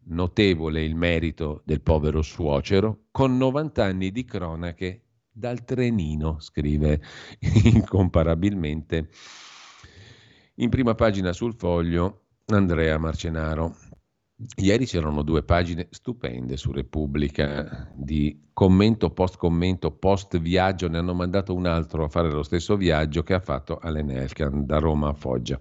notevole 0.06 0.84
il 0.84 0.96
merito 0.96 1.62
del 1.64 1.82
povero 1.82 2.24
suocero, 2.24 3.04
con 3.12 3.38
90 3.38 3.84
anni 3.84 4.12
di 4.12 4.26
cronache 4.26 5.04
dal 5.32 5.64
trenino, 5.64 6.40
scrive 6.40 7.00
incomparabilmente 7.76 9.10
in 10.56 10.70
prima 10.70 10.96
pagina 10.96 11.32
sul 11.32 11.54
foglio 11.54 12.22
Andrea 12.48 12.98
Marcenaro. 12.98 13.76
Ieri 14.58 14.86
c'erano 14.86 15.22
due 15.22 15.44
pagine 15.44 15.88
stupende 15.92 16.58
su 16.58 16.74
Repubblica 16.74 17.90
di 17.94 18.48
commento 18.52 19.10
post 19.12 19.38
commento 19.38 19.92
post 19.92 20.38
viaggio, 20.40 20.90
ne 20.90 20.98
hanno 20.98 21.14
mandato 21.14 21.54
un 21.54 21.66
altro 21.66 22.04
a 22.04 22.10
fare 22.10 22.30
lo 22.30 22.44
stesso 22.44 22.76
viaggio 22.76 23.24
che 23.24 23.34
ha 23.34 23.40
fatto 23.40 23.78
all'Enelcan 23.78 24.66
da 24.66 24.80
Roma 24.80 25.08
a 25.08 25.14
Foggia. 25.14 25.58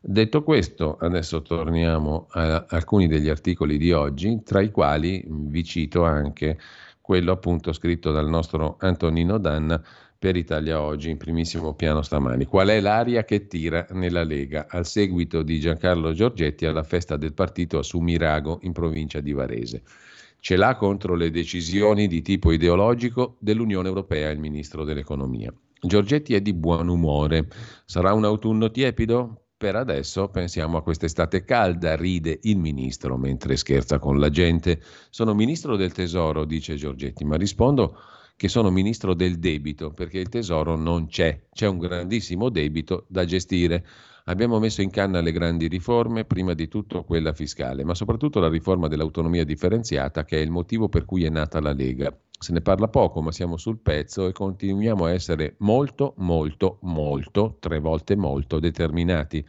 Detto 0.00 0.42
questo, 0.42 0.96
adesso 0.96 1.40
torniamo 1.42 2.26
a 2.30 2.66
alcuni 2.68 3.06
degli 3.06 3.28
articoli 3.28 3.78
di 3.78 3.92
oggi, 3.92 4.42
tra 4.42 4.60
i 4.60 4.72
quali 4.72 5.24
vi 5.28 5.62
cito 5.62 6.02
anche 6.02 6.58
quello 7.00 7.30
appunto 7.30 7.72
scritto 7.72 8.10
dal 8.10 8.28
nostro 8.28 8.74
Antonino 8.80 9.38
Danna 9.38 9.80
per 10.18 10.36
Italia 10.36 10.80
Oggi 10.80 11.10
in 11.10 11.16
primissimo 11.16 11.74
piano 11.74 12.02
stamani. 12.02 12.44
Qual 12.46 12.68
è 12.68 12.80
l'aria 12.80 13.24
che 13.24 13.46
tira 13.46 13.86
nella 13.90 14.24
Lega 14.24 14.66
al 14.68 14.86
seguito 14.86 15.42
di 15.42 15.60
Giancarlo 15.60 16.12
Giorgetti 16.12 16.64
alla 16.64 16.82
festa 16.82 17.16
del 17.16 17.34
partito 17.34 17.78
a 17.78 17.82
Sumirago 17.82 18.58
in 18.62 18.72
provincia 18.72 19.20
di 19.20 19.32
Varese? 19.32 19.82
Ce 20.40 20.56
l'ha 20.56 20.76
contro 20.76 21.14
le 21.14 21.30
decisioni 21.30 22.06
di 22.06 22.22
tipo 22.22 22.52
ideologico 22.52 23.36
dell'Unione 23.40 23.88
Europea 23.88 24.30
il 24.30 24.38
ministro 24.38 24.84
dell'Economia. 24.84 25.52
Giorgetti 25.80 26.34
è 26.34 26.40
di 26.40 26.54
buon 26.54 26.88
umore. 26.88 27.48
Sarà 27.84 28.12
un 28.12 28.24
autunno 28.24 28.70
tiepido? 28.70 29.42
Per 29.58 29.74
adesso 29.74 30.28
pensiamo 30.28 30.76
a 30.76 30.82
quest'estate 30.82 31.44
calda, 31.44 31.96
ride 31.96 32.40
il 32.42 32.58
ministro 32.58 33.16
mentre 33.16 33.56
scherza 33.56 33.98
con 33.98 34.18
la 34.18 34.28
gente. 34.28 34.80
Sono 35.10 35.34
ministro 35.34 35.76
del 35.76 35.92
tesoro, 35.92 36.44
dice 36.44 36.74
Giorgetti, 36.74 37.24
ma 37.24 37.36
rispondo 37.36 37.96
che 38.36 38.48
sono 38.48 38.70
ministro 38.70 39.14
del 39.14 39.38
debito, 39.38 39.92
perché 39.92 40.18
il 40.18 40.28
tesoro 40.28 40.76
non 40.76 41.06
c'è, 41.06 41.46
c'è 41.50 41.66
un 41.66 41.78
grandissimo 41.78 42.50
debito 42.50 43.06
da 43.08 43.24
gestire. 43.24 43.84
Abbiamo 44.24 44.58
messo 44.58 44.82
in 44.82 44.90
canna 44.90 45.20
le 45.20 45.32
grandi 45.32 45.68
riforme, 45.68 46.24
prima 46.24 46.52
di 46.52 46.68
tutto 46.68 47.04
quella 47.04 47.32
fiscale, 47.32 47.82
ma 47.82 47.94
soprattutto 47.94 48.38
la 48.38 48.50
riforma 48.50 48.88
dell'autonomia 48.88 49.44
differenziata, 49.44 50.24
che 50.24 50.36
è 50.36 50.40
il 50.40 50.50
motivo 50.50 50.88
per 50.88 51.06
cui 51.06 51.24
è 51.24 51.30
nata 51.30 51.60
la 51.60 51.72
Lega. 51.72 52.14
Se 52.38 52.52
ne 52.52 52.60
parla 52.60 52.88
poco, 52.88 53.22
ma 53.22 53.32
siamo 53.32 53.56
sul 53.56 53.78
pezzo 53.78 54.26
e 54.26 54.32
continuiamo 54.32 55.06
a 55.06 55.12
essere 55.12 55.54
molto, 55.60 56.12
molto, 56.18 56.78
molto, 56.82 57.56
tre 57.58 57.78
volte 57.78 58.16
molto 58.16 58.58
determinati. 58.58 59.42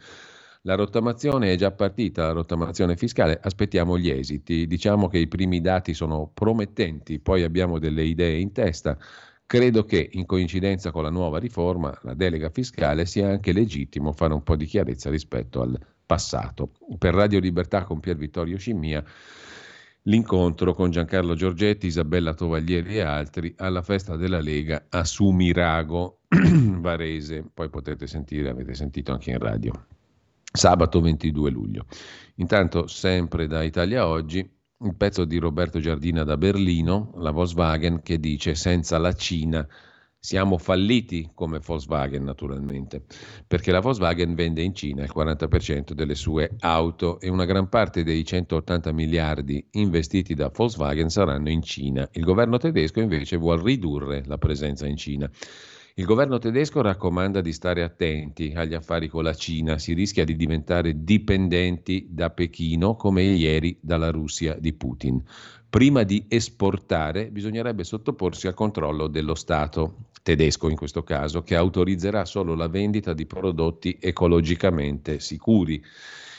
La 0.68 0.74
rottamazione 0.74 1.50
è 1.50 1.56
già 1.56 1.70
partita, 1.70 2.26
la 2.26 2.32
rottamazione 2.32 2.94
fiscale, 2.94 3.40
aspettiamo 3.42 3.96
gli 3.96 4.10
esiti. 4.10 4.66
Diciamo 4.66 5.08
che 5.08 5.16
i 5.16 5.26
primi 5.26 5.62
dati 5.62 5.94
sono 5.94 6.30
promettenti, 6.34 7.20
poi 7.20 7.42
abbiamo 7.42 7.78
delle 7.78 8.04
idee 8.04 8.36
in 8.36 8.52
testa. 8.52 8.98
Credo 9.46 9.86
che 9.86 10.10
in 10.12 10.26
coincidenza 10.26 10.90
con 10.90 11.04
la 11.04 11.08
nuova 11.08 11.38
riforma, 11.38 11.98
la 12.02 12.12
delega 12.12 12.50
fiscale, 12.50 13.06
sia 13.06 13.30
anche 13.30 13.54
legittimo 13.54 14.12
fare 14.12 14.34
un 14.34 14.42
po' 14.42 14.56
di 14.56 14.66
chiarezza 14.66 15.08
rispetto 15.08 15.62
al 15.62 15.80
passato. 16.04 16.72
Per 16.98 17.14
Radio 17.14 17.40
Libertà 17.40 17.84
con 17.84 17.98
Pier 17.98 18.18
Vittorio 18.18 18.58
Scimmia, 18.58 19.02
l'incontro 20.02 20.74
con 20.74 20.90
Giancarlo 20.90 21.34
Giorgetti, 21.34 21.86
Isabella 21.86 22.34
Tovaglieri 22.34 22.96
e 22.96 23.00
altri 23.00 23.54
alla 23.56 23.80
festa 23.80 24.16
della 24.16 24.40
Lega 24.40 24.84
a 24.90 25.02
Sumirago, 25.02 26.18
Varese. 26.28 27.42
Poi 27.54 27.70
potete 27.70 28.06
sentire, 28.06 28.50
avete 28.50 28.74
sentito 28.74 29.12
anche 29.12 29.30
in 29.30 29.38
radio. 29.38 29.72
Sabato 30.50 31.00
22 31.00 31.50
luglio. 31.50 31.86
Intanto, 32.36 32.86
sempre 32.86 33.46
da 33.46 33.62
Italia 33.62 34.06
Oggi, 34.06 34.38
il 34.38 34.94
pezzo 34.96 35.24
di 35.24 35.38
Roberto 35.38 35.78
Giardina 35.78 36.24
da 36.24 36.36
Berlino, 36.36 37.12
la 37.16 37.30
Volkswagen, 37.30 38.00
che 38.02 38.18
dice 38.18 38.54
senza 38.54 38.96
la 38.98 39.12
Cina 39.12 39.66
siamo 40.20 40.58
falliti 40.58 41.30
come 41.32 41.60
Volkswagen 41.64 42.24
naturalmente, 42.24 43.04
perché 43.46 43.70
la 43.70 43.80
Volkswagen 43.80 44.34
vende 44.34 44.62
in 44.62 44.74
Cina 44.74 45.04
il 45.04 45.12
40% 45.14 45.92
delle 45.92 46.14
sue 46.14 46.56
auto 46.60 47.20
e 47.20 47.28
una 47.28 47.44
gran 47.44 47.68
parte 47.68 48.02
dei 48.02 48.24
180 48.24 48.92
miliardi 48.92 49.64
investiti 49.72 50.34
da 50.34 50.50
Volkswagen 50.52 51.08
saranno 51.08 51.50
in 51.50 51.62
Cina. 51.62 52.08
Il 52.12 52.24
governo 52.24 52.56
tedesco 52.58 53.00
invece 53.00 53.36
vuole 53.36 53.62
ridurre 53.62 54.22
la 54.26 54.38
presenza 54.38 54.86
in 54.86 54.96
Cina. 54.96 55.30
Il 55.98 56.04
governo 56.04 56.38
tedesco 56.38 56.80
raccomanda 56.80 57.40
di 57.40 57.52
stare 57.52 57.82
attenti 57.82 58.52
agli 58.54 58.74
affari 58.74 59.08
con 59.08 59.24
la 59.24 59.34
Cina, 59.34 59.78
si 59.78 59.94
rischia 59.94 60.24
di 60.24 60.36
diventare 60.36 61.02
dipendenti 61.02 62.06
da 62.08 62.30
Pechino 62.30 62.94
come 62.94 63.24
ieri 63.24 63.76
dalla 63.80 64.12
Russia 64.12 64.54
di 64.54 64.72
Putin. 64.74 65.20
Prima 65.68 66.04
di 66.04 66.24
esportare 66.28 67.32
bisognerebbe 67.32 67.82
sottoporsi 67.82 68.46
al 68.46 68.54
controllo 68.54 69.08
dello 69.08 69.34
Stato, 69.34 70.04
tedesco 70.22 70.68
in 70.68 70.76
questo 70.76 71.02
caso, 71.02 71.42
che 71.42 71.56
autorizzerà 71.56 72.24
solo 72.24 72.54
la 72.54 72.68
vendita 72.68 73.12
di 73.12 73.26
prodotti 73.26 73.98
ecologicamente 74.00 75.18
sicuri. 75.18 75.82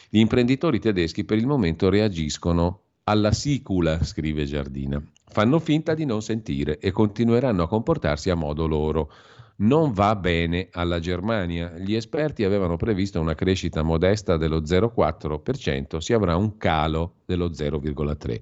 Gli 0.10 0.20
imprenditori 0.20 0.80
tedeschi 0.80 1.26
per 1.26 1.38
il 1.38 1.48
momento 1.48 1.90
reagiscono 1.90 2.84
alla 3.04 3.34
sicula, 3.34 4.02
scrive 4.06 4.46
Giardina. 4.46 5.04
Fanno 5.26 5.60
finta 5.60 5.96
di 5.96 6.06
non 6.06 6.22
sentire 6.22 6.80
e 6.80 6.92
continueranno 6.92 7.64
a 7.64 7.68
comportarsi 7.68 8.30
a 8.30 8.36
modo 8.36 8.66
loro 8.66 9.12
non 9.60 9.92
va 9.92 10.16
bene 10.16 10.70
alla 10.72 11.00
Germania. 11.00 11.78
Gli 11.78 11.96
esperti 11.96 12.44
avevano 12.44 12.78
previsto 12.78 13.20
una 13.20 13.36
crescita 13.36 13.82
modesta 13.82 14.38
dello 14.38 14.62
0,4%, 14.62 15.98
si 15.98 16.14
avrà 16.14 16.36
un 16.36 16.58
calo 16.58 17.16
dello 17.26 17.50
0,3%. 17.50 18.40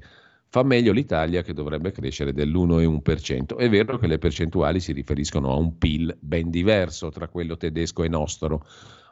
Fa 0.49 0.63
meglio 0.63 0.93
l'Italia 0.93 1.41
che 1.41 1.53
dovrebbe 1.53 1.91
crescere 1.91 2.31
dell'1,1%. 2.31 3.57
È 3.57 3.69
vero 3.69 3.97
che 3.97 4.07
le 4.07 4.17
percentuali 4.17 4.79
si 4.79 4.93
riferiscono 4.93 5.51
a 5.51 5.57
un 5.57 5.77
PIL 5.77 6.15
ben 6.19 6.49
diverso 6.49 7.09
tra 7.09 7.27
quello 7.27 7.57
tedesco 7.57 8.03
e 8.03 8.07
nostro, 8.07 8.65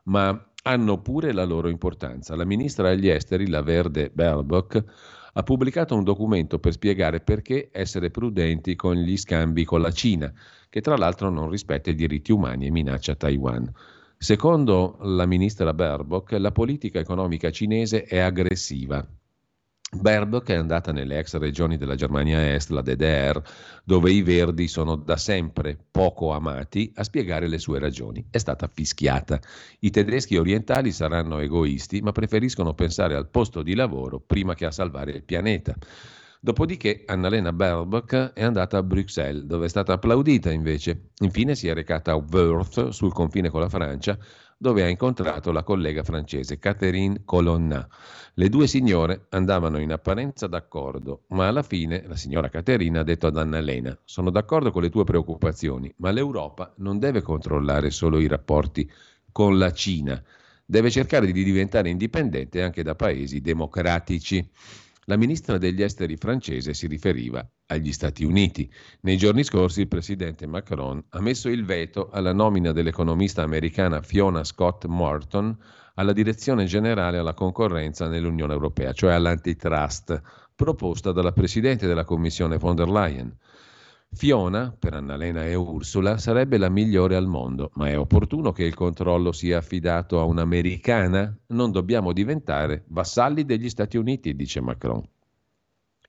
ma 0.03 0.47
hanno 0.63 1.01
pure 1.01 1.33
la 1.33 1.43
loro 1.43 1.67
importanza. 1.67 2.37
La 2.37 2.45
ministra 2.45 2.89
agli 2.89 3.09
esteri, 3.09 3.49
la 3.49 3.61
verde 3.61 4.09
Baerbock, 4.13 4.83
ha 5.37 5.43
pubblicato 5.43 5.95
un 5.95 6.03
documento 6.03 6.59
per 6.59 6.71
spiegare 6.71 7.19
perché 7.19 7.69
essere 7.71 8.09
prudenti 8.09 8.75
con 8.75 8.95
gli 8.95 9.17
scambi 9.17 9.65
con 9.65 9.81
la 9.81 9.91
Cina 9.91 10.31
che 10.69 10.81
tra 10.81 10.95
l'altro 10.95 11.29
non 11.29 11.49
rispetta 11.49 11.89
i 11.89 11.95
diritti 11.95 12.31
umani 12.31 12.67
e 12.67 12.71
minaccia 12.71 13.15
Taiwan. 13.15 13.69
Secondo 14.17 14.97
la 15.01 15.25
ministra 15.25 15.73
Baerbock, 15.73 16.31
la 16.33 16.51
politica 16.51 16.99
economica 16.99 17.49
cinese 17.51 18.03
è 18.03 18.19
aggressiva. 18.19 19.05
Baerbock 19.95 20.49
è 20.49 20.55
andata 20.55 20.91
nelle 20.91 21.19
ex 21.19 21.37
regioni 21.37 21.77
della 21.77 21.95
Germania 21.95 22.53
Est, 22.53 22.69
la 22.69 22.81
DDR, 22.81 23.41
dove 23.83 24.11
i 24.11 24.21
verdi 24.21 24.67
sono 24.67 24.95
da 24.95 25.17
sempre 25.17 25.77
poco 25.89 26.31
amati, 26.31 26.91
a 26.95 27.03
spiegare 27.03 27.47
le 27.47 27.57
sue 27.57 27.79
ragioni. 27.79 28.25
È 28.29 28.37
stata 28.37 28.69
fischiata. 28.71 29.39
I 29.79 29.89
tedeschi 29.89 30.37
orientali 30.37 30.91
saranno 30.91 31.39
egoisti, 31.39 32.01
ma 32.01 32.11
preferiscono 32.11 32.73
pensare 32.73 33.15
al 33.15 33.29
posto 33.29 33.61
di 33.63 33.75
lavoro 33.75 34.19
prima 34.19 34.53
che 34.53 34.65
a 34.65 34.71
salvare 34.71 35.11
il 35.11 35.23
pianeta. 35.23 35.75
Dopodiché 36.45 37.01
Annalena 37.07 37.51
Baerbock 37.51 38.33
è 38.33 38.43
andata 38.43 38.77
a 38.77 38.83
Bruxelles, 38.83 39.45
dove 39.45 39.65
è 39.65 39.69
stata 39.69 39.93
applaudita 39.93 40.51
invece. 40.51 41.09
Infine 41.21 41.55
si 41.55 41.67
è 41.67 41.73
recata 41.73 42.11
a 42.11 42.15
Wörth, 42.15 42.89
sul 42.89 43.11
confine 43.11 43.49
con 43.49 43.61
la 43.61 43.69
Francia, 43.69 44.15
dove 44.65 44.81
ha 44.81 44.87
incontrato 44.87 45.51
la 45.51 45.61
collega 45.61 46.01
francese 46.01 46.57
Catherine 46.57 47.21
Colonna. 47.23 47.87
Le 48.33 48.49
due 48.49 48.65
signore 48.65 49.27
andavano 49.29 49.77
in 49.77 49.91
apparenza 49.91 50.47
d'accordo, 50.47 51.25
ma 51.27 51.47
alla 51.47 51.61
fine 51.61 52.03
la 52.07 52.15
signora 52.15 52.49
Caterina 52.49 53.01
ha 53.01 53.03
detto 53.03 53.27
ad 53.27 53.37
Annalena: 53.37 53.95
Sono 54.05 54.31
d'accordo 54.31 54.71
con 54.71 54.81
le 54.81 54.89
tue 54.89 55.03
preoccupazioni, 55.03 55.93
ma 55.97 56.09
l'Europa 56.09 56.73
non 56.77 56.97
deve 56.97 57.21
controllare 57.21 57.91
solo 57.91 58.17
i 58.17 58.25
rapporti 58.25 58.91
con 59.31 59.59
la 59.59 59.71
Cina, 59.71 60.19
deve 60.65 60.89
cercare 60.89 61.31
di 61.31 61.43
diventare 61.43 61.89
indipendente 61.89 62.63
anche 62.63 62.81
da 62.81 62.95
paesi 62.95 63.41
democratici. 63.41 64.49
La 65.07 65.17
ministra 65.17 65.59
degli 65.59 65.83
esteri 65.83 66.17
francese 66.17 66.73
si 66.73 66.87
riferiva 66.87 67.47
agli 67.67 67.91
Stati 67.91 68.23
Uniti. 68.23 68.67
Nei 69.01 69.17
giorni 69.17 69.43
scorsi 69.43 69.81
il 69.81 69.87
presidente 69.87 70.47
Macron 70.47 71.03
ha 71.09 71.21
messo 71.21 71.47
il 71.47 71.63
veto 71.63 72.09
alla 72.09 72.33
nomina 72.33 72.71
dell'economista 72.71 73.43
americana 73.43 74.01
Fiona 74.01 74.43
Scott 74.43 74.85
Morton 74.85 75.55
alla 75.93 76.11
direzione 76.11 76.65
generale 76.65 77.19
alla 77.19 77.35
concorrenza 77.35 78.07
nell'Unione 78.07 78.53
Europea, 78.53 78.93
cioè 78.93 79.13
all'antitrust, 79.13 80.19
proposta 80.55 81.11
dalla 81.11 81.33
presidente 81.33 81.85
della 81.85 82.03
Commissione 82.03 82.57
von 82.57 82.75
der 82.75 82.89
Leyen. 82.89 83.37
Fiona, 84.11 84.73
per 84.77 84.93
Annalena 84.93 85.45
e 85.45 85.55
Ursula, 85.55 86.17
sarebbe 86.17 86.57
la 86.57 86.69
migliore 86.69 87.15
al 87.15 87.27
mondo, 87.27 87.71
ma 87.73 87.89
è 87.89 87.97
opportuno 87.97 88.51
che 88.51 88.63
il 88.63 88.73
controllo 88.73 89.31
sia 89.31 89.57
affidato 89.57 90.19
a 90.19 90.23
un'americana? 90.23 91.37
Non 91.47 91.71
dobbiamo 91.71 92.13
diventare 92.13 92.85
vassalli 92.87 93.43
degli 93.43 93.69
Stati 93.69 93.97
Uniti, 93.97 94.35
dice 94.35 94.61
Macron. 94.61 95.03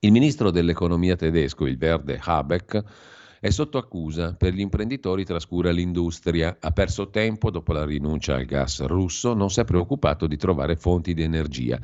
Il 0.01 0.13
ministro 0.13 0.51
dell'economia 0.51 1.17
tedesco, 1.17 1.67
il 1.67 1.79
verde 1.79 2.21
Habeck, 2.23 2.85
è 3.41 3.51
sotto 3.51 3.77
accusa 3.79 4.35
per 4.35 4.53
gli 4.55 4.61
imprenditori 4.61 5.25
trascura 5.25 5.71
l'industria, 5.71 6.57
ha 6.61 6.71
perso 6.71 7.11
tempo 7.11 7.51
dopo 7.51 7.73
la 7.73 7.85
rinuncia 7.85 8.35
al 8.37 8.45
gas 8.45 8.85
russo, 8.87 9.35
non 9.35 9.51
si 9.51 9.61
è 9.61 9.65
preoccupato 9.65 10.27
di 10.27 10.37
trovare 10.37 10.77
fonti 10.77 11.13
di 11.13 11.23
energia. 11.23 11.79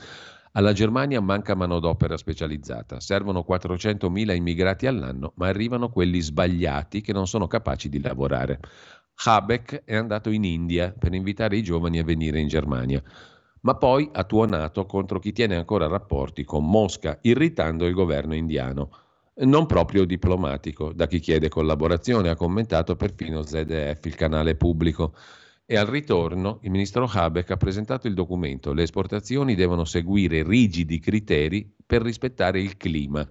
Alla 0.55 0.75
Germania 0.75 1.19
manca 1.23 1.55
manodopera 1.55 2.19
specializzata, 2.19 3.01
servono 3.01 3.43
400.000 3.49 4.35
immigrati 4.35 4.87
all'anno, 4.87 5.33
ma 5.37 5.47
arrivano 5.47 5.89
quelli 5.89 6.21
sbagliati 6.21 7.01
che 7.01 7.15
non 7.15 7.27
sono 7.27 7.47
capaci 7.47 7.89
di 7.89 7.99
lavorare. 8.03 8.61
Habeck 9.25 9.85
è 9.85 9.97
andato 9.97 10.29
in 10.29 10.45
India 10.45 10.93
per 10.93 11.15
invitare 11.15 11.57
i 11.57 11.63
giovani 11.63 12.01
a 12.01 12.05
venire 12.05 12.39
in 12.39 12.49
Germania, 12.49 13.03
ma 13.63 13.77
poi 13.77 14.11
ha 14.13 14.25
tuonato 14.25 14.85
contro 14.85 15.19
chi 15.19 15.33
tiene 15.33 15.57
ancora 15.57 15.87
rapporti 15.87 16.45
con 16.45 16.69
Mosca, 16.69 17.19
irritando 17.23 17.87
il 17.87 17.95
governo 17.95 18.35
indiano. 18.35 18.91
Non 19.35 19.65
proprio 19.65 20.05
diplomatico, 20.05 20.93
da 20.93 21.07
chi 21.07 21.19
chiede 21.21 21.49
collaborazione, 21.49 22.29
ha 22.29 22.37
commentato 22.37 22.95
perfino 22.95 23.43
ZDF, 23.43 24.05
il 24.05 24.15
canale 24.17 24.55
pubblico. 24.57 25.15
E 25.65 25.77
al 25.77 25.87
ritorno 25.87 26.59
il 26.63 26.71
ministro 26.71 27.09
Habeck 27.11 27.51
ha 27.53 27.57
presentato 27.57 28.09
il 28.09 28.15
documento. 28.15 28.73
Le 28.73 28.83
esportazioni 28.83 29.55
devono 29.55 29.85
seguire 29.85 30.43
rigidi 30.43 30.99
criteri 30.99 31.73
per 31.87 32.03
rispettare 32.03 32.61
il 32.61 32.77
clima. 32.77 33.27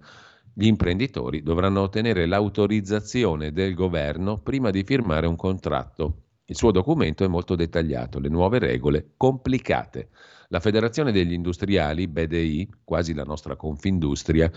Gli 0.54 0.66
imprenditori 0.66 1.44
dovranno 1.44 1.82
ottenere 1.82 2.26
l'autorizzazione 2.26 3.52
del 3.52 3.74
governo 3.74 4.38
prima 4.38 4.70
di 4.70 4.84
firmare 4.84 5.28
un 5.28 5.36
contratto. 5.36 6.24
Il 6.46 6.56
suo 6.56 6.72
documento 6.72 7.24
è 7.24 7.28
molto 7.28 7.56
dettagliato, 7.56 8.20
le 8.20 8.30
nuove 8.30 8.60
regole 8.60 9.14
complicate. 9.18 10.10
La 10.48 10.60
Federazione 10.60 11.12
degli 11.12 11.34
Industriali, 11.34 12.08
BDI, 12.08 12.70
quasi 12.84 13.14
la 13.14 13.24
nostra 13.24 13.56
Confindustria, 13.56 14.52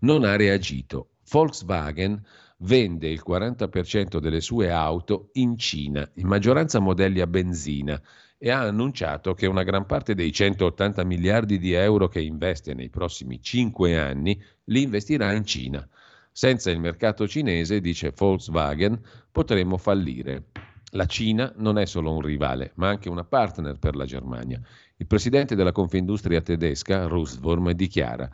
non 0.00 0.24
ha 0.24 0.36
reagito. 0.36 1.14
Volkswagen 1.30 2.22
vende 2.60 3.08
il 3.08 3.22
40% 3.26 4.18
delle 4.18 4.40
sue 4.40 4.70
auto 4.70 5.30
in 5.34 5.56
Cina, 5.56 6.08
in 6.14 6.26
maggioranza 6.26 6.78
modelli 6.78 7.20
a 7.20 7.26
benzina, 7.26 8.00
e 8.38 8.50
ha 8.50 8.60
annunciato 8.60 9.34
che 9.34 9.46
una 9.46 9.62
gran 9.62 9.84
parte 9.86 10.14
dei 10.14 10.32
180 10.32 11.04
miliardi 11.04 11.58
di 11.58 11.72
euro 11.72 12.08
che 12.08 12.20
investe 12.20 12.72
nei 12.74 12.88
prossimi 12.88 13.40
5 13.42 13.98
anni 13.98 14.40
li 14.64 14.82
investirà 14.82 15.32
in 15.32 15.44
Cina. 15.44 15.86
Senza 16.32 16.70
il 16.70 16.80
mercato 16.80 17.28
cinese, 17.28 17.80
dice 17.80 18.12
Volkswagen, 18.16 18.98
potremmo 19.30 19.76
fallire. 19.76 20.44
La 20.92 21.06
Cina 21.06 21.52
non 21.56 21.78
è 21.78 21.84
solo 21.84 22.14
un 22.14 22.20
rivale, 22.20 22.72
ma 22.76 22.88
anche 22.88 23.08
una 23.08 23.24
partner 23.24 23.78
per 23.78 23.94
la 23.94 24.06
Germania. 24.06 24.60
Il 24.96 25.06
presidente 25.06 25.54
della 25.54 25.72
Confindustria 25.72 26.40
tedesca, 26.40 27.06
Rustwurm, 27.06 27.72
dichiara 27.72 28.30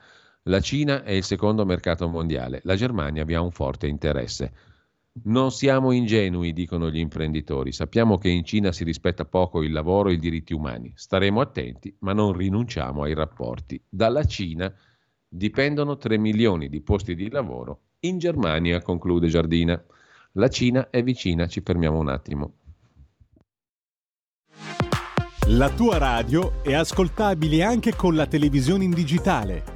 la 0.49 0.61
Cina 0.61 1.03
è 1.03 1.11
il 1.11 1.25
secondo 1.25 1.65
mercato 1.65 2.07
mondiale, 2.09 2.61
la 2.65 2.77
Germania 2.77 3.25
vi 3.25 3.35
ha 3.35 3.41
un 3.41 3.51
forte 3.51 3.89
interesse. 3.89 4.53
Non 5.25 5.51
siamo 5.51 5.93
ingenui, 5.93 6.53
dicono 6.53 6.91
gli 6.91 6.99
imprenditori. 6.99 7.73
Sappiamo 7.73 8.19
che 8.19 8.29
in 8.29 8.45
Cina 8.45 8.71
si 8.71 8.85
rispetta 8.85 9.25
poco 9.25 9.63
il 9.63 9.73
lavoro 9.73 10.11
e 10.11 10.13
i 10.13 10.19
diritti 10.19 10.53
umani. 10.53 10.93
Staremo 10.95 11.41
attenti, 11.41 11.97
ma 12.01 12.13
non 12.13 12.33
rinunciamo 12.33 13.03
ai 13.03 13.15
rapporti. 13.15 13.83
Dalla 13.89 14.25
Cina 14.25 14.73
dipendono 15.27 15.97
3 15.97 16.19
milioni 16.19 16.69
di 16.69 16.83
posti 16.83 17.15
di 17.15 17.31
lavoro. 17.31 17.81
In 18.01 18.19
Germania, 18.19 18.83
conclude 18.83 19.29
Giardina. 19.29 19.83
La 20.33 20.49
Cina 20.49 20.91
è 20.91 21.03
vicina, 21.03 21.47
ci 21.47 21.63
fermiamo 21.65 21.99
un 21.99 22.09
attimo. 22.09 22.53
La 25.49 25.71
tua 25.71 25.97
radio 25.97 26.63
è 26.63 26.75
ascoltabile 26.75 27.63
anche 27.63 27.97
con 27.97 28.15
la 28.15 28.27
televisione 28.27 28.85
in 28.85 28.91
digitale. 28.91 29.76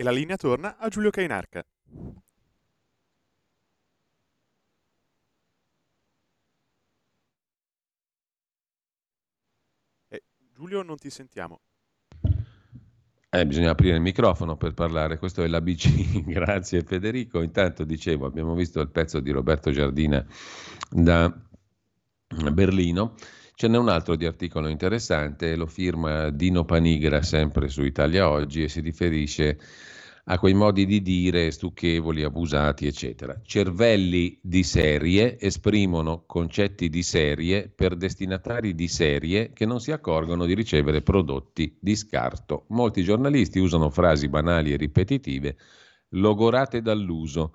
E 0.00 0.02
la 0.02 0.12
linea 0.12 0.38
torna 0.38 0.78
a 0.78 0.88
Giulio 0.88 1.10
Cainarca. 1.10 1.62
Eh, 10.08 10.22
Giulio, 10.54 10.80
non 10.80 10.96
ti 10.96 11.10
sentiamo. 11.10 11.60
Eh, 13.28 13.46
bisogna 13.46 13.72
aprire 13.72 13.96
il 13.96 14.00
microfono 14.00 14.56
per 14.56 14.72
parlare, 14.72 15.18
questo 15.18 15.42
è 15.42 15.46
l'ABC, 15.46 16.22
grazie 16.24 16.82
Federico. 16.82 17.42
Intanto 17.42 17.84
dicevo, 17.84 18.24
abbiamo 18.24 18.54
visto 18.54 18.80
il 18.80 18.88
pezzo 18.88 19.20
di 19.20 19.30
Roberto 19.30 19.70
Giardina 19.70 20.24
da 20.88 21.30
Berlino, 22.26 23.16
ce 23.54 23.68
n'è 23.68 23.76
un 23.76 23.90
altro 23.90 24.16
di 24.16 24.24
articolo 24.24 24.68
interessante, 24.68 25.56
lo 25.56 25.66
firma 25.66 26.30
Dino 26.30 26.64
Panigra 26.64 27.20
sempre 27.20 27.68
su 27.68 27.82
Italia 27.82 28.30
Oggi 28.30 28.62
e 28.62 28.68
si 28.70 28.80
riferisce 28.80 29.58
a 30.24 30.38
quei 30.38 30.54
modi 30.54 30.86
di 30.86 31.02
dire 31.02 31.50
stucchevoli, 31.50 32.22
abusati, 32.22 32.86
eccetera. 32.86 33.40
Cervelli 33.42 34.38
di 34.42 34.62
serie 34.62 35.38
esprimono 35.40 36.24
concetti 36.26 36.88
di 36.88 37.02
serie 37.02 37.68
per 37.68 37.96
destinatari 37.96 38.74
di 38.74 38.88
serie 38.88 39.52
che 39.52 39.66
non 39.66 39.80
si 39.80 39.92
accorgono 39.92 40.46
di 40.46 40.54
ricevere 40.54 41.02
prodotti 41.02 41.76
di 41.80 41.96
scarto. 41.96 42.64
Molti 42.68 43.02
giornalisti 43.02 43.58
usano 43.58 43.90
frasi 43.90 44.28
banali 44.28 44.72
e 44.72 44.76
ripetitive, 44.76 45.56
logorate 46.10 46.82
dall'uso. 46.82 47.54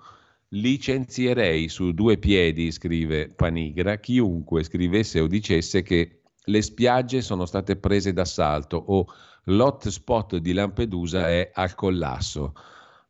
Licenzierei 0.50 1.68
su 1.68 1.92
due 1.92 2.18
piedi, 2.18 2.70
scrive 2.70 3.28
Panigra, 3.28 3.98
chiunque 3.98 4.62
scrivesse 4.62 5.18
o 5.20 5.26
dicesse 5.26 5.82
che 5.82 6.20
le 6.48 6.62
spiagge 6.62 7.22
sono 7.22 7.44
state 7.44 7.76
prese 7.76 8.12
d'assalto 8.12 8.76
o 8.76 9.06
l'hotspot 9.48 10.38
di 10.38 10.52
Lampedusa 10.52 11.28
è 11.28 11.50
al 11.54 11.74
collasso. 11.74 12.54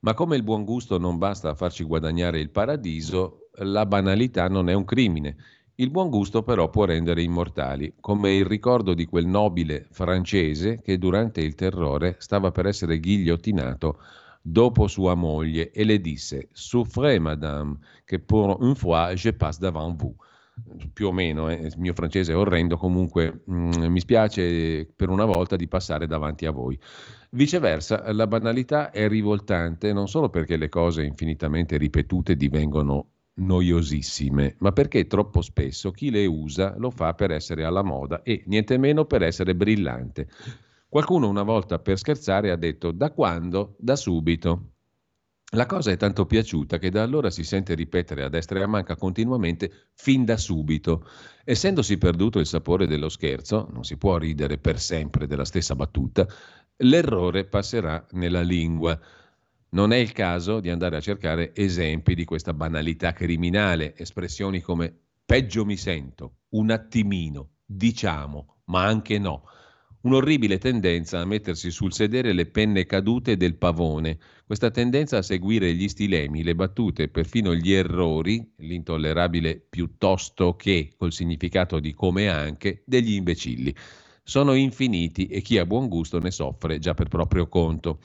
Ma 0.01 0.15
come 0.15 0.37
il 0.37 0.43
buon 0.43 0.65
gusto 0.65 0.99
non 0.99 1.19
basta 1.19 1.51
a 1.51 1.55
farci 1.55 1.85
guadagnare 1.85 2.41
il 2.41 2.51
paradiso, 2.51 3.49
la 3.61 3.87
banalità 3.87 4.49
non 4.49 4.69
è 4.69 4.75
un 4.75 4.85
crimine. 4.85 5.37
Il 5.77 5.91
buon 5.91 6.11
gusto 6.11 6.43
però 6.43 6.71
può 6.71 6.85
rendere 6.85 7.23
immortali, 7.23 7.95
come 8.01 8.35
il 8.35 8.47
ricordo 8.47 8.95
di 8.95 9.07
quel 9.07 9.27
nobile 9.27 9.87
francese 9.91 10.81
che 10.83 10.99
durante 10.99 11.41
il 11.41 11.55
terrore 11.55 12.17
stava 12.19 12.51
per 12.51 12.67
essere 12.67 12.99
ghigliottinato 12.99 14.01
dopo 14.41 14.87
sua 14.87 15.15
moglie 15.15 15.71
e 15.71 15.85
le 15.85 16.01
disse 16.01 16.49
Souffrez 16.53 17.19
madame, 17.19 17.79
che 18.05 18.21
pour 18.21 18.59
une 18.63 18.75
fois 18.75 19.15
je 19.15 19.33
passe 19.33 19.59
devant 19.59 19.95
vous 19.97 20.15
più 20.93 21.09
o 21.09 21.13
meno, 21.13 21.49
eh, 21.51 21.55
il 21.55 21.75
mio 21.77 21.93
francese 21.93 22.33
è 22.33 22.37
orrendo, 22.37 22.77
comunque 22.77 23.43
mh, 23.45 23.87
mi 23.87 24.01
spiace 24.01 24.89
per 24.95 25.09
una 25.11 25.25
volta 25.25 25.57
di 25.57 25.69
passare 25.69 26.07
davanti 26.07 26.47
a 26.47 26.51
voi. 26.51 26.79
Viceversa, 27.31 28.13
la 28.13 28.27
banalità 28.27 28.91
è 28.91 29.09
rivoltante 29.09 29.93
non 29.93 30.09
solo 30.09 30.31
perché 30.31 30.57
le 30.57 30.69
cose 30.69 31.05
infinitamente 31.05 31.77
ripetute 31.77 32.37
divengono 32.37 33.11
noiosissime, 33.35 34.57
ma 34.61 34.73
perché 34.73 35.07
troppo 35.07 35.43
spesso 35.43 35.91
chi 35.91 36.11
le 36.11 36.25
usa 36.25 36.75
lo 36.79 36.91
fa 36.91 37.13
per 37.13 37.33
essere 37.33 37.65
alla 37.65 37.83
moda 37.83 38.23
e 38.23 38.43
niente 38.47 38.79
meno 38.79 39.05
per 39.05 39.23
essere 39.23 39.55
brillante. 39.55 40.29
Qualcuno 40.89 41.29
una 41.29 41.43
volta 41.43 41.79
per 41.79 41.99
scherzare 41.99 42.51
ha 42.51 42.57
detto 42.57 42.93
da 42.93 43.11
quando? 43.11 43.75
Da 43.79 43.97
subito. 43.97 44.76
La 45.51 45.67
cosa 45.67 45.93
è 45.93 45.97
tanto 45.97 46.27
piaciuta 46.27 46.77
che 46.79 46.91
da 46.91 47.03
allora 47.03 47.31
si 47.31 47.45
sente 47.45 47.75
ripetere 47.75 48.25
a 48.25 48.29
destra 48.29 48.59
e 48.59 48.63
a 48.63 48.67
manca 48.67 48.97
continuamente 48.97 49.91
fin 49.95 50.25
da 50.25 50.37
subito. 50.37 51.09
Essendosi 51.45 51.99
perduto 51.99 52.41
il 52.41 52.47
sapore 52.47 52.89
dello 52.89 53.09
scherzo, 53.09 53.69
non 53.73 53.85
si 53.85 53.97
può 53.97 54.17
ridere 54.17 54.59
per 54.59 54.81
sempre 54.81 55.29
della 55.29 55.45
stessa 55.45 55.77
battuta, 55.77 56.27
l'errore 56.79 57.45
passerà 57.45 58.05
nella 58.11 58.43
lingua. 58.43 58.99
Non 59.69 59.93
è 59.93 59.97
il 59.97 60.11
caso 60.11 60.59
di 60.59 60.69
andare 60.69 60.97
a 60.97 61.01
cercare 61.01 61.55
esempi 61.55 62.17
di 62.17 62.25
questa 62.25 62.53
banalità 62.53 63.13
criminale, 63.13 63.95
espressioni 63.97 64.61
come 64.61 64.93
peggio 65.25 65.65
mi 65.65 65.77
sento, 65.77 66.39
un 66.51 66.73
attimino, 66.73 67.51
diciamo, 67.65 68.63
ma 68.65 68.85
anche 68.85 69.19
no 69.19 69.45
un'orribile 70.07 70.59
tendenza 70.59 71.19
a 71.19 71.25
mettersi 71.25 71.73
sul 71.73 71.93
sedere 71.93 72.33
le 72.33 72.47
penne 72.47 72.87
cadute 72.87 73.37
del 73.37 73.57
pavone, 73.57 74.19
questa 74.47 74.71
tendenza 74.71 75.19
a 75.19 75.23
seguire 75.23 75.75
gli 75.75 75.89
stilemi, 75.89 76.45
le 76.45 76.55
battute, 76.55 77.09
perfino 77.09 77.53
gli 77.57 77.73
errori, 77.73 78.53
l'intollerabile 78.59 79.61
piuttosto 79.69 80.55
che, 80.55 80.93
col 80.97 81.13
significato 81.13 81.81
di 81.81 81.93
come 81.93 82.29
anche, 82.29 82.85
degli 82.87 83.15
imbecilli. 83.15 83.75
Sono 84.23 84.55
infiniti 84.55 85.27
e 85.27 85.41
chi 85.41 85.59
ha 85.59 85.67
buon 85.67 85.89
gusto 85.89 86.21
ne 86.21 86.31
soffre 86.31 86.79
già 86.79 86.95
per 86.95 87.09
proprio 87.09 87.49
conto. 87.49 87.99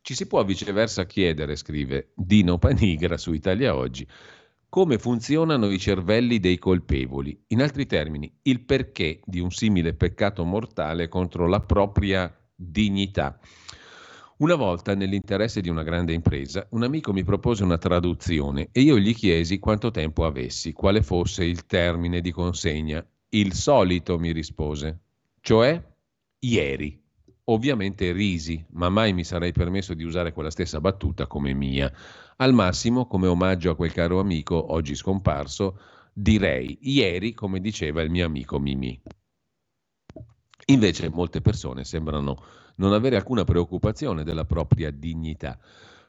Ci 0.00 0.14
si 0.14 0.28
può 0.28 0.44
viceversa 0.44 1.06
chiedere, 1.06 1.56
scrive 1.56 2.12
Dino 2.14 2.58
Panigra 2.58 3.16
su 3.16 3.32
Italia 3.32 3.74
Oggi, 3.74 4.06
come 4.68 4.98
funzionano 4.98 5.70
i 5.70 5.78
cervelli 5.78 6.38
dei 6.40 6.58
colpevoli. 6.58 7.44
In 7.48 7.62
altri 7.62 7.86
termini, 7.86 8.30
il 8.42 8.64
perché 8.64 9.20
di 9.24 9.40
un 9.40 9.50
simile 9.50 9.94
peccato 9.94 10.44
mortale 10.44 11.08
contro 11.08 11.46
la 11.46 11.60
propria 11.60 12.32
dignità. 12.54 13.38
Una 14.38 14.54
volta, 14.54 14.94
nell'interesse 14.94 15.60
di 15.60 15.68
una 15.68 15.82
grande 15.82 16.12
impresa, 16.12 16.66
un 16.70 16.84
amico 16.84 17.12
mi 17.12 17.24
propose 17.24 17.64
una 17.64 17.78
traduzione 17.78 18.68
e 18.70 18.82
io 18.82 18.98
gli 18.98 19.14
chiesi 19.14 19.58
quanto 19.58 19.90
tempo 19.90 20.24
avessi, 20.24 20.72
quale 20.72 21.02
fosse 21.02 21.44
il 21.44 21.66
termine 21.66 22.20
di 22.20 22.30
consegna. 22.30 23.04
Il 23.30 23.52
solito, 23.54 24.18
mi 24.18 24.32
rispose, 24.32 25.00
cioè 25.40 25.82
ieri. 26.40 27.02
Ovviamente 27.44 28.12
risi, 28.12 28.64
ma 28.72 28.90
mai 28.90 29.12
mi 29.12 29.24
sarei 29.24 29.52
permesso 29.52 29.94
di 29.94 30.04
usare 30.04 30.32
quella 30.32 30.50
stessa 30.50 30.80
battuta 30.80 31.26
come 31.26 31.54
mia. 31.54 31.90
Al 32.40 32.54
massimo, 32.54 33.08
come 33.08 33.26
omaggio 33.26 33.72
a 33.72 33.74
quel 33.74 33.92
caro 33.92 34.20
amico, 34.20 34.72
oggi 34.72 34.94
scomparso, 34.94 35.80
direi 36.12 36.78
ieri, 36.82 37.34
come 37.34 37.58
diceva 37.58 38.00
il 38.00 38.10
mio 38.10 38.26
amico 38.26 38.60
Mimì. 38.60 39.00
Invece 40.66 41.08
molte 41.08 41.40
persone 41.40 41.82
sembrano 41.82 42.40
non 42.76 42.92
avere 42.92 43.16
alcuna 43.16 43.42
preoccupazione 43.42 44.22
della 44.22 44.44
propria 44.44 44.92
dignità. 44.92 45.58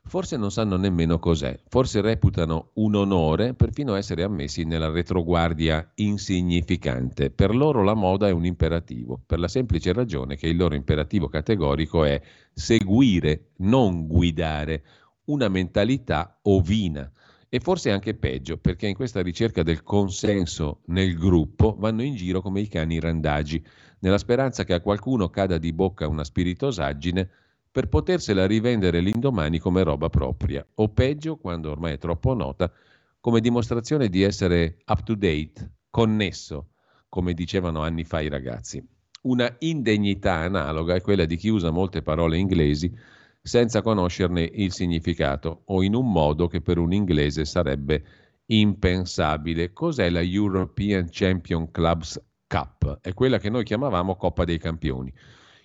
Forse 0.04 0.38
non 0.38 0.52
sanno 0.52 0.78
nemmeno 0.78 1.18
cos'è, 1.18 1.60
forse 1.68 2.00
reputano 2.00 2.70
un 2.76 2.94
onore 2.94 3.56
perfino 3.56 3.96
essere 3.96 4.22
ammessi 4.22 4.66
nella 4.66 4.92
retroguardia 4.92 5.94
insignificante. 5.96 7.32
Per 7.32 7.56
loro 7.56 7.82
la 7.84 7.96
moda 7.96 8.28
è 8.28 8.32
un 8.32 8.46
imperativo, 8.46 9.20
per 9.26 9.40
la 9.40 9.48
semplice 9.48 9.94
ragione 9.94 10.36
che 10.36 10.48
il 10.48 10.58
loro 10.58 10.76
imperativo 10.76 11.28
categorico 11.28 12.04
è 12.04 12.22
seguire, 12.54 13.54
non 13.58 14.06
guidare, 14.06 14.84
una 15.30 15.48
mentalità 15.48 16.40
ovina. 16.44 17.10
E 17.52 17.60
forse 17.60 17.90
anche 17.90 18.14
peggio, 18.14 18.58
perché 18.58 18.88
in 18.88 18.94
questa 18.94 19.22
ricerca 19.22 19.64
del 19.64 19.82
consenso 19.82 20.82
nel 20.88 21.18
gruppo 21.18 21.76
vanno 21.80 22.04
in 22.04 22.16
giro 22.16 22.42
come 22.42 22.62
i 22.62 22.68
cani 22.68 23.00
randagi, 23.00 23.64
nella 24.02 24.20
speranza 24.20 24.64
che 24.64 24.74
a 24.74 24.82
qualcuno 24.82 25.30
cada 25.30 25.58
di 25.58 25.74
bocca 25.74 26.08
una 26.08 26.24
spiritosaggine 26.24 27.28
per 27.72 27.88
potersela 27.88 28.46
rivendere 28.46 29.00
l'indomani 29.00 29.58
come 29.58 29.82
roba 29.82 30.10
propria, 30.10 30.66
o 30.76 30.90
peggio, 30.90 31.38
quando 31.38 31.72
ormai 31.72 31.94
è 31.94 31.98
troppo 31.98 32.36
nota, 32.36 32.72
come 33.20 33.42
dimostrazione 33.42 34.10
di 34.10 34.22
essere 34.22 34.78
up 34.86 35.04
to 35.04 35.16
date, 35.16 35.72
connesso, 35.90 36.70
come 37.10 37.34
dicevano 37.34 37.82
anni 37.82 38.04
fa 38.04 38.22
i 38.22 38.30
ragazzi. 38.30 38.84
Una 39.22 39.54
indegnità 39.60 40.36
analoga 40.36 40.94
è 40.96 41.02
quella 41.02 41.26
di 41.26 41.36
chi 41.36 41.50
usa 41.50 41.72
molte 41.72 42.04
parole 42.04 42.38
inglesi 42.38 42.96
senza 43.50 43.82
conoscerne 43.82 44.48
il 44.54 44.72
significato 44.72 45.64
o 45.66 45.82
in 45.82 45.96
un 45.96 46.12
modo 46.12 46.46
che 46.48 46.62
per 46.62 46.78
un 46.78 46.94
inglese 46.94 47.46
sarebbe 47.46 48.04
impensabile. 48.46 49.74
Cos'è 49.74 50.12
la 50.12 50.22
European 50.22 51.08
Champion 51.10 51.72
Clubs 51.72 52.22
Cup? 52.46 53.00
È 53.02 53.12
quella 53.16 53.40
che 53.40 53.50
noi 53.50 53.64
chiamavamo 53.64 54.16
Coppa 54.18 54.46
dei 54.46 54.60
Campioni. 54.60 55.12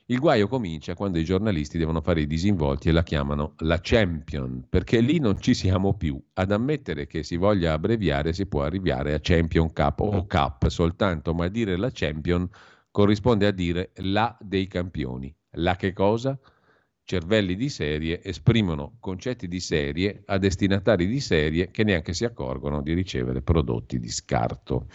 Il 0.07 0.19
guaio 0.19 0.49
comincia 0.49 0.95
quando 0.95 1.19
i 1.19 1.25
giornalisti 1.25 1.77
devono 1.77 2.01
fare 2.01 2.23
i 2.23 2.27
disinvolti 2.27 2.89
e 2.89 2.93
la 2.93 3.03
chiamano 3.03 3.53
la 3.59 3.79
Champion, 3.83 4.65
perché 4.67 5.01
lì 5.01 5.19
non 5.19 5.39
ci 5.39 5.53
siamo 5.53 5.93
più. 5.93 6.19
Ad 6.33 6.53
ammettere 6.53 7.07
che 7.07 7.23
si 7.23 7.37
voglia 7.37 7.75
abbreviare 7.75 8.33
si 8.33 8.47
può 8.47 8.63
arrivare 8.63 9.13
a 9.13 9.21
Champion 9.21 9.71
Cup 9.75 10.01
o 10.01 10.27
Cup 10.27 10.69
soltanto, 10.69 11.35
ma 11.35 11.49
dire 11.49 11.77
la 11.77 11.91
Champion 11.93 12.49
corrisponde 12.91 13.47
a 13.47 13.51
dire 13.51 13.93
la 13.97 14.35
dei 14.41 14.69
campioni. 14.69 15.35
La 15.57 15.77
che 15.77 15.93
cosa? 15.93 16.39
Cervelli 17.05 17.55
di 17.55 17.69
serie 17.69 18.23
esprimono 18.23 18.97
concetti 18.99 19.47
di 19.47 19.61
serie 19.61 20.23
a 20.27 20.39
destinatari 20.39 21.07
di 21.07 21.21
serie 21.21 21.71
che 21.71 21.85
neanche 21.85 22.15
si 22.15 22.25
accorgono 22.25 22.81
di 22.81 22.95
ricevere 22.95 23.43
prodotti 23.43 23.99
di 23.99 24.09
scarto. 24.09 24.87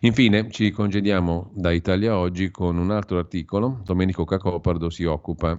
Infine 0.00 0.50
ci 0.50 0.70
congediamo 0.70 1.52
da 1.54 1.70
Italia 1.70 2.18
Oggi 2.18 2.50
con 2.50 2.76
un 2.76 2.90
altro 2.90 3.18
articolo. 3.18 3.80
Domenico 3.84 4.24
Cacopardo 4.24 4.90
si 4.90 5.04
occupa 5.04 5.58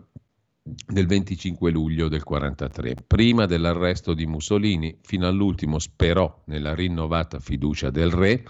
del 0.62 1.08
25 1.08 1.72
luglio 1.72 2.10
del 2.10 2.24
43. 2.24 2.96
Prima 3.08 3.46
dell'arresto 3.46 4.14
di 4.14 4.26
Mussolini, 4.26 4.98
fino 5.02 5.28
all'ultimo 5.28 5.80
sperò 5.80 6.44
nella 6.48 6.76
rinnovata 6.76 7.40
fiducia 7.40 7.90
del 7.90 8.12
re. 8.12 8.44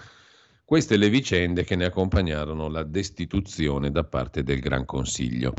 Queste 0.66 0.98
le 0.98 1.10
vicende 1.10 1.64
che 1.64 1.76
ne 1.76 1.86
accompagnarono 1.86 2.70
la 2.70 2.84
destituzione 2.84 3.92
da 3.92 4.04
parte 4.04 4.42
del 4.42 4.60
Gran 4.60 4.86
Consiglio. 4.86 5.54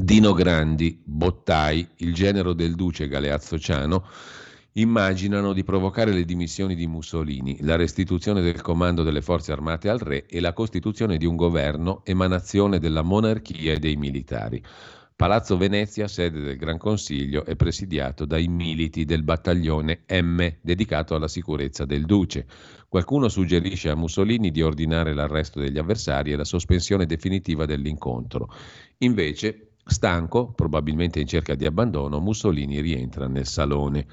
Dino 0.00 0.32
Grandi, 0.32 1.00
Bottai, 1.04 1.86
il 1.96 2.14
genero 2.14 2.52
del 2.52 2.76
duce 2.76 3.08
Galeazzo 3.08 3.58
Ciano, 3.58 4.06
immaginano 4.74 5.52
di 5.52 5.64
provocare 5.64 6.12
le 6.12 6.24
dimissioni 6.24 6.76
di 6.76 6.86
Mussolini, 6.86 7.58
la 7.62 7.76
restituzione 7.76 8.40
del 8.40 8.60
comando 8.60 9.02
delle 9.02 9.22
forze 9.22 9.50
armate 9.50 9.88
al 9.88 9.98
re 9.98 10.26
e 10.26 10.40
la 10.40 10.52
costituzione 10.52 11.16
di 11.16 11.26
un 11.26 11.34
governo 11.34 12.02
emanazione 12.04 12.78
della 12.78 13.02
monarchia 13.02 13.72
e 13.72 13.78
dei 13.78 13.96
militari. 13.96 14.62
Palazzo 15.16 15.56
Venezia, 15.56 16.06
sede 16.06 16.40
del 16.42 16.56
Gran 16.56 16.78
Consiglio, 16.78 17.44
è 17.44 17.56
presidiato 17.56 18.24
dai 18.24 18.46
militi 18.46 19.04
del 19.04 19.24
battaglione 19.24 20.04
M 20.08 20.48
dedicato 20.60 21.16
alla 21.16 21.26
sicurezza 21.26 21.84
del 21.84 22.06
duce. 22.06 22.46
Qualcuno 22.88 23.28
suggerisce 23.28 23.90
a 23.90 23.96
Mussolini 23.96 24.52
di 24.52 24.62
ordinare 24.62 25.12
l'arresto 25.12 25.58
degli 25.58 25.76
avversari 25.76 26.30
e 26.30 26.36
la 26.36 26.44
sospensione 26.44 27.04
definitiva 27.04 27.66
dell'incontro. 27.66 28.48
Invece 28.98 29.67
Stanco, 29.88 30.52
probabilmente 30.52 31.18
in 31.18 31.26
cerca 31.26 31.54
di 31.54 31.64
abbandono, 31.64 32.20
Mussolini 32.20 32.80
rientra 32.80 33.26
nel 33.26 33.46
salone. 33.46 34.06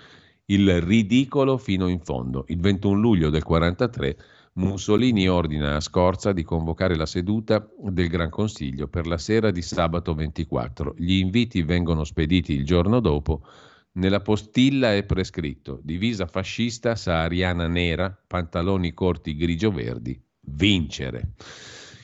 Il 0.45 0.81
ridicolo 0.81 1.57
fino 1.57 1.88
in 1.88 1.99
fondo. 1.99 2.45
Il 2.47 2.61
21 2.61 2.99
luglio 2.99 3.30
del 3.30 3.43
1943 3.45 4.18
Mussolini 4.53 5.27
ordina 5.27 5.76
a 5.76 5.81
Scorza 5.81 6.31
di 6.31 6.43
convocare 6.43 6.95
la 6.95 7.06
seduta 7.06 7.68
del 7.77 8.07
Gran 8.07 8.30
Consiglio 8.30 8.88
per 8.88 9.06
la 9.06 9.18
sera 9.18 9.52
di 9.52 9.61
sabato 9.61 10.14
24. 10.14 10.95
Gli 10.97 11.15
inviti 11.15 11.61
vengono 11.61 12.06
spediti 12.06 12.53
il 12.53 12.64
giorno 12.64 13.02
dopo. 13.02 13.41
Nella 13.93 14.22
postilla 14.22 14.93
è 14.93 15.03
prescritto 15.03 15.81
divisa 15.84 16.26
fascista 16.26 16.95
sahariana 16.95 17.68
nera, 17.68 18.18
pantaloni 18.27 18.93
corti 18.93 19.35
grigio-verdi, 19.35 20.18
vincere. 20.39 21.34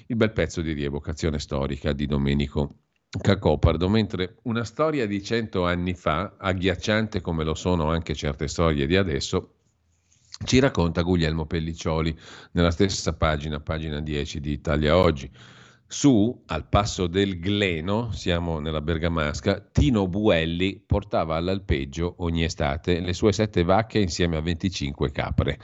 Il 0.08 0.18
bel 0.18 0.34
pezzo 0.34 0.62
di 0.62 0.74
rievocazione 0.74 1.40
storica 1.40 1.94
di 1.94 2.06
Domenico 2.06 2.76
Cacopardo, 3.20 3.90
mentre 3.90 4.38
una 4.44 4.64
storia 4.64 5.06
di 5.06 5.22
cento 5.22 5.66
anni 5.66 5.94
fa, 5.94 6.36
agghiacciante 6.38 7.20
come 7.20 7.44
lo 7.44 7.56
sono 7.56 7.90
anche 7.90 8.16
certe 8.16 8.48
storie 8.48 8.88
di 8.88 8.96
adesso, 8.96 9.56
ci 10.46 10.60
racconta 10.60 11.02
Guglielmo 11.02 11.46
Pelliccioli 11.46 12.18
nella 12.52 12.72
stessa 12.72 13.14
pagina, 13.14 13.60
pagina 13.60 14.00
10 14.00 14.40
di 14.40 14.52
Italia 14.52 14.96
Oggi. 14.96 15.30
Su, 15.86 16.44
al 16.46 16.70
passo 16.70 17.08
del 17.08 17.38
Gleno, 17.38 18.14
siamo 18.14 18.60
nella 18.60 18.80
Bergamasca, 18.80 19.60
Tino 19.60 20.08
Buelli 20.08 20.82
portava 20.84 21.36
all'alpeggio 21.36 22.16
ogni 22.20 22.46
estate 22.46 23.02
le 23.02 23.12
sue 23.12 23.34
sette 23.34 23.64
vacche 23.64 24.00
insieme 24.00 24.38
a 24.38 24.42
25 24.42 25.12
capre. 25.12 25.60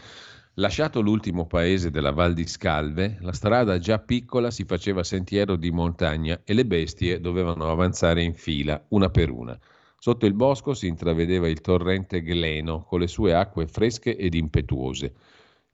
Lasciato 0.59 1.01
l'ultimo 1.01 1.45
paese 1.45 1.91
della 1.91 2.11
Val 2.11 2.33
di 2.33 2.47
Scalve, 2.47 3.19
la 3.21 3.31
strada 3.31 3.77
già 3.77 3.99
piccola 3.99 4.49
si 4.49 4.63
faceva 4.63 5.03
sentiero 5.03 5.55
di 5.55 5.69
montagna 5.69 6.41
e 6.43 6.55
le 6.55 6.65
bestie 6.65 7.21
dovevano 7.21 7.69
avanzare 7.69 8.23
in 8.23 8.33
fila, 8.33 8.83
una 8.87 9.09
per 9.09 9.29
una. 9.29 9.55
Sotto 9.99 10.25
il 10.25 10.33
bosco 10.33 10.73
si 10.73 10.87
intravedeva 10.87 11.47
il 11.47 11.61
torrente 11.61 12.23
Gleno 12.23 12.81
con 12.85 13.01
le 13.01 13.05
sue 13.05 13.35
acque 13.35 13.67
fresche 13.67 14.17
ed 14.17 14.33
impetuose. 14.33 15.13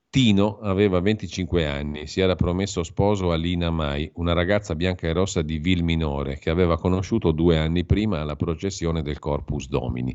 Tino 0.10 0.60
aveva 0.60 1.00
25 1.00 1.66
anni, 1.66 2.06
si 2.06 2.20
era 2.20 2.36
promesso 2.36 2.84
sposo 2.84 3.32
a 3.32 3.38
Lina 3.38 3.70
Mai, 3.70 4.12
una 4.16 4.34
ragazza 4.34 4.76
bianca 4.76 5.08
e 5.08 5.14
rossa 5.14 5.42
di 5.42 5.60
Vil 5.60 5.82
Minore 5.82 6.40
che 6.40 6.50
aveva 6.50 6.78
conosciuto 6.78 7.32
due 7.32 7.58
anni 7.58 7.86
prima 7.86 8.20
alla 8.20 8.36
processione 8.36 9.02
del 9.02 9.20
Corpus 9.20 9.70
Domini. 9.70 10.14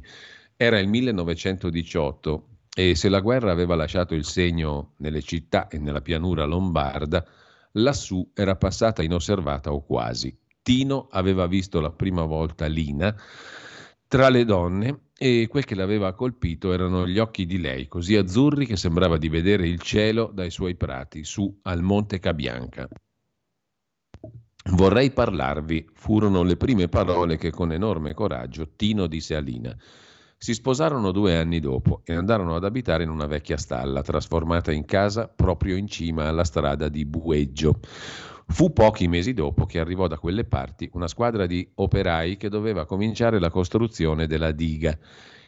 Era 0.59 0.79
il 0.79 0.89
1918 0.89 2.58
e 2.75 2.95
se 2.95 3.09
la 3.09 3.21
guerra 3.21 3.51
aveva 3.51 3.75
lasciato 3.75 4.15
il 4.15 4.25
segno 4.25 4.93
nelle 4.99 5.23
città 5.23 5.69
e 5.69 5.79
nella 5.79 6.01
pianura 6.01 6.45
lombarda, 6.45 7.25
lassù 7.73 8.31
era 8.35 8.57
passata 8.57 9.03
inosservata 9.03 9.73
o 9.73 9.85
quasi. 9.85 10.37
Tino 10.63 11.09
aveva 11.11 11.47
visto 11.47 11.81
la 11.81 11.91
prima 11.91 12.25
volta 12.25 12.67
Lina 12.67 13.15
tra 14.07 14.29
le 14.31 14.45
donne 14.45 15.01
e 15.19 15.47
quel 15.49 15.65
che 15.65 15.75
l'aveva 15.75 16.15
colpito 16.15 16.73
erano 16.73 17.07
gli 17.07 17.19
occhi 17.19 17.45
di 17.45 17.59
lei, 17.59 17.89
così 17.89 18.17
azzurri 18.17 18.67
che 18.67 18.77
sembrava 18.77 19.19
di 19.19 19.29
vedere 19.29 19.67
il 19.67 19.81
cielo 19.81 20.31
dai 20.33 20.51
suoi 20.51 20.77
prati, 20.77 21.25
su 21.25 21.59
al 21.63 21.83
Monte 21.83 22.19
Cabianca. 22.19 22.89
Vorrei 24.71 25.11
parlarvi, 25.11 25.89
furono 25.93 26.43
le 26.43 26.57
prime 26.57 26.89
parole 26.89 27.37
che 27.37 27.51
con 27.51 27.73
enorme 27.73 28.15
coraggio 28.15 28.71
Tino 28.77 29.07
disse 29.07 29.35
a 29.35 29.41
Lina. 29.41 29.77
Si 30.41 30.55
sposarono 30.55 31.11
due 31.11 31.37
anni 31.37 31.59
dopo 31.59 32.03
e 32.05 32.15
andarono 32.15 32.55
ad 32.55 32.63
abitare 32.63 33.03
in 33.03 33.11
una 33.11 33.27
vecchia 33.27 33.57
stalla, 33.57 34.03
trasformata 34.03 34.71
in 34.71 34.85
casa 34.85 35.27
proprio 35.27 35.75
in 35.75 35.89
cima 35.89 36.29
alla 36.29 36.45
strada 36.45 36.89
di 36.89 37.05
Bueggio. 37.05 37.81
Fu 38.47 38.73
pochi 38.73 39.09
mesi 39.09 39.35
dopo 39.35 39.67
che 39.67 39.81
arrivò 39.81 40.07
da 40.07 40.17
quelle 40.17 40.45
parti 40.45 40.89
una 40.93 41.09
squadra 41.09 41.47
di 41.47 41.69
operai 41.75 42.37
che 42.37 42.49
doveva 42.49 42.87
cominciare 42.87 43.41
la 43.41 43.51
costruzione 43.51 44.29
della 44.29 44.53
diga. 44.53 44.97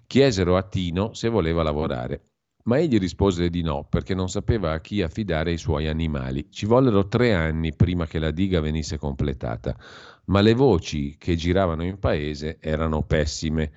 Chiesero 0.09 0.57
a 0.57 0.62
Tino 0.65 1.15
se 1.15 1.29
voleva 1.29 1.62
lavorare, 1.62 2.25
ma 2.65 2.81
egli 2.81 2.99
rispose 2.99 3.49
di 3.49 3.62
no 3.62 3.87
perché 3.89 4.12
non 4.15 4.29
sapeva 4.29 4.73
a 4.73 4.81
chi 4.81 5.03
affidare 5.03 5.53
i 5.53 5.57
suoi 5.57 5.87
animali. 5.87 6.49
Ci 6.51 6.67
vollero 6.67 7.07
tre 7.07 7.33
anni 7.33 7.73
prima 7.77 8.09
che 8.09 8.19
la 8.19 8.33
diga 8.33 8.61
venisse 8.61 8.99
completata, 8.99 9.79
ma 10.25 10.41
le 10.41 10.55
voci 10.55 11.15
che 11.17 11.37
giravano 11.37 11.85
in 11.85 12.01
paese 12.01 12.59
erano 12.61 13.05
pessime. 13.05 13.71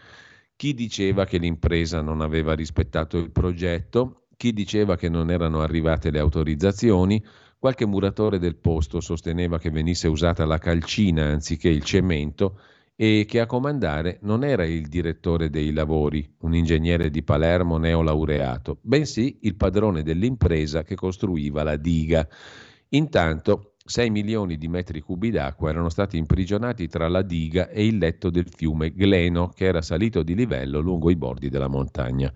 Chi 0.55 0.73
diceva 0.73 1.25
che 1.25 1.38
l'impresa 1.38 2.01
non 2.01 2.21
aveva 2.21 2.53
rispettato 2.53 3.17
il 3.17 3.31
progetto, 3.31 4.27
chi 4.38 4.53
diceva 4.53 4.95
che 4.95 5.09
non 5.09 5.30
erano 5.30 5.61
arrivate 5.61 6.11
le 6.11 6.19
autorizzazioni, 6.19 7.23
qualche 7.57 7.85
muratore 7.85 8.39
del 8.39 8.57
posto 8.57 8.99
sosteneva 8.99 9.57
che 9.57 9.69
venisse 9.69 10.07
usata 10.07 10.45
la 10.45 10.57
calcina 10.57 11.25
anziché 11.25 11.69
il 11.69 11.84
cemento 11.84 12.59
e 12.95 13.25
che 13.27 13.39
a 13.39 13.45
comandare 13.45 14.19
non 14.21 14.43
era 14.43 14.65
il 14.65 14.88
direttore 14.88 15.49
dei 15.49 15.71
lavori, 15.71 16.30
un 16.41 16.53
ingegnere 16.53 17.09
di 17.09 17.23
Palermo 17.23 17.77
neolaureato, 17.77 18.80
bensì 18.81 19.39
il 19.41 19.55
padrone 19.55 20.03
dell'impresa 20.03 20.84
che 20.84 20.95
costruiva 20.95 21.63
la 21.63 21.75
diga. 21.75 22.27
Intanto 22.89 23.72
6 23.85 24.10
milioni 24.10 24.57
di 24.57 24.69
metri 24.69 25.01
cubi 25.01 25.30
d'acqua 25.30 25.69
erano 25.69 25.89
stati 25.89 26.18
imprigionati 26.18 26.88
tra 26.88 27.10
la 27.10 27.22
diga 27.22 27.68
e 27.68 27.85
il 27.85 27.97
letto 27.97 28.30
del 28.30 28.47
fiume 28.47 28.93
Gleno 28.93 29.49
che 29.49 29.65
era 29.65 29.81
salito 29.81 30.23
di 30.23 30.35
livello 30.35 30.80
lungo 30.80 31.10
i 31.10 31.18
bordi 31.18 31.49
della 31.49 31.68
montagna. 31.68 32.31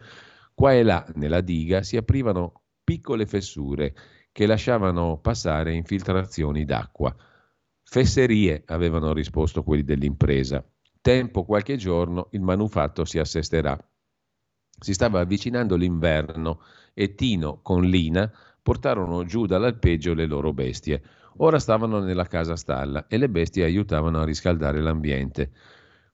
Qua 0.54 0.74
e 0.74 0.84
là 0.84 1.06
nella 1.16 1.42
diga 1.42 1.84
si 1.84 1.96
aprivano 1.96 2.64
piccole 2.84 3.26
fessure 3.26 3.94
che 4.32 4.46
lasciavano 4.46 5.20
passare 5.20 5.74
infiltrazioni 5.74 6.66
d'acqua. 6.66 7.16
Fesserie, 7.82 8.64
avevano 8.66 9.14
risposto 9.14 9.64
quelli 9.64 9.84
dell'impresa. 9.84 10.64
Tempo 11.02 11.46
qualche 11.46 11.78
giorno 11.78 12.28
il 12.32 12.42
manufatto 12.42 13.06
si 13.06 13.18
assesterà. 13.20 13.78
Si 14.80 14.94
stava 14.94 15.22
avvicinando 15.22 15.76
l'inverno 15.76 16.60
e 16.94 17.16
Tino 17.16 17.62
con 17.62 17.84
Lina 17.84 18.32
portarono 18.62 19.24
giù 19.24 19.46
dall'alpeggio 19.46 20.14
le 20.14 20.26
loro 20.26 20.54
bestie. 20.54 21.02
Ora 21.38 21.60
stavano 21.60 22.00
nella 22.00 22.26
casa 22.26 22.56
stalla 22.56 23.08
e 23.08 23.18
le 23.18 23.30
bestie 23.30 23.64
aiutavano 23.64 24.20
a 24.20 24.26
riscaldare 24.26 24.82
l'ambiente. 24.82 25.52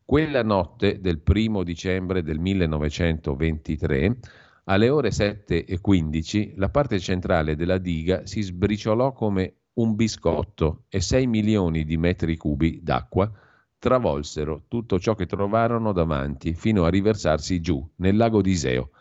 Quella 0.03 0.43
notte 0.43 0.99
del 0.99 1.19
primo 1.19 1.63
dicembre 1.63 2.23
del 2.23 2.39
1923, 2.39 4.17
alle 4.65 4.89
ore 4.89 5.09
7.15, 5.09 6.53
la 6.57 6.69
parte 6.69 6.99
centrale 6.99 7.55
della 7.55 7.77
diga 7.77 8.25
si 8.25 8.41
sbriciolò 8.41 9.13
come 9.13 9.55
un 9.75 9.95
biscotto 9.95 10.83
e 10.89 10.99
6 10.99 11.25
milioni 11.27 11.83
di 11.85 11.97
metri 11.97 12.35
cubi 12.37 12.81
d'acqua 12.83 13.31
travolsero 13.79 14.63
tutto 14.69 14.97
ciò 14.97 15.13
che 15.13 15.25
trovarono 15.25 15.91
davanti 15.91 16.53
fino 16.53 16.85
a 16.85 16.89
riversarsi 16.89 17.59
giù 17.59 17.85
nel 17.97 18.15
lago 18.15 18.41
di 18.41 18.51
Iseo. 18.51 18.91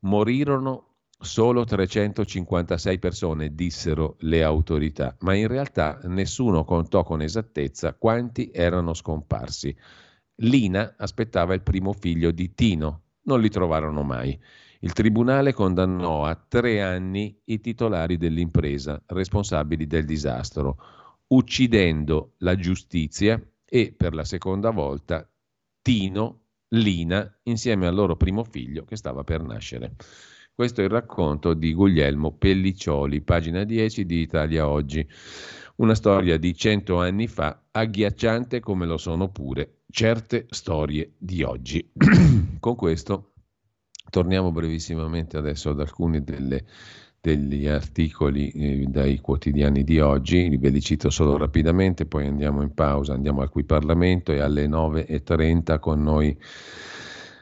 Morirono 0.00 0.93
solo 1.24 1.64
356 1.64 2.98
persone, 2.98 3.54
dissero 3.54 4.16
le 4.20 4.42
autorità, 4.44 5.16
ma 5.20 5.34
in 5.34 5.48
realtà 5.48 5.98
nessuno 6.04 6.64
contò 6.64 7.02
con 7.02 7.22
esattezza 7.22 7.94
quanti 7.94 8.50
erano 8.52 8.94
scomparsi. 8.94 9.76
Lina 10.36 10.94
aspettava 10.96 11.54
il 11.54 11.62
primo 11.62 11.92
figlio 11.92 12.30
di 12.30 12.54
Tino, 12.54 13.02
non 13.22 13.40
li 13.40 13.48
trovarono 13.48 14.02
mai. 14.02 14.38
Il 14.80 14.92
tribunale 14.92 15.52
condannò 15.52 16.24
a 16.24 16.34
tre 16.34 16.82
anni 16.82 17.40
i 17.44 17.60
titolari 17.60 18.16
dell'impresa 18.16 19.02
responsabili 19.06 19.86
del 19.86 20.04
disastro, 20.04 20.76
uccidendo 21.28 22.34
la 22.38 22.54
giustizia 22.54 23.40
e 23.64 23.94
per 23.96 24.14
la 24.14 24.24
seconda 24.24 24.70
volta 24.70 25.28
Tino, 25.80 26.40
Lina, 26.68 27.38
insieme 27.44 27.86
al 27.86 27.94
loro 27.94 28.16
primo 28.16 28.44
figlio 28.44 28.84
che 28.84 28.96
stava 28.96 29.24
per 29.24 29.42
nascere. 29.42 29.96
Questo 30.54 30.82
è 30.82 30.84
il 30.84 30.90
racconto 30.90 31.52
di 31.52 31.74
Guglielmo 31.74 32.32
Pelliccioli, 32.32 33.22
pagina 33.22 33.64
10 33.64 34.06
di 34.06 34.20
Italia 34.20 34.68
Oggi. 34.68 35.04
Una 35.76 35.96
storia 35.96 36.38
di 36.38 36.54
cento 36.54 37.00
anni 37.00 37.26
fa, 37.26 37.64
agghiacciante 37.72 38.60
come 38.60 38.86
lo 38.86 38.96
sono 38.96 39.30
pure 39.30 39.80
certe 39.90 40.46
storie 40.48 41.14
di 41.18 41.42
oggi. 41.42 41.90
Con 42.60 42.76
questo 42.76 43.32
Torniamo 44.10 44.52
brevissimamente 44.52 45.36
adesso 45.36 45.70
ad 45.70 45.80
alcuni 45.80 46.22
delle, 46.22 46.66
degli 47.20 47.66
articoli 47.66 48.50
eh, 48.50 48.84
dai 48.86 49.18
quotidiani 49.18 49.82
di 49.82 49.98
oggi, 49.98 50.56
ve 50.56 50.68
li 50.68 50.80
cito 50.80 51.10
solo 51.10 51.36
rapidamente, 51.36 52.06
poi 52.06 52.28
andiamo 52.28 52.62
in 52.62 52.72
pausa, 52.74 53.14
andiamo 53.14 53.40
al 53.40 53.48
qui 53.48 53.64
Parlamento 53.64 54.30
e 54.30 54.38
alle 54.38 54.68
9.30 54.68 55.80
con 55.80 56.02
noi 56.02 56.38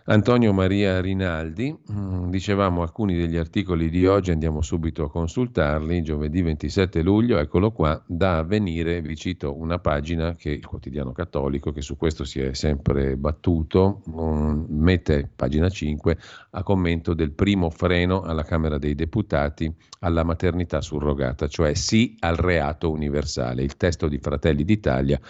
Antonio 0.05 0.53
Maria 0.53 1.01
Rinaldi, 1.01 1.77
mm, 1.93 2.29
dicevamo 2.29 2.83
alcuni 2.83 3.17
degli 3.17 3.37
articoli 3.37 3.89
di 3.89 4.05
oggi, 4.05 4.33
andiamo 4.33 4.61
subito 4.61 5.05
a 5.05 5.11
consultarli, 5.11 6.03
giovedì 6.03 6.43
27 6.43 7.03
luglio, 7.03 7.39
eccolo 7.39 7.71
qua, 7.71 8.03
da 8.05 8.39
avvenire 8.39 9.01
vi 9.01 9.15
cito 9.15 9.57
una 9.57 9.79
pagina 9.79 10.35
che 10.35 10.51
il 10.51 10.67
quotidiano 10.67 11.13
cattolico, 11.13 11.71
che 11.71 11.83
su 11.83 11.97
questo 11.97 12.25
si 12.25 12.41
è 12.41 12.53
sempre 12.53 13.17
battuto, 13.17 14.03
um, 14.07 14.67
mette, 14.71 15.31
pagina 15.37 15.69
5, 15.69 16.19
a 16.51 16.63
commento 16.65 17.15
del 17.15 17.31
primo 17.31 17.71
freno 17.71 18.23
alla 18.23 18.43
Camera 18.43 18.79
dei 18.79 18.97
Deputati 18.97 19.73
alla 20.01 20.25
maternità 20.25 20.81
surrogata, 20.81 21.47
cioè 21.47 21.75
sì 21.75 22.17
al 22.19 22.35
reato 22.35 22.91
universale. 22.91 23.63
Il 23.63 23.77
testo 23.77 24.09
di 24.09 24.19
Fratelli 24.19 24.65
d'Italia 24.65 25.21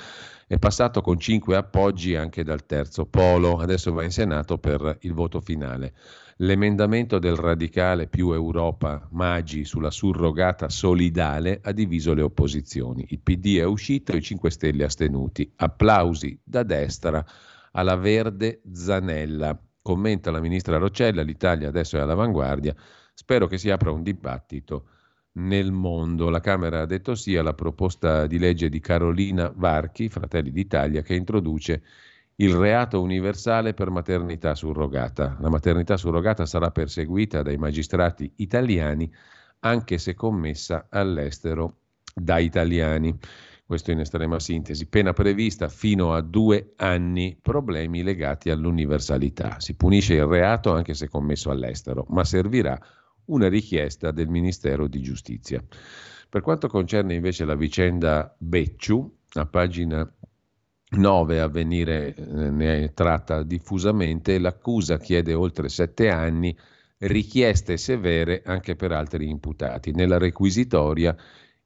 è 0.52 0.58
passato 0.58 1.00
con 1.00 1.18
cinque 1.18 1.56
appoggi 1.56 2.14
anche 2.14 2.44
dal 2.44 2.66
terzo 2.66 3.06
polo, 3.06 3.56
adesso 3.56 3.90
va 3.90 4.04
in 4.04 4.10
Senato 4.10 4.58
per 4.58 4.98
il 5.00 5.14
voto 5.14 5.40
finale. 5.40 5.94
L'emendamento 6.36 7.18
del 7.18 7.36
radicale 7.36 8.06
più 8.06 8.32
Europa 8.32 9.08
Maggi 9.12 9.64
sulla 9.64 9.90
surrogata 9.90 10.68
solidale 10.68 11.60
ha 11.62 11.72
diviso 11.72 12.12
le 12.12 12.20
opposizioni. 12.20 13.06
Il 13.08 13.20
PD 13.20 13.60
è 13.60 13.64
uscito 13.64 14.12
e 14.12 14.18
i 14.18 14.20
5 14.20 14.50
Stelle 14.50 14.84
astenuti. 14.84 15.50
Applausi 15.56 16.38
da 16.44 16.62
destra 16.64 17.24
alla 17.70 17.96
verde 17.96 18.60
Zanella. 18.70 19.58
Commenta 19.80 20.30
la 20.30 20.40
ministra 20.40 20.76
Roccella, 20.76 21.22
l'Italia 21.22 21.68
adesso 21.68 21.96
è 21.96 22.00
all'avanguardia. 22.00 22.76
Spero 23.14 23.46
che 23.46 23.56
si 23.56 23.70
apra 23.70 23.90
un 23.90 24.02
dibattito 24.02 24.84
nel 25.32 25.72
mondo. 25.72 26.28
La 26.28 26.40
Camera 26.40 26.80
ha 26.80 26.86
detto 26.86 27.14
sì 27.14 27.36
alla 27.36 27.54
proposta 27.54 28.26
di 28.26 28.38
legge 28.38 28.68
di 28.68 28.80
Carolina 28.80 29.52
Varchi, 29.54 30.08
Fratelli 30.08 30.50
d'Italia, 30.50 31.02
che 31.02 31.14
introduce 31.14 31.82
il 32.36 32.54
reato 32.54 33.00
universale 33.00 33.74
per 33.74 33.90
maternità 33.90 34.54
surrogata. 34.54 35.36
La 35.40 35.48
maternità 35.50 35.96
surrogata 35.96 36.46
sarà 36.46 36.70
perseguita 36.70 37.42
dai 37.42 37.56
magistrati 37.56 38.32
italiani 38.36 39.10
anche 39.60 39.98
se 39.98 40.14
commessa 40.14 40.86
all'estero 40.88 41.76
da 42.14 42.38
italiani. 42.38 43.16
Questo 43.64 43.90
in 43.90 44.00
estrema 44.00 44.38
sintesi. 44.38 44.86
Pena 44.86 45.12
prevista 45.12 45.68
fino 45.68 46.12
a 46.12 46.20
due 46.20 46.72
anni, 46.76 47.38
problemi 47.40 48.02
legati 48.02 48.50
all'universalità. 48.50 49.60
Si 49.60 49.76
punisce 49.76 50.14
il 50.14 50.26
reato 50.26 50.74
anche 50.74 50.94
se 50.94 51.08
commesso 51.08 51.50
all'estero, 51.50 52.04
ma 52.08 52.24
servirà 52.24 52.78
una 53.26 53.48
richiesta 53.48 54.10
del 54.10 54.28
Ministero 54.28 54.88
di 54.88 55.00
Giustizia. 55.00 55.62
Per 56.28 56.40
quanto 56.40 56.68
concerne 56.68 57.14
invece 57.14 57.44
la 57.44 57.54
vicenda 57.54 58.34
Becciu, 58.38 59.18
a 59.34 59.46
pagina 59.46 60.10
9 60.90 61.40
avvenire 61.40 62.14
eh, 62.14 62.24
ne 62.24 62.92
tratta 62.94 63.42
diffusamente, 63.42 64.38
l'accusa 64.38 64.98
chiede 64.98 65.34
oltre 65.34 65.68
sette 65.68 66.08
anni 66.08 66.56
richieste 66.98 67.76
severe 67.76 68.42
anche 68.44 68.76
per 68.76 68.92
altri 68.92 69.28
imputati. 69.28 69.92
Nella 69.92 70.18
requisitoria 70.18 71.16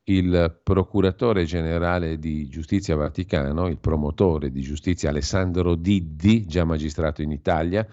il 0.09 0.61
procuratore 0.62 1.45
generale 1.45 2.19
di 2.19 2.49
giustizia 2.49 2.95
Vaticano, 2.95 3.66
il 3.66 3.78
promotore 3.78 4.51
di 4.51 4.61
giustizia 4.61 5.11
Alessandro 5.11 5.74
Diddi, 5.74 6.47
già 6.47 6.65
magistrato 6.65 7.23
in 7.23 7.33
Italia, 7.33 7.87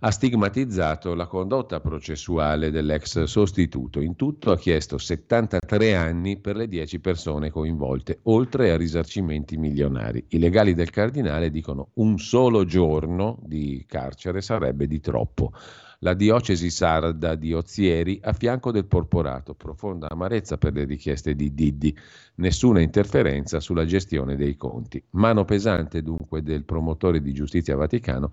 ha 0.00 0.10
stigmatizzato 0.10 1.14
la 1.14 1.26
condotta 1.26 1.80
processuale 1.80 2.70
dell'ex 2.70 3.24
sostituto. 3.24 4.00
In 4.00 4.16
tutto 4.16 4.50
ha 4.50 4.56
chiesto 4.56 4.98
73 4.98 5.94
anni 5.94 6.38
per 6.38 6.56
le 6.56 6.68
10 6.68 7.00
persone 7.00 7.50
coinvolte, 7.50 8.20
oltre 8.24 8.70
a 8.70 8.76
risarcimenti 8.76 9.56
milionari. 9.56 10.24
I 10.28 10.38
legali 10.38 10.74
del 10.74 10.90
cardinale 10.90 11.50
dicono 11.50 11.90
un 11.94 12.18
solo 12.18 12.64
giorno 12.64 13.38
di 13.42 13.84
carcere 13.86 14.40
sarebbe 14.40 14.86
di 14.86 15.00
troppo. 15.00 15.52
La 16.00 16.12
diocesi 16.12 16.68
sarda 16.68 17.34
di 17.34 17.54
Ozieri 17.54 18.20
a 18.22 18.34
fianco 18.34 18.70
del 18.70 18.84
porporato, 18.84 19.54
profonda 19.54 20.10
amarezza 20.10 20.58
per 20.58 20.74
le 20.74 20.84
richieste 20.84 21.34
di 21.34 21.54
Diddi, 21.54 21.96
nessuna 22.34 22.82
interferenza 22.82 23.58
sulla 23.58 23.86
gestione 23.86 24.36
dei 24.36 24.54
conti. 24.54 25.02
Mano 25.12 25.46
pesante 25.46 26.02
dunque 26.02 26.42
del 26.42 26.64
promotore 26.64 27.22
di 27.22 27.32
giustizia 27.32 27.74
Vaticano 27.74 28.32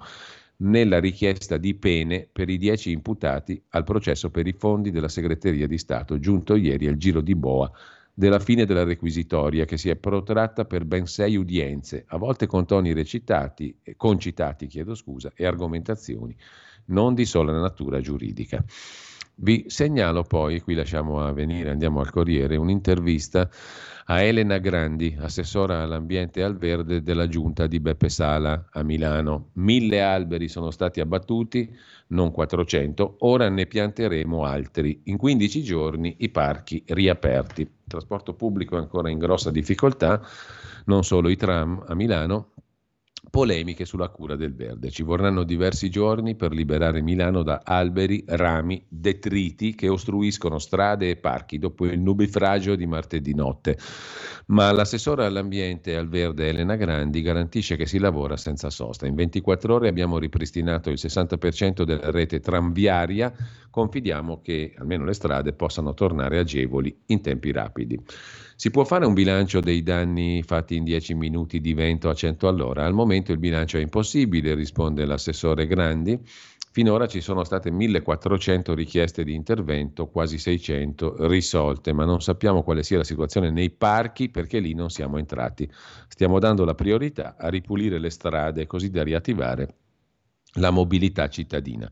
nella 0.62 1.00
richiesta 1.00 1.58
di 1.58 1.76
pene 1.76 2.28
per 2.32 2.50
i 2.50 2.58
dieci 2.58 2.92
imputati 2.92 3.62
al 3.70 3.84
processo 3.84 4.30
per 4.30 4.48
i 4.48 4.54
fondi 4.54 4.92
della 4.92 5.08
segreteria 5.08 5.68
di 5.68 5.78
Stato, 5.78 6.20
giunto 6.20 6.56
ieri 6.56 6.88
al 6.88 6.98
giro 6.98 7.22
di 7.22 7.36
boa 7.36 7.72
della 8.14 8.40
fine 8.40 8.66
della 8.66 8.84
requisitoria 8.84 9.66
che 9.66 9.78
si 9.78 9.90
è 9.90 9.96
protratta 9.96 10.66
per 10.66 10.86
ben 10.86 11.06
sei 11.08 11.38
udienze, 11.38 12.04
a 12.08 12.18
volte 12.18 12.46
con 12.46 12.66
toni 12.66 12.94
recitati, 12.94 13.76
concitati 13.96 14.68
chiedo 14.68 14.96
scusa, 14.96 15.32
e 15.34 15.46
argomentazioni 15.46 16.36
non 16.86 17.14
di 17.14 17.26
sola 17.26 17.58
natura 17.58 18.00
giuridica. 18.02 18.64
Vi 19.44 19.66
segnalo 19.70 20.22
poi, 20.22 20.62
qui 20.62 20.76
lasciamo 20.76 21.26
a 21.26 21.32
venire, 21.32 21.72
andiamo 21.72 22.00
al 22.00 22.12
Corriere, 22.12 22.58
un'intervista 22.58 23.50
a 24.06 24.22
Elena 24.22 24.60
Grandi, 24.60 25.18
assessora 25.20 25.82
all'ambiente 25.82 26.42
e 26.42 26.44
al 26.44 26.58
verde 26.58 27.02
della 27.02 27.28
giunta 27.28 27.66
di 27.66 27.80
Beppe 27.80 28.08
Sala 28.10 28.68
a 28.70 28.84
Milano. 28.84 29.50
Mille 29.54 30.00
alberi 30.04 30.48
sono 30.48 30.70
stati 30.70 31.00
abbattuti, 31.00 31.76
non 32.10 32.30
400, 32.30 33.16
ora 33.22 33.50
ne 33.50 33.66
pianteremo 33.66 34.44
altri. 34.44 35.02
In 35.06 35.18
15 35.18 35.64
giorni 35.64 36.18
i 36.20 36.30
parchi 36.30 36.84
riaperti. 36.86 37.62
Il 37.62 37.70
trasporto 37.88 38.36
pubblico 38.36 38.76
è 38.76 38.80
ancora 38.80 39.10
in 39.10 39.18
grossa 39.18 39.50
difficoltà, 39.50 40.22
non 40.86 41.04
solo 41.04 41.30
i 41.30 41.36
tram 41.36 41.84
a 41.88 41.96
Milano, 41.96 42.52
polemiche 43.32 43.86
sulla 43.86 44.10
cura 44.10 44.36
del 44.36 44.54
verde. 44.54 44.92
Ci 44.92 45.04
vorranno 45.04 45.44
diversi 45.44 45.90
giorni 45.90 46.36
per 46.36 46.52
liberare 46.52 47.02
Milano 47.02 47.44
da 47.44 47.62
alberi, 47.64 48.24
rami, 48.28 48.84
detriti 48.90 49.74
che 49.74 49.88
ostruiscono 49.88 50.60
strade 50.60 51.10
e 51.10 51.16
parchi 51.16 51.58
dopo 51.58 51.86
il 51.86 51.98
nubifragio 51.98 52.76
di 52.76 52.86
martedì 52.86 53.34
notte. 53.34 53.78
Ma 54.48 54.70
l'assessore 54.74 55.26
all'ambiente 55.26 55.92
e 55.92 55.96
al 55.96 56.10
verde 56.10 56.50
Elena 56.50 56.76
Grandi 56.76 57.22
garantisce 57.22 57.78
che 57.78 57.86
si 57.86 58.00
lavora 58.00 58.36
senza 58.36 58.70
sosta. 58.70 59.08
In 59.08 59.16
24 59.16 59.76
ore 59.76 59.88
abbiamo 59.88 60.20
ripristinato 60.20 60.90
il 60.90 61.00
60% 61.02 61.84
della 61.84 62.12
rete 62.12 62.42
tranviaria, 62.42 63.34
confidiamo 63.70 64.42
che 64.42 64.74
almeno 64.78 65.06
le 65.06 65.14
strade 65.14 65.54
possano 65.54 65.94
tornare 65.94 66.38
agevoli 66.38 66.94
in 67.06 67.22
tempi 67.22 67.54
rapidi. 67.54 67.98
Si 68.62 68.70
può 68.70 68.84
fare 68.84 69.08
un 69.08 69.16
bilancio 69.16 69.60
dei 69.60 69.82
danni 69.82 70.44
fatti 70.44 70.76
in 70.76 70.84
10 70.84 71.16
minuti 71.16 71.60
di 71.62 71.74
vento 71.74 72.10
a 72.10 72.14
100 72.14 72.48
all'ora? 72.48 72.86
Al 72.86 72.94
momento 72.94 73.32
il 73.32 73.40
bilancio 73.40 73.80
è 73.80 73.82
impossibile, 73.82 74.54
risponde 74.54 75.04
l'assessore 75.04 75.66
Grandi. 75.66 76.20
Finora 76.70 77.08
ci 77.08 77.22
sono 77.22 77.44
state 77.44 77.72
1400 77.72 78.76
richieste 78.76 79.24
di 79.24 79.34
intervento, 79.34 80.10
quasi 80.10 80.38
600 80.38 81.28
risolte, 81.28 81.92
ma 81.92 82.06
non 82.06 82.22
sappiamo 82.22 82.62
quale 82.62 82.84
sia 82.84 82.98
la 82.98 83.04
situazione 83.04 83.50
nei 83.50 83.72
parchi 83.72 84.30
perché 84.30 84.60
lì 84.60 84.76
non 84.76 84.92
siamo 84.92 85.18
entrati. 85.18 85.68
Stiamo 86.08 86.38
dando 86.38 86.64
la 86.64 86.76
priorità 86.76 87.38
a 87.40 87.50
ripulire 87.50 87.98
le 87.98 88.12
strade 88.12 88.68
così 88.68 88.92
da 88.92 89.02
riattivare 89.02 89.74
la 90.60 90.70
mobilità 90.70 91.28
cittadina. 91.30 91.92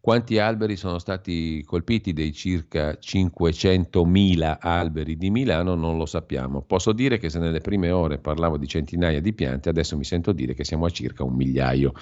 Quanti 0.00 0.38
alberi 0.38 0.76
sono 0.76 0.98
stati 0.98 1.62
colpiti 1.64 2.12
dei 2.12 2.32
circa 2.32 2.92
500.000 2.92 4.58
alberi 4.60 5.16
di 5.16 5.28
Milano 5.28 5.74
non 5.74 5.96
lo 5.96 6.06
sappiamo. 6.06 6.62
Posso 6.62 6.92
dire 6.92 7.18
che 7.18 7.28
se 7.28 7.40
nelle 7.40 7.60
prime 7.60 7.90
ore 7.90 8.18
parlavo 8.18 8.56
di 8.56 8.68
centinaia 8.68 9.20
di 9.20 9.32
piante, 9.32 9.68
adesso 9.68 9.96
mi 9.96 10.04
sento 10.04 10.32
dire 10.32 10.54
che 10.54 10.64
siamo 10.64 10.86
a 10.86 10.90
circa 10.90 11.24
un 11.24 11.34
migliaio. 11.34 11.92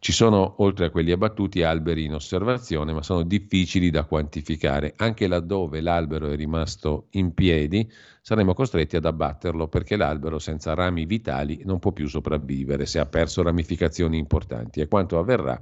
Ci 0.00 0.12
sono, 0.12 0.54
oltre 0.58 0.86
a 0.86 0.90
quelli 0.90 1.10
abbattuti, 1.10 1.62
alberi 1.62 2.04
in 2.04 2.14
osservazione, 2.14 2.92
ma 2.92 3.02
sono 3.02 3.24
difficili 3.24 3.90
da 3.90 4.04
quantificare. 4.04 4.94
Anche 4.96 5.26
laddove 5.26 5.80
l'albero 5.80 6.28
è 6.28 6.36
rimasto 6.36 7.08
in 7.10 7.34
piedi, 7.34 7.90
saremo 8.22 8.54
costretti 8.54 8.94
ad 8.94 9.04
abbatterlo 9.04 9.66
perché 9.66 9.96
l'albero 9.96 10.38
senza 10.38 10.74
rami 10.74 11.04
vitali 11.04 11.62
non 11.64 11.80
può 11.80 11.90
più 11.90 12.06
sopravvivere 12.06 12.86
se 12.86 13.00
ha 13.00 13.06
perso 13.06 13.42
ramificazioni 13.42 14.18
importanti, 14.18 14.80
e 14.80 14.86
quanto 14.86 15.18
avverrà 15.18 15.58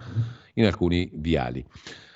in 0.54 0.66
alcuni 0.66 1.10
viali. 1.14 1.64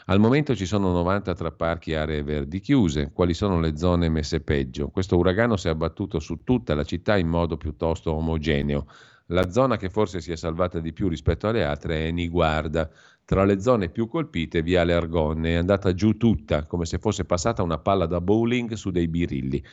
Al 0.07 0.19
momento 0.19 0.55
ci 0.57 0.67
sono 0.67 0.91
90 0.93 1.35
tra 1.35 1.53
parchi 1.53 1.93
e 1.93 1.97
aree 1.97 2.23
verdi 2.23 2.61
chiuse. 2.61 3.13
Quali 3.13 3.33
sono 3.33 3.61
le 3.61 3.77
zone 3.77 4.09
messe 4.09 4.41
peggio? 4.41 4.89
Questo 4.89 5.17
uragano 5.17 5.57
si 5.57 5.69
è 5.69 5.71
abbattuto 5.71 6.19
su 6.19 6.43
tutta 6.43 6.75
la 6.75 6.85
città 6.85 7.17
in 7.17 7.29
modo 7.29 7.57
piuttosto 7.57 8.13
omogeneo. 8.13 8.87
La 9.33 9.49
zona 9.49 9.77
che 9.77 9.91
forse 9.91 10.21
si 10.21 10.33
è 10.33 10.37
salvata 10.37 10.81
di 10.81 10.93
più 10.93 11.09
rispetto 11.09 11.47
alle 11.47 11.65
altre 11.65 12.09
è 12.09 12.11
Niguarda. 12.11 12.91
Tra 13.25 13.45
le 13.45 13.61
zone 13.61 13.89
più 13.89 14.09
colpite, 14.09 14.61
Viale 14.61 14.93
Argonne 14.93 15.51
è 15.51 15.55
andata 15.55 15.95
giù 15.95 16.17
tutta, 16.17 16.65
come 16.65 16.85
se 16.85 16.99
fosse 16.99 17.25
passata 17.25 17.63
una 17.63 17.79
palla 17.79 18.07
da 18.07 18.21
bowling 18.21 18.73
su 18.73 18.91
dei 18.91 19.07
birilli. 19.07 19.65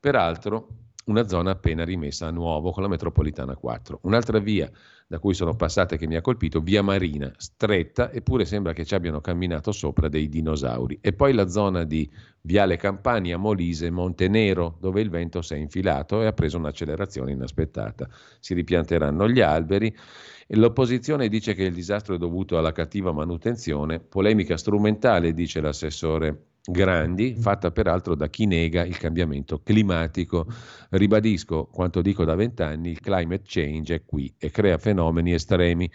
Peraltro, 0.00 0.68
una 1.06 1.28
zona 1.28 1.50
appena 1.50 1.84
rimessa 1.84 2.28
a 2.28 2.30
nuovo 2.30 2.70
con 2.70 2.82
la 2.82 2.88
metropolitana 2.88 3.54
4. 3.54 3.98
Un'altra 4.04 4.38
via 4.38 4.70
da 5.12 5.18
cui 5.18 5.34
sono 5.34 5.54
passate 5.54 5.98
che 5.98 6.06
mi 6.06 6.16
ha 6.16 6.22
colpito, 6.22 6.60
via 6.60 6.80
Marina, 6.80 7.30
stretta, 7.36 8.10
eppure 8.10 8.46
sembra 8.46 8.72
che 8.72 8.86
ci 8.86 8.94
abbiano 8.94 9.20
camminato 9.20 9.70
sopra 9.70 10.08
dei 10.08 10.26
dinosauri. 10.26 11.00
E 11.02 11.12
poi 11.12 11.34
la 11.34 11.48
zona 11.48 11.84
di 11.84 12.10
Viale 12.40 12.78
Campania, 12.78 13.36
Molise, 13.36 13.90
Montenero, 13.90 14.78
dove 14.80 15.02
il 15.02 15.10
vento 15.10 15.42
si 15.42 15.52
è 15.52 15.58
infilato 15.58 16.22
e 16.22 16.24
ha 16.24 16.32
preso 16.32 16.56
un'accelerazione 16.56 17.30
inaspettata. 17.30 18.08
Si 18.40 18.54
ripianteranno 18.54 19.28
gli 19.28 19.42
alberi 19.42 19.94
e 20.46 20.56
l'opposizione 20.56 21.28
dice 21.28 21.52
che 21.52 21.64
il 21.64 21.74
disastro 21.74 22.14
è 22.14 22.18
dovuto 22.18 22.56
alla 22.56 22.72
cattiva 22.72 23.12
manutenzione, 23.12 24.00
polemica 24.00 24.56
strumentale, 24.56 25.34
dice 25.34 25.60
l'assessore 25.60 26.51
grandi, 26.64 27.34
fatta 27.34 27.70
peraltro 27.72 28.14
da 28.14 28.28
chi 28.28 28.46
nega 28.46 28.84
il 28.84 28.96
cambiamento 28.96 29.60
climatico. 29.62 30.46
Ribadisco 30.90 31.66
quanto 31.66 32.02
dico 32.02 32.24
da 32.24 32.34
vent'anni, 32.34 32.90
il 32.90 33.00
climate 33.00 33.42
change 33.44 33.94
è 33.94 34.02
qui 34.04 34.32
e 34.38 34.50
crea 34.50 34.78
fenomeni 34.78 35.32
estremi. 35.32 35.90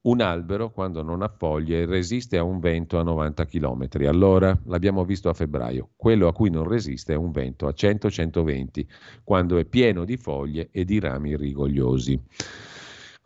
Un 0.00 0.20
albero, 0.20 0.70
quando 0.70 1.02
non 1.02 1.22
ha 1.22 1.28
foglie, 1.28 1.84
resiste 1.84 2.38
a 2.38 2.42
un 2.42 2.60
vento 2.60 2.98
a 2.98 3.02
90 3.02 3.44
km. 3.46 3.88
Allora, 4.06 4.58
l'abbiamo 4.66 5.04
visto 5.04 5.28
a 5.28 5.34
febbraio, 5.34 5.90
quello 5.96 6.28
a 6.28 6.32
cui 6.32 6.50
non 6.50 6.66
resiste 6.66 7.12
è 7.12 7.16
un 7.16 7.30
vento 7.30 7.66
a 7.66 7.72
100-120, 7.76 8.86
quando 9.24 9.58
è 9.58 9.64
pieno 9.64 10.04
di 10.04 10.16
foglie 10.16 10.68
e 10.70 10.84
di 10.84 10.98
rami 11.00 11.36
rigogliosi. 11.36 12.20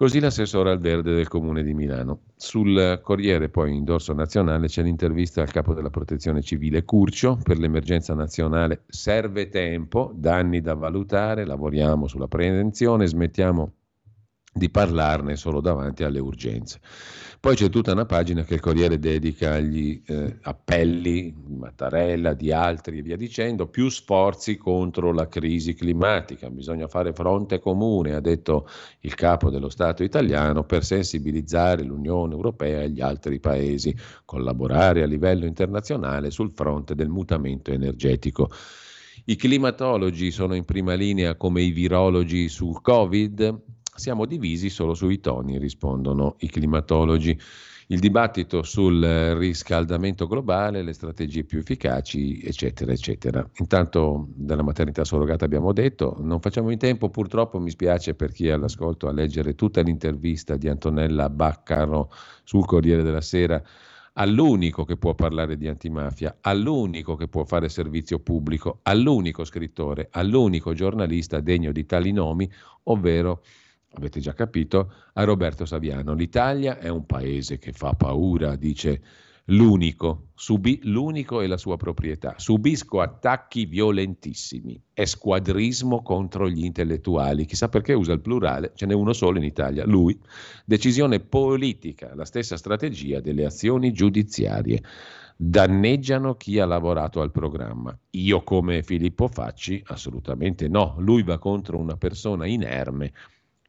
Così 0.03 0.19
l'assessore 0.19 0.73
al 0.73 0.81
verde 0.81 1.15
del 1.15 1.29
comune 1.29 1.62
di 1.62 1.74
Milano. 1.74 2.23
Sul 2.35 2.99
Corriere, 3.05 3.51
poi 3.51 3.77
in 3.77 3.85
dorso 3.85 4.12
nazionale, 4.12 4.66
c'è 4.66 4.83
l'intervista 4.83 5.43
al 5.43 5.53
capo 5.53 5.74
della 5.74 5.91
protezione 5.91 6.43
civile 6.43 6.83
Curcio. 6.83 7.39
Per 7.41 7.57
l'emergenza 7.57 8.12
nazionale 8.12 8.83
serve 8.89 9.49
tempo, 9.49 10.11
danni 10.12 10.61
da 10.61 10.74
valutare, 10.74 11.47
lavoriamo 11.47 12.09
sulla 12.09 12.27
prevenzione, 12.27 13.07
smettiamo 13.07 13.74
di 14.53 14.69
parlarne 14.69 15.37
solo 15.37 15.61
davanti 15.61 16.05
alle 16.05 16.19
urgenze. 16.19 16.81
Poi 17.43 17.57
c'è 17.57 17.70
tutta 17.70 17.91
una 17.91 18.05
pagina 18.05 18.45
che 18.45 18.55
il 18.55 18.61
Corriere 18.61 19.01
dedica 19.01 19.55
agli 19.55 20.01
eh, 20.07 20.39
appelli 20.43 21.35
di 21.45 21.57
Mattarella, 21.57 22.35
di 22.35 22.53
altri 22.53 22.99
e 22.99 23.03
via 23.03 23.16
dicendo, 23.16 23.66
più 23.66 23.89
sforzi 23.89 24.57
contro 24.57 25.12
la 25.12 25.27
crisi 25.27 25.74
climatica, 25.74 26.49
bisogna 26.51 26.87
fare 26.87 27.12
fronte 27.12 27.59
comune, 27.59 28.15
ha 28.15 28.20
detto 28.20 28.69
il 29.01 29.15
capo 29.15 29.51
dello 29.51 29.70
Stato 29.70 30.05
italiano, 30.05 30.62
per 30.62 30.85
sensibilizzare 30.85 31.83
l'Unione 31.83 32.35
Europea 32.35 32.83
e 32.83 32.91
gli 32.91 33.01
altri 33.01 33.41
paesi, 33.41 33.93
collaborare 34.24 35.03
a 35.03 35.07
livello 35.07 35.45
internazionale 35.45 36.31
sul 36.31 36.53
fronte 36.53 36.95
del 36.95 37.09
mutamento 37.09 37.73
energetico. 37.73 38.51
I 39.24 39.35
climatologi 39.35 40.31
sono 40.31 40.55
in 40.55 40.65
prima 40.65 40.95
linea 40.95 41.35
come 41.37 41.62
i 41.62 41.70
virologi 41.70 42.49
sul 42.49 42.81
Covid, 42.81 43.61
siamo 43.94 44.27
divisi 44.27 44.70
solo 44.70 44.94
sui 44.94 45.20
toni, 45.20 45.59
rispondono 45.59 46.36
i 46.40 46.48
climatologi. 46.48 47.39
Il 47.89 47.98
dibattito 47.98 48.62
sul 48.62 49.02
riscaldamento 49.36 50.27
globale, 50.27 50.82
le 50.82 50.94
strategie 50.94 51.44
più 51.44 51.59
efficaci, 51.59 52.40
eccetera, 52.40 52.93
eccetera. 52.93 53.47
Intanto 53.59 54.28
della 54.35 54.62
maternità 54.62 55.05
surrogata 55.05 55.44
abbiamo 55.44 55.73
detto, 55.73 56.16
non 56.20 56.40
facciamo 56.40 56.70
in 56.70 56.78
tempo, 56.78 57.10
purtroppo 57.10 57.59
mi 57.59 57.69
spiace 57.69 58.14
per 58.14 58.32
chi 58.32 58.47
è 58.47 58.52
all'ascolto 58.52 59.09
a 59.09 59.12
leggere 59.12 59.55
tutta 59.55 59.82
l'intervista 59.82 60.56
di 60.56 60.69
Antonella 60.69 61.28
Baccaro 61.28 62.10
sul 62.44 62.64
Corriere 62.64 63.02
della 63.02 63.20
Sera 63.20 63.62
all'unico 64.14 64.85
che 64.85 64.97
può 64.97 65.14
parlare 65.14 65.56
di 65.56 65.69
antimafia, 65.69 66.36
all'unico 66.40 67.14
che 67.14 67.28
può 67.28 67.44
fare 67.44 67.69
servizio 67.69 68.20
pubblico, 68.20 68.81
all'unico 68.82 69.44
scrittore, 69.44 70.09
all'unico 70.12 70.73
giornalista 70.73 71.40
degno 71.40 71.73
di 71.73 71.85
tali 71.85 72.12
nomi, 72.12 72.51
ovvero 72.85 73.43
avete 73.94 74.20
già 74.20 74.32
capito, 74.35 74.93
a 75.14 75.24
Roberto 75.24 75.64
Saviano. 75.64 76.14
L'Italia 76.14 76.78
è 76.78 76.89
un 76.89 77.06
paese 77.06 77.59
che 77.59 77.73
fa 77.73 77.93
paura, 77.94 78.56
dice 78.56 79.01
l'unico, 79.47 80.28
subì 80.35 80.81
l'unico 80.85 81.40
e 81.40 81.47
la 81.47 81.56
sua 81.56 81.77
proprietà. 81.77 82.35
Subisco 82.36 83.01
attacchi 83.01 83.66
violentissimi, 83.66 84.81
è 84.93 85.05
squadrismo 85.05 86.02
contro 86.02 86.48
gli 86.48 86.64
intellettuali. 86.64 87.44
Chissà 87.44 87.69
perché 87.69 87.93
usa 87.93 88.12
il 88.12 88.20
plurale, 88.20 88.73
ce 88.74 88.86
n'è 88.86 88.94
uno 88.94 89.12
solo 89.12 89.39
in 89.39 89.44
Italia, 89.44 89.85
lui. 89.85 90.19
Decisione 90.64 91.20
politica, 91.20 92.14
la 92.14 92.24
stessa 92.24 92.56
strategia 92.56 93.20
delle 93.20 93.44
azioni 93.44 93.93
giudiziarie. 93.93 94.82
Danneggiano 95.35 96.36
chi 96.36 96.60
ha 96.60 96.66
lavorato 96.66 97.20
al 97.20 97.32
programma. 97.32 97.97
Io 98.10 98.43
come 98.44 98.85
Filippo 98.85 99.27
Facci? 99.27 99.82
Assolutamente 99.86 100.69
no. 100.69 100.94
Lui 100.98 101.24
va 101.24 101.39
contro 101.39 101.78
una 101.78 101.97
persona 101.97 102.47
inerme 102.47 103.12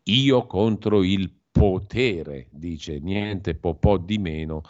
io 0.04 0.46
contro 0.46 1.04
il 1.04 1.32
potere, 1.52 2.48
dice 2.52 3.00
niente 3.00 3.56
po', 3.56 3.76
po 3.76 3.98
di 3.98 4.18
meno. 4.18 4.64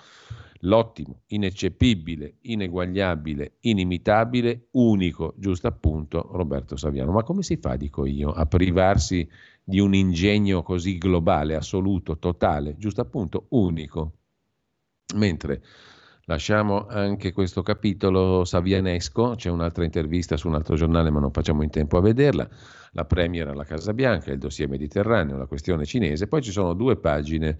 L'ottimo, 0.66 1.24
ineccepibile, 1.28 2.36
ineguagliabile, 2.42 3.58
inimitabile, 3.62 4.68
unico, 4.72 5.34
giusto 5.38 5.68
appunto, 5.68 6.30
Roberto 6.32 6.78
Saviano. 6.78 7.12
Ma 7.12 7.24
come 7.24 7.44
si 7.44 7.58
fa, 7.58 7.76
dico 7.76 8.06
io, 8.06 8.32
a 8.32 8.46
privarsi 8.46 9.28
di 9.62 9.80
un 9.80 9.94
ingegno 9.94 10.62
così 10.64 10.98
globale, 10.98 11.56
assoluto, 11.56 12.18
totale, 12.18 12.76
giusto 12.78 13.02
appunto, 13.02 13.48
unico? 13.50 14.14
Mentre 15.16 15.62
Lasciamo 16.26 16.88
anche 16.88 17.34
questo 17.34 17.64
capitolo 17.64 18.46
savianesco, 18.46 19.34
c'è 19.36 19.50
un'altra 19.50 19.84
intervista 19.84 20.38
su 20.38 20.48
un 20.48 20.56
altro 20.56 20.76
giornale 20.76 21.10
ma 21.10 21.20
non 21.20 21.32
facciamo 21.32 21.64
in 21.64 21.70
tempo 21.70 21.98
a 21.98 22.02
vederla, 22.02 22.48
la 22.94 23.04
Premier 23.04 23.50
alla 23.50 23.66
Casa 23.66 23.94
Bianca, 23.94 24.32
il 24.32 24.38
dossier 24.38 24.70
mediterraneo, 24.70 25.36
la 25.36 25.48
questione 25.48 25.84
cinese, 25.84 26.28
poi 26.28 26.42
ci 26.42 26.52
sono 26.52 26.76
due 26.76 26.96
pagine 26.96 27.58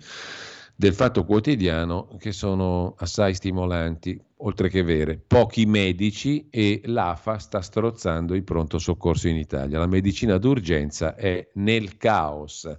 del 0.76 0.94
Fatto 0.94 1.26
Quotidiano 1.26 2.16
che 2.18 2.32
sono 2.32 2.96
assai 2.98 3.34
stimolanti, 3.34 4.18
oltre 4.38 4.70
che 4.70 4.82
vere. 4.82 5.18
Pochi 5.18 5.66
medici 5.66 6.48
e 6.50 6.82
l'AFA 6.86 7.40
sta 7.40 7.60
strozzando 7.60 8.34
il 8.34 8.44
pronto 8.44 8.80
soccorso 8.80 9.28
in 9.28 9.36
Italia. 9.36 9.78
La 9.78 9.88
medicina 9.88 10.38
d'urgenza 10.38 11.16
è 11.16 11.50
nel 11.56 11.98
caos 11.98 12.70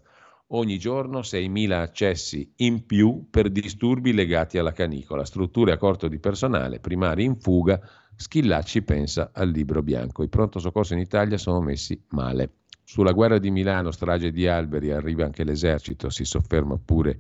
ogni 0.48 0.78
giorno 0.78 1.20
6.000 1.20 1.70
accessi 1.72 2.52
in 2.56 2.84
più 2.86 3.26
per 3.30 3.50
disturbi 3.50 4.12
legati 4.12 4.58
alla 4.58 4.72
canicola, 4.72 5.24
strutture 5.24 5.72
a 5.72 5.76
corto 5.76 6.08
di 6.08 6.18
personale, 6.18 6.80
primari 6.80 7.24
in 7.24 7.36
fuga, 7.36 7.80
Schillacci 8.16 8.82
pensa 8.82 9.30
al 9.32 9.50
libro 9.50 9.82
bianco. 9.82 10.22
I 10.22 10.28
pronto 10.28 10.58
soccorso 10.60 10.94
in 10.94 11.00
Italia 11.00 11.36
sono 11.36 11.60
messi 11.60 12.00
male. 12.10 12.58
Sulla 12.84 13.12
guerra 13.12 13.38
di 13.38 13.50
Milano, 13.50 13.90
strage 13.90 14.30
di 14.30 14.46
alberi, 14.46 14.92
arriva 14.92 15.24
anche 15.24 15.42
l'esercito, 15.42 16.10
si 16.10 16.24
sofferma 16.24 16.78
pure 16.78 17.18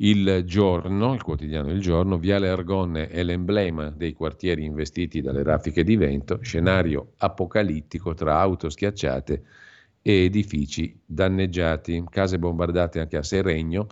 il 0.00 0.42
giorno, 0.44 1.12
il 1.12 1.22
quotidiano 1.22 1.70
Il 1.70 1.80
Giorno, 1.80 2.18
Viale 2.18 2.48
Argonne 2.48 3.08
è 3.08 3.22
l'emblema 3.22 3.90
dei 3.90 4.12
quartieri 4.12 4.64
investiti 4.64 5.20
dalle 5.20 5.42
raffiche 5.42 5.82
di 5.82 5.96
vento, 5.96 6.38
scenario 6.40 7.14
apocalittico 7.18 8.14
tra 8.14 8.38
auto 8.38 8.68
schiacciate 8.68 9.42
edifici 10.12 10.98
danneggiati, 11.04 12.04
case 12.08 12.38
bombardate 12.38 13.00
anche 13.00 13.16
a 13.16 13.22
Seregno. 13.22 13.88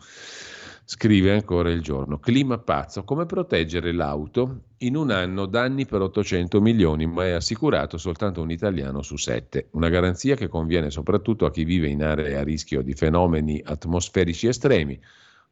Scrive 0.89 1.33
ancora 1.33 1.71
il 1.71 1.83
giorno. 1.83 2.21
Clima 2.21 2.59
pazzo. 2.59 3.03
Come 3.03 3.27
proteggere 3.27 3.91
l'auto? 3.91 4.61
In 4.79 4.95
un 4.95 5.11
anno 5.11 5.47
danni 5.47 5.85
per 5.85 6.01
800 6.01 6.61
milioni, 6.61 7.07
ma 7.07 7.25
è 7.25 7.33
assicurato 7.33 7.99
soltanto 7.99 8.41
un 8.41 8.53
italiano 8.53 9.03
su 9.03 9.17
sette. 9.17 9.67
Una 9.73 9.89
garanzia 9.89 10.37
che 10.37 10.47
conviene 10.47 10.91
soprattutto 10.91 11.45
a 11.45 11.51
chi 11.51 11.65
vive 11.65 11.89
in 11.89 12.05
aree 12.05 12.37
a 12.37 12.45
rischio 12.45 12.83
di 12.83 12.95
fenomeni 12.95 13.61
atmosferici 13.65 14.47
estremi, 14.47 14.97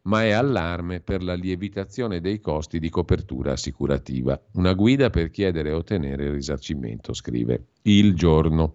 ma 0.07 0.25
è 0.25 0.31
allarme 0.33 1.01
per 1.01 1.23
la 1.23 1.35
lievitazione 1.35 2.21
dei 2.21 2.41
costi 2.41 2.79
di 2.79 2.91
copertura 2.91 3.53
assicurativa. 3.53 4.41
Una 4.53 4.75
guida 4.75 5.11
per 5.11 5.31
chiedere 5.31 5.71
e 5.71 5.73
ottenere 5.73 6.25
il 6.25 6.33
risarcimento, 6.33 7.15
scrive 7.15 7.69
il 7.83 8.15
giorno. 8.15 8.73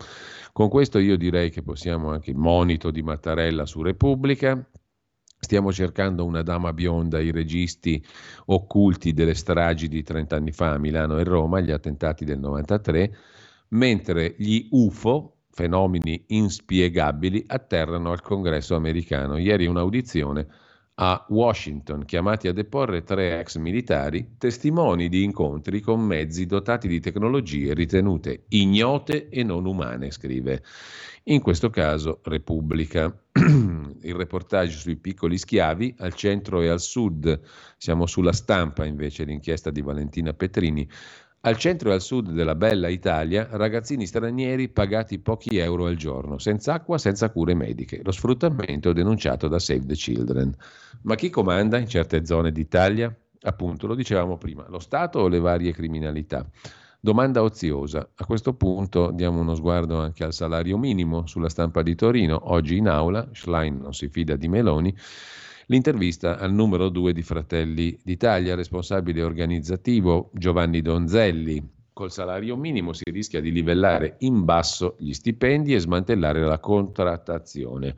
Con 0.51 0.69
questo 0.69 0.97
io 0.97 1.17
direi 1.17 1.51
che 1.51 1.61
possiamo 1.61 2.09
anche 2.09 2.31
il 2.31 2.37
monito 2.37 2.89
di 2.91 3.03
Mattarella 3.03 3.65
su 3.65 3.81
Repubblica, 3.81 4.63
Stiamo 5.41 5.71
cercando 5.71 6.25
una 6.25 6.41
dama 6.41 6.73
bionda, 6.73 7.21
i 7.21 7.31
registi 7.31 8.03
occulti 8.47 9.13
delle 9.13 9.33
stragi 9.33 9.87
di 9.87 10.03
30 10.03 10.35
anni 10.35 10.51
fa 10.51 10.73
a 10.73 10.77
Milano 10.77 11.17
e 11.17 11.23
Roma, 11.23 11.61
gli 11.61 11.71
attentati 11.71 12.25
del 12.25 12.39
93, 12.39 13.15
mentre 13.69 14.35
gli 14.37 14.67
UFO, 14.71 15.37
fenomeni 15.49 16.25
inspiegabili, 16.27 17.45
atterrano 17.47 18.11
al 18.11 18.21
congresso 18.21 18.75
americano. 18.75 19.37
Ieri 19.37 19.65
un'audizione 19.65 20.45
a 21.01 21.25
Washington, 21.29 22.03
chiamati 22.03 22.49
a 22.49 22.53
deporre 22.53 23.03
tre 23.03 23.39
ex 23.39 23.55
militari, 23.55 24.35
testimoni 24.37 25.07
di 25.07 25.23
incontri 25.23 25.79
con 25.79 26.01
mezzi 26.01 26.45
dotati 26.45 26.89
di 26.89 26.99
tecnologie 26.99 27.73
ritenute 27.73 28.43
ignote 28.49 29.29
e 29.29 29.43
non 29.43 29.65
umane, 29.65 30.11
scrive. 30.11 30.61
In 31.25 31.41
questo 31.41 31.69
caso 31.69 32.19
Repubblica. 32.23 33.17
Il 34.01 34.15
reportage 34.15 34.77
sui 34.77 34.97
piccoli 34.97 35.37
schiavi 35.37 35.95
al 35.99 36.13
centro 36.15 36.61
e 36.61 36.67
al 36.67 36.81
sud, 36.81 37.39
siamo 37.77 38.05
sulla 38.05 38.33
stampa 38.33 38.83
invece 38.83 39.23
l'inchiesta 39.23 39.69
di 39.71 39.81
Valentina 39.81 40.33
Petrini. 40.33 40.89
Al 41.41 41.55
centro 41.55 41.89
e 41.89 41.93
al 41.93 42.01
sud 42.01 42.31
della 42.31 42.53
bella 42.53 42.89
Italia, 42.89 43.47
ragazzini 43.51 44.05
stranieri 44.05 44.67
pagati 44.67 45.19
pochi 45.19 45.55
euro 45.55 45.85
al 45.85 45.95
giorno, 45.95 46.37
senza 46.37 46.73
acqua, 46.73 46.97
senza 46.97 47.29
cure 47.29 47.53
mediche. 47.53 48.01
Lo 48.03 48.11
sfruttamento 48.11 48.91
denunciato 48.91 49.47
da 49.47 49.57
Save 49.57 49.85
the 49.85 49.93
Children. 49.93 50.53
Ma 51.03 51.15
chi 51.15 51.29
comanda 51.29 51.77
in 51.77 51.87
certe 51.87 52.25
zone 52.25 52.51
d'Italia? 52.51 53.15
Appunto, 53.43 53.87
lo 53.87 53.95
dicevamo 53.95 54.37
prima, 54.37 54.65
lo 54.67 54.79
Stato 54.79 55.19
o 55.19 55.27
le 55.29 55.39
varie 55.39 55.71
criminalità? 55.71 56.45
Domanda 56.99 57.41
oziosa. 57.41 58.05
A 58.15 58.25
questo 58.25 58.53
punto 58.55 59.11
diamo 59.11 59.39
uno 59.39 59.55
sguardo 59.55 59.97
anche 59.97 60.25
al 60.25 60.33
salario 60.33 60.77
minimo 60.77 61.25
sulla 61.25 61.47
stampa 61.47 61.81
di 61.81 61.95
Torino. 61.95 62.51
Oggi 62.51 62.75
in 62.75 62.89
aula, 62.89 63.29
Schlein 63.31 63.77
non 63.77 63.93
si 63.93 64.09
fida 64.09 64.35
di 64.35 64.49
Meloni. 64.49 64.93
L'intervista 65.71 66.39
al 66.39 66.51
numero 66.51 66.89
due 66.89 67.13
di 67.13 67.21
Fratelli 67.21 67.95
d'Italia, 68.03 68.55
responsabile 68.55 69.21
organizzativo 69.21 70.31
Giovanni 70.33 70.81
Donzelli. 70.81 71.63
Col 71.93 72.11
salario 72.11 72.55
minimo 72.57 72.91
si 72.91 73.03
rischia 73.11 73.39
di 73.39 73.51
livellare 73.51 74.15
in 74.19 74.45
basso 74.45 74.95
gli 74.97 75.13
stipendi 75.13 75.75
e 75.75 75.79
smantellare 75.79 76.43
la 76.43 76.57
contrattazione. 76.57 77.95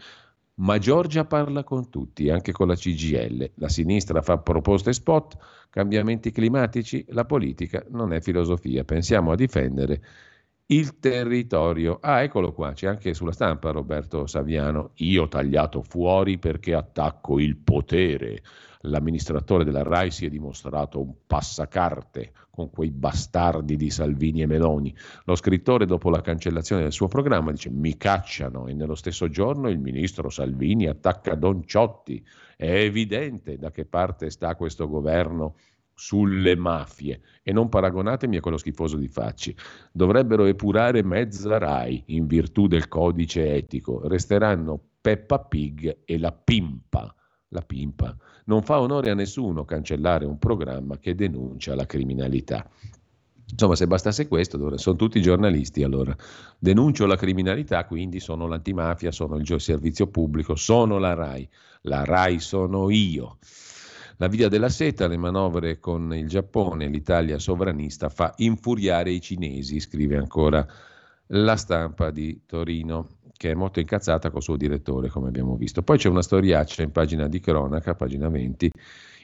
Ma 0.55 0.77
Giorgia 0.79 1.23
parla 1.23 1.63
con 1.63 1.89
tutti, 1.89 2.29
anche 2.29 2.51
con 2.51 2.67
la 2.67 2.75
CGL. 2.75 3.51
La 3.55 3.69
sinistra 3.69 4.21
fa 4.21 4.37
proposte 4.37 4.91
spot, 4.91 5.37
cambiamenti 5.69 6.31
climatici, 6.31 7.05
la 7.11 7.23
politica 7.23 7.85
non 7.89 8.11
è 8.11 8.19
filosofia. 8.19 8.83
Pensiamo 8.83 9.31
a 9.31 9.35
difendere 9.35 10.01
il 10.71 10.99
territorio. 10.99 11.99
Ah, 12.01 12.21
eccolo 12.21 12.53
qua, 12.53 12.71
c'è 12.71 12.87
anche 12.87 13.13
sulla 13.13 13.33
stampa 13.33 13.71
Roberto 13.71 14.25
Saviano. 14.25 14.91
Io 14.95 15.27
tagliato 15.27 15.81
fuori 15.81 16.37
perché 16.37 16.73
attacco 16.73 17.39
il 17.39 17.57
potere. 17.57 18.41
L'amministratore 18.85 19.63
della 19.63 19.83
RAI 19.83 20.11
si 20.11 20.25
è 20.25 20.29
dimostrato 20.29 21.01
un 21.01 21.13
passacarte 21.27 22.31
con 22.49 22.69
quei 22.69 22.89
bastardi 22.89 23.75
di 23.75 23.89
Salvini 23.89 24.41
e 24.41 24.47
Meloni. 24.47 24.95
Lo 25.25 25.35
scrittore, 25.35 25.85
dopo 25.85 26.09
la 26.09 26.21
cancellazione 26.21 26.83
del 26.83 26.93
suo 26.93 27.09
programma, 27.09 27.51
dice: 27.51 27.69
Mi 27.69 27.97
cacciano. 27.97 28.67
E 28.67 28.73
nello 28.73 28.95
stesso 28.95 29.27
giorno 29.27 29.69
il 29.69 29.77
ministro 29.77 30.29
Salvini 30.29 30.87
attacca 30.87 31.35
Don 31.35 31.65
Ciotti. 31.65 32.25
È 32.55 32.71
evidente 32.71 33.57
da 33.57 33.71
che 33.71 33.85
parte 33.85 34.29
sta 34.29 34.55
questo 34.55 34.87
governo 34.87 35.55
sulle 35.93 36.55
mafie 36.55 37.21
e 37.43 37.51
non 37.51 37.69
paragonatemi 37.69 38.37
a 38.37 38.39
quello 38.39 38.57
schifoso 38.57 38.97
di 38.97 39.07
Facci. 39.07 39.55
Dovrebbero 39.91 40.45
epurare 40.45 41.03
mezza 41.03 41.57
RAI 41.57 42.03
in 42.07 42.27
virtù 42.27 42.67
del 42.67 42.87
codice 42.87 43.53
etico. 43.53 44.07
Resteranno 44.07 44.79
Peppa 45.01 45.39
Pig 45.39 45.99
e 46.05 46.17
la 46.17 46.31
Pimpa. 46.31 47.13
La 47.49 47.61
Pimpa. 47.61 48.15
Non 48.45 48.61
fa 48.63 48.79
onore 48.79 49.09
a 49.09 49.13
nessuno 49.13 49.65
cancellare 49.65 50.25
un 50.25 50.37
programma 50.37 50.97
che 50.97 51.15
denuncia 51.15 51.75
la 51.75 51.85
criminalità. 51.85 52.69
Insomma, 53.51 53.75
se 53.75 53.85
bastasse 53.85 54.27
questo, 54.27 54.77
sono 54.77 54.95
tutti 54.95 55.21
giornalisti 55.21 55.83
allora. 55.83 56.15
Denuncio 56.57 57.05
la 57.05 57.17
criminalità, 57.17 57.85
quindi 57.85 58.21
sono 58.21 58.47
l'antimafia, 58.47 59.11
sono 59.11 59.37
il 59.37 59.61
servizio 59.61 60.07
pubblico, 60.07 60.55
sono 60.55 60.97
la 60.97 61.13
RAI. 61.13 61.49
La 61.81 62.05
RAI 62.05 62.39
sono 62.39 62.89
io. 62.89 63.37
La 64.21 64.27
via 64.27 64.49
della 64.49 64.69
seta, 64.69 65.07
le 65.07 65.17
manovre 65.17 65.79
con 65.79 66.13
il 66.13 66.27
Giappone, 66.27 66.87
l'Italia 66.89 67.39
sovranista 67.39 68.07
fa 68.07 68.31
infuriare 68.35 69.09
i 69.09 69.19
cinesi, 69.19 69.79
scrive 69.79 70.15
ancora 70.15 70.63
la 71.29 71.55
stampa 71.55 72.11
di 72.11 72.43
Torino, 72.45 73.17
che 73.35 73.49
è 73.49 73.53
molto 73.55 73.79
incazzata 73.79 74.29
col 74.29 74.43
suo 74.43 74.57
direttore, 74.57 75.09
come 75.09 75.29
abbiamo 75.29 75.55
visto. 75.55 75.81
Poi 75.81 75.97
c'è 75.97 76.07
una 76.07 76.21
storiaccia 76.21 76.83
in 76.83 76.91
pagina 76.91 77.27
di 77.27 77.39
cronaca, 77.39 77.95
pagina 77.95 78.29
20, 78.29 78.69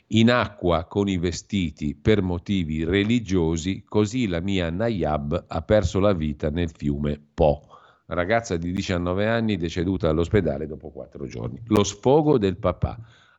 in 0.08 0.32
acqua 0.32 0.86
con 0.86 1.08
i 1.08 1.20
vestiti 1.20 1.94
per 1.94 2.24
motivi 2.24 2.84
religiosi, 2.84 3.84
così 3.88 4.28
la 4.28 4.40
mia 4.40 4.72
Nayab 4.72 5.46
ha 5.48 5.62
perso 5.62 6.00
la 6.00 6.14
vita 6.14 6.50
nel 6.50 6.72
fiume 6.76 7.22
Po. 7.36 7.68
Ragazza 8.08 8.58
di 8.58 8.72
19 8.72 9.28
anni 9.28 9.58
deceduta 9.58 10.10
all'ospedale 10.10 10.66
dopo 10.66 10.90
quattro 10.90 11.28
giorni. 11.28 11.62
Lo 11.68 11.84
sfogo 11.84 12.40
del 12.40 12.58
papà 12.58 12.98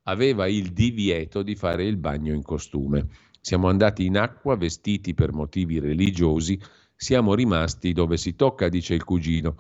aveva 0.08 0.46
il 0.46 0.72
divieto 0.72 1.42
di 1.42 1.54
fare 1.54 1.84
il 1.84 1.98
bagno 1.98 2.32
in 2.32 2.42
costume. 2.42 3.08
Siamo 3.40 3.68
andati 3.68 4.06
in 4.06 4.16
acqua 4.16 4.56
vestiti 4.56 5.14
per 5.14 5.32
motivi 5.32 5.78
religiosi, 5.78 6.58
siamo 6.96 7.34
rimasti 7.34 7.92
dove 7.92 8.16
si 8.16 8.34
tocca, 8.34 8.68
dice 8.68 8.94
il 8.94 9.04
cugino. 9.04 9.56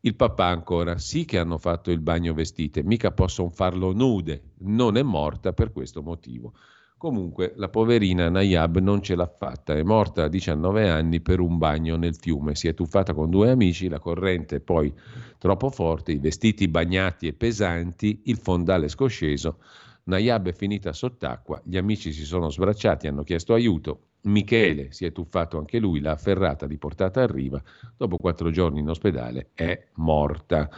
Il 0.00 0.16
papà 0.16 0.46
ancora, 0.46 0.98
sì 0.98 1.24
che 1.24 1.38
hanno 1.38 1.58
fatto 1.58 1.92
il 1.92 2.00
bagno 2.00 2.34
vestite, 2.34 2.82
mica 2.82 3.12
possono 3.12 3.48
farlo 3.50 3.92
nude, 3.92 4.54
non 4.58 4.96
è 4.96 5.02
morta 5.02 5.52
per 5.52 5.70
questo 5.70 6.02
motivo. 6.02 6.52
Comunque 6.96 7.52
la 7.56 7.68
poverina 7.68 8.28
Nayab 8.28 8.78
non 8.78 9.02
ce 9.02 9.14
l'ha 9.14 9.26
fatta, 9.26 9.74
è 9.74 9.82
morta 9.82 10.24
a 10.24 10.28
19 10.28 10.88
anni 10.88 11.20
per 11.20 11.40
un 11.40 11.58
bagno 11.58 11.96
nel 11.96 12.16
fiume, 12.16 12.54
si 12.54 12.68
è 12.68 12.74
tuffata 12.74 13.14
con 13.14 13.30
due 13.30 13.50
amici, 13.50 13.88
la 13.88 13.98
corrente 13.98 14.60
poi 14.60 14.92
troppo 15.38 15.70
forte, 15.70 16.12
i 16.12 16.18
vestiti 16.18 16.68
bagnati 16.68 17.28
e 17.28 17.32
pesanti, 17.32 18.22
il 18.24 18.38
fondale 18.38 18.88
scosceso, 18.88 19.58
Nayab 20.04 20.48
è 20.48 20.52
finita 20.52 20.92
sott'acqua, 20.92 21.60
gli 21.64 21.76
amici 21.76 22.12
si 22.12 22.24
sono 22.24 22.50
sbracciati, 22.50 23.06
hanno 23.06 23.22
chiesto 23.22 23.54
aiuto, 23.54 24.08
Michele 24.22 24.92
si 24.92 25.04
è 25.04 25.12
tuffato 25.12 25.58
anche 25.58 25.78
lui, 25.78 26.00
l'ha 26.00 26.12
afferrata, 26.12 26.66
riportata 26.66 27.22
a 27.22 27.26
riva, 27.26 27.62
dopo 27.96 28.16
quattro 28.16 28.50
giorni 28.50 28.80
in 28.80 28.88
ospedale 28.88 29.50
è 29.54 29.88
morta. 29.94 30.68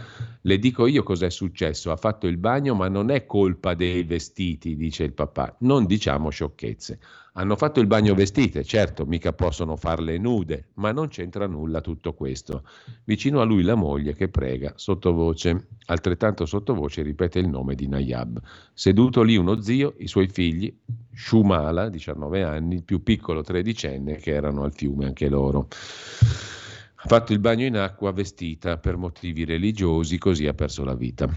Le 0.41 0.59
dico 0.59 0.87
io 0.87 1.03
cos'è 1.03 1.31
successo, 1.31 1.91
ha 1.91 1.97
fatto 1.97 2.27
il 2.27 2.39
bagno 2.39 2.75
ma 2.75 2.89
non 2.89 3.11
è 3.11 3.27
colpa 3.27 3.75
dei 3.75 4.05
vestiti, 4.05 4.77
dice 4.77 5.05
il 5.05 5.13
papà, 5.13 5.57
non 5.61 5.85
diciamo 5.85 6.31
sciocchezze. 6.31 6.99
Hanno 7.37 7.57
fatto 7.57 7.81
il 7.81 7.89
bagno 7.89 8.15
vestite, 8.15 8.63
certo, 8.63 9.07
mica 9.07 9.33
possono 9.33 9.75
farle 9.75 10.19
nude, 10.19 10.69
ma 10.75 10.93
non 10.93 11.09
c'entra 11.09 11.49
nulla 11.49 11.81
tutto 11.81 12.15
questo. 12.15 12.63
Vicino 13.03 13.41
a 13.41 13.45
lui 13.45 13.65
la 13.65 13.75
moglie 13.75 14.15
che 14.15 14.29
prega 14.29 14.73
sottovoce, 14.77 15.67
altrettanto 15.87 16.47
sottovoce 16.47 17.03
ripete 17.03 17.41
il 17.41 17.49
nome 17.49 17.75
di 17.75 17.89
Nayab. 17.89 18.41
Seduto 18.73 19.23
lì 19.23 19.35
uno 19.37 19.61
zio, 19.61 19.95
i 19.99 20.07
suoi 20.07 20.29
figli, 20.29 20.73
Shumala, 21.13 21.89
19 21.89 22.45
anni, 22.45 22.77
il 22.77 22.85
più 22.85 23.03
piccolo 23.03 23.43
tredicenne, 23.43 24.19
che 24.19 24.31
erano 24.31 24.63
al 24.63 24.73
fiume 24.73 25.07
anche 25.07 25.29
loro. 25.29 25.67
Ha 26.95 27.09
fatto 27.09 27.33
il 27.33 27.41
bagno 27.41 27.65
in 27.67 27.77
acqua 27.77 28.13
vestita 28.13 28.79
per 28.79 28.97
motivi 28.97 29.45
religiosi, 29.45 30.19
così 30.19 30.47
ha 30.47 30.55
perso 30.55 30.85
la 30.85 30.95
vita. 30.95 31.29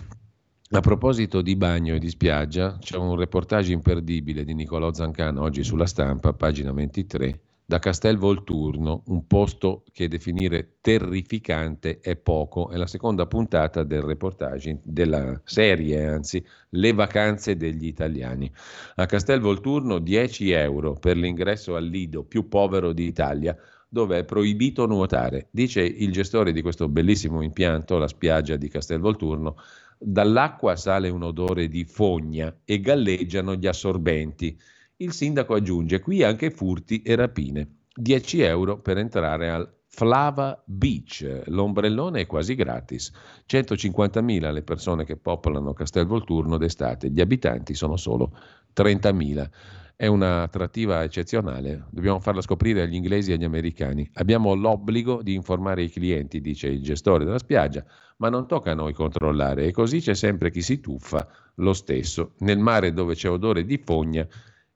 A 0.69 0.81
proposito 0.81 1.41
di 1.41 1.55
bagno 1.55 1.95
e 1.95 1.99
di 1.99 2.09
spiaggia, 2.09 2.77
c'è 2.77 2.97
un 2.97 3.15
reportage 3.15 3.71
imperdibile 3.71 4.43
di 4.43 4.53
Niccolò 4.53 4.91
Zancano 4.91 5.41
oggi 5.41 5.63
sulla 5.63 5.85
stampa, 5.85 6.33
pagina 6.33 6.73
23, 6.73 7.39
da 7.63 7.79
Castel 7.79 8.17
Volturno, 8.17 9.03
un 9.05 9.25
posto 9.27 9.85
che 9.93 10.09
definire 10.09 10.75
terrificante 10.81 11.99
è 12.01 12.17
poco, 12.17 12.69
è 12.69 12.75
la 12.75 12.85
seconda 12.85 13.25
puntata 13.27 13.83
del 13.83 14.01
reportage, 14.01 14.81
della 14.83 15.39
serie 15.45 16.05
anzi, 16.05 16.45
Le 16.71 16.91
vacanze 16.91 17.55
degli 17.55 17.85
italiani. 17.85 18.51
A 18.95 19.05
Castel 19.05 19.39
Volturno 19.39 19.99
10 19.99 20.51
euro 20.51 20.95
per 20.95 21.15
l'ingresso 21.15 21.77
al 21.77 21.85
lido 21.85 22.23
più 22.23 22.49
povero 22.49 22.91
d'Italia, 22.91 23.55
dove 23.87 24.19
è 24.19 24.25
proibito 24.25 24.85
nuotare. 24.85 25.47
Dice 25.49 25.81
il 25.81 26.11
gestore 26.11 26.51
di 26.51 26.61
questo 26.61 26.89
bellissimo 26.89 27.41
impianto, 27.41 27.97
la 27.97 28.09
spiaggia 28.09 28.57
di 28.57 28.67
Castelvolturno, 28.67 29.55
dall'acqua 29.97 30.75
sale 30.75 31.09
un 31.09 31.23
odore 31.23 31.67
di 31.67 31.85
fogna 31.85 32.55
e 32.63 32.79
galleggiano 32.79 33.55
gli 33.55 33.67
assorbenti. 33.67 34.57
Il 34.97 35.11
sindaco 35.11 35.53
aggiunge 35.53 35.99
qui 35.99 36.23
anche 36.23 36.51
furti 36.51 37.01
e 37.01 37.15
rapine. 37.15 37.75
10 37.93 38.41
euro 38.41 38.79
per 38.79 38.97
entrare 38.97 39.49
al 39.49 39.75
Flava 39.87 40.61
Beach. 40.63 41.43
L'ombrellone 41.45 42.21
è 42.21 42.25
quasi 42.27 42.53
gratis. 42.53 43.11
150.000 43.47 44.51
le 44.51 44.61
persone 44.61 45.05
che 45.05 45.17
popolano 45.17 45.73
Castelvolturno 45.73 46.57
d'estate, 46.57 47.09
gli 47.09 47.19
abitanti 47.19 47.73
sono 47.73 47.97
solo 47.97 48.37
30.000. 48.75 49.49
È 49.95 50.05
un'attrattiva 50.05 51.01
eccezionale, 51.01 51.85
dobbiamo 51.89 52.19
farla 52.19 52.41
scoprire 52.41 52.83
agli 52.83 52.93
inglesi 52.93 53.31
e 53.31 53.33
agli 53.33 53.43
americani. 53.43 54.07
Abbiamo 54.13 54.53
l'obbligo 54.53 55.23
di 55.23 55.33
informare 55.33 55.81
i 55.81 55.89
clienti, 55.89 56.39
dice 56.39 56.67
il 56.67 56.83
gestore 56.83 57.25
della 57.25 57.39
spiaggia, 57.39 57.83
ma 58.17 58.29
non 58.29 58.47
tocca 58.47 58.71
a 58.71 58.75
noi 58.75 58.93
controllare 58.93 59.65
e 59.65 59.71
così 59.71 59.99
c'è 59.99 60.13
sempre 60.13 60.51
chi 60.51 60.61
si 60.61 60.79
tuffa 60.79 61.27
lo 61.55 61.73
stesso. 61.73 62.33
Nel 62.39 62.59
mare 62.59 62.93
dove 62.93 63.15
c'è 63.15 63.29
odore 63.29 63.65
di 63.65 63.77
fogna 63.83 64.27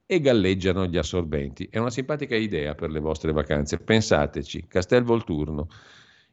e 0.06 0.20
galleggiano 0.20 0.86
gli 0.86 0.98
assorbenti. 0.98 1.68
È 1.70 1.78
una 1.78 1.90
simpatica 1.90 2.36
idea 2.36 2.76
per 2.76 2.92
le 2.92 3.00
vostre 3.00 3.32
vacanze. 3.32 3.80
Pensateci, 3.80 4.68
Castel 4.68 5.04
Volturno. 5.04 5.68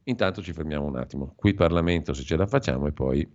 Intanto 0.05 0.43
ci 0.43 0.53
fermiamo 0.53 0.87
un 0.87 0.97
attimo. 0.97 1.35
Qui 1.37 1.55
Parlamento 1.55 2.13
se 2.13 2.25
ce 2.25 2.37
la 2.37 2.47
facciamo 2.47 2.87
e 2.87 2.93
poi 2.93 3.27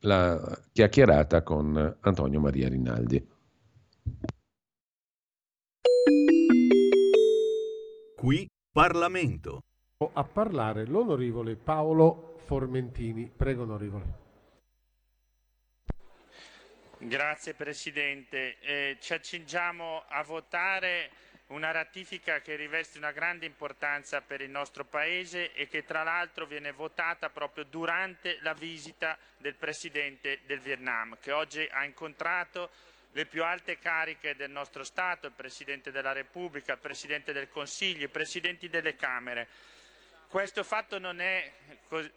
la 0.00 0.58
chiacchierata 0.72 1.42
con 1.42 1.96
Antonio 2.00 2.40
Maria 2.40 2.68
Rinaldi. 2.68 3.26
Qui 8.16 8.48
Parlamento. 8.72 9.62
A 10.14 10.24
parlare 10.24 10.86
l'onorevole 10.86 11.56
Paolo 11.56 12.29
Formentini. 12.50 13.30
Prego, 13.30 13.62
onorevole. 13.62 14.04
Grazie 16.98 17.54
Presidente. 17.54 18.58
Eh, 18.58 18.96
ci 19.00 19.12
accingiamo 19.12 20.02
a 20.08 20.20
votare 20.24 21.10
una 21.48 21.70
ratifica 21.70 22.40
che 22.40 22.56
riveste 22.56 22.98
una 22.98 23.12
grande 23.12 23.46
importanza 23.46 24.20
per 24.20 24.40
il 24.40 24.50
nostro 24.50 24.84
Paese 24.84 25.52
e 25.52 25.68
che 25.68 25.84
tra 25.84 26.02
l'altro 26.02 26.44
viene 26.44 26.72
votata 26.72 27.30
proprio 27.30 27.62
durante 27.62 28.38
la 28.40 28.54
visita 28.54 29.16
del 29.38 29.54
Presidente 29.54 30.40
del 30.46 30.58
Vietnam, 30.58 31.18
che 31.20 31.30
oggi 31.30 31.64
ha 31.70 31.84
incontrato 31.84 32.70
le 33.12 33.26
più 33.26 33.44
alte 33.44 33.78
cariche 33.78 34.34
del 34.34 34.50
nostro 34.50 34.82
Stato, 34.82 35.28
il 35.28 35.34
Presidente 35.34 35.92
della 35.92 36.12
Repubblica, 36.12 36.72
il 36.72 36.78
Presidente 36.80 37.32
del 37.32 37.48
Consiglio, 37.48 38.06
i 38.06 38.08
Presidenti 38.08 38.68
delle 38.68 38.96
Camere. 38.96 39.46
Questo 40.30 40.62
fatto 40.62 41.00
non 41.00 41.20
è 41.20 41.52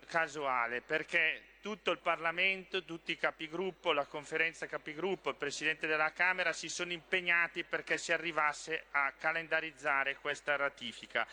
casuale 0.05 0.81
perché 0.81 1.55
tutto 1.61 1.89
il 1.89 1.97
Parlamento, 1.97 2.83
tutti 2.83 3.11
i 3.11 3.17
capigruppo, 3.17 3.91
la 3.91 4.05
conferenza 4.05 4.67
capigruppo, 4.67 5.31
il 5.31 5.35
Presidente 5.35 5.87
della 5.87 6.11
Camera 6.11 6.53
si 6.53 6.69
sono 6.69 6.91
impegnati 6.91 7.63
perché 7.63 7.97
si 7.97 8.11
arrivasse 8.11 8.83
a 8.91 9.11
calendarizzare 9.17 10.17
questa 10.17 10.55
ratifica. 10.55 11.25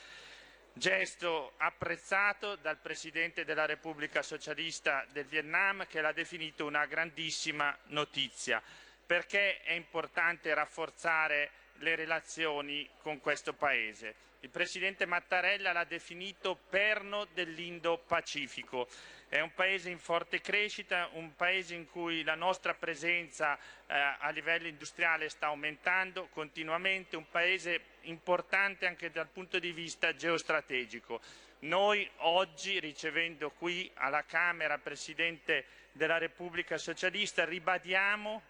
Gesto 0.72 1.52
apprezzato 1.58 2.56
dal 2.56 2.78
Presidente 2.78 3.44
della 3.44 3.66
Repubblica 3.66 4.22
Socialista 4.22 5.04
del 5.12 5.26
Vietnam 5.26 5.86
che 5.86 6.00
l'ha 6.00 6.12
definito 6.12 6.64
una 6.64 6.86
grandissima 6.86 7.76
notizia 7.88 8.62
perché 9.04 9.60
è 9.60 9.72
importante 9.72 10.54
rafforzare 10.54 11.50
le 11.74 11.94
relazioni 11.94 12.88
con 13.02 13.20
questo 13.20 13.52
Paese. 13.52 14.28
Il 14.40 14.50
Presidente 14.50 15.06
Mattarella 15.06 15.72
l'ha 15.72 15.84
definito 15.84 16.58
perno 16.68 17.26
dell'Indo-Pacifico 17.34 18.88
è 19.30 19.38
un 19.38 19.54
paese 19.54 19.90
in 19.90 20.00
forte 20.00 20.40
crescita, 20.40 21.08
un 21.12 21.36
paese 21.36 21.76
in 21.76 21.88
cui 21.88 22.24
la 22.24 22.34
nostra 22.34 22.74
presenza 22.74 23.56
eh, 23.56 23.94
a 24.18 24.28
livello 24.30 24.66
industriale 24.66 25.28
sta 25.28 25.46
aumentando 25.46 26.26
continuamente, 26.32 27.16
un 27.16 27.30
paese 27.30 27.80
importante 28.02 28.88
anche 28.88 29.12
dal 29.12 29.28
punto 29.28 29.60
di 29.60 29.70
vista 29.70 30.16
geostrategico. 30.16 31.20
Noi 31.60 32.10
oggi, 32.16 32.80
ricevendo 32.80 33.50
qui 33.52 33.88
alla 33.94 34.24
Camera 34.24 34.74
il 34.74 34.80
Presidente 34.80 35.64
della 35.92 36.18
Repubblica 36.18 36.76
Socialista, 36.76 37.44
ribadiamo 37.44 38.42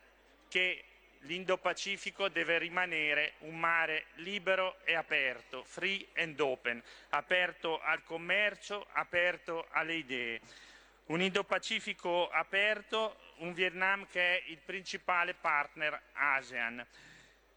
che 0.49 0.85
l'Indo-Pacifico 1.21 2.29
deve 2.29 2.59
rimanere 2.59 3.35
un 3.41 3.59
mare 3.59 4.07
libero 4.17 4.79
e 4.85 4.95
aperto, 4.95 5.63
free 5.65 6.07
and 6.17 6.39
open, 6.41 6.83
aperto 7.11 7.81
al 7.81 8.03
commercio, 8.05 8.87
aperto 8.93 9.67
alle 9.71 9.95
idee. 9.95 10.41
Un 11.07 11.21
Indo-Pacifico 11.21 12.29
aperto, 12.31 13.19
un 13.39 13.53
Vietnam 13.53 14.07
che 14.07 14.39
è 14.39 14.43
il 14.47 14.59
principale 14.59 15.35
partner 15.35 16.01
ASEAN. 16.13 16.87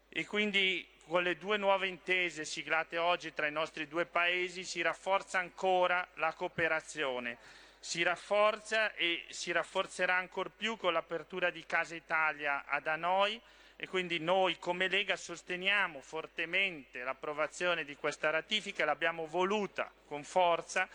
E 0.09 0.25
quindi 0.25 0.87
con 1.05 1.23
le 1.23 1.37
due 1.37 1.57
nuove 1.57 1.87
intese 1.87 2.45
siglate 2.45 2.97
oggi 2.97 3.33
tra 3.33 3.47
i 3.47 3.51
nostri 3.51 3.87
due 3.87 4.05
paesi 4.05 4.63
si 4.63 4.81
rafforza 4.81 5.37
ancora 5.37 6.07
la 6.15 6.33
cooperazione, 6.33 7.37
si 7.83 8.01
rafforza 8.01 8.93
e 8.93 9.25
si 9.27 9.51
rafforzerà 9.51 10.15
ancor 10.15 10.51
più 10.51 10.77
con 10.77 10.93
l'apertura 10.93 11.49
di 11.49 11.65
Casa 11.65 11.95
Italia 11.95 12.63
ad 12.65 12.87
Hanoi 12.87 13.39
e 13.75 13.89
quindi 13.89 14.19
noi 14.19 14.57
come 14.57 14.87
Lega 14.87 15.17
sosteniamo 15.17 15.99
fortemente 15.99 17.03
l'approvazione 17.03 17.83
di 17.83 17.97
questa 17.97 18.29
ratifica, 18.29 18.85
l'abbiamo 18.85 19.25
voluta 19.25 19.91
con 20.05 20.23
forza 20.23 20.87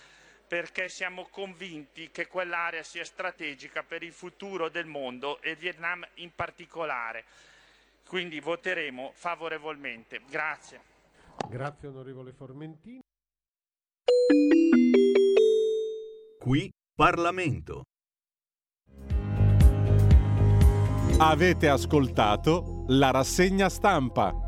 perché 0.48 0.88
siamo 0.88 1.28
convinti 1.30 2.10
che 2.10 2.26
quell'area 2.26 2.82
sia 2.82 3.04
strategica 3.04 3.82
per 3.82 4.02
il 4.02 4.14
futuro 4.14 4.70
del 4.70 4.86
mondo 4.86 5.42
e 5.42 5.50
il 5.50 5.56
Vietnam 5.58 6.06
in 6.14 6.34
particolare. 6.34 7.26
Quindi 8.06 8.40
voteremo 8.40 9.12
favorevolmente. 9.12 10.22
Grazie. 10.26 10.80
Grazie 11.50 11.88
onorevole 11.88 12.32
Formentini. 12.32 13.00
Qui 16.38 16.72
Parlamento. 16.98 17.84
Avete 21.18 21.68
ascoltato 21.68 22.86
la 22.88 23.12
rassegna 23.12 23.68
stampa. 23.68 24.47